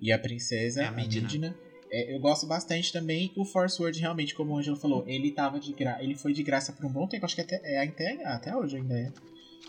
e 0.00 0.10
a 0.12 0.18
princesa, 0.18 0.82
É, 0.82 0.86
a 0.86 0.88
a 0.88 0.92
Midna. 0.92 1.54
É, 1.90 2.14
eu 2.14 2.20
gosto 2.20 2.46
bastante 2.46 2.92
também. 2.92 3.32
O 3.36 3.44
Force 3.44 3.80
Word, 3.80 3.98
realmente, 3.98 4.34
como 4.34 4.52
o 4.52 4.58
Angelo 4.58 4.76
falou, 4.76 5.04
ele 5.06 5.30
tava 5.30 5.58
de 5.58 5.72
gra... 5.72 6.02
ele 6.02 6.14
foi 6.14 6.32
de 6.32 6.42
graça 6.42 6.72
por 6.72 6.84
um 6.84 6.92
bom 6.92 7.06
tempo, 7.06 7.24
acho 7.24 7.34
que 7.34 7.40
até, 7.40 7.60
é, 7.64 7.82
até, 7.86 8.24
até 8.24 8.56
hoje 8.56 8.76
ainda 8.76 8.98
é. 8.98 9.12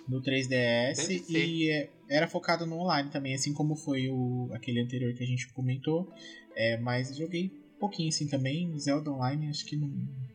No 0.07 0.21
3DS 0.21 0.47
Deve 0.49 1.19
ser. 1.19 1.45
e 1.45 1.71
é, 1.71 1.89
era 2.09 2.27
focado 2.27 2.65
no 2.65 2.79
online 2.79 3.09
também, 3.09 3.35
assim 3.35 3.53
como 3.53 3.75
foi 3.75 4.09
o, 4.09 4.49
aquele 4.53 4.81
anterior 4.81 5.13
que 5.13 5.23
a 5.23 5.27
gente 5.27 5.47
comentou. 5.53 6.11
É, 6.55 6.77
mas 6.77 7.15
joguei 7.15 7.51
pouquinho 7.79 8.09
assim 8.09 8.27
também. 8.27 8.77
Zelda 8.77 9.11
Online 9.11 9.49
acho 9.49 9.65
que 9.65 9.75
não, 9.75 9.87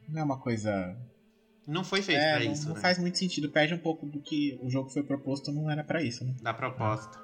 não 0.09 0.21
é 0.21 0.25
uma 0.25 0.39
coisa 0.39 0.97
Não 1.67 1.85
foi 1.85 2.03
feito 2.03 2.21
É, 2.21 2.37
pra 2.37 2.45
não, 2.45 2.53
isso, 2.53 2.69
não 2.69 2.75
né? 2.75 2.81
faz 2.81 2.99
muito 2.99 3.19
sentido. 3.19 3.51
Perde 3.51 3.75
um 3.75 3.79
pouco 3.79 4.07
do 4.07 4.21
que 4.21 4.59
o 4.63 4.71
jogo 4.71 4.89
foi 4.91 5.03
proposto, 5.03 5.53
não 5.53 5.71
era 5.71 5.85
pra 5.85 6.03
isso, 6.03 6.25
né? 6.25 6.35
Da 6.43 6.55
proposta. 6.55 7.19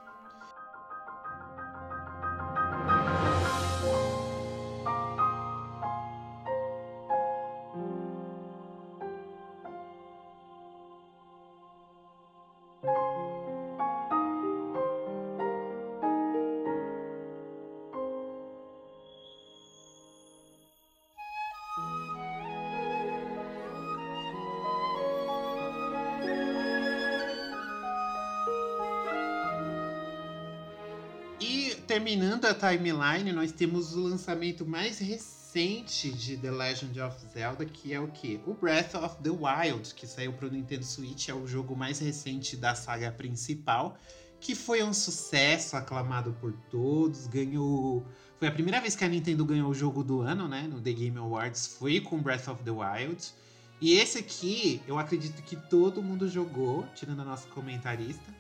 Terminando 32.01 32.47
a 32.47 32.55
timeline, 32.55 33.31
nós 33.31 33.53
temos 33.53 33.95
o 33.95 34.01
lançamento 34.01 34.65
mais 34.65 34.99
recente 34.99 36.11
de 36.11 36.35
The 36.35 36.51
Legend 36.51 36.99
of 36.99 37.15
Zelda, 37.31 37.67
que 37.67 37.93
é 37.93 38.01
o 38.01 38.09
quê? 38.09 38.41
O 38.47 38.55
Breath 38.55 38.95
of 38.95 39.17
the 39.23 39.29
Wild, 39.29 39.95
que 39.95 40.07
saiu 40.07 40.33
para 40.33 40.47
o 40.47 40.51
Nintendo 40.51 40.83
Switch, 40.83 41.29
é 41.29 41.35
o 41.35 41.47
jogo 41.47 41.77
mais 41.77 41.99
recente 41.99 42.57
da 42.57 42.75
saga 42.75 43.13
principal, 43.13 43.99
que 44.41 44.55
foi 44.55 44.83
um 44.83 44.95
sucesso, 44.95 45.77
aclamado 45.77 46.35
por 46.41 46.55
todos, 46.71 47.27
ganhou... 47.27 48.03
Foi 48.39 48.49
a 48.49 48.53
primeira 48.53 48.81
vez 48.81 48.97
que 48.97 49.05
a 49.05 49.09
Nintendo 49.09 49.45
ganhou 49.45 49.69
o 49.69 49.75
jogo 49.75 50.03
do 50.03 50.23
ano, 50.23 50.49
né? 50.49 50.67
No 50.73 50.81
The 50.81 50.93
Game 50.95 51.19
Awards, 51.19 51.77
foi 51.79 52.01
com 52.01 52.19
Breath 52.23 52.49
of 52.49 52.63
the 52.63 52.71
Wild. 52.71 53.31
E 53.79 53.93
esse 53.93 54.17
aqui, 54.17 54.81
eu 54.89 54.99
acredito 54.99 55.43
que 55.43 55.55
todo 55.55 56.03
mundo 56.03 56.27
jogou, 56.31 56.87
tirando 56.95 57.21
a 57.21 57.25
nossa 57.27 57.47
comentarista. 57.51 58.40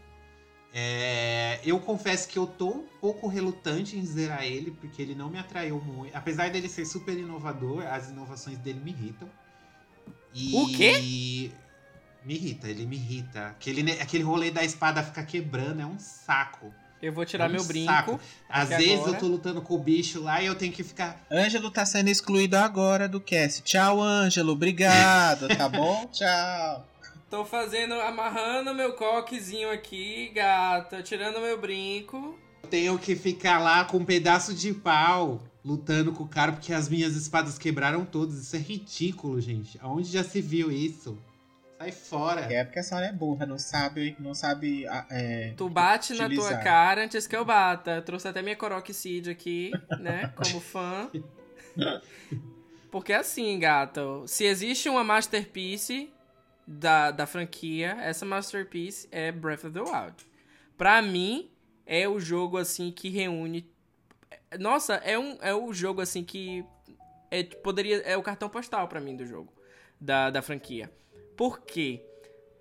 É, 0.73 1.59
eu 1.65 1.81
confesso 1.81 2.29
que 2.29 2.39
eu 2.39 2.47
tô 2.47 2.69
um 2.69 2.85
pouco 3.01 3.27
relutante 3.27 3.97
em 3.97 4.05
zerar 4.07 4.45
ele, 4.45 4.71
porque 4.71 5.03
ele 5.03 5.15
não 5.15 5.29
me 5.29 5.39
atraiu 5.39 5.81
muito. 5.81 6.17
Apesar 6.17 6.51
dele 6.51 6.69
ser 6.69 6.85
super 6.85 7.17
inovador, 7.19 7.85
as 7.87 8.09
inovações 8.09 8.57
dele 8.59 8.81
me 8.81 8.91
irritam. 8.93 9.29
E... 10.33 10.55
O 10.55 10.69
quê? 10.73 11.51
Me 12.25 12.35
irrita, 12.35 12.69
ele 12.69 12.87
me 12.87 12.97
irrita. 12.97 13.49
Aquele, 13.49 13.91
aquele 13.93 14.23
rolê 14.23 14.51
da 14.51 14.63
espada 14.63 15.03
ficar 15.03 15.25
quebrando 15.25 15.81
é 15.81 15.87
um 15.87 15.99
saco. 15.99 16.73
Eu 17.03 17.15
vou 17.15 17.25
tirar 17.25 17.47
É 17.47 17.49
um 17.49 17.53
meu 17.53 17.65
brinco. 17.65 17.91
saco. 17.91 18.21
Às 18.49 18.69
vezes 18.69 18.93
agora. 19.01 19.13
eu 19.13 19.19
tô 19.19 19.27
lutando 19.27 19.63
com 19.63 19.75
o 19.75 19.79
bicho 19.79 20.21
lá 20.23 20.43
e 20.43 20.47
eu 20.47 20.55
tenho 20.55 20.71
que 20.73 20.85
ficar. 20.85 21.25
Ângelo 21.33 21.71
tá 21.71 21.85
sendo 21.87 22.09
excluído 22.09 22.57
agora 22.59 23.09
do 23.09 23.19
cast. 23.21 23.63
Tchau, 23.63 24.03
Ângelo. 24.03 24.53
Obrigado, 24.53 25.49
tá 25.49 25.67
bom? 25.71 26.07
Tchau. 26.13 26.87
Tô 27.31 27.45
fazendo, 27.45 27.95
amarrando 27.95 28.75
meu 28.75 28.93
coquezinho 28.95 29.71
aqui, 29.71 30.33
gata, 30.35 31.01
tirando 31.01 31.41
meu 31.41 31.61
brinco. 31.61 32.37
Tenho 32.69 32.99
que 32.99 33.15
ficar 33.15 33.61
lá 33.61 33.85
com 33.85 33.99
um 33.99 34.05
pedaço 34.05 34.53
de 34.53 34.75
pau 34.75 35.41
lutando 35.65 36.13
com 36.13 36.25
o 36.25 36.29
cara 36.29 36.51
porque 36.51 36.73
as 36.73 36.89
minhas 36.89 37.15
espadas 37.15 37.57
quebraram 37.57 38.05
todas. 38.05 38.35
Isso 38.35 38.57
é 38.57 38.59
ridículo, 38.59 39.41
gente. 39.41 39.79
Aonde 39.81 40.11
já 40.11 40.25
se 40.25 40.41
viu 40.41 40.73
isso? 40.73 41.17
Sai 41.79 41.93
fora. 41.93 42.53
É 42.53 42.65
porque 42.65 42.81
a 42.81 42.83
senhora 42.83 43.07
é 43.07 43.13
burra, 43.13 43.47
não 43.47 43.59
sabe, 43.59 44.17
não 44.19 44.35
sabe 44.35 44.85
ah, 44.89 45.07
é, 45.09 45.55
Tu 45.57 45.69
bate 45.69 46.15
na 46.15 46.25
tua 46.25 46.27
utilizar. 46.27 46.65
cara 46.65 47.05
antes 47.05 47.29
que 47.29 47.37
eu 47.37 47.45
bata. 47.45 47.93
Eu 47.93 48.03
trouxe 48.03 48.27
até 48.27 48.43
minha 48.43 48.59
Seed 48.93 49.29
aqui, 49.29 49.71
né? 50.01 50.33
Como 50.35 50.59
fã. 50.61 51.09
Porque 52.91 53.13
assim, 53.13 53.57
gata, 53.61 54.03
se 54.27 54.45
existe 54.45 54.89
uma 54.89 55.05
masterpiece 55.05 56.11
da, 56.71 57.11
da 57.11 57.27
franquia, 57.27 57.97
essa 58.01 58.25
masterpiece 58.25 59.09
é 59.11 59.33
Breath 59.33 59.65
of 59.65 59.73
the 59.73 59.81
Wild. 59.81 60.25
Pra 60.79 61.03
mim, 61.03 61.51
é 61.85 62.09
o 62.09 62.21
jogo 62.21 62.57
assim 62.57 62.93
que 62.93 63.09
reúne. 63.09 63.69
Nossa, 64.59 64.95
é 64.95 65.19
um 65.19 65.37
é 65.41 65.53
o 65.53 65.73
jogo 65.73 66.01
assim 66.01 66.23
que 66.23 66.65
é, 67.29 67.43
poderia 67.43 67.99
é 68.03 68.17
o 68.17 68.23
cartão 68.23 68.49
postal 68.49 68.87
pra 68.87 69.01
mim 69.01 69.17
do 69.17 69.27
jogo 69.27 69.53
da, 70.01 70.31
da 70.31 70.41
franquia. 70.41 70.89
Por 71.37 71.61
quê? 71.63 72.07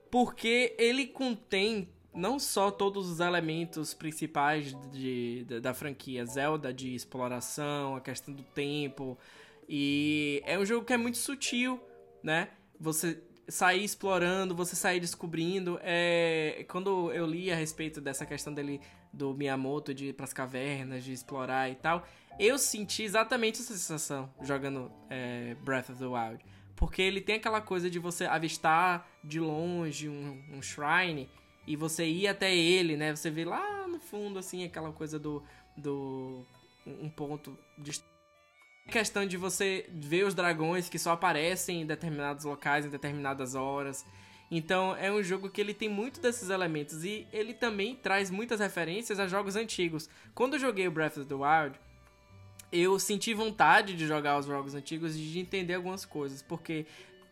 Porque 0.10 0.76
ele 0.80 1.06
contém 1.06 1.88
não 2.11 2.40
só 2.40 2.72
todos 2.72 3.07
os 3.11 3.19
elementos 3.19 3.94
principais 3.94 4.76
de, 4.91 5.45
da, 5.48 5.60
da 5.60 5.73
franquia 5.76 6.26
Zelda, 6.26 6.73
de 6.73 6.95
exploração, 6.95 7.95
a 7.95 8.02
questão 8.02 8.34
do 8.34 8.41
tempo. 8.41 9.19
E 9.68 10.41
é 10.48 10.57
um 10.57 10.65
jogo 10.65 10.84
que 10.84 10.94
é 10.94 10.98
muito 10.98 11.19
sutil, 11.19 11.80
né? 12.23 12.49
Você 12.80 13.22
sair 13.49 13.84
explorando, 13.84 14.55
você 14.55 14.76
sair 14.76 14.99
descobrindo. 14.99 15.80
É... 15.81 16.65
Quando 16.69 17.11
eu 17.11 17.26
li 17.26 17.51
a 17.51 17.55
respeito 17.55 17.99
dessa 17.99 18.26
questão 18.26 18.53
dele, 18.53 18.80
do 19.11 19.34
Miyamoto, 19.34 19.93
de 19.93 20.07
ir 20.07 20.13
pras 20.13 20.34
cavernas, 20.34 21.03
de 21.03 21.11
explorar 21.11 21.69
e 21.69 21.76
tal, 21.76 22.05
eu 22.39 22.57
senti 22.57 23.03
exatamente 23.03 23.59
essa 23.59 23.73
sensação 23.73 24.30
jogando 24.41 24.91
é, 25.09 25.55
Breath 25.63 25.89
of 25.89 25.99
the 25.99 26.05
Wild. 26.05 26.43
Porque 26.76 27.01
ele 27.01 27.19
tem 27.19 27.35
aquela 27.35 27.59
coisa 27.59 27.89
de 27.89 27.99
você 27.99 28.26
avistar 28.26 29.05
de 29.21 29.39
longe 29.39 30.07
um, 30.07 30.41
um 30.53 30.61
shrine 30.61 31.30
e 31.67 31.76
você 31.76 32.05
ir 32.05 32.27
até 32.27 32.55
ele, 32.55 32.95
né? 32.95 33.13
Você 33.13 33.30
vê 33.30 33.43
lá 33.43 33.85
no 33.88 33.99
fundo, 33.99 34.39
assim, 34.39 34.63
aquela 34.63 34.91
coisa 34.93 35.19
do. 35.19 35.43
do 35.76 36.45
um 36.88 37.09
ponto 37.09 37.57
de 37.77 38.01
questão 38.90 39.26
de 39.26 39.38
você 39.38 39.86
ver 39.90 40.26
os 40.26 40.34
dragões 40.34 40.90
que 40.90 40.99
só 40.99 41.11
aparecem 41.11 41.82
em 41.82 41.86
determinados 41.86 42.44
locais, 42.44 42.86
em 42.86 42.90
determinadas 42.90 43.56
horas. 43.56 44.06
Então 44.52 44.95
é 44.95 45.11
um 45.11 45.22
jogo 45.22 45.49
que 45.49 45.61
ele 45.61 45.74
tem 45.74 45.88
muito 45.88 46.20
desses 46.20 46.49
elementos 46.49 47.03
e 47.03 47.28
ele 47.32 47.53
também 47.53 47.95
traz 47.95 48.32
muitas 48.32 48.60
referências 48.60 49.20
a 49.20 49.28
jogos 49.28 49.56
antigos. 49.56 50.10
Quando 50.34 50.56
eu 50.56 50.60
joguei 50.60 50.88
o 50.88 50.91
Breath 50.91 51.18
of 51.18 51.28
the 51.28 51.36
Wild, 51.36 51.80
eu 52.72 52.99
senti 52.99 53.34
vontade 53.34 53.95
de 53.95 54.07
jogar 54.07 54.38
os 54.40 54.45
jogos 54.45 54.76
antigos 54.76 55.16
e 55.16 55.20
de 55.20 55.40
entender 55.40 55.76
algumas 55.76 56.06
coisas, 56.06 56.41
porque 56.41 56.86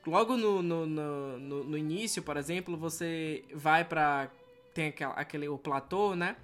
logo 0.06 0.38
no, 0.38 0.62
no, 0.62 0.86
no, 0.86 1.64
no, 1.64 1.78
início, 1.78 2.24
por 2.24 2.38
exemplo, 2.38 2.78
você 2.78 3.44
vai 3.54 3.84
pra. 3.84 4.30
tem 4.74 4.88
aquela, 4.88 5.14
aquele 5.14 5.48
o 5.48 5.58
platô, 5.58 6.16
né? 6.16 6.36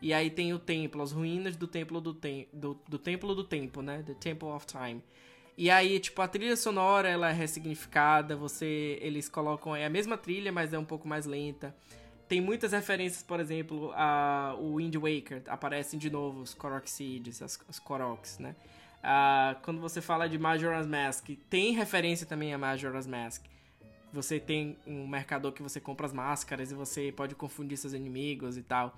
E 0.00 0.12
aí 0.12 0.30
tem 0.30 0.52
o 0.52 0.58
templo, 0.58 1.02
as 1.02 1.12
ruínas 1.12 1.56
do 1.56 1.66
templo 1.66 2.00
do, 2.00 2.14
tem, 2.14 2.48
do, 2.52 2.78
do 2.88 2.98
templo 2.98 3.34
do 3.34 3.44
tempo, 3.44 3.82
né? 3.82 4.02
The 4.06 4.14
Temple 4.14 4.48
of 4.48 4.66
Time. 4.66 5.02
E 5.56 5.70
aí, 5.70 6.00
tipo, 6.00 6.22
a 6.22 6.28
trilha 6.28 6.56
sonora 6.56 7.08
ela 7.08 7.28
é 7.28 7.32
ressignificada, 7.32 8.34
você 8.34 8.98
eles 9.02 9.28
colocam 9.28 9.76
é 9.76 9.84
a 9.84 9.90
mesma 9.90 10.16
trilha, 10.16 10.50
mas 10.50 10.72
é 10.72 10.78
um 10.78 10.84
pouco 10.84 11.06
mais 11.06 11.26
lenta. 11.26 11.74
Tem 12.26 12.40
muitas 12.40 12.72
referências, 12.72 13.22
por 13.22 13.40
exemplo, 13.40 13.92
a 13.94 14.56
o 14.58 14.76
Wind 14.76 14.94
Waker, 14.94 15.42
aparecem 15.48 15.98
de 15.98 16.08
novo 16.08 16.40
os 16.40 16.54
Korok 16.54 16.88
Seeds, 16.88 17.42
as, 17.42 17.58
as 17.68 17.78
Koroks, 17.78 18.38
né? 18.38 18.56
Ah, 19.02 19.56
quando 19.62 19.80
você 19.80 20.00
fala 20.00 20.28
de 20.28 20.38
Majora's 20.38 20.86
Mask, 20.86 21.28
tem 21.48 21.72
referência 21.72 22.26
também 22.26 22.54
a 22.54 22.58
Majora's 22.58 23.06
Mask. 23.06 23.44
Você 24.12 24.40
tem 24.40 24.76
um 24.86 25.06
mercador 25.06 25.52
que 25.52 25.62
você 25.62 25.78
compra 25.78 26.06
as 26.06 26.12
máscaras 26.12 26.72
e 26.72 26.74
você 26.74 27.12
pode 27.12 27.34
confundir 27.34 27.76
seus 27.76 27.92
inimigos 27.92 28.56
e 28.56 28.62
tal. 28.62 28.96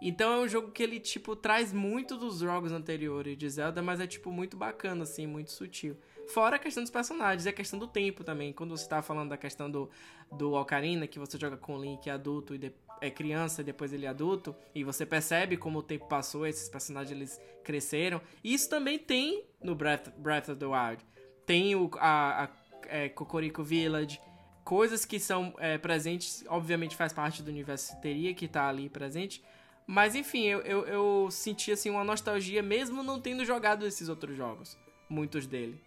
Então 0.00 0.32
é 0.34 0.38
um 0.44 0.48
jogo 0.48 0.70
que 0.70 0.82
ele, 0.82 1.00
tipo, 1.00 1.34
traz 1.34 1.72
muito 1.72 2.16
dos 2.16 2.38
jogos 2.38 2.70
anteriores 2.70 3.36
de 3.36 3.48
Zelda, 3.48 3.80
mas 3.80 3.98
é, 3.98 4.06
tipo, 4.06 4.30
muito 4.30 4.56
bacana, 4.56 5.04
assim, 5.04 5.26
muito 5.26 5.50
sutil. 5.50 5.96
Fora 6.28 6.56
a 6.56 6.58
questão 6.58 6.82
dos 6.82 6.90
personagens 6.90 7.46
e 7.46 7.48
a 7.48 7.52
questão 7.52 7.78
do 7.78 7.86
tempo 7.86 8.22
também. 8.22 8.52
Quando 8.52 8.76
você 8.76 8.86
tava 8.86 9.02
falando 9.02 9.30
da 9.30 9.36
questão 9.36 9.70
do, 9.70 9.88
do 10.30 10.52
Ocarina, 10.52 11.06
que 11.06 11.18
você 11.18 11.38
joga 11.38 11.56
com 11.56 11.76
o 11.76 11.82
Link 11.82 12.10
adulto 12.10 12.54
e 12.54 12.58
de, 12.58 12.72
é 13.00 13.10
criança 13.10 13.62
e 13.62 13.64
depois 13.64 13.92
ele 13.92 14.06
é 14.06 14.08
adulto, 14.08 14.54
e 14.74 14.84
você 14.84 15.06
percebe 15.06 15.56
como 15.56 15.78
o 15.78 15.82
tempo 15.82 16.06
passou, 16.06 16.46
esses 16.46 16.68
personagens 16.68 17.16
eles 17.16 17.40
cresceram. 17.64 18.20
Isso 18.44 18.68
também 18.68 18.98
tem 18.98 19.44
no 19.62 19.74
Breath, 19.74 20.10
Breath 20.18 20.48
of 20.50 20.58
the 20.58 20.66
Wild. 20.66 21.04
Tem 21.46 21.74
o, 21.74 21.90
a, 21.98 22.44
a 22.44 22.48
é, 22.88 23.08
Cocorico 23.08 23.62
Village, 23.62 24.20
coisas 24.64 25.04
que 25.04 25.20
são 25.20 25.54
é, 25.58 25.78
presentes, 25.78 26.44
obviamente 26.48 26.96
faz 26.96 27.12
parte 27.12 27.42
do 27.42 27.50
universo 27.50 27.98
teria 28.00 28.34
que 28.34 28.48
tá 28.48 28.68
ali 28.68 28.88
presente, 28.88 29.42
mas 29.86 30.14
enfim, 30.14 30.44
eu, 30.44 30.60
eu, 30.62 30.86
eu 30.86 31.28
senti 31.30 31.70
assim 31.70 31.90
uma 31.90 32.02
nostalgia 32.02 32.62
mesmo 32.62 33.02
não 33.02 33.20
tendo 33.20 33.44
jogado 33.44 33.86
esses 33.86 34.08
outros 34.08 34.36
jogos, 34.36 34.76
muitos 35.08 35.46
dele. 35.46 35.80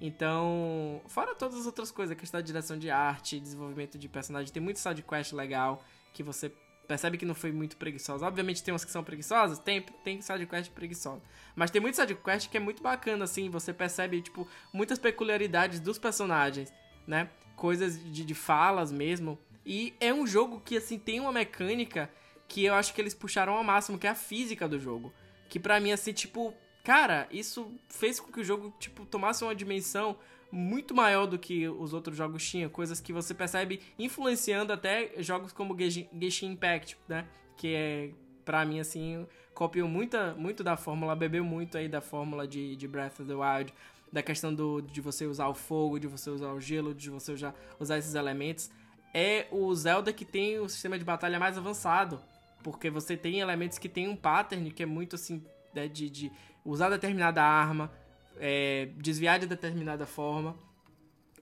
Então, 0.00 1.00
fora 1.06 1.34
todas 1.34 1.60
as 1.60 1.66
outras 1.66 1.90
coisas, 1.90 2.16
questão 2.16 2.40
da 2.40 2.44
direção 2.44 2.76
de 2.78 2.90
arte, 2.90 3.38
desenvolvimento 3.38 3.96
de 3.96 4.08
personagem, 4.08 4.52
tem 4.52 4.62
muito 4.62 4.78
side 4.78 5.02
quest 5.02 5.32
legal 5.32 5.82
que 6.12 6.22
você 6.22 6.52
percebe 6.86 7.16
que 7.16 7.24
não 7.24 7.34
foi 7.34 7.52
muito 7.52 7.76
preguiçosa. 7.76 8.26
Obviamente 8.26 8.62
tem 8.62 8.72
umas 8.72 8.84
que 8.84 8.90
são 8.90 9.02
preguiçosas, 9.02 9.58
tem, 9.58 9.80
tem 9.80 10.20
side 10.20 10.46
quest 10.46 10.70
preguiçosa. 10.72 11.22
Mas 11.54 11.70
tem 11.70 11.80
muito 11.80 11.94
side 11.94 12.14
quest 12.14 12.50
que 12.50 12.56
é 12.56 12.60
muito 12.60 12.82
bacana, 12.82 13.24
assim, 13.24 13.48
você 13.48 13.72
percebe, 13.72 14.20
tipo, 14.20 14.46
muitas 14.72 14.98
peculiaridades 14.98 15.80
dos 15.80 15.98
personagens, 15.98 16.72
né? 17.06 17.30
Coisas 17.56 17.98
de, 17.98 18.24
de 18.24 18.34
falas 18.34 18.92
mesmo. 18.92 19.38
E 19.64 19.94
é 20.00 20.12
um 20.12 20.26
jogo 20.26 20.60
que, 20.60 20.76
assim, 20.76 20.98
tem 20.98 21.20
uma 21.20 21.32
mecânica 21.32 22.10
que 22.48 22.64
eu 22.64 22.74
acho 22.74 22.94
que 22.94 23.00
eles 23.00 23.14
puxaram 23.14 23.54
ao 23.54 23.64
máximo, 23.64 23.98
que 23.98 24.06
é 24.06 24.10
a 24.10 24.14
física 24.14 24.68
do 24.68 24.78
jogo. 24.78 25.12
Que 25.48 25.58
pra 25.58 25.80
mim, 25.80 25.92
assim, 25.92 26.12
tipo, 26.12 26.54
cara, 26.82 27.26
isso 27.30 27.72
fez 27.88 28.20
com 28.20 28.30
que 28.30 28.40
o 28.40 28.44
jogo, 28.44 28.74
tipo, 28.78 29.04
tomasse 29.06 29.42
uma 29.42 29.54
dimensão 29.54 30.16
muito 30.50 30.94
maior 30.94 31.26
do 31.26 31.38
que 31.38 31.68
os 31.68 31.92
outros 31.92 32.16
jogos 32.16 32.48
tinham, 32.48 32.70
coisas 32.70 33.00
que 33.00 33.12
você 33.12 33.34
percebe 33.34 33.80
influenciando 33.98 34.72
até 34.72 35.10
jogos 35.18 35.52
como 35.52 35.76
Genshin 35.76 36.52
Impact, 36.52 36.96
né? 37.08 37.26
Que 37.56 37.74
é, 37.74 38.10
pra 38.44 38.64
mim, 38.64 38.78
assim, 38.78 39.26
copiou 39.52 39.88
muita, 39.88 40.34
muito 40.34 40.62
da 40.62 40.76
fórmula, 40.76 41.16
bebeu 41.16 41.44
muito 41.44 41.76
aí 41.76 41.88
da 41.88 42.00
fórmula 42.00 42.46
de, 42.46 42.76
de 42.76 42.86
Breath 42.86 43.20
of 43.20 43.24
the 43.24 43.34
Wild, 43.34 43.74
da 44.12 44.22
questão 44.22 44.54
do, 44.54 44.80
de 44.80 45.00
você 45.00 45.26
usar 45.26 45.48
o 45.48 45.54
fogo, 45.54 45.98
de 45.98 46.06
você 46.06 46.30
usar 46.30 46.52
o 46.52 46.60
gelo, 46.60 46.94
de 46.94 47.10
você 47.10 47.32
usar, 47.32 47.54
usar 47.80 47.98
esses 47.98 48.14
elementos. 48.14 48.70
É 49.12 49.46
o 49.50 49.74
Zelda 49.74 50.12
que 50.12 50.24
tem 50.24 50.58
o 50.58 50.68
sistema 50.68 50.98
de 50.98 51.04
batalha 51.04 51.38
mais 51.38 51.58
avançado, 51.58 52.20
porque 52.64 52.88
você 52.88 53.14
tem 53.14 53.40
elementos 53.40 53.78
que 53.78 53.90
tem 53.90 54.08
um 54.08 54.16
pattern 54.16 54.70
que 54.70 54.82
é 54.82 54.86
muito 54.86 55.14
assim, 55.14 55.44
né, 55.74 55.86
de, 55.86 56.08
de 56.08 56.32
usar 56.64 56.88
determinada 56.88 57.42
arma, 57.42 57.92
é, 58.38 58.88
desviar 58.96 59.38
de 59.38 59.46
determinada 59.46 60.06
forma. 60.06 60.56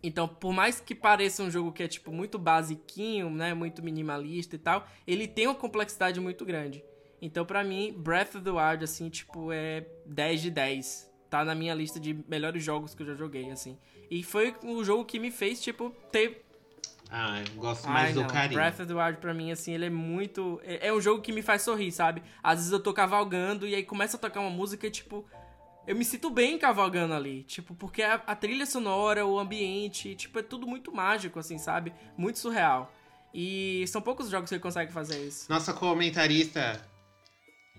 Então, 0.02 0.26
por 0.26 0.52
mais 0.52 0.80
que 0.80 0.96
pareça 0.96 1.44
um 1.44 1.50
jogo 1.50 1.70
que 1.70 1.84
é 1.84 1.86
tipo 1.86 2.10
muito 2.10 2.40
basiquinho, 2.40 3.30
né, 3.30 3.54
muito 3.54 3.84
minimalista 3.84 4.56
e 4.56 4.58
tal, 4.58 4.84
ele 5.06 5.28
tem 5.28 5.46
uma 5.46 5.54
complexidade 5.54 6.18
muito 6.20 6.44
grande. 6.44 6.84
Então, 7.20 7.46
pra 7.46 7.62
mim, 7.62 7.94
Breath 7.96 8.34
of 8.34 8.40
the 8.40 8.50
Wild 8.50 8.82
assim, 8.82 9.08
tipo, 9.08 9.52
é 9.52 9.86
10 10.04 10.42
de 10.42 10.50
10. 10.50 11.12
Tá 11.30 11.44
na 11.44 11.54
minha 11.54 11.72
lista 11.72 12.00
de 12.00 12.12
melhores 12.28 12.64
jogos 12.64 12.96
que 12.96 13.02
eu 13.04 13.06
já 13.06 13.14
joguei, 13.14 13.48
assim. 13.52 13.78
E 14.10 14.24
foi 14.24 14.54
o 14.64 14.82
jogo 14.82 15.04
que 15.04 15.20
me 15.20 15.30
fez, 15.30 15.62
tipo, 15.62 15.90
ter 16.10 16.44
Ah, 17.14 17.42
eu 17.46 17.60
gosto 17.60 17.86
mais 17.88 18.06
Ai, 18.06 18.12
do 18.14 18.22
não. 18.22 18.28
carinho. 18.28 18.58
Breath 18.58 18.80
of 18.80 18.86
the 18.86 18.94
Wild, 18.94 19.18
pra 19.18 19.34
mim, 19.34 19.52
assim, 19.52 19.74
ele 19.74 19.84
é 19.84 19.90
muito. 19.90 20.58
É, 20.64 20.88
é 20.88 20.92
um 20.92 21.00
jogo 21.00 21.20
que 21.20 21.30
me 21.30 21.42
faz 21.42 21.60
sorrir, 21.60 21.92
sabe? 21.92 22.22
Às 22.42 22.60
vezes 22.60 22.72
eu 22.72 22.80
tô 22.80 22.94
cavalgando 22.94 23.66
e 23.66 23.74
aí 23.74 23.82
começa 23.82 24.16
a 24.16 24.20
tocar 24.20 24.40
uma 24.40 24.50
música 24.50 24.86
e, 24.86 24.90
tipo. 24.90 25.24
Eu 25.86 25.96
me 25.96 26.04
sinto 26.04 26.30
bem 26.30 26.56
cavalgando 26.58 27.12
ali. 27.12 27.42
Tipo, 27.42 27.74
porque 27.74 28.02
a, 28.02 28.14
a 28.14 28.36
trilha 28.36 28.64
sonora, 28.64 29.26
o 29.26 29.38
ambiente, 29.38 30.14
tipo, 30.14 30.38
é 30.38 30.42
tudo 30.42 30.66
muito 30.66 30.90
mágico, 30.92 31.38
assim, 31.38 31.58
sabe? 31.58 31.92
Muito 32.16 32.38
surreal. 32.38 32.90
E 33.34 33.84
são 33.88 34.00
poucos 34.00 34.30
jogos 34.30 34.48
que 34.48 34.58
conseguem 34.58 34.92
fazer 34.92 35.26
isso. 35.26 35.50
Nossa 35.50 35.72
comentarista. 35.72 36.80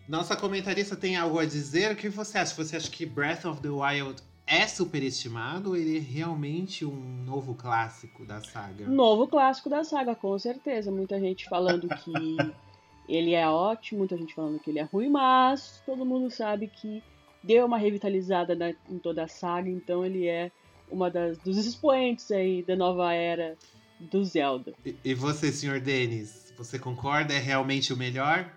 Nossa 0.07 0.35
comentarista 0.35 0.95
tem 0.97 1.15
algo 1.15 1.39
a 1.39 1.45
dizer? 1.45 1.91
O 1.93 1.95
que 1.95 2.09
você 2.09 2.37
acha? 2.37 2.53
Você 2.55 2.75
acha 2.75 2.91
que 2.91 3.05
Breath 3.05 3.45
of 3.45 3.61
the 3.61 3.69
Wild 3.69 4.21
é 4.45 4.67
superestimado 4.67 5.69
ou 5.69 5.75
ele 5.75 5.97
é 5.97 5.99
realmente 5.99 6.85
um 6.85 7.23
novo 7.23 7.55
clássico 7.55 8.25
da 8.25 8.41
saga? 8.41 8.87
Novo 8.87 9.27
clássico 9.27 9.69
da 9.69 9.83
saga, 9.83 10.15
com 10.15 10.37
certeza. 10.37 10.91
Muita 10.91 11.19
gente 11.19 11.47
falando 11.47 11.87
que 11.87 12.13
ele 13.07 13.33
é 13.33 13.47
ótimo, 13.47 13.99
muita 13.99 14.17
gente 14.17 14.33
falando 14.33 14.59
que 14.59 14.69
ele 14.69 14.79
é 14.79 14.83
ruim, 14.83 15.09
mas 15.09 15.81
todo 15.85 16.05
mundo 16.05 16.29
sabe 16.29 16.67
que 16.67 17.01
deu 17.43 17.65
uma 17.65 17.77
revitalizada 17.77 18.55
na- 18.55 18.73
em 18.89 18.99
toda 18.99 19.23
a 19.23 19.27
saga, 19.27 19.69
então 19.69 20.05
ele 20.05 20.27
é 20.27 20.51
uma 20.89 21.09
das 21.09 21.37
dos 21.39 21.57
expoentes 21.57 22.29
aí 22.31 22.63
da 22.63 22.75
nova 22.75 23.13
era 23.13 23.57
do 23.99 24.23
Zelda. 24.23 24.73
E, 24.85 24.95
e 25.03 25.13
você, 25.13 25.51
senhor 25.51 25.79
Denis? 25.79 26.53
Você 26.57 26.77
concorda? 26.77 27.33
É 27.33 27.39
realmente 27.39 27.91
o 27.91 27.97
melhor? 27.97 28.51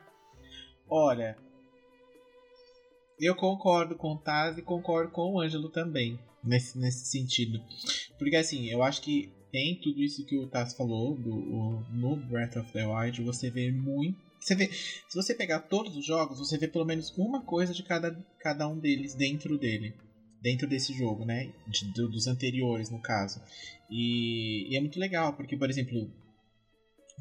Olha, 0.89 1.37
eu 3.18 3.34
concordo 3.34 3.94
com 3.97 4.12
o 4.12 4.18
Taz 4.18 4.59
e 4.59 4.62
concordo 4.62 5.10
com 5.10 5.32
o 5.32 5.40
Ângelo 5.40 5.68
também, 5.68 6.18
nesse, 6.43 6.78
nesse 6.78 7.06
sentido. 7.06 7.60
Porque 8.18 8.36
assim, 8.36 8.66
eu 8.66 8.82
acho 8.82 9.01
que 9.01 9.30
tem 9.51 9.74
tudo 9.76 10.02
isso 10.02 10.24
que 10.24 10.36
o 10.36 10.47
Taz 10.47 10.74
falou 10.74 11.16
do, 11.16 11.34
o- 11.34 11.84
no 11.90 12.16
Breath 12.16 12.56
of 12.56 12.72
the 12.72 12.84
Wild, 12.86 13.22
você 13.22 13.51
vê 13.51 13.70
muito. 13.70 14.18
Você 14.40 14.55
vê, 14.55 14.68
se 14.68 15.14
você 15.14 15.34
pegar 15.34 15.60
todos 15.60 15.97
os 15.97 16.05
jogos, 16.05 16.38
você 16.38 16.56
vê 16.59 16.68
pelo 16.68 16.84
menos 16.84 17.12
uma 17.16 17.40
coisa 17.43 17.72
de 17.72 17.82
cada, 17.82 18.16
cada 18.38 18.68
um 18.68 18.78
deles 18.78 19.14
dentro 19.14 19.56
dele. 19.59 19.94
Dentro 20.40 20.66
desse 20.68 20.93
jogo, 20.93 21.24
né? 21.24 21.51
De- 21.66 21.86
do- 21.93 22.09
dos 22.09 22.26
anteriores, 22.26 22.90
no 22.90 23.01
caso. 23.01 23.40
E, 23.90 24.66
e 24.70 24.76
é 24.76 24.80
muito 24.80 25.01
legal, 25.01 25.32
porque, 25.32 25.56
por 25.56 25.70
exemplo, 25.70 26.09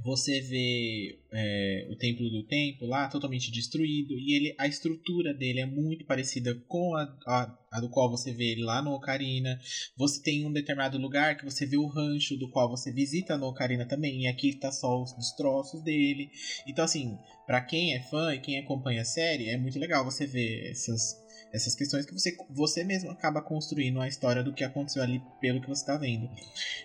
você 0.03 0.41
vê 0.41 1.19
é, 1.31 1.87
o 1.89 1.95
Templo 1.95 2.29
do 2.29 2.43
Tempo 2.43 2.85
lá 2.85 3.07
totalmente 3.07 3.51
destruído 3.51 4.13
e 4.17 4.35
ele, 4.35 4.55
a 4.57 4.67
estrutura 4.67 5.33
dele 5.33 5.61
é 5.61 5.65
muito 5.65 6.05
parecida 6.05 6.53
com 6.67 6.95
a, 6.95 7.03
a, 7.25 7.57
a 7.71 7.79
do 7.79 7.89
qual 7.89 8.09
você 8.09 8.31
vê 8.31 8.51
ele 8.51 8.63
lá 8.63 8.81
no 8.81 8.91
Ocarina. 8.91 9.59
Você 9.97 10.21
tem 10.21 10.45
um 10.45 10.51
determinado 10.51 10.97
lugar 10.97 11.37
que 11.37 11.45
você 11.45 11.65
vê 11.65 11.77
o 11.77 11.87
rancho 11.87 12.37
do 12.37 12.49
qual 12.49 12.69
você 12.69 12.91
visita 12.91 13.37
no 13.37 13.47
Ocarina 13.47 13.85
também 13.85 14.23
e 14.23 14.27
aqui 14.27 14.53
tá 14.53 14.71
só 14.71 15.01
os 15.01 15.13
destroços 15.13 15.81
dele. 15.81 16.29
Então 16.67 16.83
assim, 16.83 17.17
pra 17.47 17.61
quem 17.61 17.93
é 17.93 18.01
fã 18.03 18.33
e 18.33 18.41
quem 18.41 18.59
acompanha 18.59 19.01
a 19.01 19.05
série, 19.05 19.49
é 19.49 19.57
muito 19.57 19.79
legal 19.79 20.03
você 20.03 20.27
ver 20.27 20.71
essas 20.71 21.23
essas 21.53 21.73
questões 21.73 22.05
que 22.05 22.11
você, 22.11 22.35
você 22.49 22.83
mesmo 22.83 23.09
acaba 23.09 23.41
construindo 23.41 24.01
a 24.01 24.07
história 24.09 24.43
do 24.43 24.53
que 24.53 24.63
aconteceu 24.63 25.01
ali 25.01 25.21
pelo 25.39 25.61
que 25.61 25.69
você 25.69 25.81
está 25.81 25.95
vendo. 25.95 26.29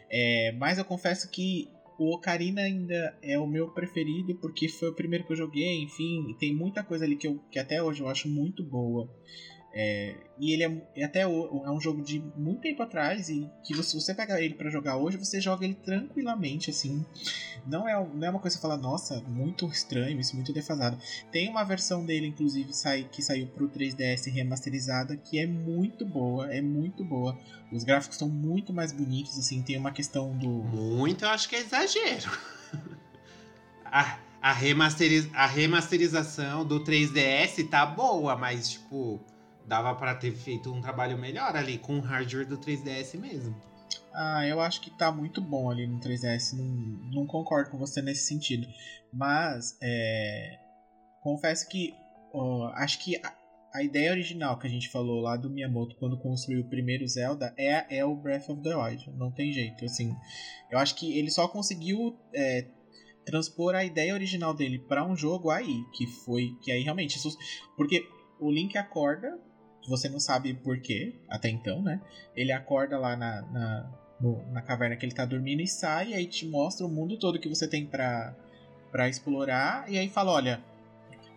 É, 0.09 0.53
mas 0.53 0.79
eu 0.79 0.85
confesso 0.85 1.29
que 1.29 1.69
o 2.01 2.15
Ocarina 2.15 2.63
ainda 2.63 3.15
é 3.21 3.39
o 3.39 3.47
meu 3.47 3.69
preferido 3.69 4.35
porque 4.37 4.67
foi 4.71 4.89
o 4.89 4.95
primeiro 4.95 5.27
que 5.27 5.33
eu 5.33 5.37
joguei, 5.37 5.83
enfim, 5.83 6.35
tem 6.39 6.55
muita 6.55 6.83
coisa 6.83 7.05
ali 7.05 7.15
que, 7.15 7.27
eu, 7.27 7.39
que 7.51 7.59
até 7.59 7.83
hoje 7.83 8.01
eu 8.01 8.09
acho 8.09 8.27
muito 8.27 8.65
boa. 8.65 9.07
É, 9.73 10.17
e 10.37 10.53
ele 10.53 10.65
é 10.65 10.83
e 10.97 11.03
até 11.05 11.25
o- 11.27 11.63
é 11.65 11.71
um 11.71 11.81
jogo 11.81 12.03
de 12.03 12.19
muito 12.37 12.61
tempo 12.63 12.83
atrás 12.83 13.29
e 13.29 13.49
que 13.63 13.73
você- 13.73 13.95
você 14.01 14.13
pegar 14.13 14.41
ele 14.43 14.55
pra 14.55 14.69
jogar 14.69 14.97
hoje, 14.97 15.17
você 15.17 15.41
joga 15.41 15.65
ele 15.65 15.75
tranquilamente, 15.75 16.71
assim. 16.71 17.05
Não 17.65 17.89
é, 17.89 17.93
não 17.95 18.27
é 18.27 18.31
uma 18.31 18.41
coisa 18.41 18.57
que 18.57 18.61
você 18.61 18.69
fala, 18.69 18.77
nossa, 18.77 19.21
muito 19.29 19.67
estranho, 19.67 20.19
isso 20.19 20.35
muito 20.35 20.53
defasado. 20.53 20.99
Tem 21.31 21.49
uma 21.49 21.63
versão 21.63 22.05
dele, 22.05 22.27
inclusive, 22.27 22.73
sai, 22.73 23.05
que 23.05 23.23
saiu 23.23 23.47
pro 23.47 23.69
3DS 23.69 24.29
remasterizada, 24.31 25.17
que 25.17 25.39
é 25.39 25.47
muito 25.47 26.05
boa, 26.05 26.53
é 26.53 26.61
muito 26.61 27.05
boa. 27.05 27.39
Os 27.71 27.85
gráficos 27.85 28.17
estão 28.17 28.29
muito 28.29 28.73
mais 28.73 28.91
bonitos, 28.91 29.39
assim, 29.39 29.63
tem 29.63 29.77
uma 29.79 29.93
questão 29.93 30.37
do. 30.37 30.49
Muito, 30.49 31.25
eu 31.25 31.29
acho 31.29 31.49
que 31.49 31.55
é 31.55 31.61
exagero. 31.61 32.29
A, 33.85 34.19
a, 34.41 34.53
remasteriz, 34.53 35.29
a 35.33 35.47
remasterização 35.47 36.65
do 36.65 36.83
3DS 36.85 37.65
tá 37.65 37.85
boa, 37.85 38.37
mas, 38.37 38.71
tipo, 38.71 39.21
dava 39.67 39.95
pra 39.95 40.15
ter 40.15 40.33
feito 40.33 40.73
um 40.73 40.81
trabalho 40.81 41.19
melhor 41.19 41.57
ali 41.57 41.79
com 41.79 41.99
o 41.99 42.01
hardware 42.01 42.47
do 42.47 42.59
3DS 42.59 43.19
mesmo. 43.19 43.55
Ah, 44.13 44.47
eu 44.47 44.61
acho 44.61 44.81
que 44.81 44.91
tá 44.91 45.11
muito 45.13 45.41
bom 45.41 45.71
ali 45.71 45.87
no 45.87 46.01
3DS. 46.01 46.57
Não, 46.57 46.65
não 47.13 47.27
concordo 47.27 47.71
com 47.71 47.79
você 47.79 48.03
nesse 48.03 48.27
sentido. 48.27 48.67
Mas, 49.13 49.77
é, 49.83 50.59
confesso 51.23 51.69
que 51.69 51.95
acho 52.75 52.99
que 53.01 53.17
a, 53.17 53.35
a 53.75 53.83
ideia 53.83 54.11
original 54.11 54.59
que 54.59 54.67
a 54.67 54.71
gente 54.71 54.89
falou 54.89 55.21
lá 55.21 55.37
do 55.37 55.51
Miyamoto 55.51 55.97
quando 55.97 56.19
construiu 56.19 56.63
o 56.63 56.69
primeiro 56.69 57.07
Zelda 57.07 57.55
é, 57.57 57.99
é 57.99 58.05
o 58.05 58.15
Breath 58.15 58.49
of 58.49 58.63
the 58.63 58.75
Wild. 58.75 59.11
Não 59.17 59.31
tem 59.31 59.53
jeito. 59.53 59.85
Assim, 59.85 60.15
eu 60.71 60.79
acho 60.79 60.95
que 60.95 61.17
ele 61.19 61.31
só 61.31 61.47
conseguiu 61.47 62.17
é, 62.35 62.67
transpor 63.25 63.75
a 63.75 63.85
ideia 63.85 64.15
original 64.15 64.55
dele 64.55 64.79
para 64.79 65.05
um 65.05 65.17
jogo 65.17 65.51
aí, 65.51 65.85
que 65.97 66.07
foi 66.07 66.57
que 66.63 66.73
aí 66.73 66.83
realmente 66.83 67.19
porque 67.77 68.05
o 68.41 68.51
Link 68.51 68.77
acorda, 68.77 69.39
você 69.89 70.09
não 70.09 70.21
sabe 70.21 70.55
por 70.55 70.79
quê 70.81 71.15
até 71.29 71.49
então, 71.49 71.83
né? 71.83 72.01
Ele 72.37 72.53
acorda 72.53 72.99
lá 72.99 73.17
na, 73.17 73.43
na, 73.43 73.91
no- 74.21 74.43
na 74.53 74.63
caverna 74.63 74.97
que 74.97 75.05
ele 75.05 75.15
tá 75.15 75.25
dormindo 75.25 75.63
e 75.63 75.67
sai, 75.67 76.11
e 76.11 76.15
aí 76.15 76.27
te 76.27 76.47
mostra 76.47 76.87
o 76.87 76.91
mundo 76.91 77.19
todo 77.19 77.39
que 77.39 77.49
você 77.49 77.67
tem 77.67 77.87
pra, 77.87 78.35
pra 78.93 79.09
explorar, 79.09 79.91
e 79.91 79.99
aí 79.99 80.09
fala, 80.09 80.33
olha, 80.33 80.61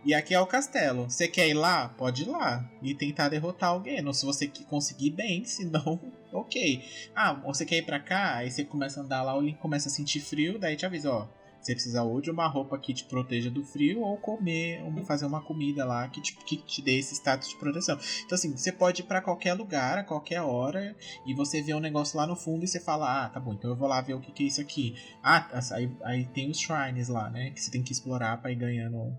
e 0.04 0.12
aqui 0.12 0.34
é 0.34 0.40
o 0.40 0.46
castelo. 0.46 1.04
Você 1.08 1.26
quer 1.26 1.48
ir 1.48 1.54
lá? 1.54 1.88
Pode 1.88 2.24
ir 2.24 2.28
lá. 2.28 2.62
E 2.82 2.94
tentar 2.94 3.30
derrotar 3.30 3.70
alguém. 3.70 4.06
Ou 4.06 4.12
se 4.12 4.26
você 4.26 4.46
conseguir 4.68 5.10
bem, 5.10 5.42
se 5.46 5.64
não, 5.64 5.98
ok. 6.30 6.84
Ah, 7.16 7.32
você 7.32 7.64
quer 7.64 7.78
ir 7.78 7.86
pra 7.86 7.98
cá? 7.98 8.36
Aí 8.36 8.50
você 8.50 8.64
começa 8.64 9.00
a 9.00 9.02
andar 9.02 9.22
lá, 9.22 9.34
o 9.34 9.40
Link 9.40 9.58
começa 9.58 9.88
a 9.88 9.90
sentir 9.90 10.20
frio, 10.20 10.58
daí 10.58 10.76
te 10.76 10.84
avisa, 10.84 11.10
ó. 11.10 11.26
Você 11.64 11.72
precisa 11.72 12.02
ou 12.02 12.20
de 12.20 12.30
uma 12.30 12.46
roupa 12.46 12.78
que 12.78 12.92
te 12.92 13.04
proteja 13.04 13.50
do 13.50 13.64
frio, 13.64 14.02
ou 14.02 14.18
comer, 14.18 14.82
ou 14.82 15.02
fazer 15.04 15.24
uma 15.24 15.40
comida 15.40 15.84
lá 15.84 16.06
que 16.08 16.20
te, 16.20 16.36
que 16.36 16.58
te 16.58 16.82
dê 16.82 16.98
esse 16.98 17.14
status 17.14 17.48
de 17.48 17.56
proteção. 17.56 17.98
Então, 18.24 18.36
assim, 18.36 18.54
você 18.54 18.70
pode 18.70 19.00
ir 19.00 19.06
pra 19.06 19.22
qualquer 19.22 19.54
lugar, 19.54 19.96
a 19.98 20.04
qualquer 20.04 20.42
hora, 20.42 20.94
e 21.26 21.32
você 21.32 21.62
vê 21.62 21.72
um 21.72 21.80
negócio 21.80 22.18
lá 22.18 22.26
no 22.26 22.36
fundo 22.36 22.64
e 22.64 22.68
você 22.68 22.78
fala, 22.78 23.24
ah, 23.24 23.28
tá 23.30 23.40
bom, 23.40 23.54
então 23.54 23.70
eu 23.70 23.76
vou 23.76 23.88
lá 23.88 24.00
ver 24.02 24.12
o 24.12 24.20
que, 24.20 24.30
que 24.30 24.44
é 24.44 24.46
isso 24.46 24.60
aqui. 24.60 24.94
Ah, 25.22 25.48
aí, 25.72 25.90
aí 26.02 26.24
tem 26.26 26.50
os 26.50 26.58
shrines 26.58 27.08
lá, 27.08 27.30
né? 27.30 27.50
Que 27.50 27.60
você 27.60 27.70
tem 27.70 27.82
que 27.82 27.92
explorar 27.92 28.36
pra 28.42 28.52
ir 28.52 28.56
ganhando 28.56 29.16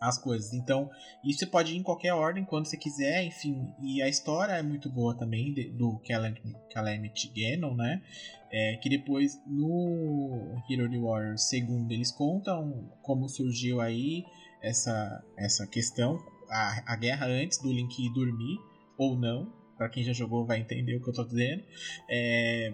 as 0.00 0.18
coisas. 0.18 0.52
Então, 0.52 0.90
isso 1.24 1.40
você 1.40 1.46
pode 1.46 1.72
ir 1.72 1.76
em 1.76 1.82
qualquer 1.82 2.12
ordem, 2.12 2.44
quando 2.44 2.66
você 2.66 2.76
quiser, 2.76 3.24
enfim. 3.24 3.72
E 3.80 4.02
a 4.02 4.08
história 4.08 4.52
é 4.52 4.62
muito 4.62 4.90
boa 4.90 5.14
também, 5.14 5.52
de- 5.52 5.70
do 5.70 5.98
Calam- 6.06 6.34
Calamity 6.72 7.32
Ganon, 7.34 7.74
né? 7.74 8.02
É, 8.50 8.76
que 8.76 8.88
depois, 8.88 9.40
no 9.46 10.62
Hero 10.70 10.88
the 10.90 10.98
Warriors 10.98 11.48
segundo, 11.48 11.90
eles 11.92 12.12
contam 12.12 12.90
como 13.02 13.28
surgiu 13.28 13.80
aí 13.80 14.24
essa, 14.62 15.24
essa 15.36 15.66
questão, 15.66 16.18
a, 16.48 16.92
a 16.92 16.96
guerra 16.96 17.26
antes 17.26 17.58
do 17.58 17.72
Link 17.72 17.98
ir 17.98 18.12
dormir, 18.12 18.58
ou 18.96 19.16
não. 19.16 19.52
Pra 19.76 19.90
quem 19.90 20.02
já 20.02 20.12
jogou 20.12 20.46
vai 20.46 20.58
entender 20.60 20.96
o 20.96 21.02
que 21.02 21.10
eu 21.10 21.14
tô 21.14 21.24
dizendo. 21.24 21.62
É, 22.08 22.72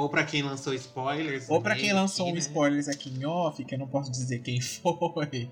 Ou 0.00 0.08
pra 0.08 0.24
quem 0.24 0.42
lançou 0.42 0.72
spoilers. 0.74 1.48
Ou 1.48 1.60
pra 1.60 1.74
quem 1.74 1.92
lançou 1.92 2.26
aqui, 2.26 2.32
um 2.32 2.34
né? 2.34 2.40
spoilers 2.40 2.88
aqui 2.88 3.10
em 3.10 3.24
off, 3.24 3.64
que 3.64 3.74
eu 3.74 3.78
não 3.78 3.86
posso 3.86 4.10
dizer 4.10 4.40
quem 4.40 4.60
foi, 4.60 5.48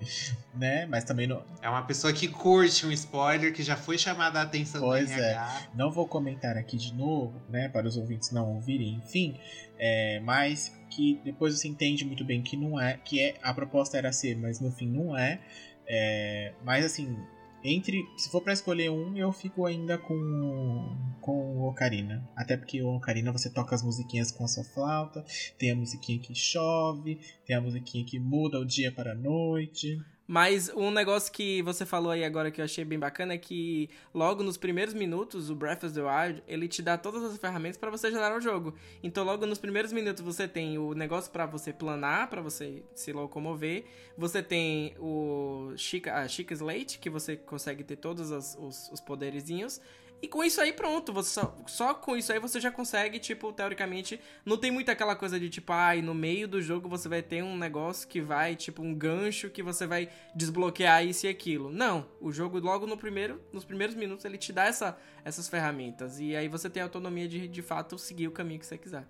né? 0.53 0.85
Mas 0.87 1.03
também 1.03 1.27
não, 1.27 1.43
É 1.61 1.69
uma 1.69 1.83
pessoa 1.83 2.11
que 2.11 2.27
curte 2.27 2.85
um 2.85 2.91
spoiler, 2.91 3.53
que 3.53 3.61
já 3.61 3.75
foi 3.75 3.97
chamada 3.97 4.39
a 4.39 4.43
atenção 4.43 4.81
Pois 4.81 5.09
do 5.09 5.21
é. 5.21 5.67
Não 5.75 5.91
vou 5.91 6.07
comentar 6.07 6.57
aqui 6.57 6.77
de 6.77 6.93
novo, 6.93 7.39
né? 7.49 7.69
Para 7.69 7.87
os 7.87 7.95
ouvintes 7.97 8.31
não 8.31 8.55
ouvirem, 8.55 8.95
enfim. 8.95 9.37
É, 9.77 10.19
mas 10.21 10.75
que 10.89 11.21
depois 11.23 11.57
você 11.57 11.67
entende 11.67 12.03
muito 12.03 12.25
bem 12.25 12.41
que 12.41 12.57
não 12.57 12.79
é, 12.79 12.97
que 12.97 13.21
é 13.21 13.35
a 13.41 13.53
proposta 13.53 13.97
era 13.97 14.11
ser, 14.11 14.35
mas 14.35 14.59
no 14.59 14.71
fim 14.71 14.87
não 14.87 15.17
é. 15.17 15.39
É, 15.87 16.53
mas 16.63 16.85
assim, 16.85 17.17
entre 17.63 18.05
se 18.17 18.29
for 18.29 18.41
pra 18.41 18.53
escolher 18.53 18.89
um, 18.89 19.17
eu 19.17 19.31
fico 19.31 19.65
ainda 19.65 19.97
com 19.97 21.09
com 21.21 21.57
o 21.57 21.67
Ocarina. 21.67 22.27
Até 22.35 22.57
porque 22.57 22.81
o 22.81 22.95
Ocarina 22.95 23.31
você 23.31 23.49
toca 23.49 23.75
as 23.75 23.83
musiquinhas 23.83 24.31
com 24.31 24.43
a 24.43 24.47
sua 24.47 24.63
flauta, 24.63 25.23
tem 25.57 25.71
a 25.71 25.75
musiquinha 25.75 26.19
que 26.19 26.33
chove, 26.33 27.19
tem 27.45 27.55
a 27.55 27.61
musiquinha 27.61 28.05
que 28.05 28.19
muda 28.19 28.59
o 28.59 28.65
dia 28.65 28.91
para 28.91 29.11
a 29.11 29.15
noite. 29.15 29.99
Mas 30.31 30.69
um 30.75 30.91
negócio 30.91 31.33
que 31.33 31.63
você 31.63 31.87
falou 31.87 32.11
aí 32.11 32.23
agora 32.23 32.51
que 32.51 32.61
eu 32.61 32.65
achei 32.65 32.85
bem 32.85 32.99
bacana 32.99 33.33
é 33.33 33.37
que 33.39 33.89
logo 34.13 34.43
nos 34.43 34.57
primeiros 34.57 34.93
minutos 34.93 35.49
o 35.49 35.55
Breath 35.55 35.83
of 35.85 35.93
the 35.95 36.01
Wild 36.03 36.43
ele 36.47 36.67
te 36.67 36.83
dá 36.83 36.99
todas 36.99 37.23
as 37.23 37.35
ferramentas 37.39 37.77
para 37.77 37.89
você 37.89 38.11
gerar 38.11 38.37
o 38.37 38.39
jogo. 38.39 38.75
Então 39.01 39.23
logo 39.23 39.47
nos 39.47 39.57
primeiros 39.57 39.91
minutos 39.91 40.21
você 40.21 40.47
tem 40.47 40.77
o 40.77 40.93
negócio 40.93 41.31
para 41.31 41.47
você 41.47 41.73
planar, 41.73 42.29
para 42.29 42.43
você 42.43 42.83
se 42.93 43.11
locomover. 43.11 43.85
Você 44.15 44.43
tem 44.43 44.93
o 44.99 45.73
Chica, 45.75 46.13
a 46.13 46.27
Chica 46.27 46.53
Slate 46.53 46.99
que 46.99 47.09
você 47.09 47.35
consegue 47.35 47.83
ter 47.83 47.95
todos 47.95 48.31
as- 48.31 48.55
os, 48.61 48.87
os 48.91 49.01
poderezinhos. 49.01 49.81
E 50.21 50.27
com 50.27 50.43
isso 50.43 50.59
aí, 50.59 50.73
pronto. 50.73 51.13
Você 51.13 51.29
só, 51.31 51.55
só 51.67 51.93
com 51.93 52.17
isso 52.17 52.31
aí 52.31 52.39
você 52.39 52.59
já 52.59 52.71
consegue, 52.71 53.19
tipo, 53.19 53.53
teoricamente. 53.53 54.19
Não 54.45 54.57
tem 54.57 54.71
muito 54.71 54.89
aquela 54.91 55.15
coisa 55.15 55.39
de 55.39 55.49
tipo, 55.49 55.71
ai, 55.71 56.01
no 56.01 56.13
meio 56.13 56.47
do 56.47 56.61
jogo 56.61 56.89
você 56.89 57.07
vai 57.07 57.21
ter 57.21 57.43
um 57.43 57.57
negócio 57.57 58.07
que 58.07 58.19
vai, 58.19 58.55
tipo, 58.55 58.81
um 58.81 58.93
gancho 58.93 59.49
que 59.49 59.63
você 59.63 59.87
vai 59.87 60.09
desbloquear 60.35 61.05
isso 61.05 61.25
e 61.25 61.29
aquilo. 61.29 61.71
Não. 61.71 62.07
O 62.19 62.31
jogo, 62.31 62.59
logo 62.59 62.85
no 62.85 62.97
primeiro, 62.97 63.41
nos 63.53 63.63
primeiros 63.63 63.95
minutos, 63.95 64.25
ele 64.25 64.37
te 64.37 64.51
dá 64.51 64.65
essa, 64.65 64.97
essas 65.23 65.47
ferramentas. 65.47 66.19
E 66.19 66.35
aí 66.35 66.47
você 66.47 66.69
tem 66.69 66.81
a 66.81 66.85
autonomia 66.85 67.27
de, 67.27 67.47
de 67.47 67.61
fato, 67.61 67.97
seguir 67.97 68.27
o 68.27 68.31
caminho 68.31 68.59
que 68.59 68.65
você 68.65 68.77
quiser. 68.77 69.07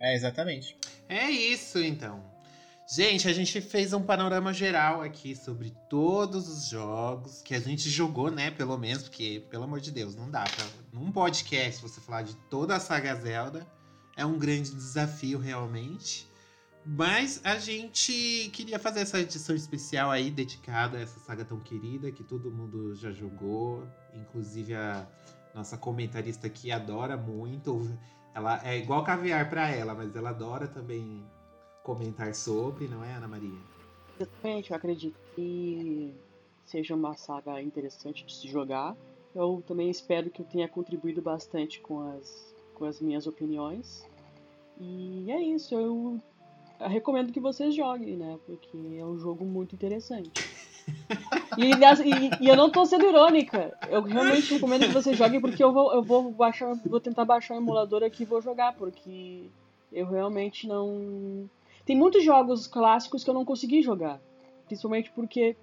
É, 0.00 0.14
exatamente. 0.14 0.76
É 1.08 1.30
isso, 1.30 1.78
então. 1.78 2.31
Gente, 2.86 3.28
a 3.28 3.32
gente 3.32 3.60
fez 3.60 3.92
um 3.92 4.02
panorama 4.02 4.52
geral 4.52 5.02
aqui 5.02 5.36
sobre 5.36 5.70
todos 5.88 6.48
os 6.48 6.68
jogos 6.68 7.40
que 7.40 7.54
a 7.54 7.60
gente 7.60 7.88
jogou, 7.88 8.30
né? 8.30 8.50
Pelo 8.50 8.76
menos, 8.76 9.04
porque, 9.04 9.46
pelo 9.50 9.64
amor 9.64 9.80
de 9.80 9.90
Deus, 9.90 10.16
não 10.16 10.30
dá 10.30 10.42
pra. 10.42 10.66
Num 10.92 11.10
podcast 11.10 11.80
você 11.80 12.00
falar 12.00 12.22
de 12.22 12.34
toda 12.50 12.76
a 12.76 12.80
saga 12.80 13.14
Zelda 13.14 13.66
é 14.16 14.26
um 14.26 14.38
grande 14.38 14.70
desafio, 14.74 15.38
realmente. 15.38 16.28
Mas 16.84 17.40
a 17.44 17.56
gente 17.56 18.50
queria 18.52 18.78
fazer 18.78 19.00
essa 19.00 19.20
edição 19.20 19.54
especial 19.54 20.10
aí, 20.10 20.30
dedicada 20.30 20.98
a 20.98 21.00
essa 21.00 21.20
saga 21.20 21.44
tão 21.44 21.60
querida, 21.60 22.10
que 22.10 22.24
todo 22.24 22.50
mundo 22.50 22.94
já 22.96 23.12
jogou. 23.12 23.86
Inclusive 24.12 24.74
a 24.74 25.06
nossa 25.54 25.78
comentarista 25.78 26.48
aqui 26.48 26.72
adora 26.72 27.16
muito. 27.16 27.96
Ela 28.34 28.60
é 28.64 28.76
igual 28.76 29.04
caviar 29.04 29.48
pra 29.48 29.68
ela, 29.70 29.94
mas 29.94 30.14
ela 30.16 30.30
adora 30.30 30.66
também 30.66 31.24
comentar 31.82 32.34
sobre, 32.34 32.86
não 32.88 33.04
é, 33.04 33.12
Ana 33.14 33.28
Maria? 33.28 33.58
Exatamente, 34.18 34.70
eu 34.70 34.76
acredito 34.76 35.16
que 35.34 36.12
seja 36.64 36.94
uma 36.94 37.14
saga 37.14 37.60
interessante 37.60 38.24
de 38.24 38.34
se 38.34 38.48
jogar. 38.48 38.96
Eu 39.34 39.62
também 39.66 39.90
espero 39.90 40.30
que 40.30 40.42
eu 40.42 40.46
tenha 40.46 40.68
contribuído 40.68 41.20
bastante 41.22 41.80
com 41.80 42.00
as, 42.10 42.54
com 42.74 42.84
as 42.84 43.00
minhas 43.00 43.26
opiniões. 43.26 44.06
E 44.80 45.30
é 45.30 45.40
isso, 45.42 45.74
eu 45.74 46.20
recomendo 46.80 47.32
que 47.32 47.40
vocês 47.40 47.74
joguem, 47.74 48.16
né? 48.16 48.38
Porque 48.46 48.76
é 48.98 49.04
um 49.04 49.18
jogo 49.18 49.44
muito 49.44 49.74
interessante. 49.74 50.30
E, 51.58 51.70
e- 51.70 52.30
e 52.44 52.48
eu 52.48 52.56
não 52.56 52.70
tô 52.70 52.84
sendo 52.86 53.04
irônica. 53.06 53.76
Eu 53.90 54.00
realmente 54.02 54.54
recomendo 54.54 54.86
que 54.86 54.92
vocês 54.94 55.16
joguem 55.18 55.38
porque 55.38 55.62
eu 55.62 55.70
vou, 55.70 55.92
eu 55.94 56.02
vou 56.02 56.32
baixar, 56.32 56.74
vou 56.86 56.98
tentar 56.98 57.26
baixar 57.26 57.54
o 57.54 57.58
emulador 57.58 58.02
aqui 58.02 58.22
e 58.22 58.26
vou 58.26 58.40
jogar, 58.40 58.74
porque 58.74 59.44
eu 59.92 60.06
realmente 60.06 60.66
não. 60.66 61.48
Tem 61.84 61.96
muitos 61.96 62.24
jogos 62.24 62.66
clássicos 62.66 63.24
que 63.24 63.30
eu 63.30 63.34
não 63.34 63.44
consegui 63.44 63.82
jogar. 63.82 64.20
Principalmente 64.66 65.10
porque 65.12 65.56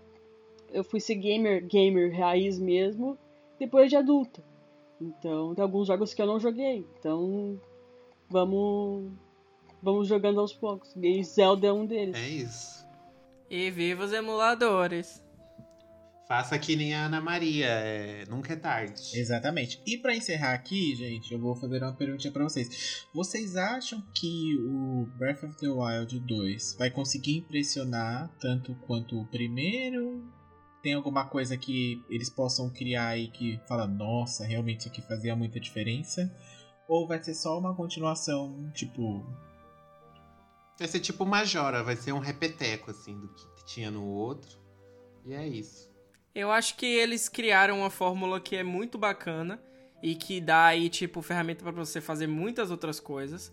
eu 0.72 0.84
fui 0.84 1.00
ser 1.00 1.16
gamer, 1.16 1.66
gamer 1.66 2.16
raiz 2.18 2.60
mesmo, 2.60 3.18
depois 3.58 3.90
de 3.90 3.96
adulta. 3.96 4.44
Então, 5.00 5.56
tem 5.56 5.64
alguns 5.64 5.88
jogos 5.88 6.14
que 6.14 6.22
eu 6.22 6.28
não 6.28 6.40
joguei. 6.40 6.86
Então, 7.00 7.60
vamos 8.30 9.12
vamos 9.82 10.08
jogando 10.08 10.40
aos 10.40 10.54
poucos. 10.54 10.94
E 10.96 11.24
Zelda 11.24 11.68
é 11.68 11.74
um 11.74 11.86
deles. 11.86 12.16
É 12.16 12.28
isso. 12.28 12.86
E 13.50 13.72
viva 13.72 14.04
os 14.04 14.14
emuladores! 14.14 15.24
Faça 16.30 16.60
que 16.60 16.76
nem 16.76 16.94
a 16.94 17.08
Ana 17.08 17.20
Maria, 17.20 17.66
é, 17.66 18.24
nunca 18.30 18.54
é 18.54 18.56
tarde. 18.56 19.20
Exatamente. 19.20 19.82
E 19.84 19.98
pra 19.98 20.16
encerrar 20.16 20.54
aqui, 20.54 20.96
gente, 20.96 21.34
eu 21.34 21.40
vou 21.40 21.56
fazer 21.56 21.82
uma 21.82 21.92
perguntinha 21.92 22.32
pra 22.32 22.44
vocês. 22.44 23.08
Vocês 23.12 23.56
acham 23.56 24.00
que 24.14 24.56
o 24.60 25.08
Breath 25.18 25.44
of 25.44 25.58
the 25.58 25.68
Wild 25.68 26.20
2 26.20 26.76
vai 26.78 26.92
conseguir 26.92 27.38
impressionar 27.38 28.30
tanto 28.40 28.76
quanto 28.86 29.20
o 29.20 29.26
primeiro? 29.26 30.24
Tem 30.84 30.94
alguma 30.94 31.26
coisa 31.26 31.58
que 31.58 32.06
eles 32.08 32.30
possam 32.30 32.70
criar 32.70 33.08
aí 33.08 33.30
que 33.30 33.60
fala, 33.68 33.88
nossa, 33.88 34.46
realmente 34.46 34.82
isso 34.82 34.90
aqui 34.90 35.02
fazia 35.02 35.36
muita 35.36 35.60
diferença? 35.60 36.32
Ou 36.88 37.08
vai 37.08 37.24
ser 37.24 37.34
só 37.34 37.58
uma 37.58 37.74
continuação, 37.74 38.72
tipo, 38.76 39.26
Vai 40.78 40.88
ser 40.88 41.00
tipo 41.00 41.26
Majora, 41.26 41.84
vai 41.84 41.96
ser 41.96 42.12
um 42.12 42.20
repeteco, 42.20 42.92
assim, 42.92 43.20
do 43.20 43.30
que 43.30 43.66
tinha 43.66 43.90
no 43.90 44.06
outro. 44.06 44.60
E 45.26 45.34
é 45.34 45.48
isso. 45.48 45.89
Eu 46.34 46.52
acho 46.52 46.76
que 46.76 46.86
eles 46.86 47.28
criaram 47.28 47.80
uma 47.80 47.90
fórmula 47.90 48.40
que 48.40 48.56
é 48.56 48.64
muito 48.64 48.98
bacana 48.98 49.60
e 50.02 50.16
que 50.16 50.40
dá 50.40 50.66
aí, 50.66 50.90
tipo, 50.90 51.22
ferramenta 51.22 51.64
para 51.64 51.72
você 51.72 52.00
fazer 52.00 52.28
muitas 52.28 52.72
outras 52.72 53.00
coisas. 53.00 53.52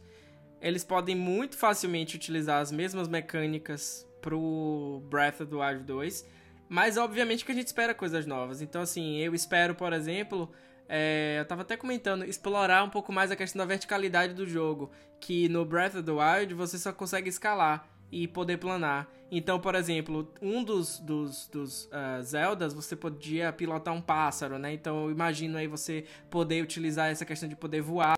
Eles 0.60 0.84
podem 0.84 1.14
muito 1.14 1.56
facilmente 1.56 2.16
utilizar 2.16 2.60
as 2.60 2.70
mesmas 2.70 3.08
mecânicas 3.08 4.06
pro 4.20 5.02
Breath 5.08 5.40
of 5.40 5.46
the 5.46 5.56
Wild 5.56 5.84
2, 5.84 6.26
mas 6.68 6.96
obviamente 6.96 7.44
que 7.44 7.52
a 7.52 7.54
gente 7.54 7.66
espera 7.66 7.94
coisas 7.94 8.26
novas. 8.26 8.60
Então, 8.60 8.82
assim, 8.82 9.18
eu 9.18 9.34
espero, 9.34 9.74
por 9.74 9.92
exemplo, 9.92 10.50
é, 10.88 11.36
eu 11.40 11.44
tava 11.44 11.62
até 11.62 11.76
comentando, 11.76 12.24
explorar 12.24 12.82
um 12.84 12.90
pouco 12.90 13.12
mais 13.12 13.30
a 13.30 13.36
questão 13.36 13.58
da 13.58 13.64
verticalidade 13.64 14.34
do 14.34 14.46
jogo, 14.46 14.90
que 15.20 15.48
no 15.48 15.64
Breath 15.64 15.94
of 15.94 16.02
the 16.04 16.12
Wild 16.12 16.54
você 16.54 16.78
só 16.78 16.92
consegue 16.92 17.28
escalar 17.28 17.88
e 18.10 18.26
poder 18.28 18.58
planar. 18.58 19.08
Então, 19.30 19.58
por 19.58 19.74
exemplo, 19.74 20.32
um 20.40 20.62
dos, 20.62 20.98
dos, 21.00 21.48
dos 21.48 21.88
ah, 21.92 22.22
Zeldas, 22.22 22.72
você 22.72 22.94
podia 22.94 23.52
pilotar 23.52 23.92
um 23.92 24.00
pássaro, 24.00 24.58
né? 24.58 24.72
Então, 24.72 25.04
eu 25.04 25.10
imagino 25.10 25.58
aí 25.58 25.66
você 25.66 26.04
poder 26.30 26.62
utilizar 26.62 27.10
essa 27.10 27.24
questão 27.24 27.48
de 27.48 27.56
poder 27.56 27.80
voar, 27.80 28.14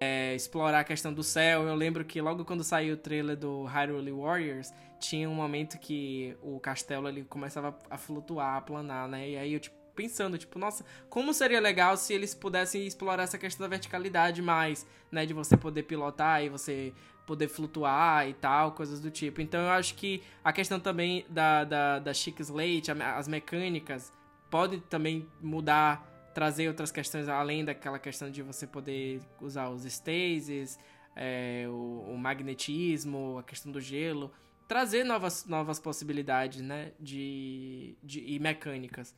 é, 0.00 0.34
explorar 0.34 0.80
a 0.80 0.84
questão 0.84 1.12
do 1.12 1.22
céu. 1.22 1.62
Eu 1.62 1.74
lembro 1.74 2.04
que 2.04 2.20
logo 2.20 2.44
quando 2.44 2.62
saiu 2.62 2.94
o 2.94 2.96
trailer 2.96 3.36
do 3.36 3.64
Hyrule 3.64 4.12
Warriors, 4.12 4.72
tinha 5.00 5.28
um 5.28 5.34
momento 5.34 5.78
que 5.78 6.36
o 6.40 6.60
castelo 6.60 7.08
ele 7.08 7.24
começava 7.24 7.76
a 7.90 7.98
flutuar, 7.98 8.56
a 8.56 8.60
planar, 8.60 9.08
né? 9.08 9.28
E 9.28 9.36
aí 9.36 9.52
eu, 9.52 9.60
tipo, 9.60 9.76
pensando, 9.94 10.38
tipo, 10.38 10.58
nossa, 10.58 10.84
como 11.08 11.34
seria 11.34 11.60
legal 11.60 11.96
se 11.96 12.14
eles 12.14 12.34
pudessem 12.34 12.86
explorar 12.86 13.24
essa 13.24 13.38
questão 13.38 13.64
da 13.64 13.68
verticalidade 13.68 14.40
mais, 14.40 14.86
né? 15.10 15.26
De 15.26 15.34
você 15.34 15.56
poder 15.56 15.82
pilotar 15.82 16.42
e 16.44 16.48
você 16.48 16.92
poder 17.26 17.48
flutuar 17.48 18.28
e 18.28 18.34
tal, 18.34 18.72
coisas 18.72 19.00
do 19.00 19.10
tipo. 19.10 19.40
Então 19.40 19.60
eu 19.60 19.70
acho 19.70 19.94
que 19.94 20.22
a 20.42 20.52
questão 20.52 20.78
também 20.80 21.24
da, 21.28 21.64
da, 21.64 21.98
da 21.98 22.14
Chic 22.14 22.40
Slate, 22.40 22.90
a- 22.90 23.16
as 23.16 23.28
mecânicas, 23.28 24.12
pode 24.50 24.80
também 24.80 25.26
mudar, 25.40 26.30
trazer 26.34 26.68
outras 26.68 26.90
questões 26.90 27.28
além 27.28 27.64
daquela 27.64 27.98
questão 27.98 28.30
de 28.30 28.42
você 28.42 28.66
poder 28.66 29.20
usar 29.40 29.68
os 29.68 29.84
stasis, 29.84 30.78
é, 31.14 31.66
o, 31.68 32.12
o 32.12 32.18
magnetismo, 32.18 33.38
a 33.38 33.42
questão 33.42 33.70
do 33.70 33.80
gelo, 33.80 34.30
trazer 34.66 35.04
novas, 35.04 35.44
novas 35.46 35.78
possibilidades, 35.78 36.60
né, 36.62 36.92
de, 36.98 37.94
de, 38.02 38.20
e 38.26 38.38
mecânicas. 38.38 39.14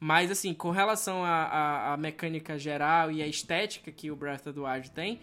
Mas, 0.00 0.30
assim, 0.30 0.54
com 0.54 0.70
relação 0.70 1.24
à 1.24 1.96
mecânica 1.98 2.56
geral 2.56 3.10
e 3.10 3.20
à 3.20 3.26
estética 3.26 3.90
que 3.90 4.10
o 4.12 4.16
Breath 4.16 4.46
of 4.46 4.52
the 4.52 4.60
Wild 4.60 4.90
tem, 4.92 5.20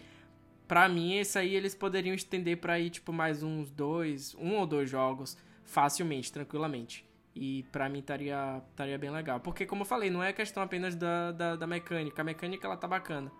pra 0.68 0.88
mim, 0.90 1.16
esse 1.16 1.38
aí 1.38 1.56
eles 1.56 1.76
poderiam 1.76 2.14
estender 2.14 2.58
pra 2.58 2.80
ir, 2.80 2.90
tipo, 2.90 3.12
mais 3.14 3.44
uns 3.44 3.72
dois, 3.72 4.36
um 4.36 4.56
ou 4.56 4.66
dois 4.66 4.90
jogos, 4.90 5.38
facilmente, 5.64 6.32
tranquilamente. 6.32 7.06
E 7.36 7.64
pra 7.72 7.90
mim 7.90 8.00
estaria 8.00 8.62
estaria 8.70 8.98
bem 8.98 9.10
legal. 9.10 9.40
Porque, 9.40 9.66
como 9.66 9.82
eu 9.82 9.86
falei, 9.86 10.10
não 10.10 10.24
é 10.24 10.32
questão 10.32 10.64
apenas 10.64 10.96
da, 10.96 11.32
da, 11.32 11.56
da 11.56 11.68
mecânica. 11.68 12.22
A 12.22 12.26
mecânica, 12.26 12.66
ela 12.66 12.78
tá 12.78 12.88
bacana. 12.88 13.32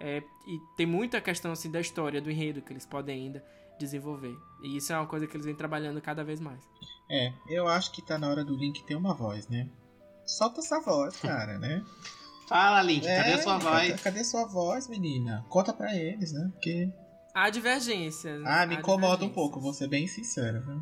É, 0.00 0.22
e 0.46 0.58
tem 0.76 0.86
muita 0.86 1.20
questão, 1.20 1.52
assim, 1.52 1.70
da 1.70 1.80
história, 1.80 2.20
do 2.20 2.30
enredo, 2.30 2.62
que 2.62 2.72
eles 2.72 2.86
podem 2.86 3.26
ainda 3.26 3.44
desenvolver. 3.78 4.36
E 4.62 4.76
isso 4.76 4.92
é 4.92 4.96
uma 4.96 5.06
coisa 5.06 5.26
que 5.26 5.36
eles 5.36 5.44
vêm 5.44 5.54
trabalhando 5.54 6.00
cada 6.00 6.24
vez 6.24 6.40
mais. 6.40 6.68
É, 7.10 7.32
eu 7.48 7.68
acho 7.68 7.92
que 7.92 8.02
tá 8.02 8.18
na 8.18 8.28
hora 8.28 8.44
do 8.44 8.56
Link 8.56 8.82
ter 8.84 8.94
uma 8.94 9.14
voz, 9.14 9.46
né? 9.48 9.68
Solta 10.24 10.60
essa 10.60 10.80
voz, 10.80 11.16
cara, 11.20 11.58
né? 11.58 11.84
Fala, 12.48 12.82
Link, 12.82 13.02
cadê 13.06 13.30
É, 13.30 13.34
a 13.34 13.42
sua 13.42 13.58
cadê- 13.58 13.64
voz? 13.88 14.00
Cadê 14.02 14.24
sua 14.24 14.44
voz, 14.46 14.88
menina? 14.88 15.44
Conta 15.48 15.72
pra 15.72 15.94
eles, 15.94 16.32
né? 16.32 16.48
Porque 16.52 16.92
Há 17.34 17.50
divergências. 17.50 18.42
Ah, 18.46 18.64
me 18.66 18.76
incomoda 18.76 19.24
um 19.24 19.28
pouco, 19.30 19.60
vou 19.60 19.72
ser 19.72 19.88
bem 19.88 20.06
sincero. 20.06 20.62
viu? 20.62 20.80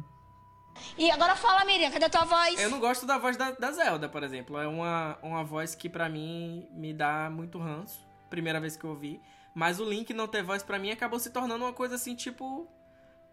E 0.98 1.10
agora 1.10 1.36
fala, 1.36 1.64
Miriam, 1.64 1.90
cadê 1.90 2.06
a 2.06 2.10
tua 2.10 2.24
voz? 2.24 2.60
Eu 2.60 2.68
não 2.70 2.80
gosto 2.80 3.06
da 3.06 3.16
voz 3.18 3.36
da, 3.36 3.52
da 3.52 3.72
Zelda, 3.72 4.09
por 4.09 4.22
exemplo. 4.22 4.59
É 4.59 4.66
uma, 4.66 5.18
uma 5.22 5.44
voz 5.44 5.74
que 5.74 5.89
pra 5.89 6.09
mim 6.09 6.66
me 6.72 6.93
dá 6.93 7.30
muito 7.30 7.59
ranço. 7.59 8.05
Primeira 8.28 8.59
vez 8.60 8.76
que 8.76 8.84
eu 8.84 8.90
ouvi. 8.90 9.20
Mas 9.55 9.78
o 9.80 9.84
Link 9.84 10.12
não 10.14 10.26
ter 10.26 10.43
voz 10.43 10.62
pra 10.62 10.78
mim 10.78 10.90
acabou 10.90 11.18
se 11.18 11.30
tornando 11.30 11.64
uma 11.64 11.72
coisa 11.74 11.94
assim, 11.97 12.14
tipo. 12.14 12.66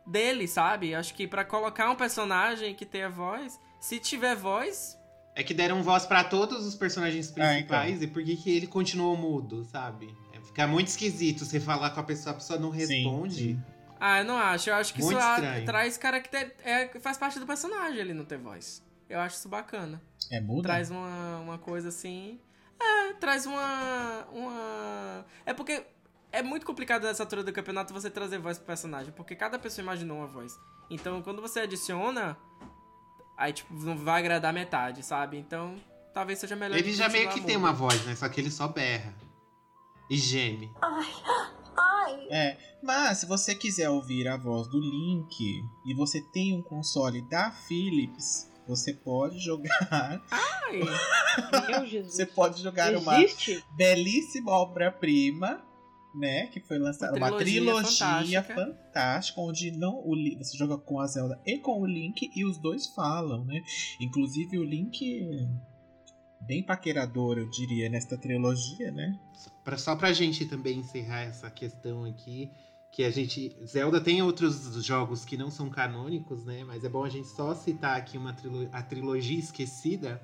dele, 0.05 0.47
sabe? 0.47 0.93
Acho 0.93 1.13
que 1.13 1.27
pra 1.27 1.45
colocar 1.45 1.89
um 1.89 1.95
personagem 1.95 2.75
que 2.75 2.85
tenha 2.85 3.09
voz, 3.09 3.59
se 3.79 3.99
tiver 3.99 4.35
voz. 4.35 4.98
É 5.39 5.43
que 5.43 5.53
deram 5.53 5.81
voz 5.81 6.05
pra 6.05 6.21
todos 6.21 6.65
os 6.65 6.75
personagens 6.75 7.29
Ah, 7.29 7.33
principais 7.33 8.01
e 8.01 8.07
por 8.07 8.21
que 8.21 8.35
que 8.35 8.49
ele 8.57 8.67
continuou 8.67 9.15
mudo, 9.15 9.63
sabe? 9.63 10.13
É, 10.33 10.41
fica 10.41 10.67
muito 10.67 10.87
esquisito 10.87 11.45
você 11.45 11.61
falar 11.61 11.91
com 11.91 12.01
a 12.01 12.03
pessoa, 12.03 12.33
a 12.33 12.35
pessoa 12.35 12.59
não 12.59 12.69
responde. 12.69 13.35
Sim, 13.35 13.53
sim. 13.55 13.63
Ah, 13.97 14.19
eu 14.19 14.25
não 14.25 14.37
acho. 14.37 14.69
Eu 14.69 14.75
acho 14.75 14.93
que 14.93 15.01
Muito 15.01 15.17
isso 15.17 15.29
estranho. 15.29 15.65
traz 15.65 15.97
caracter. 15.97 16.55
É, 16.63 16.87
faz 16.99 17.17
parte 17.17 17.39
do 17.39 17.45
personagem 17.45 17.99
ele 17.99 18.13
não 18.13 18.25
ter 18.25 18.37
voz. 18.37 18.83
Eu 19.09 19.17
acho 19.21 19.37
isso 19.37 19.47
bacana. 19.47 20.01
É 20.29 20.41
muda? 20.41 20.63
Traz 20.63 20.91
uma, 20.91 21.37
uma 21.39 21.57
coisa 21.57 21.87
assim. 21.87 22.37
É, 22.77 23.13
traz 23.13 23.45
uma. 23.45 24.27
uma. 24.33 25.25
É 25.45 25.53
porque. 25.53 25.85
É 26.33 26.43
muito 26.43 26.65
complicado 26.65 27.03
nessa 27.05 27.23
altura 27.23 27.43
do 27.43 27.51
campeonato 27.53 27.93
você 27.93 28.09
trazer 28.09 28.39
voz 28.39 28.57
pro 28.57 28.67
personagem, 28.67 29.11
porque 29.13 29.35
cada 29.35 29.57
pessoa 29.57 29.81
imaginou 29.83 30.17
uma 30.17 30.27
voz. 30.27 30.59
Então, 30.89 31.21
quando 31.23 31.41
você 31.41 31.61
adiciona, 31.61 32.37
aí, 33.39 33.53
tipo, 33.53 33.73
não 33.73 33.97
vai 33.97 34.19
agradar 34.19 34.53
metade, 34.53 35.01
sabe? 35.01 35.37
Então, 35.37 35.75
talvez 36.13 36.37
seja 36.37 36.55
melhor. 36.55 36.77
Ele 36.77 36.93
já 36.93 37.07
meio 37.07 37.29
que 37.29 37.41
tem 37.41 37.55
uma 37.55 37.71
voz, 37.71 38.05
né? 38.05 38.13
Só 38.15 38.27
que 38.27 38.41
ele 38.41 38.51
só 38.51 38.67
berra. 38.67 39.15
E 40.09 40.17
geme. 40.17 40.69
É, 42.31 42.57
mas 42.83 43.19
se 43.19 43.25
você 43.25 43.55
quiser 43.55 43.89
ouvir 43.89 44.27
a 44.27 44.37
voz 44.37 44.67
do 44.67 44.79
Link 44.79 45.63
e 45.83 45.93
você 45.95 46.21
tem 46.31 46.55
um 46.55 46.61
console 46.61 47.27
da 47.27 47.49
Philips, 47.49 48.47
você 48.67 48.93
pode 48.93 49.39
jogar. 49.39 50.21
Ai, 50.29 50.79
Meu 51.69 51.85
Jesus. 51.87 52.13
Você 52.13 52.27
pode 52.27 52.61
jogar 52.61 52.95
uma 52.95 53.19
Existe? 53.23 53.63
belíssima 53.71 54.51
obra-prima, 54.51 55.59
né? 56.15 56.47
Que 56.47 56.59
foi 56.59 56.77
lançada 56.79 57.15
Uma 57.17 57.27
uma 57.29 57.37
trilogia 57.37 57.83
trilogia 57.83 58.43
fantástica. 58.43 58.55
fantástica, 58.55 59.41
onde 59.41 59.71
não 59.71 60.01
o 60.05 60.15
Link, 60.15 60.37
você 60.43 60.57
joga 60.57 60.77
com 60.77 60.99
a 60.99 61.07
Zelda 61.07 61.39
e 61.45 61.57
com 61.59 61.81
o 61.81 61.85
Link 61.85 62.31
e 62.35 62.45
os 62.45 62.57
dois 62.57 62.87
falam, 62.87 63.45
né? 63.45 63.61
Inclusive 63.99 64.57
o 64.57 64.63
Link 64.63 65.47
bem 66.41 66.63
paquerador, 66.63 67.37
eu 67.37 67.49
diria, 67.49 67.89
nesta 67.89 68.17
trilogia, 68.17 68.91
né? 68.91 69.19
Pra, 69.63 69.77
só 69.77 69.95
pra 69.95 70.11
gente 70.13 70.45
também 70.45 70.79
encerrar 70.79 71.21
essa 71.21 71.49
questão 71.51 72.05
aqui, 72.05 72.49
que 72.91 73.03
a 73.03 73.11
gente. 73.11 73.55
Zelda 73.67 74.01
tem 74.01 74.21
outros 74.23 74.83
jogos 74.83 75.23
que 75.23 75.37
não 75.37 75.51
são 75.51 75.69
canônicos, 75.69 76.43
né? 76.43 76.63
Mas 76.63 76.83
é 76.83 76.89
bom 76.89 77.03
a 77.03 77.09
gente 77.09 77.27
só 77.27 77.53
citar 77.53 77.95
aqui 77.97 78.17
uma 78.17 78.33
trilo- 78.33 78.67
a 78.71 78.81
trilogia 78.81 79.37
esquecida. 79.37 80.19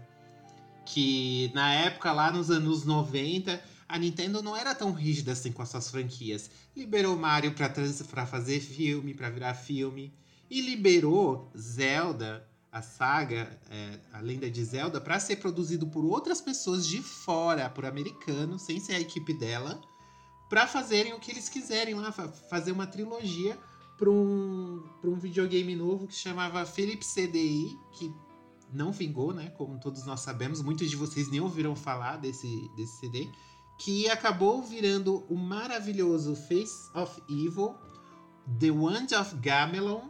Que 0.83 1.51
na 1.53 1.73
época, 1.73 2.11
lá 2.11 2.31
nos 2.31 2.49
anos 2.51 2.85
90, 2.85 3.59
a 3.87 3.97
Nintendo 3.99 4.41
não 4.41 4.55
era 4.55 4.73
tão 4.73 4.91
rígida 4.91 5.31
assim 5.33 5.51
com 5.51 5.61
as 5.61 5.69
suas 5.69 5.89
franquias. 5.89 6.49
Liberou 6.75 7.15
Mario 7.15 7.53
pra, 7.53 7.69
trans- 7.69 8.01
pra 8.03 8.25
fazer 8.25 8.59
filme, 8.59 9.13
pra 9.13 9.29
virar 9.29 9.53
filme. 9.53 10.13
E 10.49 10.61
liberou 10.61 11.51
Zelda, 11.57 12.47
a 12.71 12.81
saga, 12.81 13.59
é, 13.69 13.99
a 14.13 14.19
lenda 14.19 14.49
de 14.49 14.63
Zelda, 14.63 14.99
pra 14.99 15.19
ser 15.19 15.37
produzido 15.37 15.87
por 15.87 16.03
outras 16.05 16.41
pessoas 16.41 16.85
de 16.85 17.01
fora, 17.01 17.69
por 17.69 17.85
americanos, 17.85 18.63
sem 18.63 18.79
ser 18.79 18.93
a 18.95 18.99
equipe 18.99 19.33
dela, 19.33 19.79
pra 20.49 20.67
fazerem 20.67 21.13
o 21.13 21.19
que 21.19 21.31
eles 21.31 21.47
quiserem 21.49 21.95
lá, 21.95 22.11
fa- 22.11 22.27
fazer 22.27 22.71
uma 22.71 22.85
trilogia 22.85 23.57
pra 23.97 24.09
um, 24.09 24.83
pra 24.99 25.09
um 25.09 25.15
videogame 25.15 25.75
novo 25.75 26.05
que 26.05 26.15
chamava 26.15 26.65
Philips 26.65 27.13
CDI, 27.13 27.77
que 27.97 28.13
não 28.73 28.91
vingou, 28.91 29.33
né? 29.33 29.49
Como 29.51 29.79
todos 29.79 30.05
nós 30.05 30.19
sabemos, 30.19 30.61
muitos 30.61 30.89
de 30.89 30.95
vocês 30.97 31.29
nem 31.31 31.39
ouviram 31.39 31.75
falar 31.75 32.17
desse, 32.17 32.69
desse 32.75 32.99
CD, 32.99 33.29
que 33.77 34.09
acabou 34.09 34.61
virando 34.63 35.25
o 35.29 35.35
maravilhoso 35.35 36.35
Face 36.35 36.89
of 36.95 37.21
Evil, 37.29 37.75
The 38.59 38.71
Wand 38.71 39.07
of 39.19 39.35
Gamelon 39.37 40.01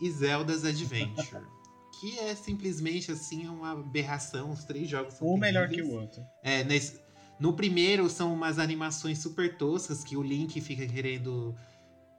e 0.00 0.10
Zelda's 0.10 0.64
Adventure. 0.64 1.42
que 2.00 2.18
é 2.18 2.34
simplesmente 2.34 3.10
assim 3.12 3.46
uma 3.48 3.70
aberração, 3.72 4.50
os 4.50 4.64
três 4.64 4.88
jogos 4.88 5.14
são 5.14 5.28
Um 5.28 5.38
melhor 5.38 5.68
que 5.68 5.80
o 5.80 5.92
outro. 5.92 6.20
É, 6.42 6.62
nesse- 6.64 7.00
no 7.40 7.52
primeiro 7.54 8.08
são 8.10 8.32
umas 8.34 8.58
animações 8.58 9.18
super 9.18 9.56
toscas 9.56 10.04
que 10.04 10.16
o 10.16 10.22
Link 10.22 10.60
fica 10.60 10.86
querendo 10.86 11.54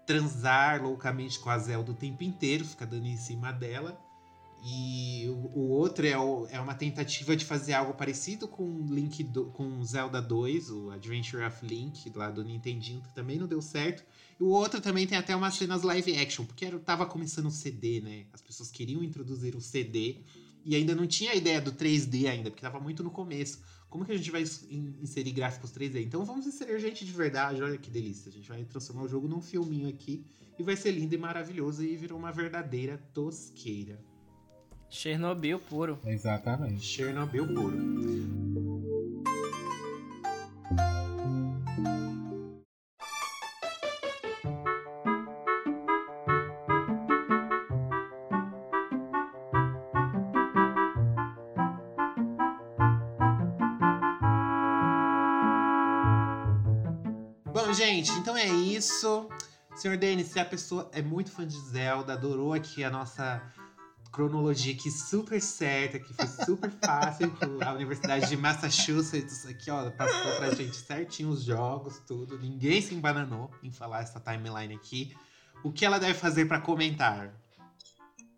transar 0.06 0.82
loucamente 0.84 1.40
com 1.40 1.49
a 1.49 1.57
Zelda 1.57 1.91
o 1.91 1.95
tempo 1.95 2.23
inteiro, 2.23 2.64
fica 2.65 2.86
dando 2.86 3.06
em 3.07 3.18
cima 3.18 3.52
dela. 3.52 3.99
E 4.68 5.28
o, 5.30 5.60
outro 5.70 6.08
é, 6.08 6.18
o- 6.18 6.48
é 6.48 6.60
uma 6.60 6.74
tentativa 6.74 7.36
de 7.36 7.46
fazer 7.46 7.74
algo 7.74 7.94
parecido 7.94 8.48
com 8.48 8.88
Link 8.90 9.24
do- 9.24 9.46
com 9.52 9.84
Zelda 9.84 10.20
2, 10.20 10.72
o 10.72 10.90
Adventure 10.90 11.44
of 11.44 11.64
Link, 11.64 12.12
lá 12.16 12.32
do 12.32 12.44
Nintendinho, 12.44 13.00
que 13.04 13.14
também 13.14 13.38
não 13.38 13.46
deu 13.48 13.62
certo. 13.62 14.04
E 14.40 14.44
o 14.44 14.48
outro 14.48 14.82
também 14.82 15.06
tem 15.06 15.20
até 15.20 15.36
umas 15.36 15.54
cenas 15.54 15.84
live 15.84 16.18
action, 16.18 16.44
porque 16.46 16.66
era, 16.66 16.80
tava 16.80 17.06
começando 17.06 17.46
o 17.46 17.52
CD, 17.52 18.02
né? 18.02 18.26
As 18.34 18.42
pessoas 18.42 18.72
queriam 18.72 19.04
introduzir 19.04 19.56
o 19.56 19.62
CD 19.62 20.18
e 20.66 20.76
ainda 20.76 20.96
não 20.96 21.06
tinha 21.06 21.30
a 21.32 21.36
ideia 21.36 21.62
do 21.62 21.72
3D 21.72 22.28
ainda, 22.28 22.50
porque 22.50 22.64
tava 22.64 22.80
muito 22.80 23.04
no 23.04 23.12
começo. 23.12 23.62
Como 23.88 24.04
que 24.04 24.14
a 24.14 24.18
gente 24.18 24.32
vai 24.32 24.42
ins- 24.42 24.64
in- 24.64 24.96
inserir 25.00 25.32
gráficos 25.32 25.70
3D? 25.70 26.02
Então 26.02 26.26
vamos 26.26 26.48
inserir 26.48 26.80
gente 26.80 27.06
de 27.06 27.12
verdade, 27.12 27.62
olha 27.62 27.78
que 27.78 27.92
delícia. 27.92 28.30
A 28.30 28.34
gente 28.34 28.50
vai 28.50 28.66
transformar 28.66 29.04
o 29.04 29.08
jogo 29.08 29.28
num 29.28 29.42
filminho 29.42 29.88
aqui 29.88 30.26
e 30.58 30.64
vai 30.64 30.76
ser 30.76 30.90
lindo 30.90 31.14
e 31.14 31.18
maravilhoso 31.20 31.84
e 31.84 31.96
virou 31.96 32.18
uma 32.18 32.32
verdadeira 32.32 32.98
tosqueira. 33.14 34.04
Chernobyl 34.95 35.59
puro. 35.59 35.99
Exatamente. 36.05 36.81
Chernobyl 36.85 37.45
puro. 37.45 37.77
Bom, 57.51 57.73
gente, 57.73 58.11
então 58.11 58.38
é 58.38 58.47
isso. 58.47 59.27
Senhor 59.76 59.97
Denis, 59.97 60.27
se 60.27 60.39
a 60.39 60.45
pessoa 60.45 60.89
é 60.93 61.01
muito 61.01 61.31
fã 61.31 61.45
de 61.45 61.59
Zelda, 61.69 62.13
adorou 62.13 62.53
aqui 62.53 62.81
a 62.81 62.89
nossa 62.89 63.41
cronologia 64.16 64.74
aqui 64.74 64.90
super 64.90 65.42
certa, 65.42 66.00
que 66.00 66.14
foi 66.14 66.26
super 66.46 66.72
fácil. 66.72 67.36
a 67.62 67.74
Universidade 67.74 68.30
de 68.30 68.38
Massachusetts 68.38 69.46
aqui, 69.46 69.70
ó, 69.70 69.92
passou 69.92 70.38
pra 70.38 70.56
gente 70.56 70.78
certinho 70.78 71.30
os 71.30 71.44
jogos, 71.44 72.00
tudo. 72.08 72.40
Ninguém 72.40 72.82
se 72.82 72.96
embananou 72.96 73.52
em 73.62 73.72
falar 73.74 74.04
essa 74.04 74.20
timeline 74.22 74.74
aqui. 74.74 75.14
O 75.66 75.72
que 75.72 75.84
ela 75.84 76.00
deve 76.00 76.14
fazer 76.14 76.46
pra 76.46 76.62
comentar? 76.62 77.34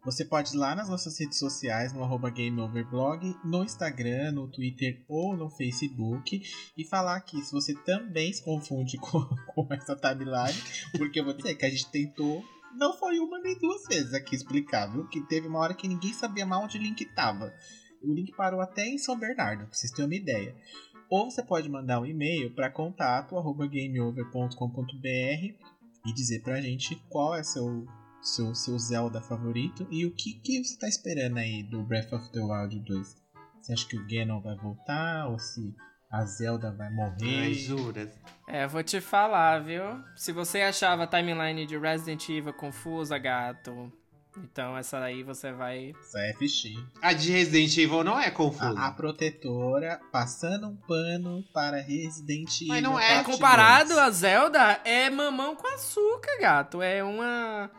Você 0.04 0.26
pode 0.26 0.56
ir 0.56 0.58
lá 0.58 0.74
nas 0.74 0.90
nossas 0.90 1.20
redes 1.20 1.38
sociais, 1.38 1.94
no 1.94 2.04
arroba 2.04 2.32
GameOverblog, 2.32 3.36
no 3.44 3.64
Instagram, 3.64 4.32
no 4.32 4.48
Twitter 4.48 5.04
ou 5.08 5.38
no 5.38 5.50
Facebook 5.50 6.42
e 6.76 6.86
falar 6.86 7.18
aqui 7.18 7.40
se 7.44 7.52
você 7.52 7.76
também 7.76 8.34
se 8.34 8.42
confunde 8.42 8.98
com, 9.04 9.22
com 9.26 9.68
essa 9.74 9.96
timeline, 9.96 10.60
porque 10.98 11.20
eu 11.20 11.26
vou 11.26 11.34
dizer 11.34 11.54
que 11.56 11.66
a 11.66 11.70
gente 11.70 11.92
tentou, 11.92 12.44
não 12.78 12.94
foi 12.94 13.20
uma 13.20 13.40
nem 13.40 13.58
duas 13.58 13.84
vezes 13.86 14.14
aqui 14.14 14.36
explicar, 14.36 14.88
viu? 14.88 15.08
Que 15.08 15.22
teve 15.22 15.48
uma 15.48 15.60
hora 15.60 15.74
que 15.74 15.88
ninguém 15.88 16.14
sabia 16.14 16.46
mal 16.46 16.64
onde 16.64 16.78
o 16.78 16.82
link 16.82 17.04
tava. 17.14 17.54
O 18.02 18.14
link 18.14 18.32
parou 18.36 18.62
até 18.62 18.86
em 18.86 18.98
São 18.98 19.18
Bernardo, 19.18 19.66
pra 19.66 19.74
vocês 19.74 19.92
terem 19.92 20.06
uma 20.06 20.16
ideia. 20.16 20.56
Ou 21.10 21.30
você 21.30 21.44
pode 21.44 21.68
mandar 21.70 22.00
um 22.00 22.06
e-mail 22.06 22.54
para 22.54 22.70
contato 22.70 23.38
arroba 23.38 23.66
gameover.com.br 23.66 24.98
e 26.06 26.14
dizer 26.14 26.42
pra 26.42 26.62
gente 26.62 26.96
qual 27.10 27.36
é 27.36 27.44
seu 27.44 27.86
seu, 28.22 28.54
seu 28.54 28.78
Zelda 28.78 29.22
favorito 29.22 29.88
e 29.90 30.06
o 30.06 30.14
que, 30.14 30.34
que 30.34 30.64
você 30.64 30.78
tá 30.78 30.88
esperando 30.88 31.38
aí 31.38 31.64
do 31.64 31.84
Breath 31.84 32.12
of 32.12 32.32
the 32.32 32.42
Wild 32.42 32.80
2? 32.80 33.16
Você 33.62 33.74
acha 33.74 33.88
que 33.88 33.98
o 33.98 34.06
Ganon 34.08 34.42
vai 34.42 34.56
voltar 34.58 35.30
ou 35.30 35.40
se 35.40 35.74
a 36.10 36.24
Zelda 36.26 36.72
vai 36.72 36.90
morrer? 36.90 37.40
Ai, 37.42 37.54
juras. 37.54 38.10
É, 38.48 38.66
vou 38.68 38.82
te 38.84 39.02
falar, 39.02 39.60
viu? 39.62 39.84
Se 40.16 40.32
você 40.32 40.62
achava 40.62 41.04
a 41.04 41.08
timeline 41.08 41.66
de 41.66 41.78
Resident 41.78 42.30
Evil 42.30 42.54
confusa, 42.54 43.18
gato, 43.18 43.92
então 44.38 44.78
essa 44.78 45.00
aí 45.00 45.22
você 45.24 45.52
vai. 45.52 45.94
Isso 46.02 46.18
é 46.18 46.34
FX. 46.34 46.64
A 47.02 47.12
de 47.12 47.32
Resident 47.32 47.76
Evil 47.78 48.04
não 48.04 48.20
é 48.20 48.32
confusa. 48.32 48.80
A, 48.80 48.88
a 48.88 48.92
protetora 48.92 50.00
passando 50.12 50.68
um 50.68 50.76
pano 50.78 51.44
para 51.54 51.78
Resident 51.82 52.56
Evil. 52.62 52.68
Mas 52.70 52.84
não 52.84 53.00
é 53.00 53.12
É 53.12 53.16
Parte 53.16 53.32
comparado 53.32 53.90
2. 53.90 54.00
a 54.00 54.10
Zelda, 54.12 54.82
é 54.86 55.10
mamão 55.10 55.56
com 55.56 55.68
açúcar, 55.68 56.40
gato. 56.40 56.82
É 56.82 57.04
uma. 57.04 57.70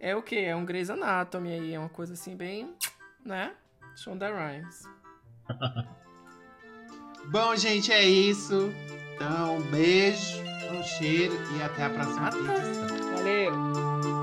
É 0.00 0.14
o 0.16 0.22
quê? 0.22 0.36
É 0.36 0.56
um 0.56 0.64
Grey's 0.64 0.88
Anatomy 0.88 1.52
aí. 1.52 1.74
É 1.74 1.78
uma 1.78 1.88
coisa 1.88 2.14
assim 2.14 2.36
bem. 2.36 2.74
Né? 3.24 3.52
Shonda 3.96 4.28
Rhimes. 4.32 4.84
Bom, 7.30 7.54
gente, 7.56 7.92
é 7.92 8.04
isso. 8.04 8.72
Então, 9.14 9.56
um 9.58 9.60
beijo, 9.62 10.42
um 10.72 10.82
cheiro 10.82 11.34
e 11.56 11.62
até 11.62 11.84
a 11.84 11.90
próxima 11.90 12.28
edição. 12.28 12.88
Valeu! 13.16 14.17